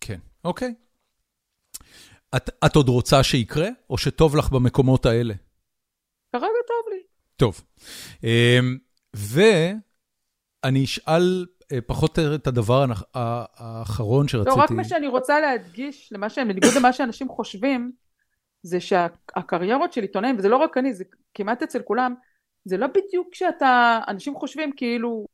כן, 0.00 0.18
אוקיי. 0.44 0.74
את, 2.36 2.50
את 2.66 2.76
עוד 2.76 2.88
רוצה 2.88 3.22
שיקרה, 3.22 3.68
או 3.90 3.98
שטוב 3.98 4.36
לך 4.36 4.50
במקומות 4.50 5.06
האלה? 5.06 5.34
כרגע 6.32 6.46
טוב 6.66 6.92
לי. 6.92 7.02
טוב. 7.36 7.60
אמ, 8.24 8.78
ואני 9.14 10.84
אשאל 10.84 11.46
אה, 11.72 11.80
פחות 11.86 12.18
או 12.18 12.22
יותר 12.22 12.34
את 12.34 12.46
הדבר 12.46 12.84
האחרון 13.14 14.28
שרציתי... 14.28 14.56
לא, 14.56 14.62
רק 14.62 14.70
מה 14.70 14.84
שאני 14.84 15.08
רוצה 15.08 15.40
להדגיש, 15.40 16.12
למה 16.12 16.30
שהם, 16.30 16.48
בניגוד 16.48 16.70
למה 16.76 16.92
שאנשים 16.92 17.28
חושבים, 17.28 17.92
זה 18.62 18.80
שהקריירות 18.80 19.92
של 19.92 20.02
עיתונאים, 20.02 20.36
וזה 20.38 20.48
לא 20.48 20.56
רק 20.56 20.78
אני, 20.78 20.94
זה 20.94 21.04
כמעט 21.34 21.62
אצל 21.62 21.82
כולם, 21.82 22.14
זה 22.64 22.76
לא 22.76 22.86
בדיוק 22.86 23.34
שאתה, 23.34 24.00
אנשים 24.08 24.34
חושבים 24.34 24.72
כאילו, 24.76 25.26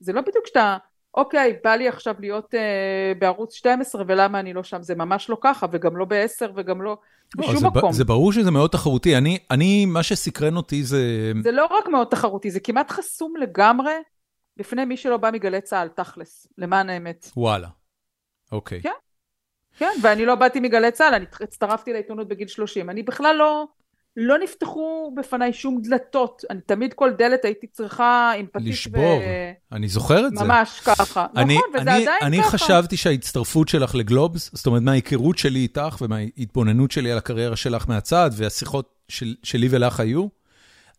זה 0.00 0.12
לא 0.12 0.20
בדיוק 0.20 0.46
שאתה, 0.46 0.76
אוקיי, 1.14 1.58
בא 1.64 1.74
לי 1.74 1.88
עכשיו 1.88 2.14
להיות 2.18 2.54
אה, 2.54 3.12
בערוץ 3.18 3.54
12 3.54 4.04
ולמה 4.06 4.40
אני 4.40 4.52
לא 4.52 4.62
שם, 4.62 4.82
זה 4.82 4.94
ממש 4.94 5.30
לא 5.30 5.36
ככה, 5.40 5.66
וגם 5.72 5.96
לא 5.96 6.04
ב-10 6.04 6.50
וגם 6.56 6.82
לא, 6.82 6.96
לא 7.36 7.46
בשום 7.46 7.56
זה 7.56 7.66
מקום. 7.66 7.92
זה 7.92 8.04
ברור 8.04 8.32
שזה 8.32 8.50
מאוד 8.50 8.70
תחרותי, 8.70 9.16
אני, 9.16 9.38
אני, 9.50 9.86
מה 9.86 10.02
שסקרן 10.02 10.56
אותי 10.56 10.84
זה... 10.84 11.32
זה 11.42 11.52
לא 11.52 11.66
רק 11.66 11.88
מאוד 11.88 12.06
תחרותי, 12.10 12.50
זה 12.50 12.60
כמעט 12.60 12.90
חסום 12.90 13.36
לגמרי 13.36 13.92
בפני 14.56 14.84
מי 14.84 14.96
שלא 14.96 15.16
בא 15.16 15.30
מגלי 15.30 15.60
צה"ל, 15.60 15.88
תכלס, 15.88 16.46
למען 16.58 16.90
האמת. 16.90 17.30
וואלה, 17.36 17.68
אוקיי. 18.52 18.82
כן, 18.82 18.90
כן, 19.78 19.90
ואני 20.02 20.26
לא 20.26 20.34
באתי 20.34 20.60
מגלי 20.60 20.90
צה"ל, 20.90 21.14
אני 21.14 21.24
הצטרפתי 21.40 21.92
לעיתונות 21.92 22.28
בגיל 22.28 22.48
30. 22.48 22.90
אני 22.90 23.02
בכלל 23.02 23.36
לא, 23.36 23.66
לא 24.16 24.38
נפתחו 24.38 25.12
בפניי 25.16 25.52
שום 25.52 25.80
דלתות. 25.82 26.44
אני 26.50 26.60
תמיד 26.60 26.92
כל 26.94 27.10
דלת 27.10 27.44
הייתי 27.44 27.66
צריכה 27.66 28.32
עם 28.38 28.46
פטיש 28.52 28.68
לשבור, 28.68 29.18
ו... 29.18 29.52
אני 29.72 29.88
זוכר 29.88 30.26
את 30.26 30.36
זה. 30.36 30.44
ממש 30.44 30.80
ככה. 30.84 31.26
אני, 31.36 31.54
נכון, 31.54 31.70
וזה 31.70 31.82
אני, 31.82 32.02
עדיין 32.02 32.18
אני 32.22 32.38
ככה. 32.38 32.48
אני 32.48 32.58
חשבתי 32.58 32.96
שההצטרפות 32.96 33.68
שלך 33.68 33.94
לגלובס, 33.94 34.50
זאת 34.52 34.66
אומרת, 34.66 34.82
מההיכרות 34.82 35.38
שלי 35.38 35.60
איתך 35.60 35.96
ומההתבוננות 36.00 36.90
שלי 36.90 37.12
על 37.12 37.18
הקריירה 37.18 37.56
שלך 37.56 37.88
מהצד, 37.88 38.30
והשיחות 38.32 38.94
של, 39.08 39.34
שלי 39.42 39.68
ולך 39.70 40.00
היו, 40.00 40.26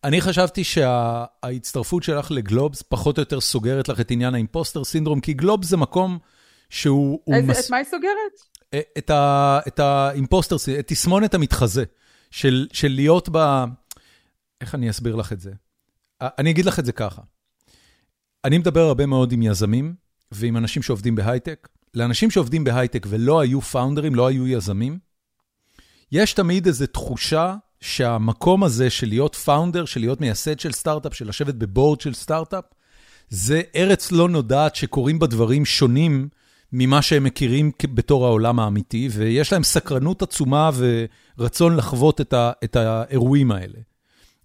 אני 0.03 0.21
חשבתי 0.21 0.63
שההצטרפות 0.63 2.03
שלך 2.03 2.31
לגלובס 2.31 2.81
פחות 2.81 3.17
או 3.17 3.21
יותר 3.21 3.41
סוגרת 3.41 3.89
לך 3.89 3.99
את 3.99 4.11
עניין 4.11 4.33
האימפוסטר 4.33 4.83
סינדרום, 4.83 5.19
כי 5.19 5.33
גלובס 5.33 5.67
זה 5.67 5.77
מקום 5.77 6.17
שהוא... 6.69 7.19
איזה, 7.33 7.51
מס... 7.51 7.65
את 7.65 7.71
מה 7.71 7.77
היא 7.77 7.85
סוגרת? 7.85 8.52
את, 8.77 9.79
האימפוסטר, 9.79 10.55
את 10.79 10.87
תסמונת 10.87 11.33
המתחזה, 11.33 11.83
של, 12.31 12.67
של 12.73 12.87
להיות 12.87 13.29
ב... 13.31 13.63
איך 14.61 14.75
אני 14.75 14.89
אסביר 14.89 15.15
לך 15.15 15.33
את 15.33 15.39
זה? 15.39 15.51
אני 16.21 16.49
אגיד 16.51 16.65
לך 16.65 16.79
את 16.79 16.85
זה 16.85 16.91
ככה. 16.91 17.21
אני 18.45 18.57
מדבר 18.57 18.81
הרבה 18.81 19.05
מאוד 19.05 19.31
עם 19.31 19.41
יזמים 19.41 19.95
ועם 20.31 20.57
אנשים 20.57 20.81
שעובדים 20.81 21.15
בהייטק. 21.15 21.67
לאנשים 21.93 22.31
שעובדים 22.31 22.63
בהייטק 22.63 23.05
ולא 23.09 23.39
היו 23.39 23.61
פאונדרים, 23.61 24.15
לא 24.15 24.27
היו 24.27 24.47
יזמים, 24.47 24.99
יש 26.11 26.33
תמיד 26.33 26.67
איזו 26.67 26.87
תחושה 26.87 27.55
שהמקום 27.81 28.63
הזה 28.63 28.89
של 28.89 29.07
להיות 29.07 29.35
founder, 29.35 29.85
של 29.85 29.99
להיות 29.99 30.21
מייסד 30.21 30.59
של 30.59 30.71
סטארט-אפ, 30.71 31.13
של 31.13 31.27
לשבת 31.27 31.55
ב 31.55 31.63
board 31.63 32.01
של 32.01 32.13
סטארט-אפ, 32.13 32.63
זה 33.29 33.61
ארץ 33.75 34.11
לא 34.11 34.29
נודעת 34.29 34.75
שקורים 34.75 35.19
בה 35.19 35.27
דברים 35.27 35.65
שונים 35.65 36.29
ממה 36.73 37.01
שהם 37.01 37.23
מכירים 37.23 37.71
בתור 37.93 38.25
העולם 38.25 38.59
האמיתי, 38.59 39.09
ויש 39.11 39.53
להם 39.53 39.63
סקרנות 39.63 40.21
עצומה 40.21 40.69
ורצון 41.37 41.75
לחוות 41.75 42.21
את, 42.21 42.33
ה, 42.33 42.51
את 42.63 42.75
האירועים 42.75 43.51
האלה 43.51 43.79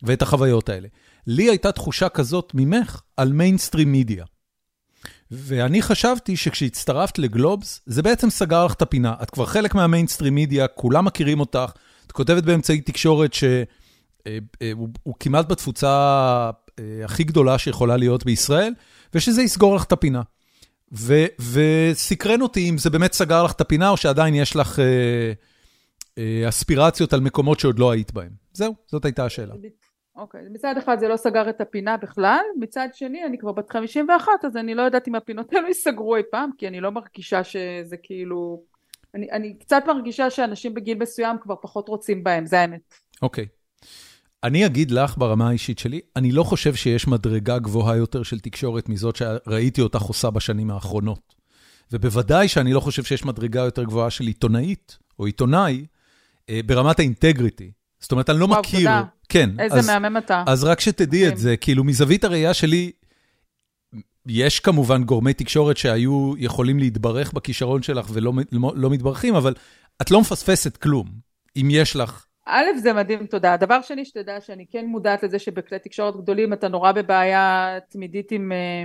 ואת 0.02 0.22
החוויות 0.22 0.68
האלה. 0.68 0.88
לי 1.26 1.48
הייתה 1.48 1.72
תחושה 1.72 2.08
כזאת 2.08 2.52
ממך 2.54 3.00
על 3.16 3.32
mainstream 3.32 3.92
media. 3.92 4.24
ואני 5.30 5.82
חשבתי 5.82 6.36
שכשהצטרפת 6.36 7.18
לגלובס, 7.18 7.80
זה 7.86 8.02
בעצם 8.02 8.30
סגר 8.30 8.64
לך 8.64 8.72
את 8.74 8.82
הפינה. 8.82 9.14
את 9.22 9.30
כבר 9.30 9.46
חלק 9.46 9.74
מה 9.74 9.84
mainstream 9.84 10.34
media, 10.34 10.68
כולם 10.68 11.04
מכירים 11.04 11.40
אותך, 11.40 11.72
את 12.06 12.12
כותבת 12.12 12.42
באמצעי 12.44 12.80
תקשורת 12.80 13.34
שהוא 13.34 13.64
אה, 14.26 14.38
אה, 14.62 14.72
כמעט 15.20 15.48
בתפוצה 15.48 15.88
אה, 16.78 17.04
הכי 17.04 17.24
גדולה 17.24 17.58
שיכולה 17.58 17.96
להיות 17.96 18.24
בישראל, 18.24 18.72
ושזה 19.14 19.42
יסגור 19.42 19.76
לך 19.76 19.84
את 19.84 19.92
הפינה. 19.92 20.22
וסקרן 20.92 22.40
אותי 22.40 22.70
אם 22.70 22.78
זה 22.78 22.90
באמת 22.90 23.12
סגר 23.12 23.42
לך 23.42 23.52
את 23.52 23.60
הפינה, 23.60 23.90
או 23.90 23.96
שעדיין 23.96 24.34
יש 24.34 24.56
לך 24.56 24.78
אה, 24.78 25.32
אה, 26.18 26.48
אספירציות 26.48 27.12
על 27.12 27.20
מקומות 27.20 27.60
שעוד 27.60 27.78
לא 27.78 27.90
היית 27.90 28.12
בהם. 28.12 28.30
זהו, 28.52 28.74
זאת 28.86 29.04
הייתה 29.04 29.24
השאלה. 29.24 29.54
אוקיי, 30.16 30.40
okay. 30.40 30.52
מצד 30.52 30.74
אחד 30.78 30.98
זה 30.98 31.08
לא 31.08 31.16
סגר 31.16 31.50
את 31.50 31.60
הפינה 31.60 31.96
בכלל, 31.96 32.40
מצד 32.58 32.88
שני 32.92 33.24
אני 33.24 33.38
כבר 33.38 33.52
בת 33.52 33.70
51, 33.70 34.32
אז 34.44 34.56
אני 34.56 34.74
לא 34.74 34.82
יודעת 34.82 35.08
אם 35.08 35.14
הפינות 35.14 35.52
האלו 35.52 35.68
ייסגרו 35.68 36.16
אי 36.16 36.22
פעם, 36.30 36.50
כי 36.58 36.68
אני 36.68 36.80
לא 36.80 36.90
מרגישה 36.90 37.44
שזה 37.44 37.96
כאילו... 38.02 38.62
אני, 39.14 39.30
אני 39.30 39.58
קצת 39.58 39.82
מרגישה 39.86 40.30
שאנשים 40.30 40.74
בגיל 40.74 40.98
מסוים 40.98 41.36
כבר 41.40 41.54
פחות 41.62 41.88
רוצים 41.88 42.24
בהם, 42.24 42.46
זה 42.46 42.60
האמת. 42.60 42.94
אוקיי. 43.22 43.44
Okay. 43.44 43.57
אני 44.44 44.66
אגיד 44.66 44.90
לך 44.90 45.18
ברמה 45.18 45.48
האישית 45.48 45.78
שלי, 45.78 46.00
אני 46.16 46.32
לא 46.32 46.42
חושב 46.42 46.74
שיש 46.74 47.08
מדרגה 47.08 47.58
גבוהה 47.58 47.96
יותר 47.96 48.22
של 48.22 48.40
תקשורת 48.40 48.88
מזאת 48.88 49.16
שראיתי 49.16 49.80
אותך 49.80 50.02
עושה 50.02 50.30
בשנים 50.30 50.70
האחרונות. 50.70 51.34
ובוודאי 51.92 52.48
שאני 52.48 52.72
לא 52.72 52.80
חושב 52.80 53.04
שיש 53.04 53.24
מדרגה 53.24 53.60
יותר 53.60 53.84
גבוהה 53.84 54.10
של 54.10 54.24
עיתונאית 54.24 54.98
או 55.18 55.26
עיתונאי 55.26 55.86
אה, 56.50 56.60
ברמת 56.66 56.98
האינטגריטי. 56.98 57.70
זאת 58.00 58.12
אומרת, 58.12 58.30
אני 58.30 58.38
לא 58.38 58.48
מכיר, 58.48 58.90
כן. 59.28 59.50
איזה 59.60 59.76
אז, 59.76 59.86
מהמם 59.86 60.16
אתה. 60.16 60.44
אז 60.46 60.64
רק 60.64 60.80
שתדעי 60.80 61.28
את 61.28 61.38
זה, 61.38 61.56
כאילו 61.56 61.84
מזווית 61.84 62.24
הראייה 62.24 62.54
שלי, 62.54 62.92
יש 64.26 64.60
כמובן 64.60 65.04
גורמי 65.04 65.34
תקשורת 65.34 65.76
שהיו 65.76 66.34
יכולים 66.38 66.78
להתברך 66.78 67.32
בכישרון 67.32 67.82
שלך 67.82 68.06
ולא 68.12 68.32
לא, 68.52 68.72
לא 68.76 68.90
מתברכים, 68.90 69.34
אבל 69.34 69.54
את 70.02 70.10
לא 70.10 70.20
מפספסת 70.20 70.76
כלום, 70.76 71.08
אם 71.56 71.68
יש 71.70 71.96
לך... 71.96 72.24
א', 72.50 72.78
זה 72.78 72.92
מדהים, 72.92 73.26
תודה. 73.26 73.56
דבר 73.56 73.82
שני, 73.82 74.04
שתדע 74.04 74.40
שאני 74.40 74.66
כן 74.70 74.86
מודעת 74.86 75.22
לזה 75.22 75.38
שבכלי 75.38 75.78
תקשורת 75.78 76.16
גדולים 76.16 76.52
אתה 76.52 76.68
נורא 76.68 76.92
בבעיה 76.92 77.78
תמידית 77.88 78.32
עם, 78.32 78.52
אה, 78.52 78.84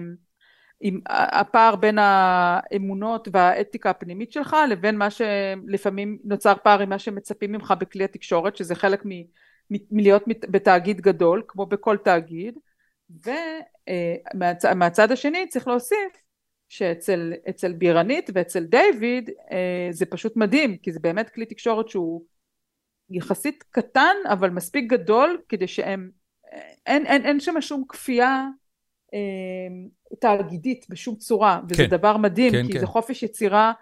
עם 0.82 1.00
הפער 1.10 1.76
בין 1.76 1.98
האמונות 2.00 3.28
והאתיקה 3.32 3.90
הפנימית 3.90 4.32
שלך 4.32 4.56
לבין 4.70 4.98
מה 4.98 5.08
שלפעמים 5.10 6.18
נוצר 6.24 6.54
פער 6.64 6.80
עם 6.82 6.90
מה 6.90 7.00
שמצפים 7.00 7.52
ממך 7.52 7.74
בכלי 7.80 8.04
התקשורת, 8.04 8.58
שזה 8.58 8.76
חלק 8.76 9.06
מ, 9.06 9.10
מ, 9.72 9.78
מלהיות 9.92 10.24
בתאגיד 10.28 11.02
גדול, 11.02 11.44
כמו 11.48 11.66
בכל 11.66 11.98
תאגיד. 11.98 12.58
ומהצד 14.34 15.08
אה, 15.08 15.14
השני 15.14 15.48
צריך 15.48 15.68
להוסיף 15.68 16.14
שאצל 16.70 17.74
בירנית 17.78 18.30
ואצל 18.34 18.64
דיוויד 18.64 19.30
אה, 19.52 19.88
זה 19.92 20.06
פשוט 20.06 20.36
מדהים, 20.36 20.78
כי 20.78 20.92
זה 20.92 21.00
באמת 21.00 21.30
כלי 21.30 21.46
תקשורת 21.46 21.90
שהוא 21.90 22.24
יחסית 23.16 23.64
קטן 23.72 24.16
אבל 24.30 24.50
מספיק 24.50 24.92
גדול 24.92 25.42
כדי 25.50 25.68
שהם, 25.68 26.10
אין, 26.86 27.06
אין, 27.06 27.26
אין 27.26 27.40
שם 27.40 27.62
שום 27.62 27.84
כפייה 27.90 28.48
אה, 29.14 29.20
תאגידית 30.20 30.86
בשום 30.90 31.16
צורה, 31.16 31.62
וזה 31.70 31.84
כן. 31.84 31.90
דבר 31.90 32.18
מדהים, 32.18 32.52
כן, 32.52 32.68
כי 32.68 32.74
כן. 32.74 32.80
זה 32.80 32.88
חופש 32.88 33.24
יצירה, 33.24 33.74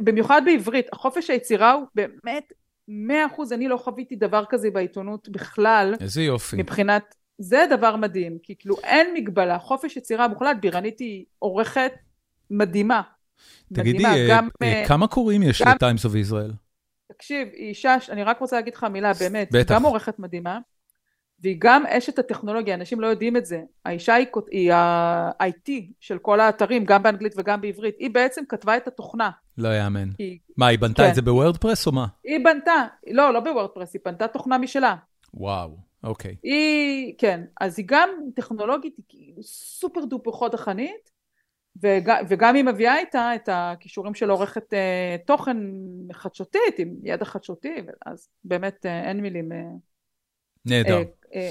במיוחד 0.00 0.42
בעברית, 0.44 0.86
החופש 0.92 1.30
היצירה 1.30 1.72
הוא 1.72 1.86
באמת 1.94 2.52
מאה 2.88 3.26
אחוז, 3.26 3.52
אני 3.52 3.68
לא 3.68 3.76
חוויתי 3.76 4.16
דבר 4.16 4.44
כזה 4.48 4.70
בעיתונות 4.70 5.28
בכלל. 5.28 5.94
איזה 6.00 6.22
יופי. 6.22 6.56
מבחינת 6.56 7.14
זה 7.38 7.64
דבר 7.70 7.96
מדהים, 7.96 8.38
כי 8.42 8.54
כאילו 8.58 8.76
אין 8.82 9.14
מגבלה, 9.14 9.58
חופש 9.58 9.96
יצירה 9.96 10.28
מוחלט, 10.28 10.56
בירנית 10.60 11.00
היא 11.00 11.24
עורכת 11.38 11.92
מדהימה. 12.50 13.02
תגידי, 13.72 13.98
מדהימה, 13.98 14.14
אה, 14.14 14.26
גם, 14.30 14.48
אה, 14.62 14.84
כמה 14.88 15.06
קוראים 15.06 15.42
יש 15.42 15.62
ל-Times 15.62 16.04
of 16.04 16.30
Israel? 16.30 16.54
תקשיב, 17.12 17.48
היא 17.52 17.68
אישה, 17.68 17.96
אני 18.10 18.24
רק 18.24 18.40
רוצה 18.40 18.56
להגיד 18.56 18.74
לך 18.74 18.84
מילה, 18.84 19.12
באמת, 19.20 19.48
בטח. 19.52 19.74
גם 19.74 19.82
עורכת 19.82 20.18
מדהימה, 20.18 20.58
והיא 21.40 21.56
גם 21.58 21.86
אשת 21.86 22.18
הטכנולוגיה, 22.18 22.74
אנשים 22.74 23.00
לא 23.00 23.06
יודעים 23.06 23.36
את 23.36 23.46
זה. 23.46 23.60
האישה 23.84 24.14
היא, 24.14 24.26
היא 24.50 24.72
ה-IT 24.72 25.70
של 26.00 26.18
כל 26.18 26.40
האתרים, 26.40 26.84
גם 26.84 27.02
באנגלית 27.02 27.34
וגם 27.36 27.60
בעברית. 27.60 27.94
היא 27.98 28.10
בעצם 28.10 28.42
כתבה 28.48 28.76
את 28.76 28.88
התוכנה. 28.88 29.30
לא 29.58 29.68
יאמן. 29.68 30.08
היא... 30.18 30.38
מה, 30.56 30.66
היא 30.66 30.78
בנתה 30.78 31.02
כן. 31.02 31.10
את 31.10 31.14
זה 31.14 31.22
בוורדפרס 31.22 31.86
או 31.86 31.92
מה? 31.92 32.06
היא 32.24 32.44
בנתה, 32.44 32.86
לא, 33.10 33.32
לא 33.32 33.40
בוורדפרס, 33.40 33.94
היא 33.94 34.00
בנתה 34.04 34.28
תוכנה 34.28 34.58
משלה. 34.58 34.96
וואו. 35.34 35.76
אוקיי. 36.04 36.36
היא, 36.42 37.14
כן, 37.18 37.40
אז 37.60 37.78
היא 37.78 37.86
גם 37.88 38.08
טכנולוגית, 38.34 38.94
היא 38.96 39.04
כאילו 39.08 39.42
סופר 39.42 40.04
דופר 40.04 40.32
חוד 40.32 40.54
החנית, 40.54 41.10
וג, 41.76 42.12
וגם 42.28 42.54
היא 42.54 42.64
מביאה 42.64 42.98
איתה 42.98 43.34
את 43.34 43.48
הכישורים 43.52 44.14
של 44.14 44.30
עורכת 44.30 44.74
אה, 44.74 45.16
תוכן 45.26 45.56
חדשותית, 46.12 46.78
עם 46.78 46.94
ידע 47.02 47.24
חדשותי, 47.24 47.74
אז 48.06 48.28
באמת 48.44 48.86
אה, 48.86 49.08
אין 49.08 49.20
מילים. 49.20 49.52
אה, 49.52 49.58
נהדר. 50.66 50.96
אה, 50.96 51.02
אה, 51.34 51.50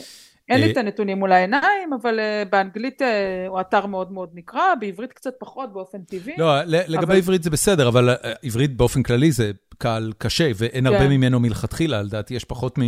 אין 0.49 0.59
לי 0.59 0.65
אה, 0.65 0.71
את 0.71 0.77
הנתונים 0.77 1.17
מול 1.17 1.31
העיניים, 1.31 1.93
אבל 2.01 2.19
uh, 2.19 2.49
באנגלית 2.49 3.01
uh, 3.01 3.05
הוא 3.47 3.61
אתר 3.61 3.85
מאוד 3.85 4.11
מאוד 4.11 4.29
נקרא, 4.33 4.75
בעברית 4.79 5.13
קצת 5.13 5.33
פחות 5.39 5.73
באופן 5.73 6.03
טבעי. 6.03 6.35
לא, 6.37 6.63
לגבי 6.63 6.97
אבל... 6.97 7.17
עברית 7.17 7.43
זה 7.43 7.49
בסדר, 7.49 7.87
אבל 7.87 8.09
uh, 8.09 8.27
עברית 8.43 8.77
באופן 8.77 9.03
כללי 9.03 9.31
זה 9.31 9.51
קהל 9.77 10.13
קשה, 10.17 10.51
ואין 10.55 10.87
כן. 10.87 10.93
הרבה 10.93 11.09
ממנו 11.09 11.39
מלכתחילה, 11.39 12.01
לדעתי 12.01 12.33
יש 12.33 12.45
פחות 12.45 12.79
מ... 12.79 12.81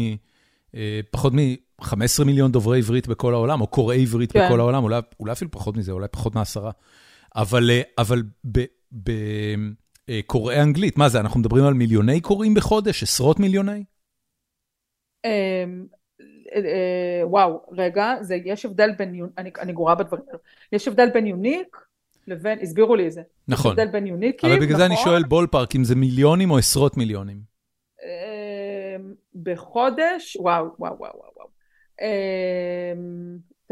אה, 0.76 1.00
פחות 1.12 1.34
מ-15 1.34 2.24
מיליון 2.26 2.52
דוברי 2.52 2.78
עברית 2.78 3.08
בכל 3.08 3.34
העולם, 3.34 3.62
או 3.62 3.68
קוראי 3.68 4.02
עברית 4.02 4.32
כן. 4.32 4.46
בכל 4.46 4.60
העולם, 4.60 4.84
אולי, 4.84 5.00
אולי 5.20 5.32
אפילו 5.32 5.52
פחות 5.52 5.78
מזה, 5.78 5.92
אולי 5.92 6.08
פחות 6.12 6.36
מעשרה. 6.36 6.72
אבל, 7.36 7.70
אה, 7.70 7.82
אבל 7.98 8.24
בקוראי 8.92 10.56
אה, 10.56 10.64
אנגלית, 10.64 10.98
מה 10.98 11.10
זה, 11.10 11.20
אנחנו 11.20 11.40
מדברים 11.40 11.66
על 11.66 11.74
מיליוני 11.74 12.22
קוראים 12.22 12.54
בחודש? 12.54 13.04
עשרות 13.04 13.40
מיליוני? 13.40 13.84
אמ, 15.26 15.86
וואו, 17.24 17.66
רגע, 17.72 18.16
זה, 18.22 18.38
יש 18.46 18.66
הבדל 18.66 18.92
בין, 18.98 19.26
אני, 19.38 19.52
אני 19.60 19.74
גרועה 19.74 19.96
בדברים 19.96 20.24
האלו, 20.28 20.40
יש 20.72 20.88
הבדל 20.88 21.10
בין 21.10 21.28
יוניק 21.28 21.78
לבין, 22.28 22.60
הסבירו 22.62 22.96
לי 22.96 23.08
את 23.08 23.12
זה. 23.12 23.22
נכון. 23.48 23.72
יש 23.72 23.80
הבדל 23.80 23.92
בין 23.92 24.08
יוניקים, 24.08 24.50
אבל 24.50 24.60
בגלל 24.60 24.68
נכון. 24.68 24.80
זה 24.80 24.86
אני 24.86 24.94
נכון? 24.94 25.06
שואל 25.06 25.24
בולפארק, 25.24 25.76
אם 25.76 25.84
זה 25.84 25.96
מיליונים 25.96 26.52
או 26.52 26.58
עשרות 26.58 26.98
מיליונים. 26.98 27.54
בחודש, 29.36 30.38
וואו, 30.40 30.66
וואו, 30.80 30.96
וואו, 31.00 31.14
וואו. 31.36 31.48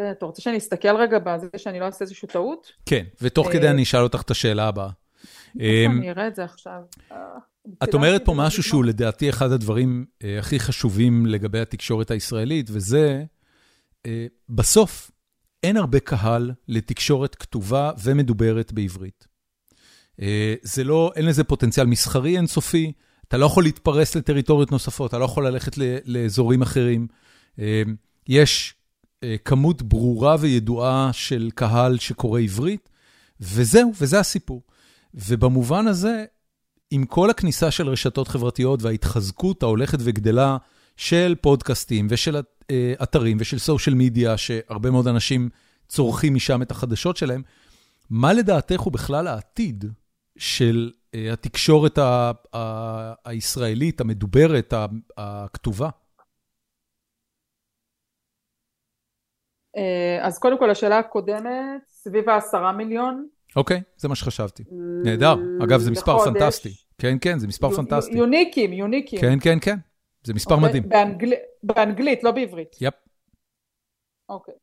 אמ, 0.08 0.12
אתה 0.12 0.26
רוצה 0.26 0.42
שאני 0.42 0.58
אסתכל 0.58 0.96
רגע 0.96 1.20
בזה 1.20 1.48
שאני 1.58 1.80
לא 1.80 1.86
אעשה 1.86 2.06
איזושהי 2.06 2.28
טעות? 2.28 2.72
כן, 2.86 3.06
ותוך 3.22 3.52
כדי 3.52 3.66
אה, 3.66 3.72
אני 3.72 3.84
אשאל 3.84 4.04
אותך 4.04 4.22
את 4.22 4.32
השאלה 4.32 4.68
הבאה. 4.68 4.90
אמ, 5.60 5.98
אני 5.98 6.12
אראה 6.12 6.28
את 6.28 6.36
זה 6.36 6.44
עכשיו. 6.44 6.82
אה, 7.12 7.18
את 7.84 7.94
אומרת 7.94 8.26
פה 8.26 8.34
משהו 8.34 8.64
שהוא 8.64 8.86
לדעתי 8.86 9.30
אחד 9.30 9.52
הדברים 9.52 10.06
אה, 10.24 10.40
הכי 10.40 10.60
חשובים 10.60 11.26
לגבי 11.26 11.60
התקשורת 11.60 12.12
הישראלית, 12.12 12.70
וזה, 12.72 13.24
בסוף, 14.50 15.12
אין 15.64 15.78
הרבה 15.78 16.00
קהל 16.00 16.52
לתקשורת 16.68 17.36
כתובה 17.36 17.92
ומדוברת 18.04 18.72
בעברית. 18.72 19.28
זה 20.62 20.84
לא, 20.84 21.12
אין 21.16 21.26
לזה 21.26 21.44
פוטנציאל 21.44 21.86
מסחרי 21.86 22.38
אינסופי, 22.38 22.94
אתה 23.32 23.38
לא 23.38 23.46
יכול 23.46 23.64
להתפרס 23.64 24.16
לטריטוריות 24.16 24.72
נוספות, 24.72 25.10
אתה 25.10 25.18
לא 25.18 25.26
יכול 25.26 25.48
ללכת 25.48 25.78
לאזורים 26.06 26.62
אחרים. 26.62 27.08
אה, 27.60 27.84
יש 28.28 28.74
אה, 28.74 28.81
כמות 29.46 29.82
ברורה 29.82 30.36
וידועה 30.40 31.10
של 31.14 31.50
קהל 31.56 31.98
שקורא 31.98 32.40
עברית, 32.40 32.90
וזהו, 33.42 33.94
וזה 34.02 34.20
הסיפור. 34.20 34.62
ובמובן 35.14 35.88
הזה, 35.88 36.26
עם 36.92 37.06
כל 37.06 37.30
הכניסה 37.30 37.72
של 37.72 37.90
רשתות 37.90 38.28
חברתיות 38.28 38.84
וההתחזקות 38.84 39.64
ההולכת 39.64 39.98
וגדלה 40.02 40.58
של 40.98 41.36
פודקאסטים 41.42 42.08
ושל 42.10 42.36
אה, 42.72 42.94
אתרים 43.04 43.38
ושל 43.40 43.60
סושיאל 43.60 43.96
מדיה, 43.96 44.38
שהרבה 44.38 44.92
מאוד 44.92 45.08
אנשים 45.08 45.50
צורכים 45.88 46.36
משם 46.36 46.62
את 46.62 46.72
החדשות 46.72 47.18
שלהם, 47.18 47.42
מה 48.10 48.34
לדעתך 48.34 48.80
הוא 48.80 48.94
בכלל 48.94 49.28
העתיד 49.28 49.86
של 50.38 50.92
אה, 51.16 51.34
התקשורת 51.34 52.00
הישראלית, 53.26 54.02
המדוברת, 54.02 54.74
הכתובה? 55.18 55.90
אז 60.22 60.40
קודם 60.40 60.60
כל, 60.60 60.70
השאלה 60.70 61.00
הקודמת, 61.00 61.82
סביב 61.88 62.30
העשרה 62.30 62.72
מיליון. 62.72 63.28
אוקיי, 63.56 63.82
זה 63.98 64.08
מה 64.08 64.16
שחשבתי. 64.16 64.64
נהדר. 65.04 65.36
אגב, 65.64 65.80
זה 65.80 65.92
מספר. 65.92 66.20
פנטסטי. 66.20 66.70
כן, 66.98 67.18
כן, 67.22 67.40
זה 67.40 67.48
מספר 67.48 67.70
פנטסטי. 67.72 68.18
uniques, 68.18 68.74
uniques. 68.74 69.22
כן, 69.22 69.40
כן, 69.42 69.58
כן. 69.62 69.76
זה 70.24 70.34
מספר 70.34 70.56
אוקיי, 70.56 70.70
מדהים. 70.70 70.90
באנגל... 70.90 71.34
באנגלית, 71.64 72.24
לא 72.24 72.32
בעברית. 72.32 72.76
yep. 72.82 72.94
אוקיי. 74.30 74.54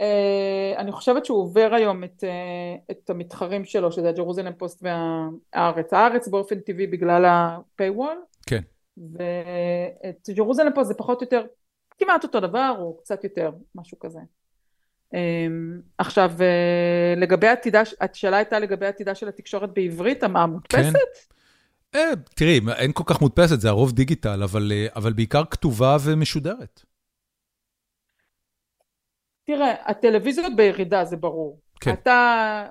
אה, 0.00 0.78
אני 0.78 0.92
חושבת 0.92 1.24
שהוא 1.24 1.38
עובר 1.38 1.70
היום 1.74 2.04
את, 2.04 2.24
uh, 2.24 2.90
את 2.90 3.10
המתחרים 3.10 3.64
שלו, 3.64 3.92
שזה 3.92 4.08
הג'רוזלם 4.08 4.52
פוסט 4.52 4.82
והארץ. 4.82 5.92
הארץ 5.92 6.28
באופן 6.28 6.60
טבעי 6.60 6.86
בגלל 6.86 7.24
ה-Paywall. 7.24 8.36
כן. 8.46 8.60
ואת 8.96 10.28
ג'רוזלם 10.36 10.72
פוסט 10.74 10.88
זה 10.88 10.94
פחות 10.94 11.20
או 11.20 11.24
יותר 11.24 11.46
כמעט 11.98 12.24
אותו 12.24 12.40
דבר, 12.40 12.74
או 12.78 12.96
קצת 12.96 13.24
יותר, 13.24 13.50
משהו 13.74 13.98
כזה. 13.98 14.20
אמ, 15.14 15.82
עכשיו, 15.98 16.32
אה, 16.38 17.20
לגבי 17.20 17.46
עתידה, 17.46 17.82
השאלה 18.00 18.36
הייתה 18.36 18.58
לגבי 18.58 18.86
עתידה 18.86 19.14
של 19.14 19.28
התקשורת 19.28 19.74
בעברית, 19.74 20.22
המודפסת? 20.22 20.94
כן. 21.92 21.96
Uh, 21.96 22.16
תראי, 22.34 22.60
אין 22.76 22.92
כל 22.92 23.04
כך 23.06 23.20
מודפסת, 23.20 23.60
זה 23.60 23.68
הרוב 23.68 23.92
דיגיטל, 23.92 24.42
אבל, 24.42 24.72
uh, 24.72 24.96
אבל 24.96 25.12
בעיקר 25.12 25.44
כתובה 25.44 25.96
ומשודרת. 26.04 26.82
תראה, 29.46 29.74
הטלוויזיות 29.86 30.56
בירידה, 30.56 31.04
זה 31.04 31.16
ברור. 31.16 31.60
כן. 31.80 31.92
אתה, 31.92 32.66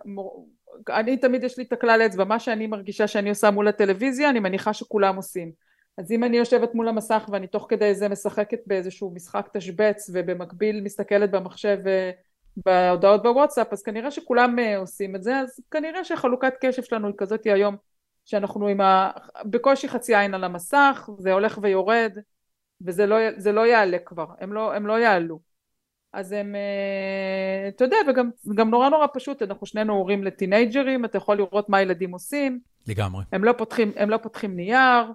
אני 0.90 1.18
תמיד 1.18 1.44
יש 1.44 1.58
לי 1.58 1.64
את 1.64 1.74
הכלל 1.74 2.02
אצבע, 2.06 2.24
מה 2.24 2.40
שאני 2.40 2.68
מרגישה 2.68 3.08
שאני 3.08 3.30
עושה 3.30 3.52
מול 3.52 3.68
הטלוויזיה, 3.68 4.30
אני 4.30 4.40
מניחה 4.40 4.74
שכולם 4.74 5.16
עושים. 5.16 5.52
אז 5.98 6.12
אם 6.12 6.24
אני 6.24 6.38
יושבת 6.38 6.76
מול 6.76 6.88
המסך 6.88 7.30
ואני 7.32 7.48
תוך 7.48 7.66
כדי 7.70 7.96
זה 7.96 8.10
משחקת 8.10 8.60
באיזשהו 8.66 9.12
משחק 9.16 9.50
תשבץ 9.54 10.10
ובמקביל 10.14 10.82
מסתכלת 10.82 11.32
במחשב 11.32 11.78
אה, 11.88 12.12
בהודעות 12.66 13.24
בוואטסאפ, 13.24 13.74
אז 13.74 13.84
כנראה 13.84 14.12
שכולם 14.12 14.60
אה, 14.60 14.78
עושים 14.78 15.16
את 15.16 15.24
זה, 15.24 15.40
אז 15.40 15.60
כנראה 15.72 16.04
שחלוקת 16.04 16.54
קשב 16.62 16.84
שלנו 16.84 17.08
היא 17.08 17.16
כזאת 17.18 17.46
היום, 17.46 17.76
שאנחנו 18.26 18.68
עם 18.68 18.82
ה... 18.82 19.12
בקושי 19.46 19.90
חצי 19.90 20.16
עין 20.16 20.34
על 20.34 20.44
המסך, 20.44 21.10
זה 21.18 21.34
הולך 21.34 21.60
ויורד, 21.62 22.12
וזה 22.86 23.06
לא, 23.06 23.18
לא 23.54 23.68
יעלה 23.68 23.98
כבר, 24.06 24.26
הם 24.40 24.54
לא, 24.54 24.74
הם 24.74 24.88
לא 24.88 25.00
יעלו. 25.00 25.40
אז 26.14 26.32
הם, 26.32 26.56
אה, 26.56 27.68
אתה 27.68 27.84
יודע, 27.84 27.98
וגם 28.48 28.70
נורא 28.70 28.90
נורא 28.90 29.08
פשוט, 29.14 29.42
אנחנו 29.42 29.66
שנינו 29.66 29.94
הורים 29.94 30.24
לטינג'רים, 30.24 31.06
אתה 31.06 31.18
יכול 31.18 31.38
לראות 31.38 31.70
מה 31.70 31.78
הילדים 31.78 32.12
עושים. 32.12 32.60
לגמרי. 32.88 33.24
הם 33.32 33.44
לא 33.44 33.54
פותחים, 33.58 33.92
הם 33.96 34.10
לא 34.10 34.18
פותחים 34.18 34.56
נייר, 34.56 35.12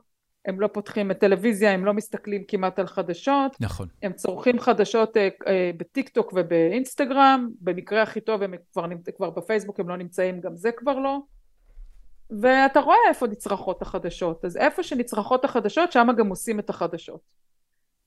הם 0.46 0.60
לא 0.60 0.66
פותחים 0.66 1.10
את 1.10 1.18
טלוויזיה, 1.18 1.72
הם 1.72 1.84
לא 1.84 1.94
מסתכלים 1.94 2.44
כמעט 2.48 2.78
על 2.78 2.86
חדשות. 2.86 3.56
נכון. 3.60 3.88
הם 4.02 4.12
צורכים 4.12 4.60
חדשות 4.60 5.16
אה, 5.16 5.28
אה, 5.46 5.70
בטיק 5.76 6.08
טוק 6.08 6.32
ובאינסטגרם, 6.36 7.50
במקרה 7.60 8.02
הכי 8.02 8.20
טוב 8.20 8.42
הם 8.42 8.54
כבר, 8.72 8.86
כבר 9.16 9.30
בפייסבוק 9.30 9.80
הם 9.80 9.88
לא 9.88 9.96
נמצאים, 9.96 10.40
גם 10.40 10.56
זה 10.56 10.72
כבר 10.72 10.98
לא. 10.98 11.18
ואתה 12.40 12.80
רואה 12.80 12.96
איפה 13.08 13.26
נצרכות 13.26 13.82
החדשות, 13.82 14.44
אז 14.44 14.56
איפה 14.56 14.82
שנצרכות 14.82 15.44
החדשות, 15.44 15.92
שם 15.92 16.06
גם 16.16 16.28
עושים 16.28 16.58
את 16.58 16.70
החדשות. 16.70 17.20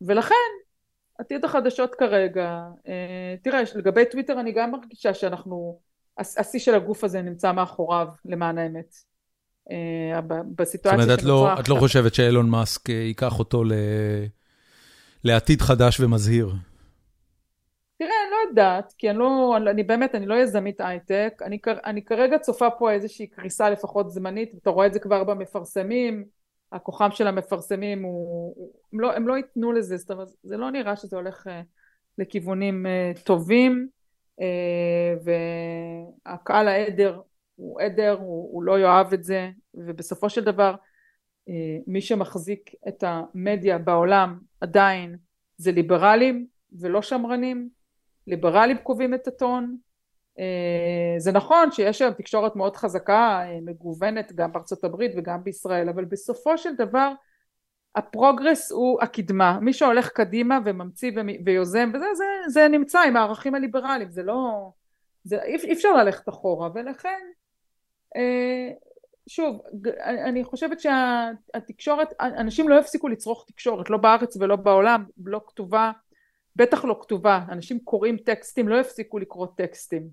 ולכן, 0.01 0.35
עתיד 1.19 1.45
החדשות 1.45 1.95
כרגע, 1.95 2.61
אה, 2.87 3.35
תראה, 3.41 3.61
לגבי 3.75 4.05
טוויטר 4.05 4.39
אני 4.39 4.51
גם 4.51 4.71
מרגישה 4.71 5.13
שאנחנו, 5.13 5.79
השיא 6.17 6.59
של 6.59 6.75
הגוף 6.75 7.03
הזה 7.03 7.21
נמצא 7.21 7.51
מאחוריו, 7.51 8.07
למען 8.25 8.57
האמת. 8.57 8.95
אה, 9.71 10.21
בסיטואציה 10.55 11.01
זאת 11.01 11.05
אומרת, 11.05 11.19
את 11.19 11.23
לא, 11.23 11.59
את 11.59 11.69
לא 11.69 11.75
חושבת 11.75 12.13
שאילון 12.13 12.49
מאסק 12.49 12.89
אה, 12.89 12.95
ייקח 12.95 13.39
אותו 13.39 13.63
ל... 13.63 13.71
לעתיד 15.23 15.61
חדש 15.61 15.99
ומזהיר? 15.99 16.47
תראה, 17.99 18.11
אני 18.23 18.31
לא 18.31 18.49
יודעת, 18.49 18.93
כי 18.97 19.09
אני 19.09 19.17
לא, 19.17 19.57
אני 19.57 19.83
באמת, 19.83 20.15
אני 20.15 20.25
לא 20.25 20.35
יזמית 20.35 20.81
הייטק, 20.81 21.41
אני, 21.45 21.59
אני 21.85 22.05
כרגע 22.05 22.37
צופה 22.37 22.69
פה 22.69 22.91
איזושהי 22.91 23.27
קריסה 23.27 23.69
לפחות 23.69 24.09
זמנית, 24.09 24.51
אתה 24.61 24.69
רואה 24.69 24.87
את 24.87 24.93
זה 24.93 24.99
כבר 24.99 25.23
במפרסמים, 25.23 26.25
הכוחם 26.71 27.11
של 27.11 27.27
המפרסמים 27.27 28.03
הוא, 28.03 28.71
הם 28.93 28.99
לא, 28.99 29.15
הם 29.15 29.27
לא 29.27 29.37
ייתנו 29.37 29.71
לזה, 29.71 29.97
זאת 29.97 30.11
אומרת, 30.11 30.27
זה 30.43 30.57
לא 30.57 30.71
נראה 30.71 30.95
שזה 30.95 31.15
הולך 31.15 31.47
אה, 31.47 31.61
לכיוונים 32.17 32.85
טובים, 33.23 33.87
והקהל 36.25 36.67
העדר 36.67 37.21
הוא 37.57 37.81
עדר, 37.81 38.17
הוא, 38.19 38.53
הוא 38.53 38.63
לא 38.63 38.79
יאהב 38.79 39.13
את 39.13 39.23
זה, 39.23 39.49
ובסופו 39.73 40.29
של 40.29 40.43
דבר 40.43 40.75
אה, 41.49 41.77
מי 41.87 42.01
שמחזיק 42.01 42.71
את 42.87 43.03
המדיה 43.07 43.77
בעולם 43.77 44.39
עדיין 44.61 45.17
זה 45.57 45.71
ליברלים 45.71 46.47
ולא 46.79 47.01
שמרנים, 47.01 47.69
ליברלים 48.27 48.77
קובעים 48.77 49.13
את 49.13 49.27
הטון, 49.27 49.77
אה, 50.39 51.15
זה 51.17 51.31
נכון 51.31 51.71
שיש 51.71 52.01
היום 52.01 52.13
תקשורת 52.13 52.55
מאוד 52.55 52.75
חזקה, 52.75 53.43
אה, 53.45 53.59
מגוונת 53.61 54.31
גם 54.31 54.51
בארצות 54.51 54.83
הברית 54.83 55.11
וגם 55.17 55.43
בישראל, 55.43 55.89
אבל 55.89 56.05
בסופו 56.05 56.57
של 56.57 56.75
דבר 56.75 57.11
הפרוגרס 57.95 58.71
הוא 58.71 59.01
הקדמה, 59.01 59.59
מי 59.59 59.73
שהולך 59.73 60.09
קדימה 60.09 60.59
וממציא 60.65 61.11
ויוזם 61.45 61.91
וזה, 61.93 62.05
זה, 62.15 62.25
זה 62.47 62.67
נמצא 62.67 62.99
עם 62.99 63.17
הערכים 63.17 63.55
הליברליים, 63.55 64.11
זה 64.11 64.23
לא, 64.23 64.71
זה, 65.23 65.43
אי 65.43 65.73
אפשר 65.73 65.93
ללכת 65.93 66.29
אחורה 66.29 66.69
ולכן 66.73 67.19
שוב, 69.27 69.61
אני 70.05 70.43
חושבת 70.43 70.79
שהתקשורת, 70.79 72.13
אנשים 72.19 72.69
לא 72.69 72.79
יפסיקו 72.79 73.07
לצרוך 73.07 73.45
תקשורת, 73.47 73.89
לא 73.89 73.97
בארץ 73.97 74.37
ולא 74.37 74.55
בעולם, 74.55 75.05
לא 75.25 75.41
כתובה, 75.47 75.91
בטח 76.55 76.85
לא 76.85 76.99
כתובה, 77.01 77.39
אנשים 77.51 77.79
קוראים 77.79 78.17
טקסטים, 78.17 78.67
לא 78.67 78.79
יפסיקו 78.79 79.19
לקרוא 79.19 79.47
טקסטים, 79.57 80.07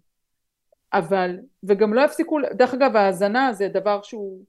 אבל, 0.93 1.39
וגם 1.65 1.95
לא 1.95 2.01
יפסיקו, 2.01 2.39
דרך 2.53 2.75
אגב 2.75 2.97
ההאזנה 2.97 3.53
זה 3.53 3.69
דבר 3.69 4.03
שהוא, 4.03 4.45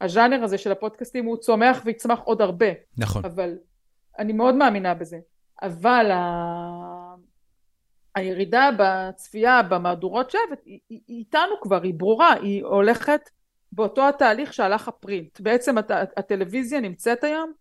הז'אנר 0.00 0.44
הזה 0.44 0.58
של 0.58 0.72
הפודקאסטים 0.72 1.24
הוא 1.24 1.36
צומח 1.36 1.82
ויצמח 1.84 2.20
עוד 2.20 2.42
הרבה, 2.42 2.66
נכון, 2.98 3.24
אבל 3.24 3.58
אני 4.18 4.32
מאוד 4.32 4.54
מאמינה 4.54 4.94
בזה, 4.94 5.18
אבל 5.62 6.10
ה... 6.10 6.97
הירידה 8.18 8.70
בצפייה 8.78 9.62
במהדורות 9.62 10.30
שבט 10.30 10.62
היא, 10.64 10.78
היא, 10.88 11.00
איתנו 11.08 11.60
כבר, 11.62 11.82
היא 11.82 11.94
ברורה, 11.94 12.32
היא 12.32 12.64
הולכת 12.64 13.20
באותו 13.72 14.08
התהליך 14.08 14.52
שהלך 14.52 14.88
הפרינט. 14.88 15.40
בעצם 15.40 15.78
הט, 15.78 15.90
הטלוויזיה 16.16 16.80
נמצאת 16.80 17.24
היום 17.24 17.52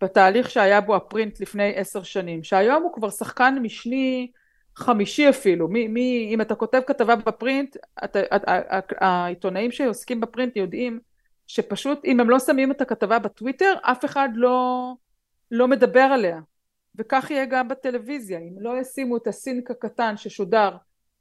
בתהליך 0.00 0.50
שהיה 0.50 0.80
בו 0.80 0.96
הפרינט 0.96 1.40
לפני 1.40 1.72
עשר 1.76 2.02
שנים, 2.02 2.42
שהיום 2.42 2.82
הוא 2.82 2.92
כבר 2.92 3.10
שחקן 3.10 3.58
משני 3.62 4.30
חמישי 4.76 5.28
אפילו. 5.28 5.68
מי, 5.68 5.88
מי, 5.88 6.30
אם 6.34 6.40
אתה 6.40 6.54
כותב 6.54 6.80
כתבה 6.86 7.16
בפרינט, 7.16 7.76
אתה, 8.04 8.20
העיתונאים 9.00 9.72
שעוסקים 9.72 10.20
בפרינט 10.20 10.56
יודעים 10.56 11.00
שפשוט 11.46 12.04
אם 12.04 12.20
הם 12.20 12.30
לא 12.30 12.38
שמים 12.38 12.70
את 12.70 12.80
הכתבה 12.80 13.18
בטוויטר, 13.18 13.74
אף 13.82 14.04
אחד 14.04 14.28
לא, 14.34 14.92
לא 15.50 15.68
מדבר 15.68 16.00
עליה. 16.00 16.40
וכך 16.98 17.30
יהיה 17.30 17.44
גם 17.44 17.68
בטלוויזיה, 17.68 18.38
אם 18.38 18.54
לא 18.60 18.80
ישימו 18.80 19.16
את 19.16 19.26
הסינק 19.26 19.70
הקטן 19.70 20.16
ששודר 20.16 20.76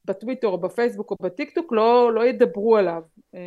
בטוויטר 0.05 0.47
או 0.47 0.57
בפייסבוק 0.57 1.11
או 1.11 1.15
בטיקטוק, 1.21 1.73
לא, 1.73 2.13
לא 2.13 2.25
ידברו 2.25 2.77
עליו. 2.77 3.01
אה, 3.35 3.39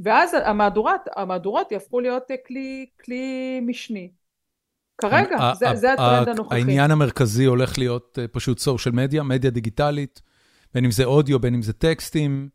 ואז 0.00 0.34
המהדורות, 0.44 1.00
המהדורות 1.16 1.72
יהפכו 1.72 2.00
להיות 2.00 2.22
כלי, 2.46 2.86
כלי 3.04 3.60
משני. 3.66 4.10
כרגע, 4.98 5.36
זה, 5.54 5.66
זה 5.74 5.92
הטרנד 5.92 6.28
הנוכחי. 6.28 6.54
העניין 6.54 6.90
המרכזי 6.90 7.44
הולך 7.44 7.78
להיות 7.78 8.18
אה, 8.22 8.28
פשוט 8.28 8.58
סושיאל 8.58 8.94
מדיה, 8.94 9.22
מדיה 9.22 9.50
דיגיטלית, 9.50 10.22
בין 10.74 10.84
אם 10.84 10.90
זה 10.90 11.04
אודיו, 11.04 11.40
בין 11.40 11.54
אם 11.54 11.62
זה 11.62 11.72
טקסטים. 11.72 12.48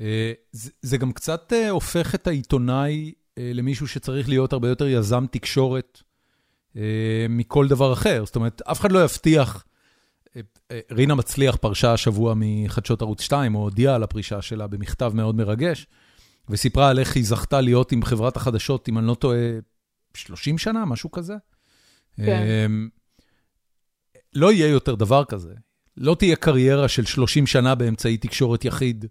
אה, 0.00 0.32
זה, 0.52 0.70
זה 0.82 0.96
גם 0.96 1.12
קצת 1.12 1.52
הופך 1.70 2.14
את 2.14 2.26
העיתונאי 2.26 3.12
למישהו 3.36 3.88
שצריך 3.88 4.28
להיות 4.28 4.52
הרבה 4.52 4.68
יותר 4.68 4.86
יזם 4.86 5.24
תקשורת. 5.30 6.02
אה, 6.76 7.26
מכל 7.28 7.68
דבר 7.68 7.92
אחר. 7.92 8.24
זאת 8.26 8.36
אומרת, 8.36 8.62
אף 8.62 8.80
אחד 8.80 8.92
לא 8.92 9.04
יבטיח... 9.04 9.64
אה, 10.36 10.40
אה, 10.70 10.80
רינה 10.90 11.14
מצליח 11.14 11.56
פרשה 11.56 11.92
השבוע 11.92 12.34
מחדשות 12.36 13.02
ערוץ 13.02 13.20
2, 13.20 13.54
או 13.54 13.60
הודיעה 13.60 13.94
על 13.94 14.02
הפרישה 14.02 14.42
שלה 14.42 14.66
במכתב 14.66 15.12
מאוד 15.14 15.34
מרגש, 15.34 15.86
וסיפרה 16.48 16.90
על 16.90 16.98
איך 16.98 17.16
היא 17.16 17.24
זכתה 17.24 17.60
להיות 17.60 17.92
עם 17.92 18.02
חברת 18.02 18.36
החדשות, 18.36 18.88
אם 18.88 18.98
אני 18.98 19.06
לא 19.06 19.14
טועה, 19.14 19.38
30 20.14 20.58
שנה, 20.58 20.84
משהו 20.84 21.10
כזה. 21.10 21.34
כן. 22.16 22.70
לא 24.34 24.52
יהיה 24.52 24.68
יותר 24.68 24.94
דבר 24.94 25.24
כזה. 25.24 25.54
לא 25.96 26.16
תהיה 26.18 26.36
קריירה 26.36 26.88
של 26.88 27.04
30 27.04 27.46
שנה 27.46 27.74
באמצעי 27.74 28.16
תקשורת 28.16 28.64
יחיד, 28.64 29.04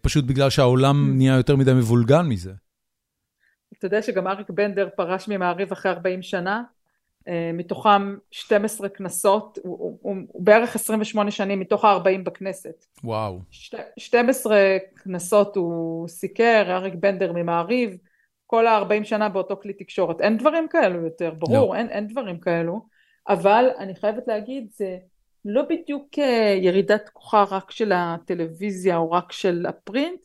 פשוט 0.00 0.24
בגלל 0.24 0.50
שהעולם 0.50 1.08
mm. 1.08 1.16
נהיה 1.16 1.36
יותר 1.36 1.56
מדי 1.56 1.72
מבולגן 1.72 2.26
מזה. 2.26 2.52
אתה 3.78 3.86
יודע 3.86 4.02
שגם 4.02 4.26
אריק 4.26 4.50
בנדר 4.50 4.88
פרש 4.96 5.28
ממעריב 5.28 5.72
אחרי 5.72 5.92
40 5.92 6.22
שנה, 6.22 6.62
מתוכם 7.54 8.16
12 8.30 8.88
כנסות, 8.88 9.58
הוא, 9.62 9.98
הוא, 10.02 10.16
הוא 10.32 10.42
בערך 10.42 10.74
28 10.74 11.30
שנים 11.30 11.60
מתוך 11.60 11.84
ה-40 11.84 12.22
בכנסת. 12.24 12.86
וואו. 13.04 13.40
12 13.98 14.58
כנסות 15.04 15.56
הוא 15.56 16.08
סיקר, 16.08 16.64
אריק 16.68 16.94
בנדר 16.94 17.32
ממעריב, 17.32 17.96
כל 18.46 18.66
ה-40 18.66 19.04
שנה 19.04 19.28
באותו 19.28 19.56
כלי 19.62 19.72
תקשורת. 19.72 20.20
אין 20.20 20.38
דברים 20.38 20.68
כאלו 20.68 21.04
יותר, 21.04 21.34
ברור, 21.38 21.74
no. 21.74 21.78
אין, 21.78 21.88
אין 21.88 22.06
דברים 22.06 22.40
כאלו, 22.40 22.86
אבל 23.28 23.70
אני 23.78 23.94
חייבת 23.94 24.28
להגיד, 24.28 24.66
זה 24.70 24.96
לא 25.44 25.62
בדיוק 25.70 26.18
אה, 26.18 26.58
ירידת 26.62 27.08
כוחה 27.12 27.44
רק 27.50 27.70
של 27.70 27.92
הטלוויזיה 27.94 28.96
או 28.96 29.10
רק 29.10 29.32
של 29.32 29.66
הפרינט, 29.68 30.20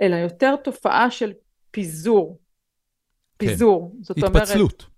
אלא 0.00 0.16
יותר 0.16 0.56
תופעה 0.56 1.10
של 1.10 1.32
פיזור. 1.70 2.38
כן. 3.38 3.46
פיזור. 3.46 3.92
כן. 3.92 4.02
זאת 4.02 4.18
התפצלות. 4.18 4.34
אומרת... 4.34 4.48
התפצלות 4.48 4.97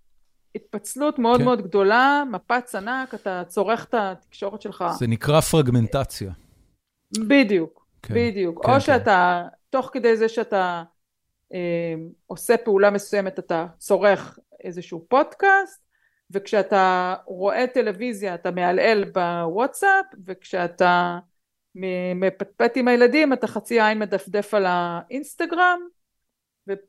מאוד 1.18 1.38
כן. 1.38 1.44
מאוד 1.44 1.62
גדולה, 1.62 2.22
מפץ 2.30 2.74
ענק, 2.74 3.14
אתה 3.14 3.42
צורך 3.46 3.84
את 3.84 3.94
התקשורת 3.94 4.62
שלך. 4.62 4.84
זה 4.98 5.06
נקרא 5.06 5.40
פרגמנטציה. 5.40 6.32
בדיוק, 7.18 7.86
כן. 8.02 8.14
בדיוק. 8.14 8.66
כן, 8.66 8.70
או 8.70 8.74
כן. 8.74 8.80
שאתה, 8.80 9.42
תוך 9.70 9.90
כדי 9.92 10.16
זה 10.16 10.28
שאתה 10.28 10.82
אה, 11.54 11.94
עושה 12.26 12.56
פעולה 12.56 12.90
מסוימת, 12.90 13.38
אתה 13.38 13.66
צורך 13.78 14.38
איזשהו 14.64 15.06
פודקאסט, 15.08 15.82
וכשאתה 16.30 17.14
רואה 17.26 17.66
טלוויזיה 17.66 18.34
אתה 18.34 18.50
מעלעל 18.50 19.04
בוואטסאפ, 19.04 20.06
וכשאתה 20.26 21.18
מפטפט 22.14 22.76
עם 22.76 22.88
הילדים 22.88 23.32
אתה 23.32 23.46
חצי 23.46 23.80
עין 23.80 23.98
מדפדף 23.98 24.54
על 24.54 24.66
האינסטגרם, 24.68 25.80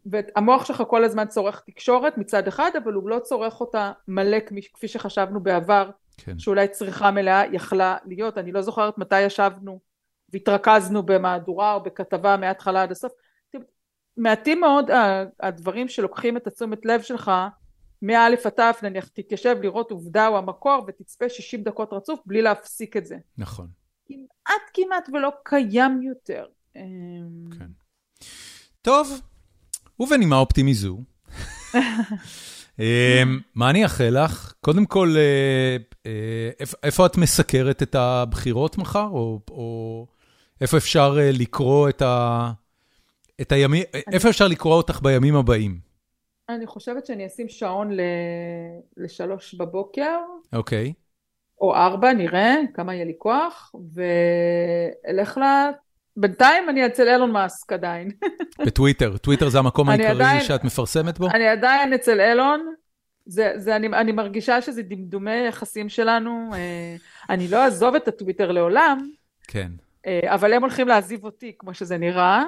והמוח 0.05 0.65
שלך 0.65 0.83
כל 0.87 1.03
הזמן 1.03 1.27
צורך 1.27 1.63
תקשורת 1.65 2.17
מצד 2.17 2.47
אחד, 2.47 2.71
אבל 2.83 2.93
הוא 2.93 3.09
לא 3.09 3.19
צורך 3.19 3.61
אותה 3.61 3.91
מלא 4.07 4.37
כפי 4.73 4.87
שחשבנו 4.87 5.43
בעבר, 5.43 5.89
כן. 6.17 6.39
שאולי 6.39 6.67
צריכה 6.67 7.11
מלאה 7.11 7.43
יכלה 7.51 7.97
להיות. 8.05 8.37
אני 8.37 8.51
לא 8.51 8.61
זוכרת 8.61 8.97
מתי 8.97 9.21
ישבנו 9.21 9.79
והתרכזנו 10.29 11.03
במהדורה 11.03 11.73
או 11.73 11.83
בכתבה 11.83 12.37
מההתחלה 12.37 12.83
עד 12.83 12.91
הסוף. 12.91 13.11
מעטים 14.17 14.61
מאוד 14.61 14.89
הדברים 15.39 15.87
שלוקחים 15.87 16.37
את 16.37 16.47
התשומת 16.47 16.85
לב 16.85 17.01
שלך 17.01 17.31
מא' 18.01 18.27
עד 18.27 18.49
ת', 18.49 18.83
נניח 18.83 19.07
תתיישב 19.07 19.57
לראות 19.61 19.91
עובדה 19.91 20.27
או 20.27 20.37
המקור 20.37 20.85
ותצפה 20.87 21.29
60 21.29 21.63
דקות 21.63 21.93
רצוף 21.93 22.19
בלי 22.25 22.41
להפסיק 22.41 22.97
את 22.97 23.05
זה. 23.05 23.17
נכון. 23.37 23.67
כמעט 24.07 24.61
כמעט 24.73 25.09
ולא 25.13 25.31
קיים 25.43 26.01
יותר. 26.01 26.45
כן. 26.73 27.67
טוב, 28.81 29.21
ובנימה 30.01 30.37
אופטימי 30.37 30.73
זו, 30.73 30.97
אמ, 32.79 33.39
מה 33.55 33.69
אני 33.69 33.83
אאחל 33.83 34.23
לך? 34.23 34.53
קודם 34.61 34.85
כל, 34.85 35.15
אה, 35.17 35.77
אה, 36.05 36.67
איפה 36.83 37.05
את 37.05 37.17
מסקרת 37.17 37.83
את 37.83 37.95
הבחירות 37.95 38.77
מחר? 38.77 39.07
או 39.51 40.07
איפה 40.61 40.77
אפשר 40.77 41.17
אה, 41.19 41.29
לקרוא 41.33 41.89
את 43.41 43.51
הימים, 43.51 43.83
איפה 44.13 44.29
אפשר 44.29 44.47
לקרוא 44.47 44.73
אותך 44.73 44.99
בימים 45.01 45.35
הבאים? 45.35 45.79
אני 46.49 46.67
חושבת 46.67 47.05
שאני 47.05 47.27
אשים 47.27 47.49
שעון 47.49 47.91
לשלוש 48.97 49.53
בבוקר. 49.55 50.17
אוקיי. 50.53 50.93
או 51.61 51.75
ארבע, 51.75 52.13
נראה 52.13 52.55
כמה 52.73 52.95
יהיה 52.95 53.05
לי 53.05 53.13
כוח, 53.17 53.75
ואלך. 53.93 55.39
בינתיים 56.17 56.69
אני 56.69 56.85
אצל 56.85 57.07
אילון 57.07 57.31
מאסק 57.31 57.73
עדיין. 57.73 58.09
בטוויטר, 58.65 59.17
טוויטר 59.17 59.49
זה 59.49 59.59
המקום 59.59 59.89
העיקרי 59.89 60.09
עדיין, 60.09 60.41
שאת 60.41 60.63
מפרסמת 60.63 61.19
בו? 61.19 61.29
אני 61.29 61.47
עדיין 61.47 61.93
אצל 61.93 62.19
אילון, 62.19 62.73
זה, 63.25 63.51
זה, 63.55 63.75
אני, 63.75 63.87
אני 63.87 64.11
מרגישה 64.11 64.61
שזה 64.61 64.81
דמדומי 64.83 65.47
יחסים 65.47 65.89
שלנו, 65.89 66.49
אה, 66.53 66.95
אני 67.29 67.47
לא 67.47 67.63
אעזוב 67.63 67.95
את 67.95 68.07
הטוויטר 68.07 68.51
לעולם, 68.51 69.09
כן. 69.47 69.71
אה, 70.07 70.19
אבל 70.25 70.53
הם 70.53 70.61
הולכים 70.61 70.87
להעזיב 70.87 71.23
אותי, 71.23 71.51
כמו 71.59 71.73
שזה 71.73 71.97
נראה. 71.97 72.43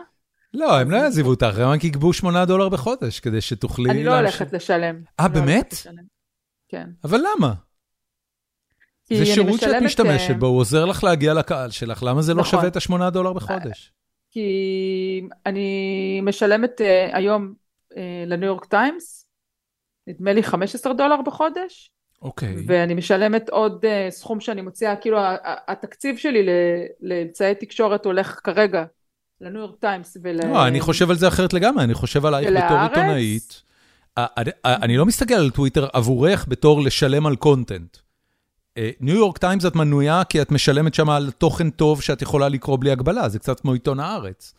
לא, 0.53 0.79
הם 0.79 0.91
לא 0.91 0.97
יעזיבו 0.97 1.29
אותך, 1.29 1.57
הם 1.57 1.69
רק 1.69 1.83
יגבו 1.83 2.13
8 2.13 2.45
דולר 2.45 2.69
בחודש, 2.69 3.19
כדי 3.19 3.41
שתוכלי... 3.41 3.89
אני 3.89 4.03
לא 4.03 4.15
הולכת 4.15 4.53
לשלם. 4.53 5.01
אה, 5.19 5.27
לא 5.27 5.33
באמת? 5.33 5.75
כן. 6.69 6.89
אבל 7.03 7.19
למה? 7.19 7.53
זה 9.09 9.25
שירות 9.25 9.59
שאת 9.59 9.81
משתמשת 9.81 10.29
אה, 10.29 10.35
בו, 10.35 10.47
הוא 10.47 10.59
עוזר 10.59 10.85
לך 10.85 11.03
להגיע 11.03 11.33
לקהל 11.33 11.71
שלך, 11.71 12.03
למה 12.03 12.21
זה 12.21 12.33
לא 12.33 12.41
נכון. 12.41 12.51
שווה 12.51 12.67
את 12.67 12.75
ה-8 12.75 13.09
דולר 13.09 13.33
בחודש? 13.33 13.91
כי 14.31 15.21
אני 15.45 16.21
משלמת 16.23 16.81
היום 17.11 17.53
לניו 18.27 18.47
יורק 18.47 18.65
טיימס, 18.65 19.25
נדמה 20.07 20.33
לי 20.33 20.43
15 20.43 20.93
דולר 20.93 21.21
בחודש. 21.25 21.91
אוקיי. 22.21 22.55
אוקיי. 22.55 22.59
ואני 22.67 22.93
משלמת 22.93 23.49
עוד 23.49 23.85
סכום 24.09 24.39
שאני 24.39 24.61
מוציאה, 24.61 24.95
כאילו 24.95 25.17
התקציב 25.67 26.17
שלי 26.17 26.45
לאמצעי 27.01 27.55
תקשורת 27.55 28.05
הולך 28.05 28.39
כרגע 28.43 28.83
לניו 29.41 29.61
יורק 29.61 29.75
טיימס 29.79 30.17
ול... 30.23 30.37
לא, 30.45 30.67
אני 30.67 30.79
חושב 30.79 31.09
על 31.09 31.15
זה 31.15 31.27
אחרת 31.27 31.53
לגמרי, 31.53 31.83
אני 31.83 31.93
חושב 31.93 32.25
עלייך 32.25 32.49
בתור 32.49 32.77
עיתונאית. 32.77 33.63
אני 34.65 34.97
לא 34.97 35.05
מסתכל 35.05 35.33
על 35.33 35.49
טוויטר 35.49 35.87
עבורך 35.93 36.45
בתור 36.47 36.81
לשלם 36.81 37.25
על 37.25 37.35
content. 37.35 37.97
ניו 38.99 39.15
יורק 39.15 39.37
טיימס 39.37 39.65
את 39.65 39.75
מנויה 39.75 40.23
כי 40.23 40.41
את 40.41 40.51
משלמת 40.51 40.93
שם 40.93 41.09
על 41.09 41.31
תוכן 41.31 41.69
טוב 41.69 42.01
שאת 42.01 42.21
יכולה 42.21 42.49
לקרוא 42.49 42.77
בלי 42.79 42.91
הגבלה, 42.91 43.29
זה 43.29 43.39
קצת 43.39 43.59
כמו 43.59 43.73
עיתון 43.73 43.99
הארץ. 43.99 44.53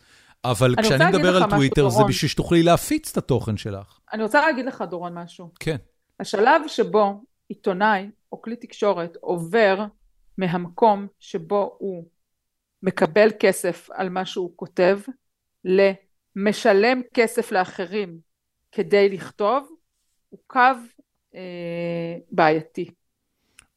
אבל 0.45 0.75
כשאני 0.81 1.05
מדבר 1.05 1.35
על 1.35 1.49
טוויטר, 1.49 1.89
זה 1.89 2.03
בשביל 2.03 2.29
שתוכלי 2.29 2.63
להפיץ 2.63 3.11
את 3.11 3.17
התוכן 3.17 3.57
שלך. 3.57 3.99
אני 4.13 4.23
רוצה 4.23 4.41
להגיד 4.41 4.65
לך, 4.65 4.83
דורון, 4.89 5.17
משהו. 5.17 5.49
כן. 5.59 5.75
השלב 6.19 6.61
שבו 6.67 7.23
עיתונאי 7.49 8.09
או 8.31 8.41
כלי 8.41 8.55
תקשורת 8.55 9.17
עובר 9.21 9.85
מהמקום 10.37 11.07
שבו 11.19 11.75
הוא 11.77 12.05
מקבל 12.83 13.29
כסף 13.39 13.89
על 13.93 14.09
מה 14.09 14.25
שהוא 14.25 14.51
כותב, 14.55 14.99
למשלם 15.65 17.01
כסף 17.13 17.51
לאחרים 17.51 18.19
כדי 18.71 19.09
לכתוב, 19.09 19.67
הוא 20.29 20.39
קו 20.47 20.59
אה, 21.35 21.41
בעייתי. 22.31 22.89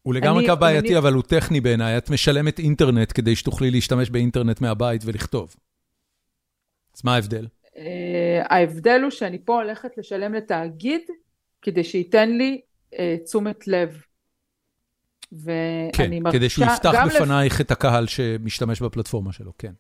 הוא 0.09 0.15
לגמרי 0.15 0.47
קו 0.47 0.57
בעייתי, 0.57 0.89
אני... 0.89 0.99
אבל 0.99 1.13
הוא 1.13 1.23
טכני 1.23 1.61
בעיניי. 1.61 1.99
את 1.99 2.11
משלמת 2.11 2.59
אינטרנט 2.59 3.13
כדי 3.15 3.37
שתוכלי 3.37 3.71
להשתמש 3.71 4.11
באינטרנט 4.11 4.61
מהבית 4.61 5.03
ולכתוב. 5.05 5.55
אז 6.97 7.01
מה 7.05 7.15
ההבדל? 7.15 7.47
Uh, 7.65 7.79
ההבדל 8.51 9.01
הוא 9.03 9.11
שאני 9.11 9.39
פה 9.45 9.63
הולכת 9.63 9.99
לשלם 9.99 10.35
לתאגיד 10.35 11.01
כדי 11.63 11.85
שייתן 11.85 12.31
לי 12.31 12.61
uh, 12.93 12.97
תשומת 13.25 13.69
לב. 13.69 14.03
ואני 15.33 15.91
כן, 15.93 16.11
מרגישה... 16.11 16.39
כדי 16.39 16.49
שהוא 16.49 16.65
יפתח 16.65 16.93
בפנייך 17.07 17.55
לפ... 17.55 17.61
את 17.61 17.71
הקהל 17.71 18.07
שמשתמש 18.07 18.83
בפלטפורמה 18.83 19.33
שלו, 19.33 19.53
כן. 19.59 19.73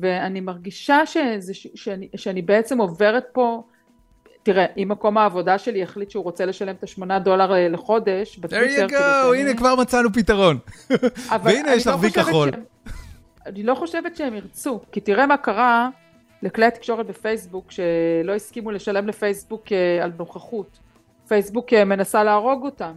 ואני 0.00 0.40
מרגישה 0.40 1.06
שזה, 1.06 1.54
שאני, 1.54 2.08
שאני 2.16 2.42
בעצם 2.42 2.78
עוברת 2.78 3.24
פה, 3.32 3.62
תראה, 4.44 4.64
אם 4.76 4.88
מקום 4.88 5.18
העבודה 5.18 5.58
שלי 5.58 5.78
יחליט 5.78 6.10
שהוא 6.10 6.24
רוצה 6.24 6.46
לשלם 6.46 6.74
את 6.74 6.82
השמונה 6.82 7.18
דולר 7.18 7.54
אה, 7.54 7.68
לחודש, 7.68 8.38
בטוויטר... 8.38 8.86
There 8.86 8.90
you 8.90 8.92
go, 8.92 9.36
הנה 9.36 9.54
כבר 9.56 9.74
מצאנו 9.74 10.12
פתרון. 10.12 10.58
והנה 11.42 11.74
יש 11.74 11.86
לך 11.86 11.94
וי 12.00 12.10
כחול. 12.10 12.50
אני 13.46 13.62
לא 13.62 13.74
חושבת 13.74 14.16
שהם 14.16 14.34
ירצו, 14.34 14.80
כי 14.92 15.00
תראה 15.00 15.26
מה 15.26 15.36
קרה 15.36 15.88
לכלי 16.42 16.66
התקשורת 16.66 17.06
בפייסבוק 17.06 17.70
שלא 17.70 18.34
הסכימו 18.36 18.70
לשלם 18.70 19.08
לפייסבוק 19.08 19.72
אה, 19.72 20.04
על 20.04 20.12
נוכחות. 20.18 20.78
פייסבוק 21.28 21.72
אה, 21.72 21.84
מנסה 21.84 22.24
להרוג 22.24 22.64
אותם, 22.64 22.92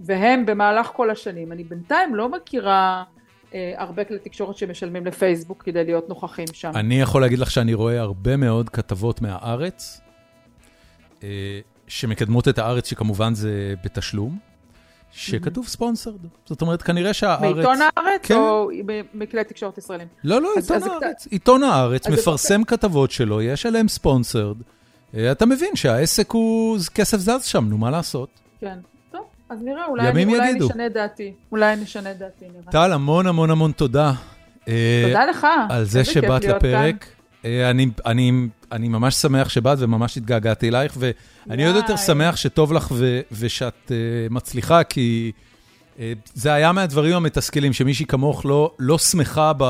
והם 0.00 0.46
במהלך 0.46 0.86
כל 0.86 1.10
השנים. 1.10 1.52
אני 1.52 1.64
בינתיים 1.64 2.14
לא 2.14 2.28
מכירה 2.28 3.04
הרבה 3.76 4.04
כלי 4.04 4.18
תקשורת 4.18 4.56
שמשלמים 4.56 5.06
לפייסבוק 5.06 5.62
כדי 5.62 5.84
להיות 5.84 6.08
נוכחים 6.08 6.46
שם. 6.52 6.70
אני 6.74 7.00
יכול 7.00 7.20
להגיד 7.20 7.38
לך 7.38 7.50
שאני 7.50 7.74
רואה 7.74 8.00
הרבה 8.00 8.36
מאוד 8.36 8.68
כתבות 8.68 9.22
מהארץ, 9.22 10.01
שמקדמות 11.88 12.48
את 12.48 12.58
הארץ, 12.58 12.90
שכמובן 12.90 13.34
זה 13.34 13.74
בתשלום. 13.84 14.38
שכתוב 15.14 15.66
ספונסרד. 15.66 16.14
זאת 16.46 16.62
אומרת, 16.62 16.82
כנראה 16.82 17.12
שהארץ... 17.12 17.56
מעיתון 17.56 17.78
הארץ 17.80 18.20
כן. 18.22 18.34
או 18.34 18.70
מכלי 19.14 19.44
תקשורת 19.44 19.78
ישראלים? 19.78 20.06
לא, 20.24 20.42
לא, 20.42 20.52
עיתון 20.56 20.76
אז 20.76 20.86
הארץ. 20.86 21.02
אז 21.02 21.28
עיתון 21.30 21.62
הארץ 21.62 22.08
מפרסם 22.08 22.60
זה... 22.60 22.66
כתבות 22.66 23.10
שלו, 23.10 23.42
יש 23.42 23.66
עליהם 23.66 23.88
ספונסרד. 23.88 24.56
אה, 25.14 25.32
אתה 25.32 25.46
מבין 25.46 25.76
שהעסק 25.76 26.30
הוא... 26.30 26.78
כסף 26.94 27.18
זז 27.18 27.44
שם, 27.44 27.64
נו, 27.68 27.78
מה 27.78 27.90
לעשות? 27.90 28.28
כן. 28.60 28.78
טוב, 29.12 29.24
אז 29.48 29.62
נראה, 29.62 29.86
אולי, 29.86 30.08
אני, 30.08 30.24
אולי 30.24 30.52
נשנה 30.52 30.88
דעתי. 30.88 31.32
אולי 31.52 31.76
נשנה 31.76 32.12
דעתי, 32.12 32.44
נראה. 32.44 32.72
טל, 32.72 32.92
המון 32.92 33.26
המון 33.26 33.50
המון 33.50 33.72
תודה. 33.72 34.12
אה, 34.68 35.02
תודה 35.06 35.24
לך. 35.24 35.46
על 35.68 35.84
זה 35.84 36.04
שבאת 36.04 36.44
לפרק. 36.44 37.06
אה, 37.44 37.70
אני, 37.70 37.86
אני, 38.06 38.48
אני 38.72 38.88
ממש 38.88 39.14
שמח 39.14 39.48
שבאת 39.48 39.78
וממש 39.80 40.16
התגעגעתי 40.16 40.68
אלייך, 40.68 40.96
ואני 40.96 41.66
עוד 41.66 41.76
יותר 41.76 41.96
שמח 41.96 42.36
שטוב 42.36 42.72
לך 42.72 42.88
ו, 42.92 43.20
ושאת 43.32 43.74
uh, 43.88 43.92
מצליחה, 44.30 44.84
כי 44.84 45.32
uh, 45.96 46.00
זה 46.34 46.52
היה 46.52 46.72
מהדברים 46.72 47.16
המתסכלים, 47.16 47.72
שמישהי 47.72 48.06
כמוך 48.06 48.46
לא, 48.46 48.72
לא 48.78 48.98
שמחה 48.98 49.52
ב, 49.58 49.64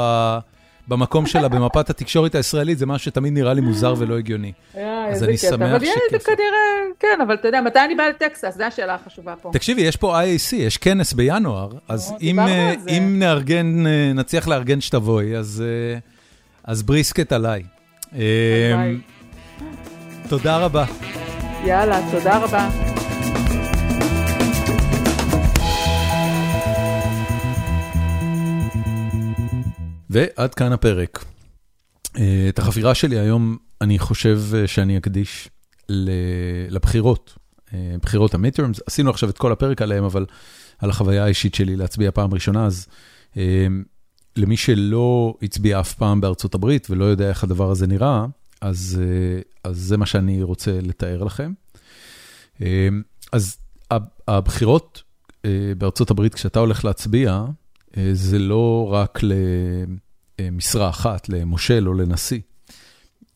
במקום 0.89 1.27
שלה 1.27 1.49
במפת 1.55 1.91
התקשורת 1.91 2.35
הישראלית, 2.35 2.79
זה 2.79 2.87
משהו 2.87 3.05
שתמיד 3.05 3.33
נראה 3.33 3.55
לי 3.55 3.61
מוזר 3.61 3.95
ולא 3.99 4.19
הגיוני. 4.19 4.53
אז 4.75 5.25
אני 5.25 5.37
שמח 5.37 5.51
שכן. 5.51 5.63
אבל 5.63 6.19
כנראה, 6.19 6.59
כן, 7.01 7.19
אבל 7.27 7.35
אתה 7.35 7.49
יודע, 7.49 7.61
מתי 7.61 7.79
אני 7.85 7.95
באה 7.95 8.09
לטקסס? 8.09 8.57
זו 8.57 8.65
השאלה 8.65 8.95
החשובה 8.95 9.35
פה. 9.43 9.51
תקשיבי, 9.53 9.83
יש 9.83 9.97
פה 9.97 10.21
IAC, 10.23 10.57
יש 10.57 10.77
כנס 10.77 11.13
בינואר, 11.13 11.71
אז 11.89 12.15
אם, 12.21 12.39
אם 12.89 13.19
נארגן, 13.19 13.87
נצליח 14.15 14.49
לארגן 14.49 14.81
שתבואי, 14.81 15.37
אז... 15.37 15.65
אז 16.65 16.83
בריסקט 16.83 17.33
עליי. 17.33 17.63
אמ, 18.15 19.01
תודה 20.29 20.59
רבה. 20.59 20.85
יאללה, 21.65 22.01
תודה 22.11 22.39
רבה. 22.39 22.69
ועד 30.11 30.55
כאן 30.55 30.73
הפרק. 30.73 31.25
אה, 32.19 32.47
את 32.49 32.59
החפירה 32.59 32.95
שלי 32.95 33.19
היום 33.19 33.57
אני 33.81 33.99
חושב 33.99 34.41
אה, 34.55 34.67
שאני 34.67 34.99
אקדיש 34.99 35.49
לבחירות, 36.69 37.39
אה, 37.75 37.95
בחירות 38.03 38.35
המיטרמס. 38.35 38.81
עשינו 38.87 39.11
עכשיו 39.11 39.29
את 39.29 39.39
כל 39.39 39.53
הפרק 39.53 39.83
עליהם, 39.83 40.05
אבל 40.05 40.27
על 40.79 40.91
החוויה 40.91 41.25
האישית 41.25 41.55
שלי 41.55 41.77
להצביע 41.77 42.11
פעם 42.11 42.35
ראשונה, 42.35 42.67
אז 42.67 42.87
למי 44.37 44.57
שלא 44.57 45.35
הצביע 45.43 45.81
אף 45.81 45.95
פעם 45.95 46.21
בארצות 46.21 46.55
הברית 46.55 46.87
ולא 46.91 47.05
יודע 47.05 47.29
איך 47.29 47.45
הדבר 47.45 47.71
הזה 47.71 47.87
נראה, 47.87 48.27
אז, 48.61 49.01
אה, 49.03 49.41
אז 49.65 49.79
זה 49.79 49.97
מה 49.97 50.07
שאני 50.07 50.43
רוצה 50.43 50.79
לתאר 50.83 51.25
לכם. 51.25 51.53
אה, 52.63 52.89
אז 53.33 53.57
הבחירות 54.29 55.03
אה, 55.45 55.73
בארצות 55.79 56.11
הברית, 56.11 56.35
כשאתה 56.35 56.61
הולך 56.61 56.85
להצביע, 56.85 57.45
זה 58.13 58.39
לא 58.39 58.89
רק 58.93 59.21
למשרה 60.41 60.89
אחת, 60.89 61.29
למושל 61.29 61.89
או 61.89 61.95
לנשיא. 61.95 62.41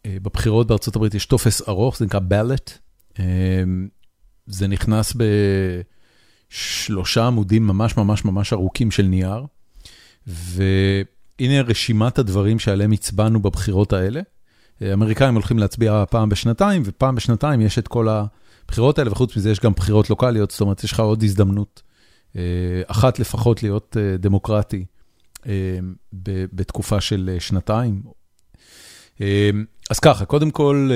בבחירות 0.06 0.66
בארצות 0.66 0.97
הברית 0.97 1.14
יש 1.14 1.27
טופס 1.27 1.68
ארוך, 1.68 1.98
זה 1.98 2.05
נקרא 2.05 2.20
ballot. 2.20 2.73
זה 4.47 4.66
נכנס 4.66 5.16
בשלושה 6.51 7.27
עמודים 7.27 7.66
ממש 7.66 7.97
ממש 7.97 8.24
ממש 8.24 8.52
ארוכים 8.52 8.90
של 8.90 9.02
נייר. 9.02 9.47
והנה 10.27 11.62
רשימת 11.66 12.19
הדברים 12.19 12.59
שעליהם 12.59 12.93
הצבענו 12.93 13.43
בבחירות 13.43 13.93
האלה. 13.93 14.20
האמריקאים 14.81 15.35
הולכים 15.35 15.59
להצביע 15.59 16.05
פעם 16.11 16.28
בשנתיים, 16.28 16.82
ופעם 16.85 17.15
בשנתיים 17.15 17.61
יש 17.61 17.78
את 17.78 17.89
כל 17.89 18.09
הבחירות 18.09 18.98
האלה, 18.98 19.12
וחוץ 19.12 19.36
מזה 19.36 19.51
יש 19.51 19.61
גם 19.61 19.73
בחירות 19.73 20.11
לוקאליות, 20.11 20.51
זאת 20.51 20.61
אומרת, 20.61 20.85
יש 20.85 20.93
לך 20.93 21.01
עוד 21.01 21.23
הזדמנות, 21.23 21.82
אה, 22.36 22.43
אחת 22.86 23.19
לפחות 23.19 23.62
להיות 23.62 23.97
אה, 24.01 24.16
דמוקרטי 24.16 24.85
אה, 25.47 25.78
בתקופה 26.53 27.01
של 27.01 27.36
שנתיים. 27.39 28.03
אז 29.90 29.98
ככה, 29.98 30.24
קודם 30.24 30.51
כל, 30.51 30.90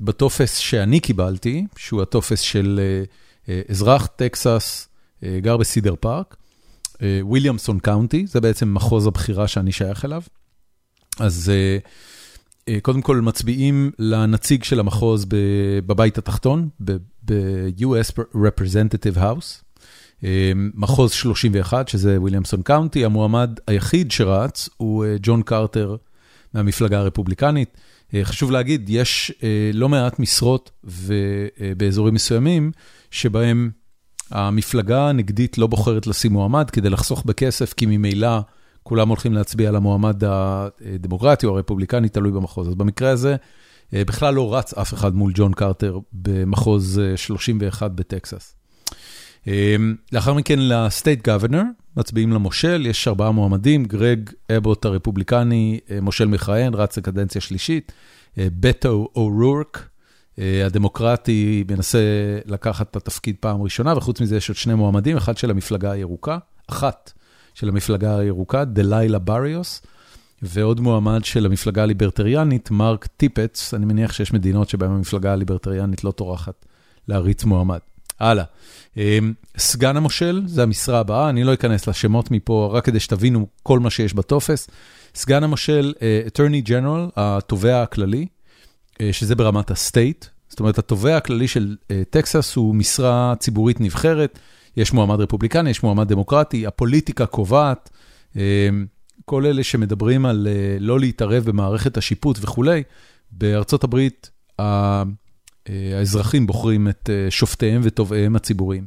בטופס 0.00 0.56
שאני 0.56 1.00
קיבלתי, 1.00 1.66
שהוא 1.76 2.02
הטופס 2.02 2.40
של 2.40 2.80
אזרח 3.68 4.06
טקסס, 4.06 4.88
גר 5.24 5.56
בסידר 5.56 5.94
פארק, 6.00 6.36
וויליאמסון 7.20 7.78
County, 7.78 8.26
זה 8.26 8.40
בעצם 8.40 8.74
מחוז 8.74 9.06
הבחירה 9.06 9.48
שאני 9.48 9.72
שייך 9.72 10.04
אליו. 10.04 10.22
אז 11.18 11.52
קודם 12.82 13.02
כל 13.02 13.20
מצביעים 13.20 13.90
לנציג 13.98 14.64
של 14.64 14.80
המחוז 14.80 15.26
בבית 15.86 16.18
התחתון, 16.18 16.68
ב-US 16.80 18.18
Representative 18.34 19.16
House, 19.16 19.62
מחוז 20.74 21.12
31, 21.12 21.88
שזה 21.88 22.20
וויליאמסון 22.20 22.62
קאונטי, 22.62 23.04
המועמד 23.04 23.50
היחיד 23.66 24.10
שרץ 24.10 24.68
הוא 24.76 25.04
ג'ון 25.22 25.42
קרטר 25.42 25.96
מהמפלגה 26.54 26.98
הרפובליקנית. 26.98 27.76
חשוב 28.22 28.50
להגיד, 28.50 28.90
יש 28.90 29.32
לא 29.72 29.88
מעט 29.88 30.18
משרות 30.18 30.70
באזורים 31.76 32.14
מסוימים, 32.14 32.72
שבהם 33.10 33.70
המפלגה 34.30 35.08
הנגדית 35.08 35.58
לא 35.58 35.66
בוחרת 35.66 36.06
לשים 36.06 36.32
מועמד 36.32 36.70
כדי 36.70 36.90
לחסוך 36.90 37.24
בכסף, 37.24 37.72
כי 37.72 37.86
ממילא 37.86 38.38
כולם 38.82 39.08
הולכים 39.08 39.32
להצביע 39.32 39.68
על 39.68 39.76
המועמד 39.76 40.22
הדמוקרטי 40.24 41.46
או 41.46 41.56
הרפובליקני, 41.56 42.08
תלוי 42.08 42.32
במחוז. 42.32 42.68
אז 42.68 42.74
במקרה 42.74 43.10
הזה, 43.10 43.36
בכלל 43.92 44.34
לא 44.34 44.54
רץ 44.54 44.74
אף 44.74 44.94
אחד 44.94 45.14
מול 45.14 45.32
ג'ון 45.34 45.52
קרטר 45.52 45.98
במחוז 46.12 47.00
31 47.16 47.90
בטקסס. 47.90 48.54
לאחר 50.12 50.34
מכן 50.34 50.58
לסטייט 50.58 51.24
גוורנר, 51.24 51.62
מצביעים 51.96 52.32
למושל, 52.32 52.86
יש 52.86 53.08
ארבעה 53.08 53.30
מועמדים, 53.30 53.84
גרג 53.84 54.30
אבוט 54.56 54.84
הרפובליקני, 54.84 55.80
מושל 56.02 56.26
מכהן, 56.26 56.74
רץ 56.74 56.98
לקדנציה 56.98 57.40
שלישית, 57.40 57.92
בטו 58.38 59.08
אורורק, 59.16 59.88
הדמוקרטי 60.38 61.64
מנסה 61.70 61.98
לקחת 62.46 62.90
את 62.90 62.96
התפקיד 62.96 63.36
פעם 63.40 63.62
ראשונה, 63.62 63.96
וחוץ 63.96 64.20
מזה 64.20 64.36
יש 64.36 64.48
עוד 64.48 64.56
שני 64.56 64.74
מועמדים, 64.74 65.16
אחד 65.16 65.36
של 65.36 65.50
המפלגה 65.50 65.90
הירוקה, 65.90 66.38
אחת 66.66 67.12
של 67.54 67.68
המפלגה 67.68 68.18
הירוקה, 68.18 68.64
דליילה 68.64 69.18
בריוס, 69.18 69.82
ועוד 70.42 70.80
מועמד 70.80 71.24
של 71.24 71.46
המפלגה 71.46 71.82
הליברטריאנית, 71.82 72.70
מרק 72.70 73.06
טיפטס, 73.16 73.74
אני 73.74 73.86
מניח 73.86 74.12
שיש 74.12 74.32
מדינות 74.32 74.68
שבהן 74.68 74.90
המפלגה 74.90 75.32
הליברטריאנית 75.32 76.04
לא 76.04 76.10
טורחת 76.10 76.66
להריץ 77.08 77.44
מועמד. 77.44 77.78
הלאה. 78.20 78.44
סגן 79.58 79.96
המושל, 79.96 80.42
זה 80.46 80.62
המשרה 80.62 80.98
הבאה, 80.98 81.28
אני 81.28 81.44
לא 81.44 81.54
אכנס 81.54 81.86
לשמות 81.86 82.30
מפה, 82.30 82.70
רק 82.72 82.84
כדי 82.84 83.00
שתבינו 83.00 83.46
כל 83.62 83.80
מה 83.80 83.90
שיש 83.90 84.14
בטופס. 84.14 84.68
סגן 85.14 85.44
המושל, 85.44 85.92
attorney 86.26 86.68
general, 86.68 87.10
התובע 87.16 87.82
הכללי, 87.82 88.26
שזה 89.12 89.34
ברמת 89.34 89.70
ה 89.70 89.78
state, 89.78 90.26
זאת 90.48 90.60
אומרת, 90.60 90.78
התובע 90.78 91.16
הכללי 91.16 91.48
של 91.48 91.76
טקסס 92.10 92.56
הוא 92.56 92.74
משרה 92.74 93.34
ציבורית 93.38 93.80
נבחרת, 93.80 94.38
יש 94.76 94.92
מועמד 94.92 95.20
רפובליקני, 95.20 95.70
יש 95.70 95.82
מועמד 95.82 96.08
דמוקרטי, 96.08 96.66
הפוליטיקה 96.66 97.26
קובעת, 97.26 97.90
כל 99.24 99.46
אלה 99.46 99.64
שמדברים 99.64 100.26
על 100.26 100.48
לא 100.80 101.00
להתערב 101.00 101.44
במערכת 101.44 101.96
השיפוט 101.96 102.38
וכולי, 102.40 102.82
בארצות 103.30 103.84
הברית 103.84 104.30
האזרחים 105.66 106.46
בוחרים 106.46 106.88
את 106.88 107.10
שופטיהם 107.30 107.80
ותובעיהם 107.84 108.36
הציבוריים. 108.36 108.86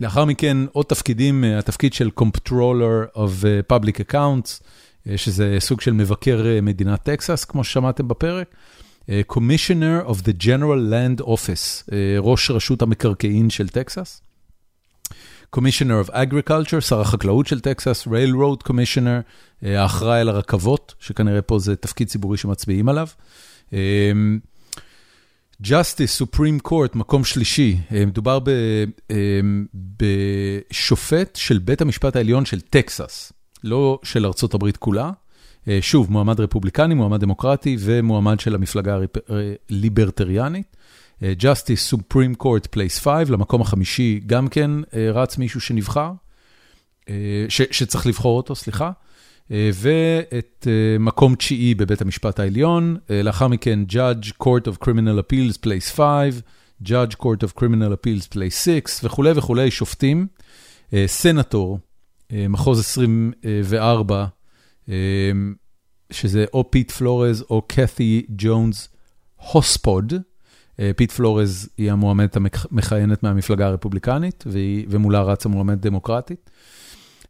לאחר 0.00 0.24
מכן, 0.24 0.56
עוד 0.72 0.86
תפקידים, 0.86 1.44
התפקיד 1.44 1.92
של 1.92 2.10
Comptroller 2.20 3.16
of 3.16 3.44
Public 3.72 4.12
Accounts, 4.12 4.64
שזה 5.16 5.56
סוג 5.58 5.80
של 5.80 5.92
מבקר 5.92 6.44
מדינת 6.62 7.02
טקסס, 7.02 7.44
כמו 7.44 7.64
ששמעתם 7.64 8.08
בפרק. 8.08 8.54
Commissioner 9.32 10.08
of 10.08 10.22
the 10.22 10.32
General 10.42 10.80
Land 10.90 11.22
Office, 11.24 11.90
ראש 12.18 12.50
רשות 12.50 12.82
המקרקעין 12.82 13.50
של 13.50 13.68
טקסס. 13.68 14.22
Commissioner 15.56 16.06
of 16.06 16.10
Agriculture, 16.10 16.80
שר 16.80 17.00
החקלאות 17.00 17.46
של 17.46 17.60
טקסס, 17.60 18.06
Railroad 18.06 18.68
Commissioner, 18.68 19.22
האחראי 19.62 20.20
על 20.20 20.28
הרכבות, 20.28 20.94
שכנראה 21.00 21.42
פה 21.42 21.58
זה 21.58 21.76
תפקיד 21.76 22.08
ציבורי 22.08 22.36
שמצביעים 22.36 22.88
עליו. 22.88 23.06
Justice, 25.62 26.22
Supreme 26.22 26.68
Court, 26.68 26.94
מקום 26.94 27.24
שלישי, 27.24 27.78
מדובר 28.06 28.38
בשופט 30.72 31.36
של 31.36 31.58
בית 31.58 31.80
המשפט 31.80 32.16
העליון 32.16 32.44
של 32.44 32.60
טקסס, 32.60 33.32
לא 33.64 33.98
של 34.02 34.26
ארצות 34.26 34.54
הברית 34.54 34.76
כולה. 34.76 35.10
שוב, 35.80 36.12
מועמד 36.12 36.40
רפובליקני, 36.40 36.94
מועמד 36.94 37.20
דמוקרטי 37.20 37.76
ומועמד 37.80 38.40
של 38.40 38.54
המפלגה 38.54 38.98
הליברטריאנית. 39.70 40.76
Justice 41.22 41.94
Supreme 41.94 42.42
Court 42.42 42.76
Place 42.76 43.00
5, 43.02 43.30
למקום 43.30 43.60
החמישי 43.60 44.20
גם 44.26 44.48
כן 44.48 44.70
רץ 45.14 45.38
מישהו 45.38 45.60
שנבחר, 45.60 46.12
שצריך 47.48 48.06
לבחור 48.06 48.36
אותו, 48.36 48.54
סליחה. 48.54 48.90
ואת 49.50 50.66
מקום 51.00 51.34
תשיעי 51.34 51.74
בבית 51.74 52.00
המשפט 52.02 52.40
העליון, 52.40 52.96
לאחר 53.10 53.48
מכן 53.48 53.80
Judge 53.90 54.26
Court 54.42 54.66
of 54.66 54.84
Criminal 54.84 55.20
Appeals 55.20 55.66
Place 55.66 55.94
5, 55.94 56.34
Judge 56.84 57.14
Court 57.22 57.42
of 57.42 57.60
Criminal 57.60 57.92
Appeals 57.92 58.34
Place 58.34 58.54
6 58.64 58.80
וכולי 59.04 59.30
וכולי, 59.36 59.70
שופטים. 59.70 60.26
סנטור, 61.06 61.78
מחוז 62.32 62.80
24, 62.80 64.26
שזה 66.10 66.44
או 66.52 66.70
פיט 66.70 66.90
פלורז 66.90 67.44
או 67.50 67.62
קת'י 67.68 68.26
ג'ונס 68.28 68.88
הוספוד. 69.52 70.12
פיט 70.96 71.12
פלורז 71.12 71.68
היא 71.78 71.92
המועמדת 71.92 72.36
המכהנת 72.36 73.22
מהמפלגה 73.22 73.66
הרפובליקנית, 73.66 74.44
ומולה 74.88 75.22
רצה 75.22 75.48
מועמדת 75.48 75.78
דמוקרטית. 75.78 76.50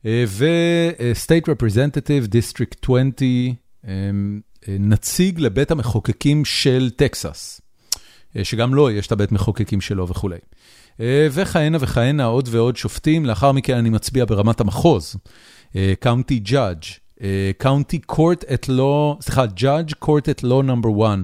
ו-State 0.04 1.48
Representative 1.48 2.28
District 2.28 2.76
20, 2.82 3.12
נציג 4.68 5.40
לבית 5.40 5.70
המחוקקים 5.70 6.44
של 6.44 6.90
טקסס, 6.96 7.60
שגם 8.42 8.74
לו 8.74 8.90
יש 8.90 9.06
את 9.06 9.12
הבית 9.12 9.32
מחוקקים 9.32 9.80
שלו 9.80 10.08
וכולי. 10.08 10.38
וכהנה 11.30 11.78
וכהנה 11.80 12.24
עוד 12.24 12.48
ועוד 12.52 12.76
שופטים, 12.76 13.24
לאחר 13.24 13.52
מכן 13.52 13.76
אני 13.76 13.90
מצביע 13.90 14.24
ברמת 14.24 14.60
המחוז, 14.60 15.16
County 15.74 16.48
Judge, 16.48 16.86
County 17.62 18.12
Court 18.12 18.44
at 18.44 18.68
Law, 18.68 19.20
סליחה, 19.20 19.44
Judge 19.56 19.92
Court 20.04 20.24
at 20.28 20.42
Law 20.42 20.62
number 20.62 20.88
1, 21.02 21.18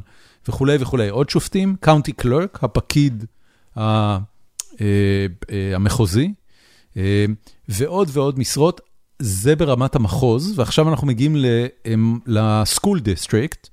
וכולי 0.49 0.77
וכולי. 0.81 1.09
עוד 1.09 1.31
שופטים, 1.31 1.77
County 1.87 2.25
Clerk, 2.25 2.59
הפקיד 2.63 3.25
המחוזי, 5.75 6.33
ועוד 7.69 8.09
ועוד 8.13 8.39
משרות, 8.39 8.81
זה 9.19 9.57
ברמת 9.57 9.95
המחוז, 9.95 10.59
ועכשיו 10.59 10.89
אנחנו 10.89 11.07
מגיעים 11.07 11.37
ל 12.27 12.37
School 12.37 13.01
District, 13.01 13.69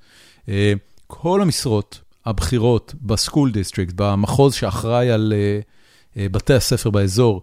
כל 1.08 1.42
המשרות 1.42 2.02
הבכירות 2.26 2.94
ב 3.02 3.09
School 3.09 3.52
District, 3.52 3.94
במחוז 3.96 4.54
שאחראי 4.54 5.12
על 5.12 5.34
בתי 6.18 6.54
הספר 6.54 6.90
באזור, 6.90 7.42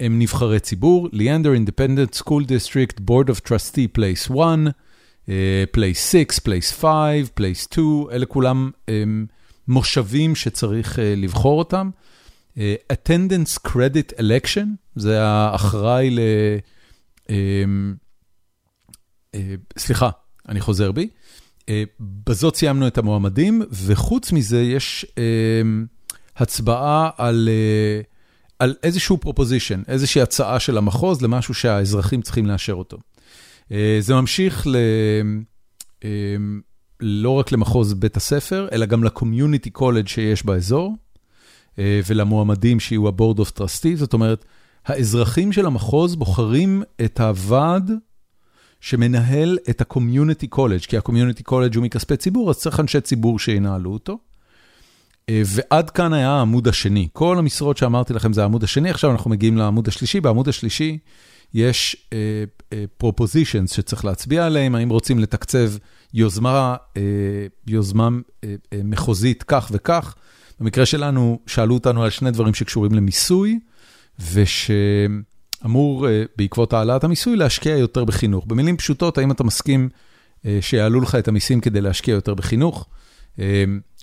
הם 0.00 0.18
נבחרי 0.18 0.60
ציבור, 0.60 1.08
Leander 1.12 1.52
Independent 1.52 2.14
School 2.14 2.44
District, 2.44 3.00
Board 3.00 3.28
of 3.28 3.40
Trustee 3.40 3.88
Place 3.88 4.30
1, 4.30 4.34
Place 5.70 6.10
6, 6.12 6.38
Place 6.38 6.72
5, 6.72 6.88
Place 7.34 7.62
2, 7.62 7.86
אלה 8.12 8.26
כולם 8.26 8.70
מושבים 9.68 10.34
שצריך 10.34 10.98
לבחור 11.02 11.58
אותם. 11.58 11.90
attendance 12.92 13.68
credit 13.68 14.18
election, 14.18 14.66
זה 14.96 15.22
האחראי 15.22 16.10
ל... 16.10 16.20
סליחה, 19.78 20.10
אני 20.48 20.60
חוזר 20.60 20.92
בי. 20.92 21.08
בזאת 22.00 22.56
סיימנו 22.56 22.86
את 22.86 22.98
המועמדים, 22.98 23.62
וחוץ 23.70 24.32
מזה 24.32 24.62
יש 24.62 25.06
הצבעה 26.36 27.10
על, 27.16 27.48
על 28.58 28.74
איזשהו 28.82 29.18
פרופוזישן, 29.18 29.82
איזושהי 29.88 30.22
הצעה 30.22 30.60
של 30.60 30.78
המחוז 30.78 31.22
למשהו 31.22 31.54
שהאזרחים 31.54 32.22
צריכים 32.22 32.46
לאשר 32.46 32.72
אותו. 32.72 32.98
זה 34.00 34.14
ממשיך 34.14 34.66
ל... 34.66 34.76
לא 37.00 37.30
רק 37.30 37.52
למחוז 37.52 37.94
בית 37.94 38.16
הספר, 38.16 38.68
אלא 38.72 38.86
גם 38.86 39.04
לקומיוניטי 39.04 39.70
קולג' 39.70 40.08
שיש 40.08 40.46
באזור. 40.46 40.96
ולמועמדים 41.78 42.80
שיהיו 42.80 43.08
ה-board 43.08 43.38
of 43.38 43.58
trustees, 43.58 43.96
זאת 43.96 44.12
אומרת, 44.12 44.44
האזרחים 44.86 45.52
של 45.52 45.66
המחוז 45.66 46.16
בוחרים 46.16 46.82
את 47.04 47.20
הוועד 47.20 47.90
שמנהל 48.80 49.58
את 49.70 49.80
ה-community 49.80 50.56
college, 50.56 50.86
כי 50.88 50.96
ה-community 50.96 51.42
college 51.50 51.76
הוא 51.76 51.84
מכספי 51.84 52.16
ציבור, 52.16 52.50
אז 52.50 52.58
צריך 52.58 52.80
אנשי 52.80 53.00
ציבור 53.00 53.38
שינהלו 53.38 53.92
אותו. 53.92 54.18
ועד 55.30 55.90
כאן 55.90 56.12
היה 56.12 56.30
העמוד 56.30 56.68
השני. 56.68 57.08
כל 57.12 57.38
המשרות 57.38 57.76
שאמרתי 57.76 58.12
לכם 58.12 58.32
זה 58.32 58.42
העמוד 58.42 58.64
השני, 58.64 58.90
עכשיו 58.90 59.10
אנחנו 59.10 59.30
מגיעים 59.30 59.56
לעמוד 59.56 59.88
השלישי. 59.88 60.20
בעמוד 60.20 60.48
השלישי 60.48 60.98
יש 61.54 62.08
propositions 63.02 63.74
שצריך 63.74 64.04
להצביע 64.04 64.46
עליהם, 64.46 64.74
האם 64.74 64.88
רוצים 64.88 65.18
לתקצב 65.18 65.70
יוזמה, 66.14 66.76
יוזמה 67.66 68.08
מחוזית 68.84 69.42
כך 69.42 69.68
וכך. 69.72 70.14
במקרה 70.60 70.86
שלנו, 70.86 71.40
שאלו 71.46 71.74
אותנו 71.74 72.02
על 72.02 72.10
שני 72.10 72.30
דברים 72.30 72.54
שקשורים 72.54 72.94
למיסוי, 72.94 73.58
ושאמור 74.32 76.06
בעקבות 76.36 76.72
העלאת 76.72 77.04
המיסוי 77.04 77.36
להשקיע 77.36 77.76
יותר 77.76 78.04
בחינוך. 78.04 78.46
במילים 78.46 78.76
פשוטות, 78.76 79.18
האם 79.18 79.30
אתה 79.30 79.44
מסכים 79.44 79.88
שיעלו 80.60 81.00
לך 81.00 81.14
את 81.14 81.28
המיסים 81.28 81.60
כדי 81.60 81.80
להשקיע 81.80 82.14
יותר 82.14 82.34
בחינוך. 82.34 82.86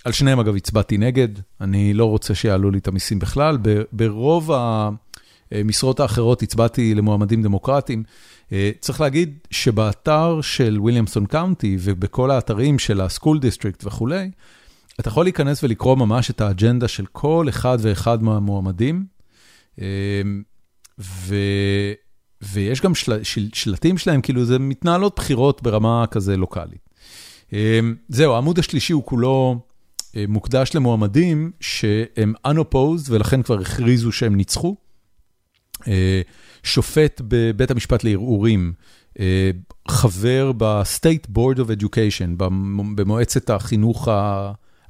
על 0.04 0.12
שניהם, 0.12 0.40
אגב, 0.40 0.56
הצבעתי 0.56 0.98
נגד, 0.98 1.28
אני 1.60 1.94
לא 1.94 2.04
רוצה 2.04 2.34
שיעלו 2.34 2.70
לי 2.70 2.78
את 2.78 2.88
המיסים 2.88 3.18
בכלל. 3.18 3.58
ברוב 3.92 4.50
המשרות 5.52 6.00
האחרות 6.00 6.42
הצבעתי 6.42 6.94
למועמדים 6.94 7.42
דמוקרטיים. 7.42 8.02
צריך 8.80 9.00
להגיד 9.00 9.38
שבאתר 9.50 10.40
של 10.40 10.76
וויליאמסון 10.80 11.26
קאונטי 11.26 11.76
ובכל 11.80 12.30
האתרים 12.30 12.78
של 12.78 13.00
ה-school 13.00 13.36
district 13.38 13.82
וכולי, 13.84 14.30
אתה 15.00 15.08
יכול 15.08 15.24
להיכנס 15.24 15.64
ולקרוא 15.64 15.96
ממש 15.96 16.30
את 16.30 16.40
האג'נדה 16.40 16.88
של 16.88 17.06
כל 17.06 17.46
אחד 17.48 17.78
ואחד 17.80 18.22
מהמועמדים, 18.22 19.04
ו... 20.98 21.34
ויש 22.42 22.80
גם 22.80 22.94
של... 22.94 23.24
של... 23.24 23.48
שלטים 23.52 23.98
שלהם, 23.98 24.20
כאילו 24.20 24.44
זה 24.44 24.58
מתנהלות 24.58 25.16
בחירות 25.16 25.62
ברמה 25.62 26.04
כזה 26.10 26.36
לוקאלית. 26.36 26.88
זהו, 28.08 28.34
העמוד 28.34 28.58
השלישי 28.58 28.92
הוא 28.92 29.04
כולו 29.04 29.60
מוקדש 30.28 30.74
למועמדים 30.74 31.50
שהם 31.60 32.34
unopposed 32.46 33.08
ולכן 33.08 33.42
כבר 33.42 33.60
הכריזו 33.60 34.12
שהם 34.12 34.34
ניצחו. 34.34 34.76
שופט 36.62 37.20
בבית 37.28 37.70
המשפט 37.70 38.04
לערעורים, 38.04 38.72
חבר 39.88 40.52
ב-State 40.56 41.26
Board 41.36 41.58
of 41.58 41.80
Education, 41.80 42.44
במועצת 42.94 43.50
החינוך 43.50 44.08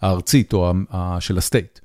הארצית 0.03 0.53
או 0.53 0.73
של 1.21 1.39
ה-State, 1.39 1.81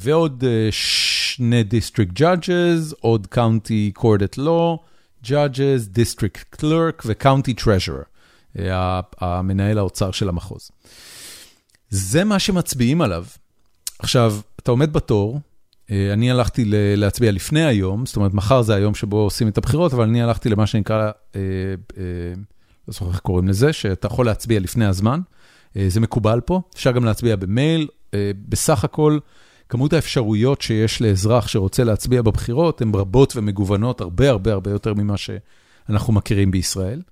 ועוד 0.00 0.44
שני 0.70 1.64
District 1.70 2.18
Judges, 2.18 2.94
עוד 3.00 3.26
County 3.34 4.00
Court 4.00 4.20
at 4.20 4.38
Law, 4.38 4.78
Judges, 5.26 5.96
District 5.96 6.60
Clerk 6.60 7.02
ו-County 7.04 7.64
Treasurer, 7.64 8.04
המנהל 9.18 9.78
האוצר 9.78 10.10
של 10.10 10.28
המחוז. 10.28 10.70
זה 11.94 12.24
מה 12.24 12.38
שמצביעים 12.38 13.00
עליו. 13.00 13.24
עכשיו, 13.98 14.34
אתה 14.56 14.70
עומד 14.70 14.92
בתור, 14.92 15.40
אני 15.90 16.30
הלכתי 16.30 16.64
להצביע 16.96 17.32
לפני 17.32 17.64
היום, 17.64 18.06
זאת 18.06 18.16
אומרת, 18.16 18.34
מחר 18.34 18.62
זה 18.62 18.74
היום 18.74 18.94
שבו 18.94 19.16
עושים 19.16 19.48
את 19.48 19.58
הבחירות, 19.58 19.94
אבל 19.94 20.04
אני 20.04 20.22
הלכתי 20.22 20.48
למה 20.48 20.66
שנקרא, 20.66 21.10
לא 21.36 21.42
זוכר 22.86 23.08
איך 23.08 23.20
קוראים 23.20 23.48
לזה, 23.48 23.72
שאתה 23.72 24.06
יכול 24.06 24.26
להצביע 24.26 24.60
לפני 24.60 24.86
הזמן. 24.86 25.20
זה 25.88 26.00
מקובל 26.00 26.40
פה, 26.40 26.60
אפשר 26.74 26.92
גם 26.92 27.04
להצביע 27.04 27.36
במייל. 27.36 27.88
בסך 28.48 28.84
הכל, 28.84 29.18
כמות 29.68 29.92
האפשרויות 29.92 30.60
שיש 30.62 31.02
לאזרח 31.02 31.48
שרוצה 31.48 31.84
להצביע 31.84 32.22
בבחירות, 32.22 32.82
הן 32.82 32.94
רבות 32.94 33.36
ומגוונות 33.36 34.00
הרבה 34.00 34.30
הרבה 34.30 34.52
הרבה 34.52 34.70
יותר 34.70 34.94
ממה 34.94 35.14
שאנחנו 35.16 36.12
מכירים 36.12 36.50
בישראל. 36.50 37.02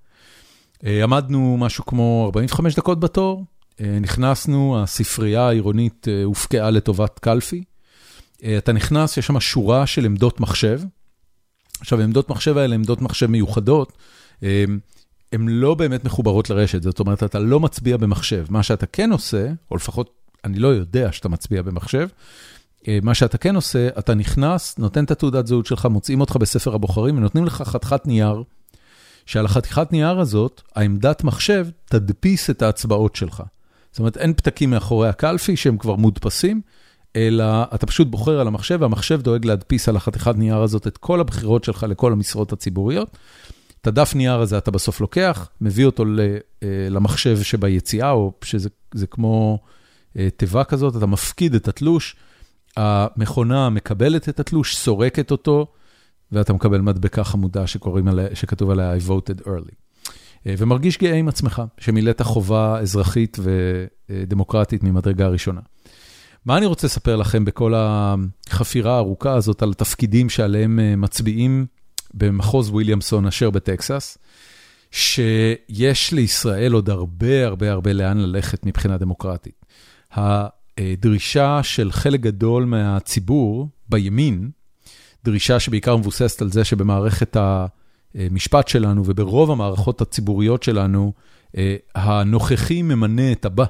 עמדנו 0.82 1.56
משהו 1.60 1.86
כמו 1.86 2.22
45 2.26 2.74
דקות 2.74 3.00
בתור, 3.00 3.44
נכנסנו, 4.00 4.82
הספרייה 4.82 5.48
העירונית 5.48 6.08
הופקעה 6.24 6.70
לטובת 6.70 7.18
קלפי. 7.18 7.64
אתה 8.58 8.72
נכנס, 8.72 9.16
יש 9.16 9.26
שם 9.26 9.40
שורה 9.40 9.86
של 9.86 10.04
עמדות 10.04 10.40
מחשב. 10.40 10.80
עכשיו, 11.80 12.00
עמדות 12.00 12.30
מחשב 12.30 12.56
האלה, 12.56 12.74
עמדות 12.74 13.02
מחשב 13.02 13.26
מיוחדות, 13.26 13.92
הן 15.32 15.48
לא 15.48 15.74
באמת 15.74 16.04
מחוברות 16.04 16.50
לרשת, 16.50 16.82
זאת 16.82 17.00
אומרת, 17.00 17.22
אתה 17.22 17.38
לא 17.38 17.60
מצביע 17.60 17.96
במחשב. 17.96 18.46
מה 18.50 18.62
שאתה 18.62 18.86
כן 18.86 19.12
עושה, 19.12 19.46
או 19.70 19.76
לפחות 19.76 20.10
אני 20.44 20.58
לא 20.58 20.68
יודע 20.68 21.12
שאתה 21.12 21.28
מצביע 21.28 21.62
במחשב, 21.62 22.08
מה 23.02 23.14
שאתה 23.14 23.38
כן 23.38 23.56
עושה, 23.56 23.88
אתה 23.98 24.14
נכנס, 24.14 24.78
נותן 24.78 25.04
את 25.04 25.10
התעודת 25.10 25.46
זהות 25.46 25.66
שלך, 25.66 25.86
מוצאים 25.86 26.20
אותך 26.20 26.36
בספר 26.36 26.74
הבוחרים 26.74 27.18
ונותנים 27.18 27.44
לך 27.44 27.62
חתיכת 27.62 28.06
נייר, 28.06 28.42
שעל 29.26 29.44
החתיכת 29.44 29.92
נייר 29.92 30.20
הזאת, 30.20 30.62
העמדת 30.76 31.24
מחשב 31.24 31.66
תדפיס 31.84 32.50
את 32.50 32.62
ההצבעות 32.62 33.16
שלך. 33.16 33.42
זאת 33.92 33.98
אומרת, 33.98 34.16
אין 34.16 34.34
פתקים 34.34 34.70
מאחורי 34.70 35.08
הקלפי 35.08 35.56
שהם 35.56 35.76
כבר 35.76 35.96
מודפסים, 35.96 36.60
אלא 37.16 37.44
אתה 37.74 37.86
פשוט 37.86 38.08
בוחר 38.08 38.40
על 38.40 38.46
המחשב, 38.46 38.78
והמחשב 38.80 39.22
דואג 39.22 39.44
להדפיס 39.44 39.88
על 39.88 39.96
החתיכת 39.96 40.36
נייר 40.36 40.62
הזאת 40.62 40.86
את 40.86 40.98
כל 40.98 41.20
הבחירות 41.20 41.64
שלך 41.64 41.86
לכל 41.88 42.12
המשרות 42.12 42.52
הציבוריות. 42.52 43.18
את 43.80 43.86
הדף 43.86 44.14
נייר 44.14 44.40
הזה 44.40 44.58
אתה 44.58 44.70
בסוף 44.70 45.00
לוקח, 45.00 45.48
מביא 45.60 45.86
אותו 45.86 46.04
למחשב 46.90 47.42
שביציאה, 47.42 48.10
או 48.10 48.32
שזה 48.44 49.06
כמו 49.10 49.58
תיבה 50.36 50.64
כזאת, 50.64 50.96
אתה 50.96 51.06
מפקיד 51.06 51.54
את 51.54 51.68
התלוש, 51.68 52.16
המכונה 52.76 53.70
מקבלת 53.70 54.28
את 54.28 54.40
התלוש, 54.40 54.76
סורקת 54.76 55.30
אותו, 55.30 55.66
ואתה 56.32 56.52
מקבל 56.52 56.80
מדבקה 56.80 57.24
חמודה 57.24 57.66
שכתוב 58.34 58.70
עליה 58.70 58.96
I 58.96 59.08
voted 59.08 59.46
early. 59.46 59.89
ומרגיש 60.46 60.98
גאה 60.98 61.14
עם 61.14 61.28
עצמך, 61.28 61.62
שמילאת 61.78 62.22
חובה 62.22 62.78
אזרחית 62.78 63.38
ודמוקרטית 64.10 64.82
ממדרגה 64.82 65.28
ראשונה. 65.28 65.60
מה 66.46 66.56
אני 66.56 66.66
רוצה 66.66 66.86
לספר 66.86 67.16
לכם 67.16 67.44
בכל 67.44 67.74
החפירה 67.76 68.94
הארוכה 68.94 69.34
הזאת 69.34 69.62
על 69.62 69.70
התפקידים 69.70 70.28
שעליהם 70.28 71.00
מצביעים 71.00 71.66
במחוז 72.14 72.70
וויליאמסון 72.70 73.26
אשר 73.26 73.50
בטקסס, 73.50 74.18
שיש 74.90 76.12
לישראל 76.12 76.72
עוד 76.72 76.90
הרבה 76.90 77.46
הרבה 77.46 77.72
הרבה 77.72 77.92
לאן 77.92 78.18
ללכת 78.18 78.66
מבחינה 78.66 78.98
דמוקרטית. 78.98 79.64
הדרישה 80.12 81.60
של 81.62 81.92
חלק 81.92 82.20
גדול 82.20 82.64
מהציבור 82.64 83.68
בימין, 83.88 84.50
דרישה 85.24 85.60
שבעיקר 85.60 85.96
מבוססת 85.96 86.42
על 86.42 86.50
זה 86.50 86.64
שבמערכת 86.64 87.36
המשפט 88.14 88.68
שלנו 88.68 89.02
וברוב 89.06 89.50
המערכות 89.50 90.00
הציבוריות 90.00 90.62
שלנו, 90.62 91.12
הנוכחי 91.94 92.82
ממנה 92.82 93.32
את 93.32 93.44
הבא. 93.44 93.64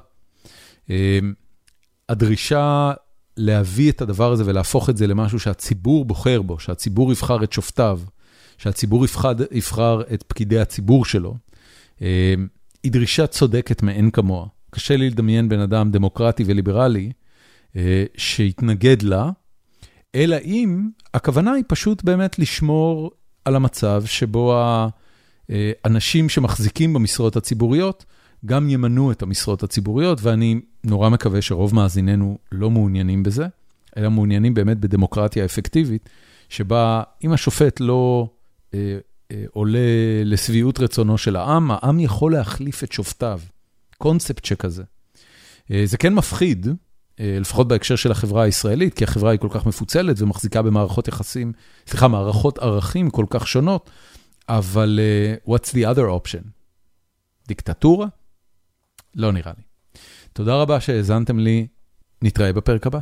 הדרישה 2.08 2.92
להביא 3.36 3.90
את 3.90 4.02
הדבר 4.02 4.32
הזה 4.32 4.42
ולהפוך 4.46 4.90
את 4.90 4.96
זה 4.96 5.06
למשהו 5.06 5.40
שהציבור 5.40 6.04
בוחר 6.04 6.42
בו, 6.42 6.58
שהציבור 6.58 7.12
יבחר 7.12 7.44
את 7.44 7.52
שופטיו, 7.52 8.00
שהציבור 8.58 9.04
יבחר, 9.04 9.32
יבחר 9.50 10.02
את 10.14 10.22
פקידי 10.22 10.60
הציבור 10.60 11.04
שלו, 11.04 11.36
היא 12.82 12.92
דרישה 12.92 13.26
צודקת 13.26 13.82
מאין 13.82 14.10
כמוה. 14.10 14.46
קשה 14.70 14.96
לי 14.96 15.10
לדמיין 15.10 15.48
בן 15.48 15.60
אדם 15.60 15.90
דמוקרטי 15.90 16.44
וליברלי 16.46 17.12
שיתנגד 18.16 19.02
לה, 19.02 19.30
אלא 20.14 20.36
אם 20.44 20.88
הכוונה 21.14 21.52
היא 21.52 21.64
פשוט 21.68 22.04
באמת 22.04 22.38
לשמור 22.38 23.10
על 23.44 23.56
המצב 23.56 24.02
שבו 24.06 24.62
האנשים 25.48 26.28
שמחזיקים 26.28 26.92
במשרות 26.92 27.36
הציבוריות, 27.36 28.04
גם 28.46 28.70
ימנו 28.70 29.12
את 29.12 29.22
המשרות 29.22 29.62
הציבוריות, 29.62 30.18
ואני 30.22 30.60
נורא 30.84 31.08
מקווה 31.08 31.42
שרוב 31.42 31.74
מאזיננו 31.74 32.38
לא 32.52 32.70
מעוניינים 32.70 33.22
בזה, 33.22 33.46
אלא 33.96 34.10
מעוניינים 34.10 34.54
באמת 34.54 34.78
בדמוקרטיה 34.78 35.44
אפקטיבית, 35.44 36.08
שבה 36.48 37.02
אם 37.24 37.32
השופט 37.32 37.80
לא 37.80 38.28
אה, 38.74 38.98
אה, 39.30 39.44
עולה 39.52 39.78
לשביעות 40.24 40.80
רצונו 40.80 41.18
של 41.18 41.36
העם, 41.36 41.70
העם 41.70 42.00
יכול 42.00 42.32
להחליף 42.32 42.84
את 42.84 42.92
שופטיו. 42.92 43.40
קונספט 43.98 44.44
שכזה. 44.44 44.82
אה, 45.70 45.82
זה 45.84 45.98
כן 45.98 46.14
מפחיד, 46.14 46.66
אה, 46.66 46.72
לפחות 47.20 47.68
בהקשר 47.68 47.96
של 47.96 48.10
החברה 48.10 48.42
הישראלית, 48.42 48.94
כי 48.94 49.04
החברה 49.04 49.30
היא 49.30 49.40
כל 49.40 49.48
כך 49.50 49.66
מפוצלת 49.66 50.20
ומחזיקה 50.20 50.62
במערכות 50.62 51.08
יחסים, 51.08 51.52
סליחה, 51.86 52.08
מערכות 52.08 52.58
ערכים 52.58 53.10
כל 53.10 53.26
כך 53.30 53.48
שונות, 53.48 53.90
אבל 54.48 55.00
uh, 55.46 55.50
what's 55.50 55.68
the 55.68 55.96
other 55.96 56.28
option? 56.28 56.42
דיקטטורה? 57.48 58.06
לא 59.14 59.32
נראה 59.32 59.52
לי. 59.56 59.62
תודה 60.32 60.54
רבה 60.54 60.80
שהאזנתם 60.80 61.38
לי, 61.38 61.66
נתראה 62.22 62.52
בפרק 62.52 62.86
הבא. 62.86 63.00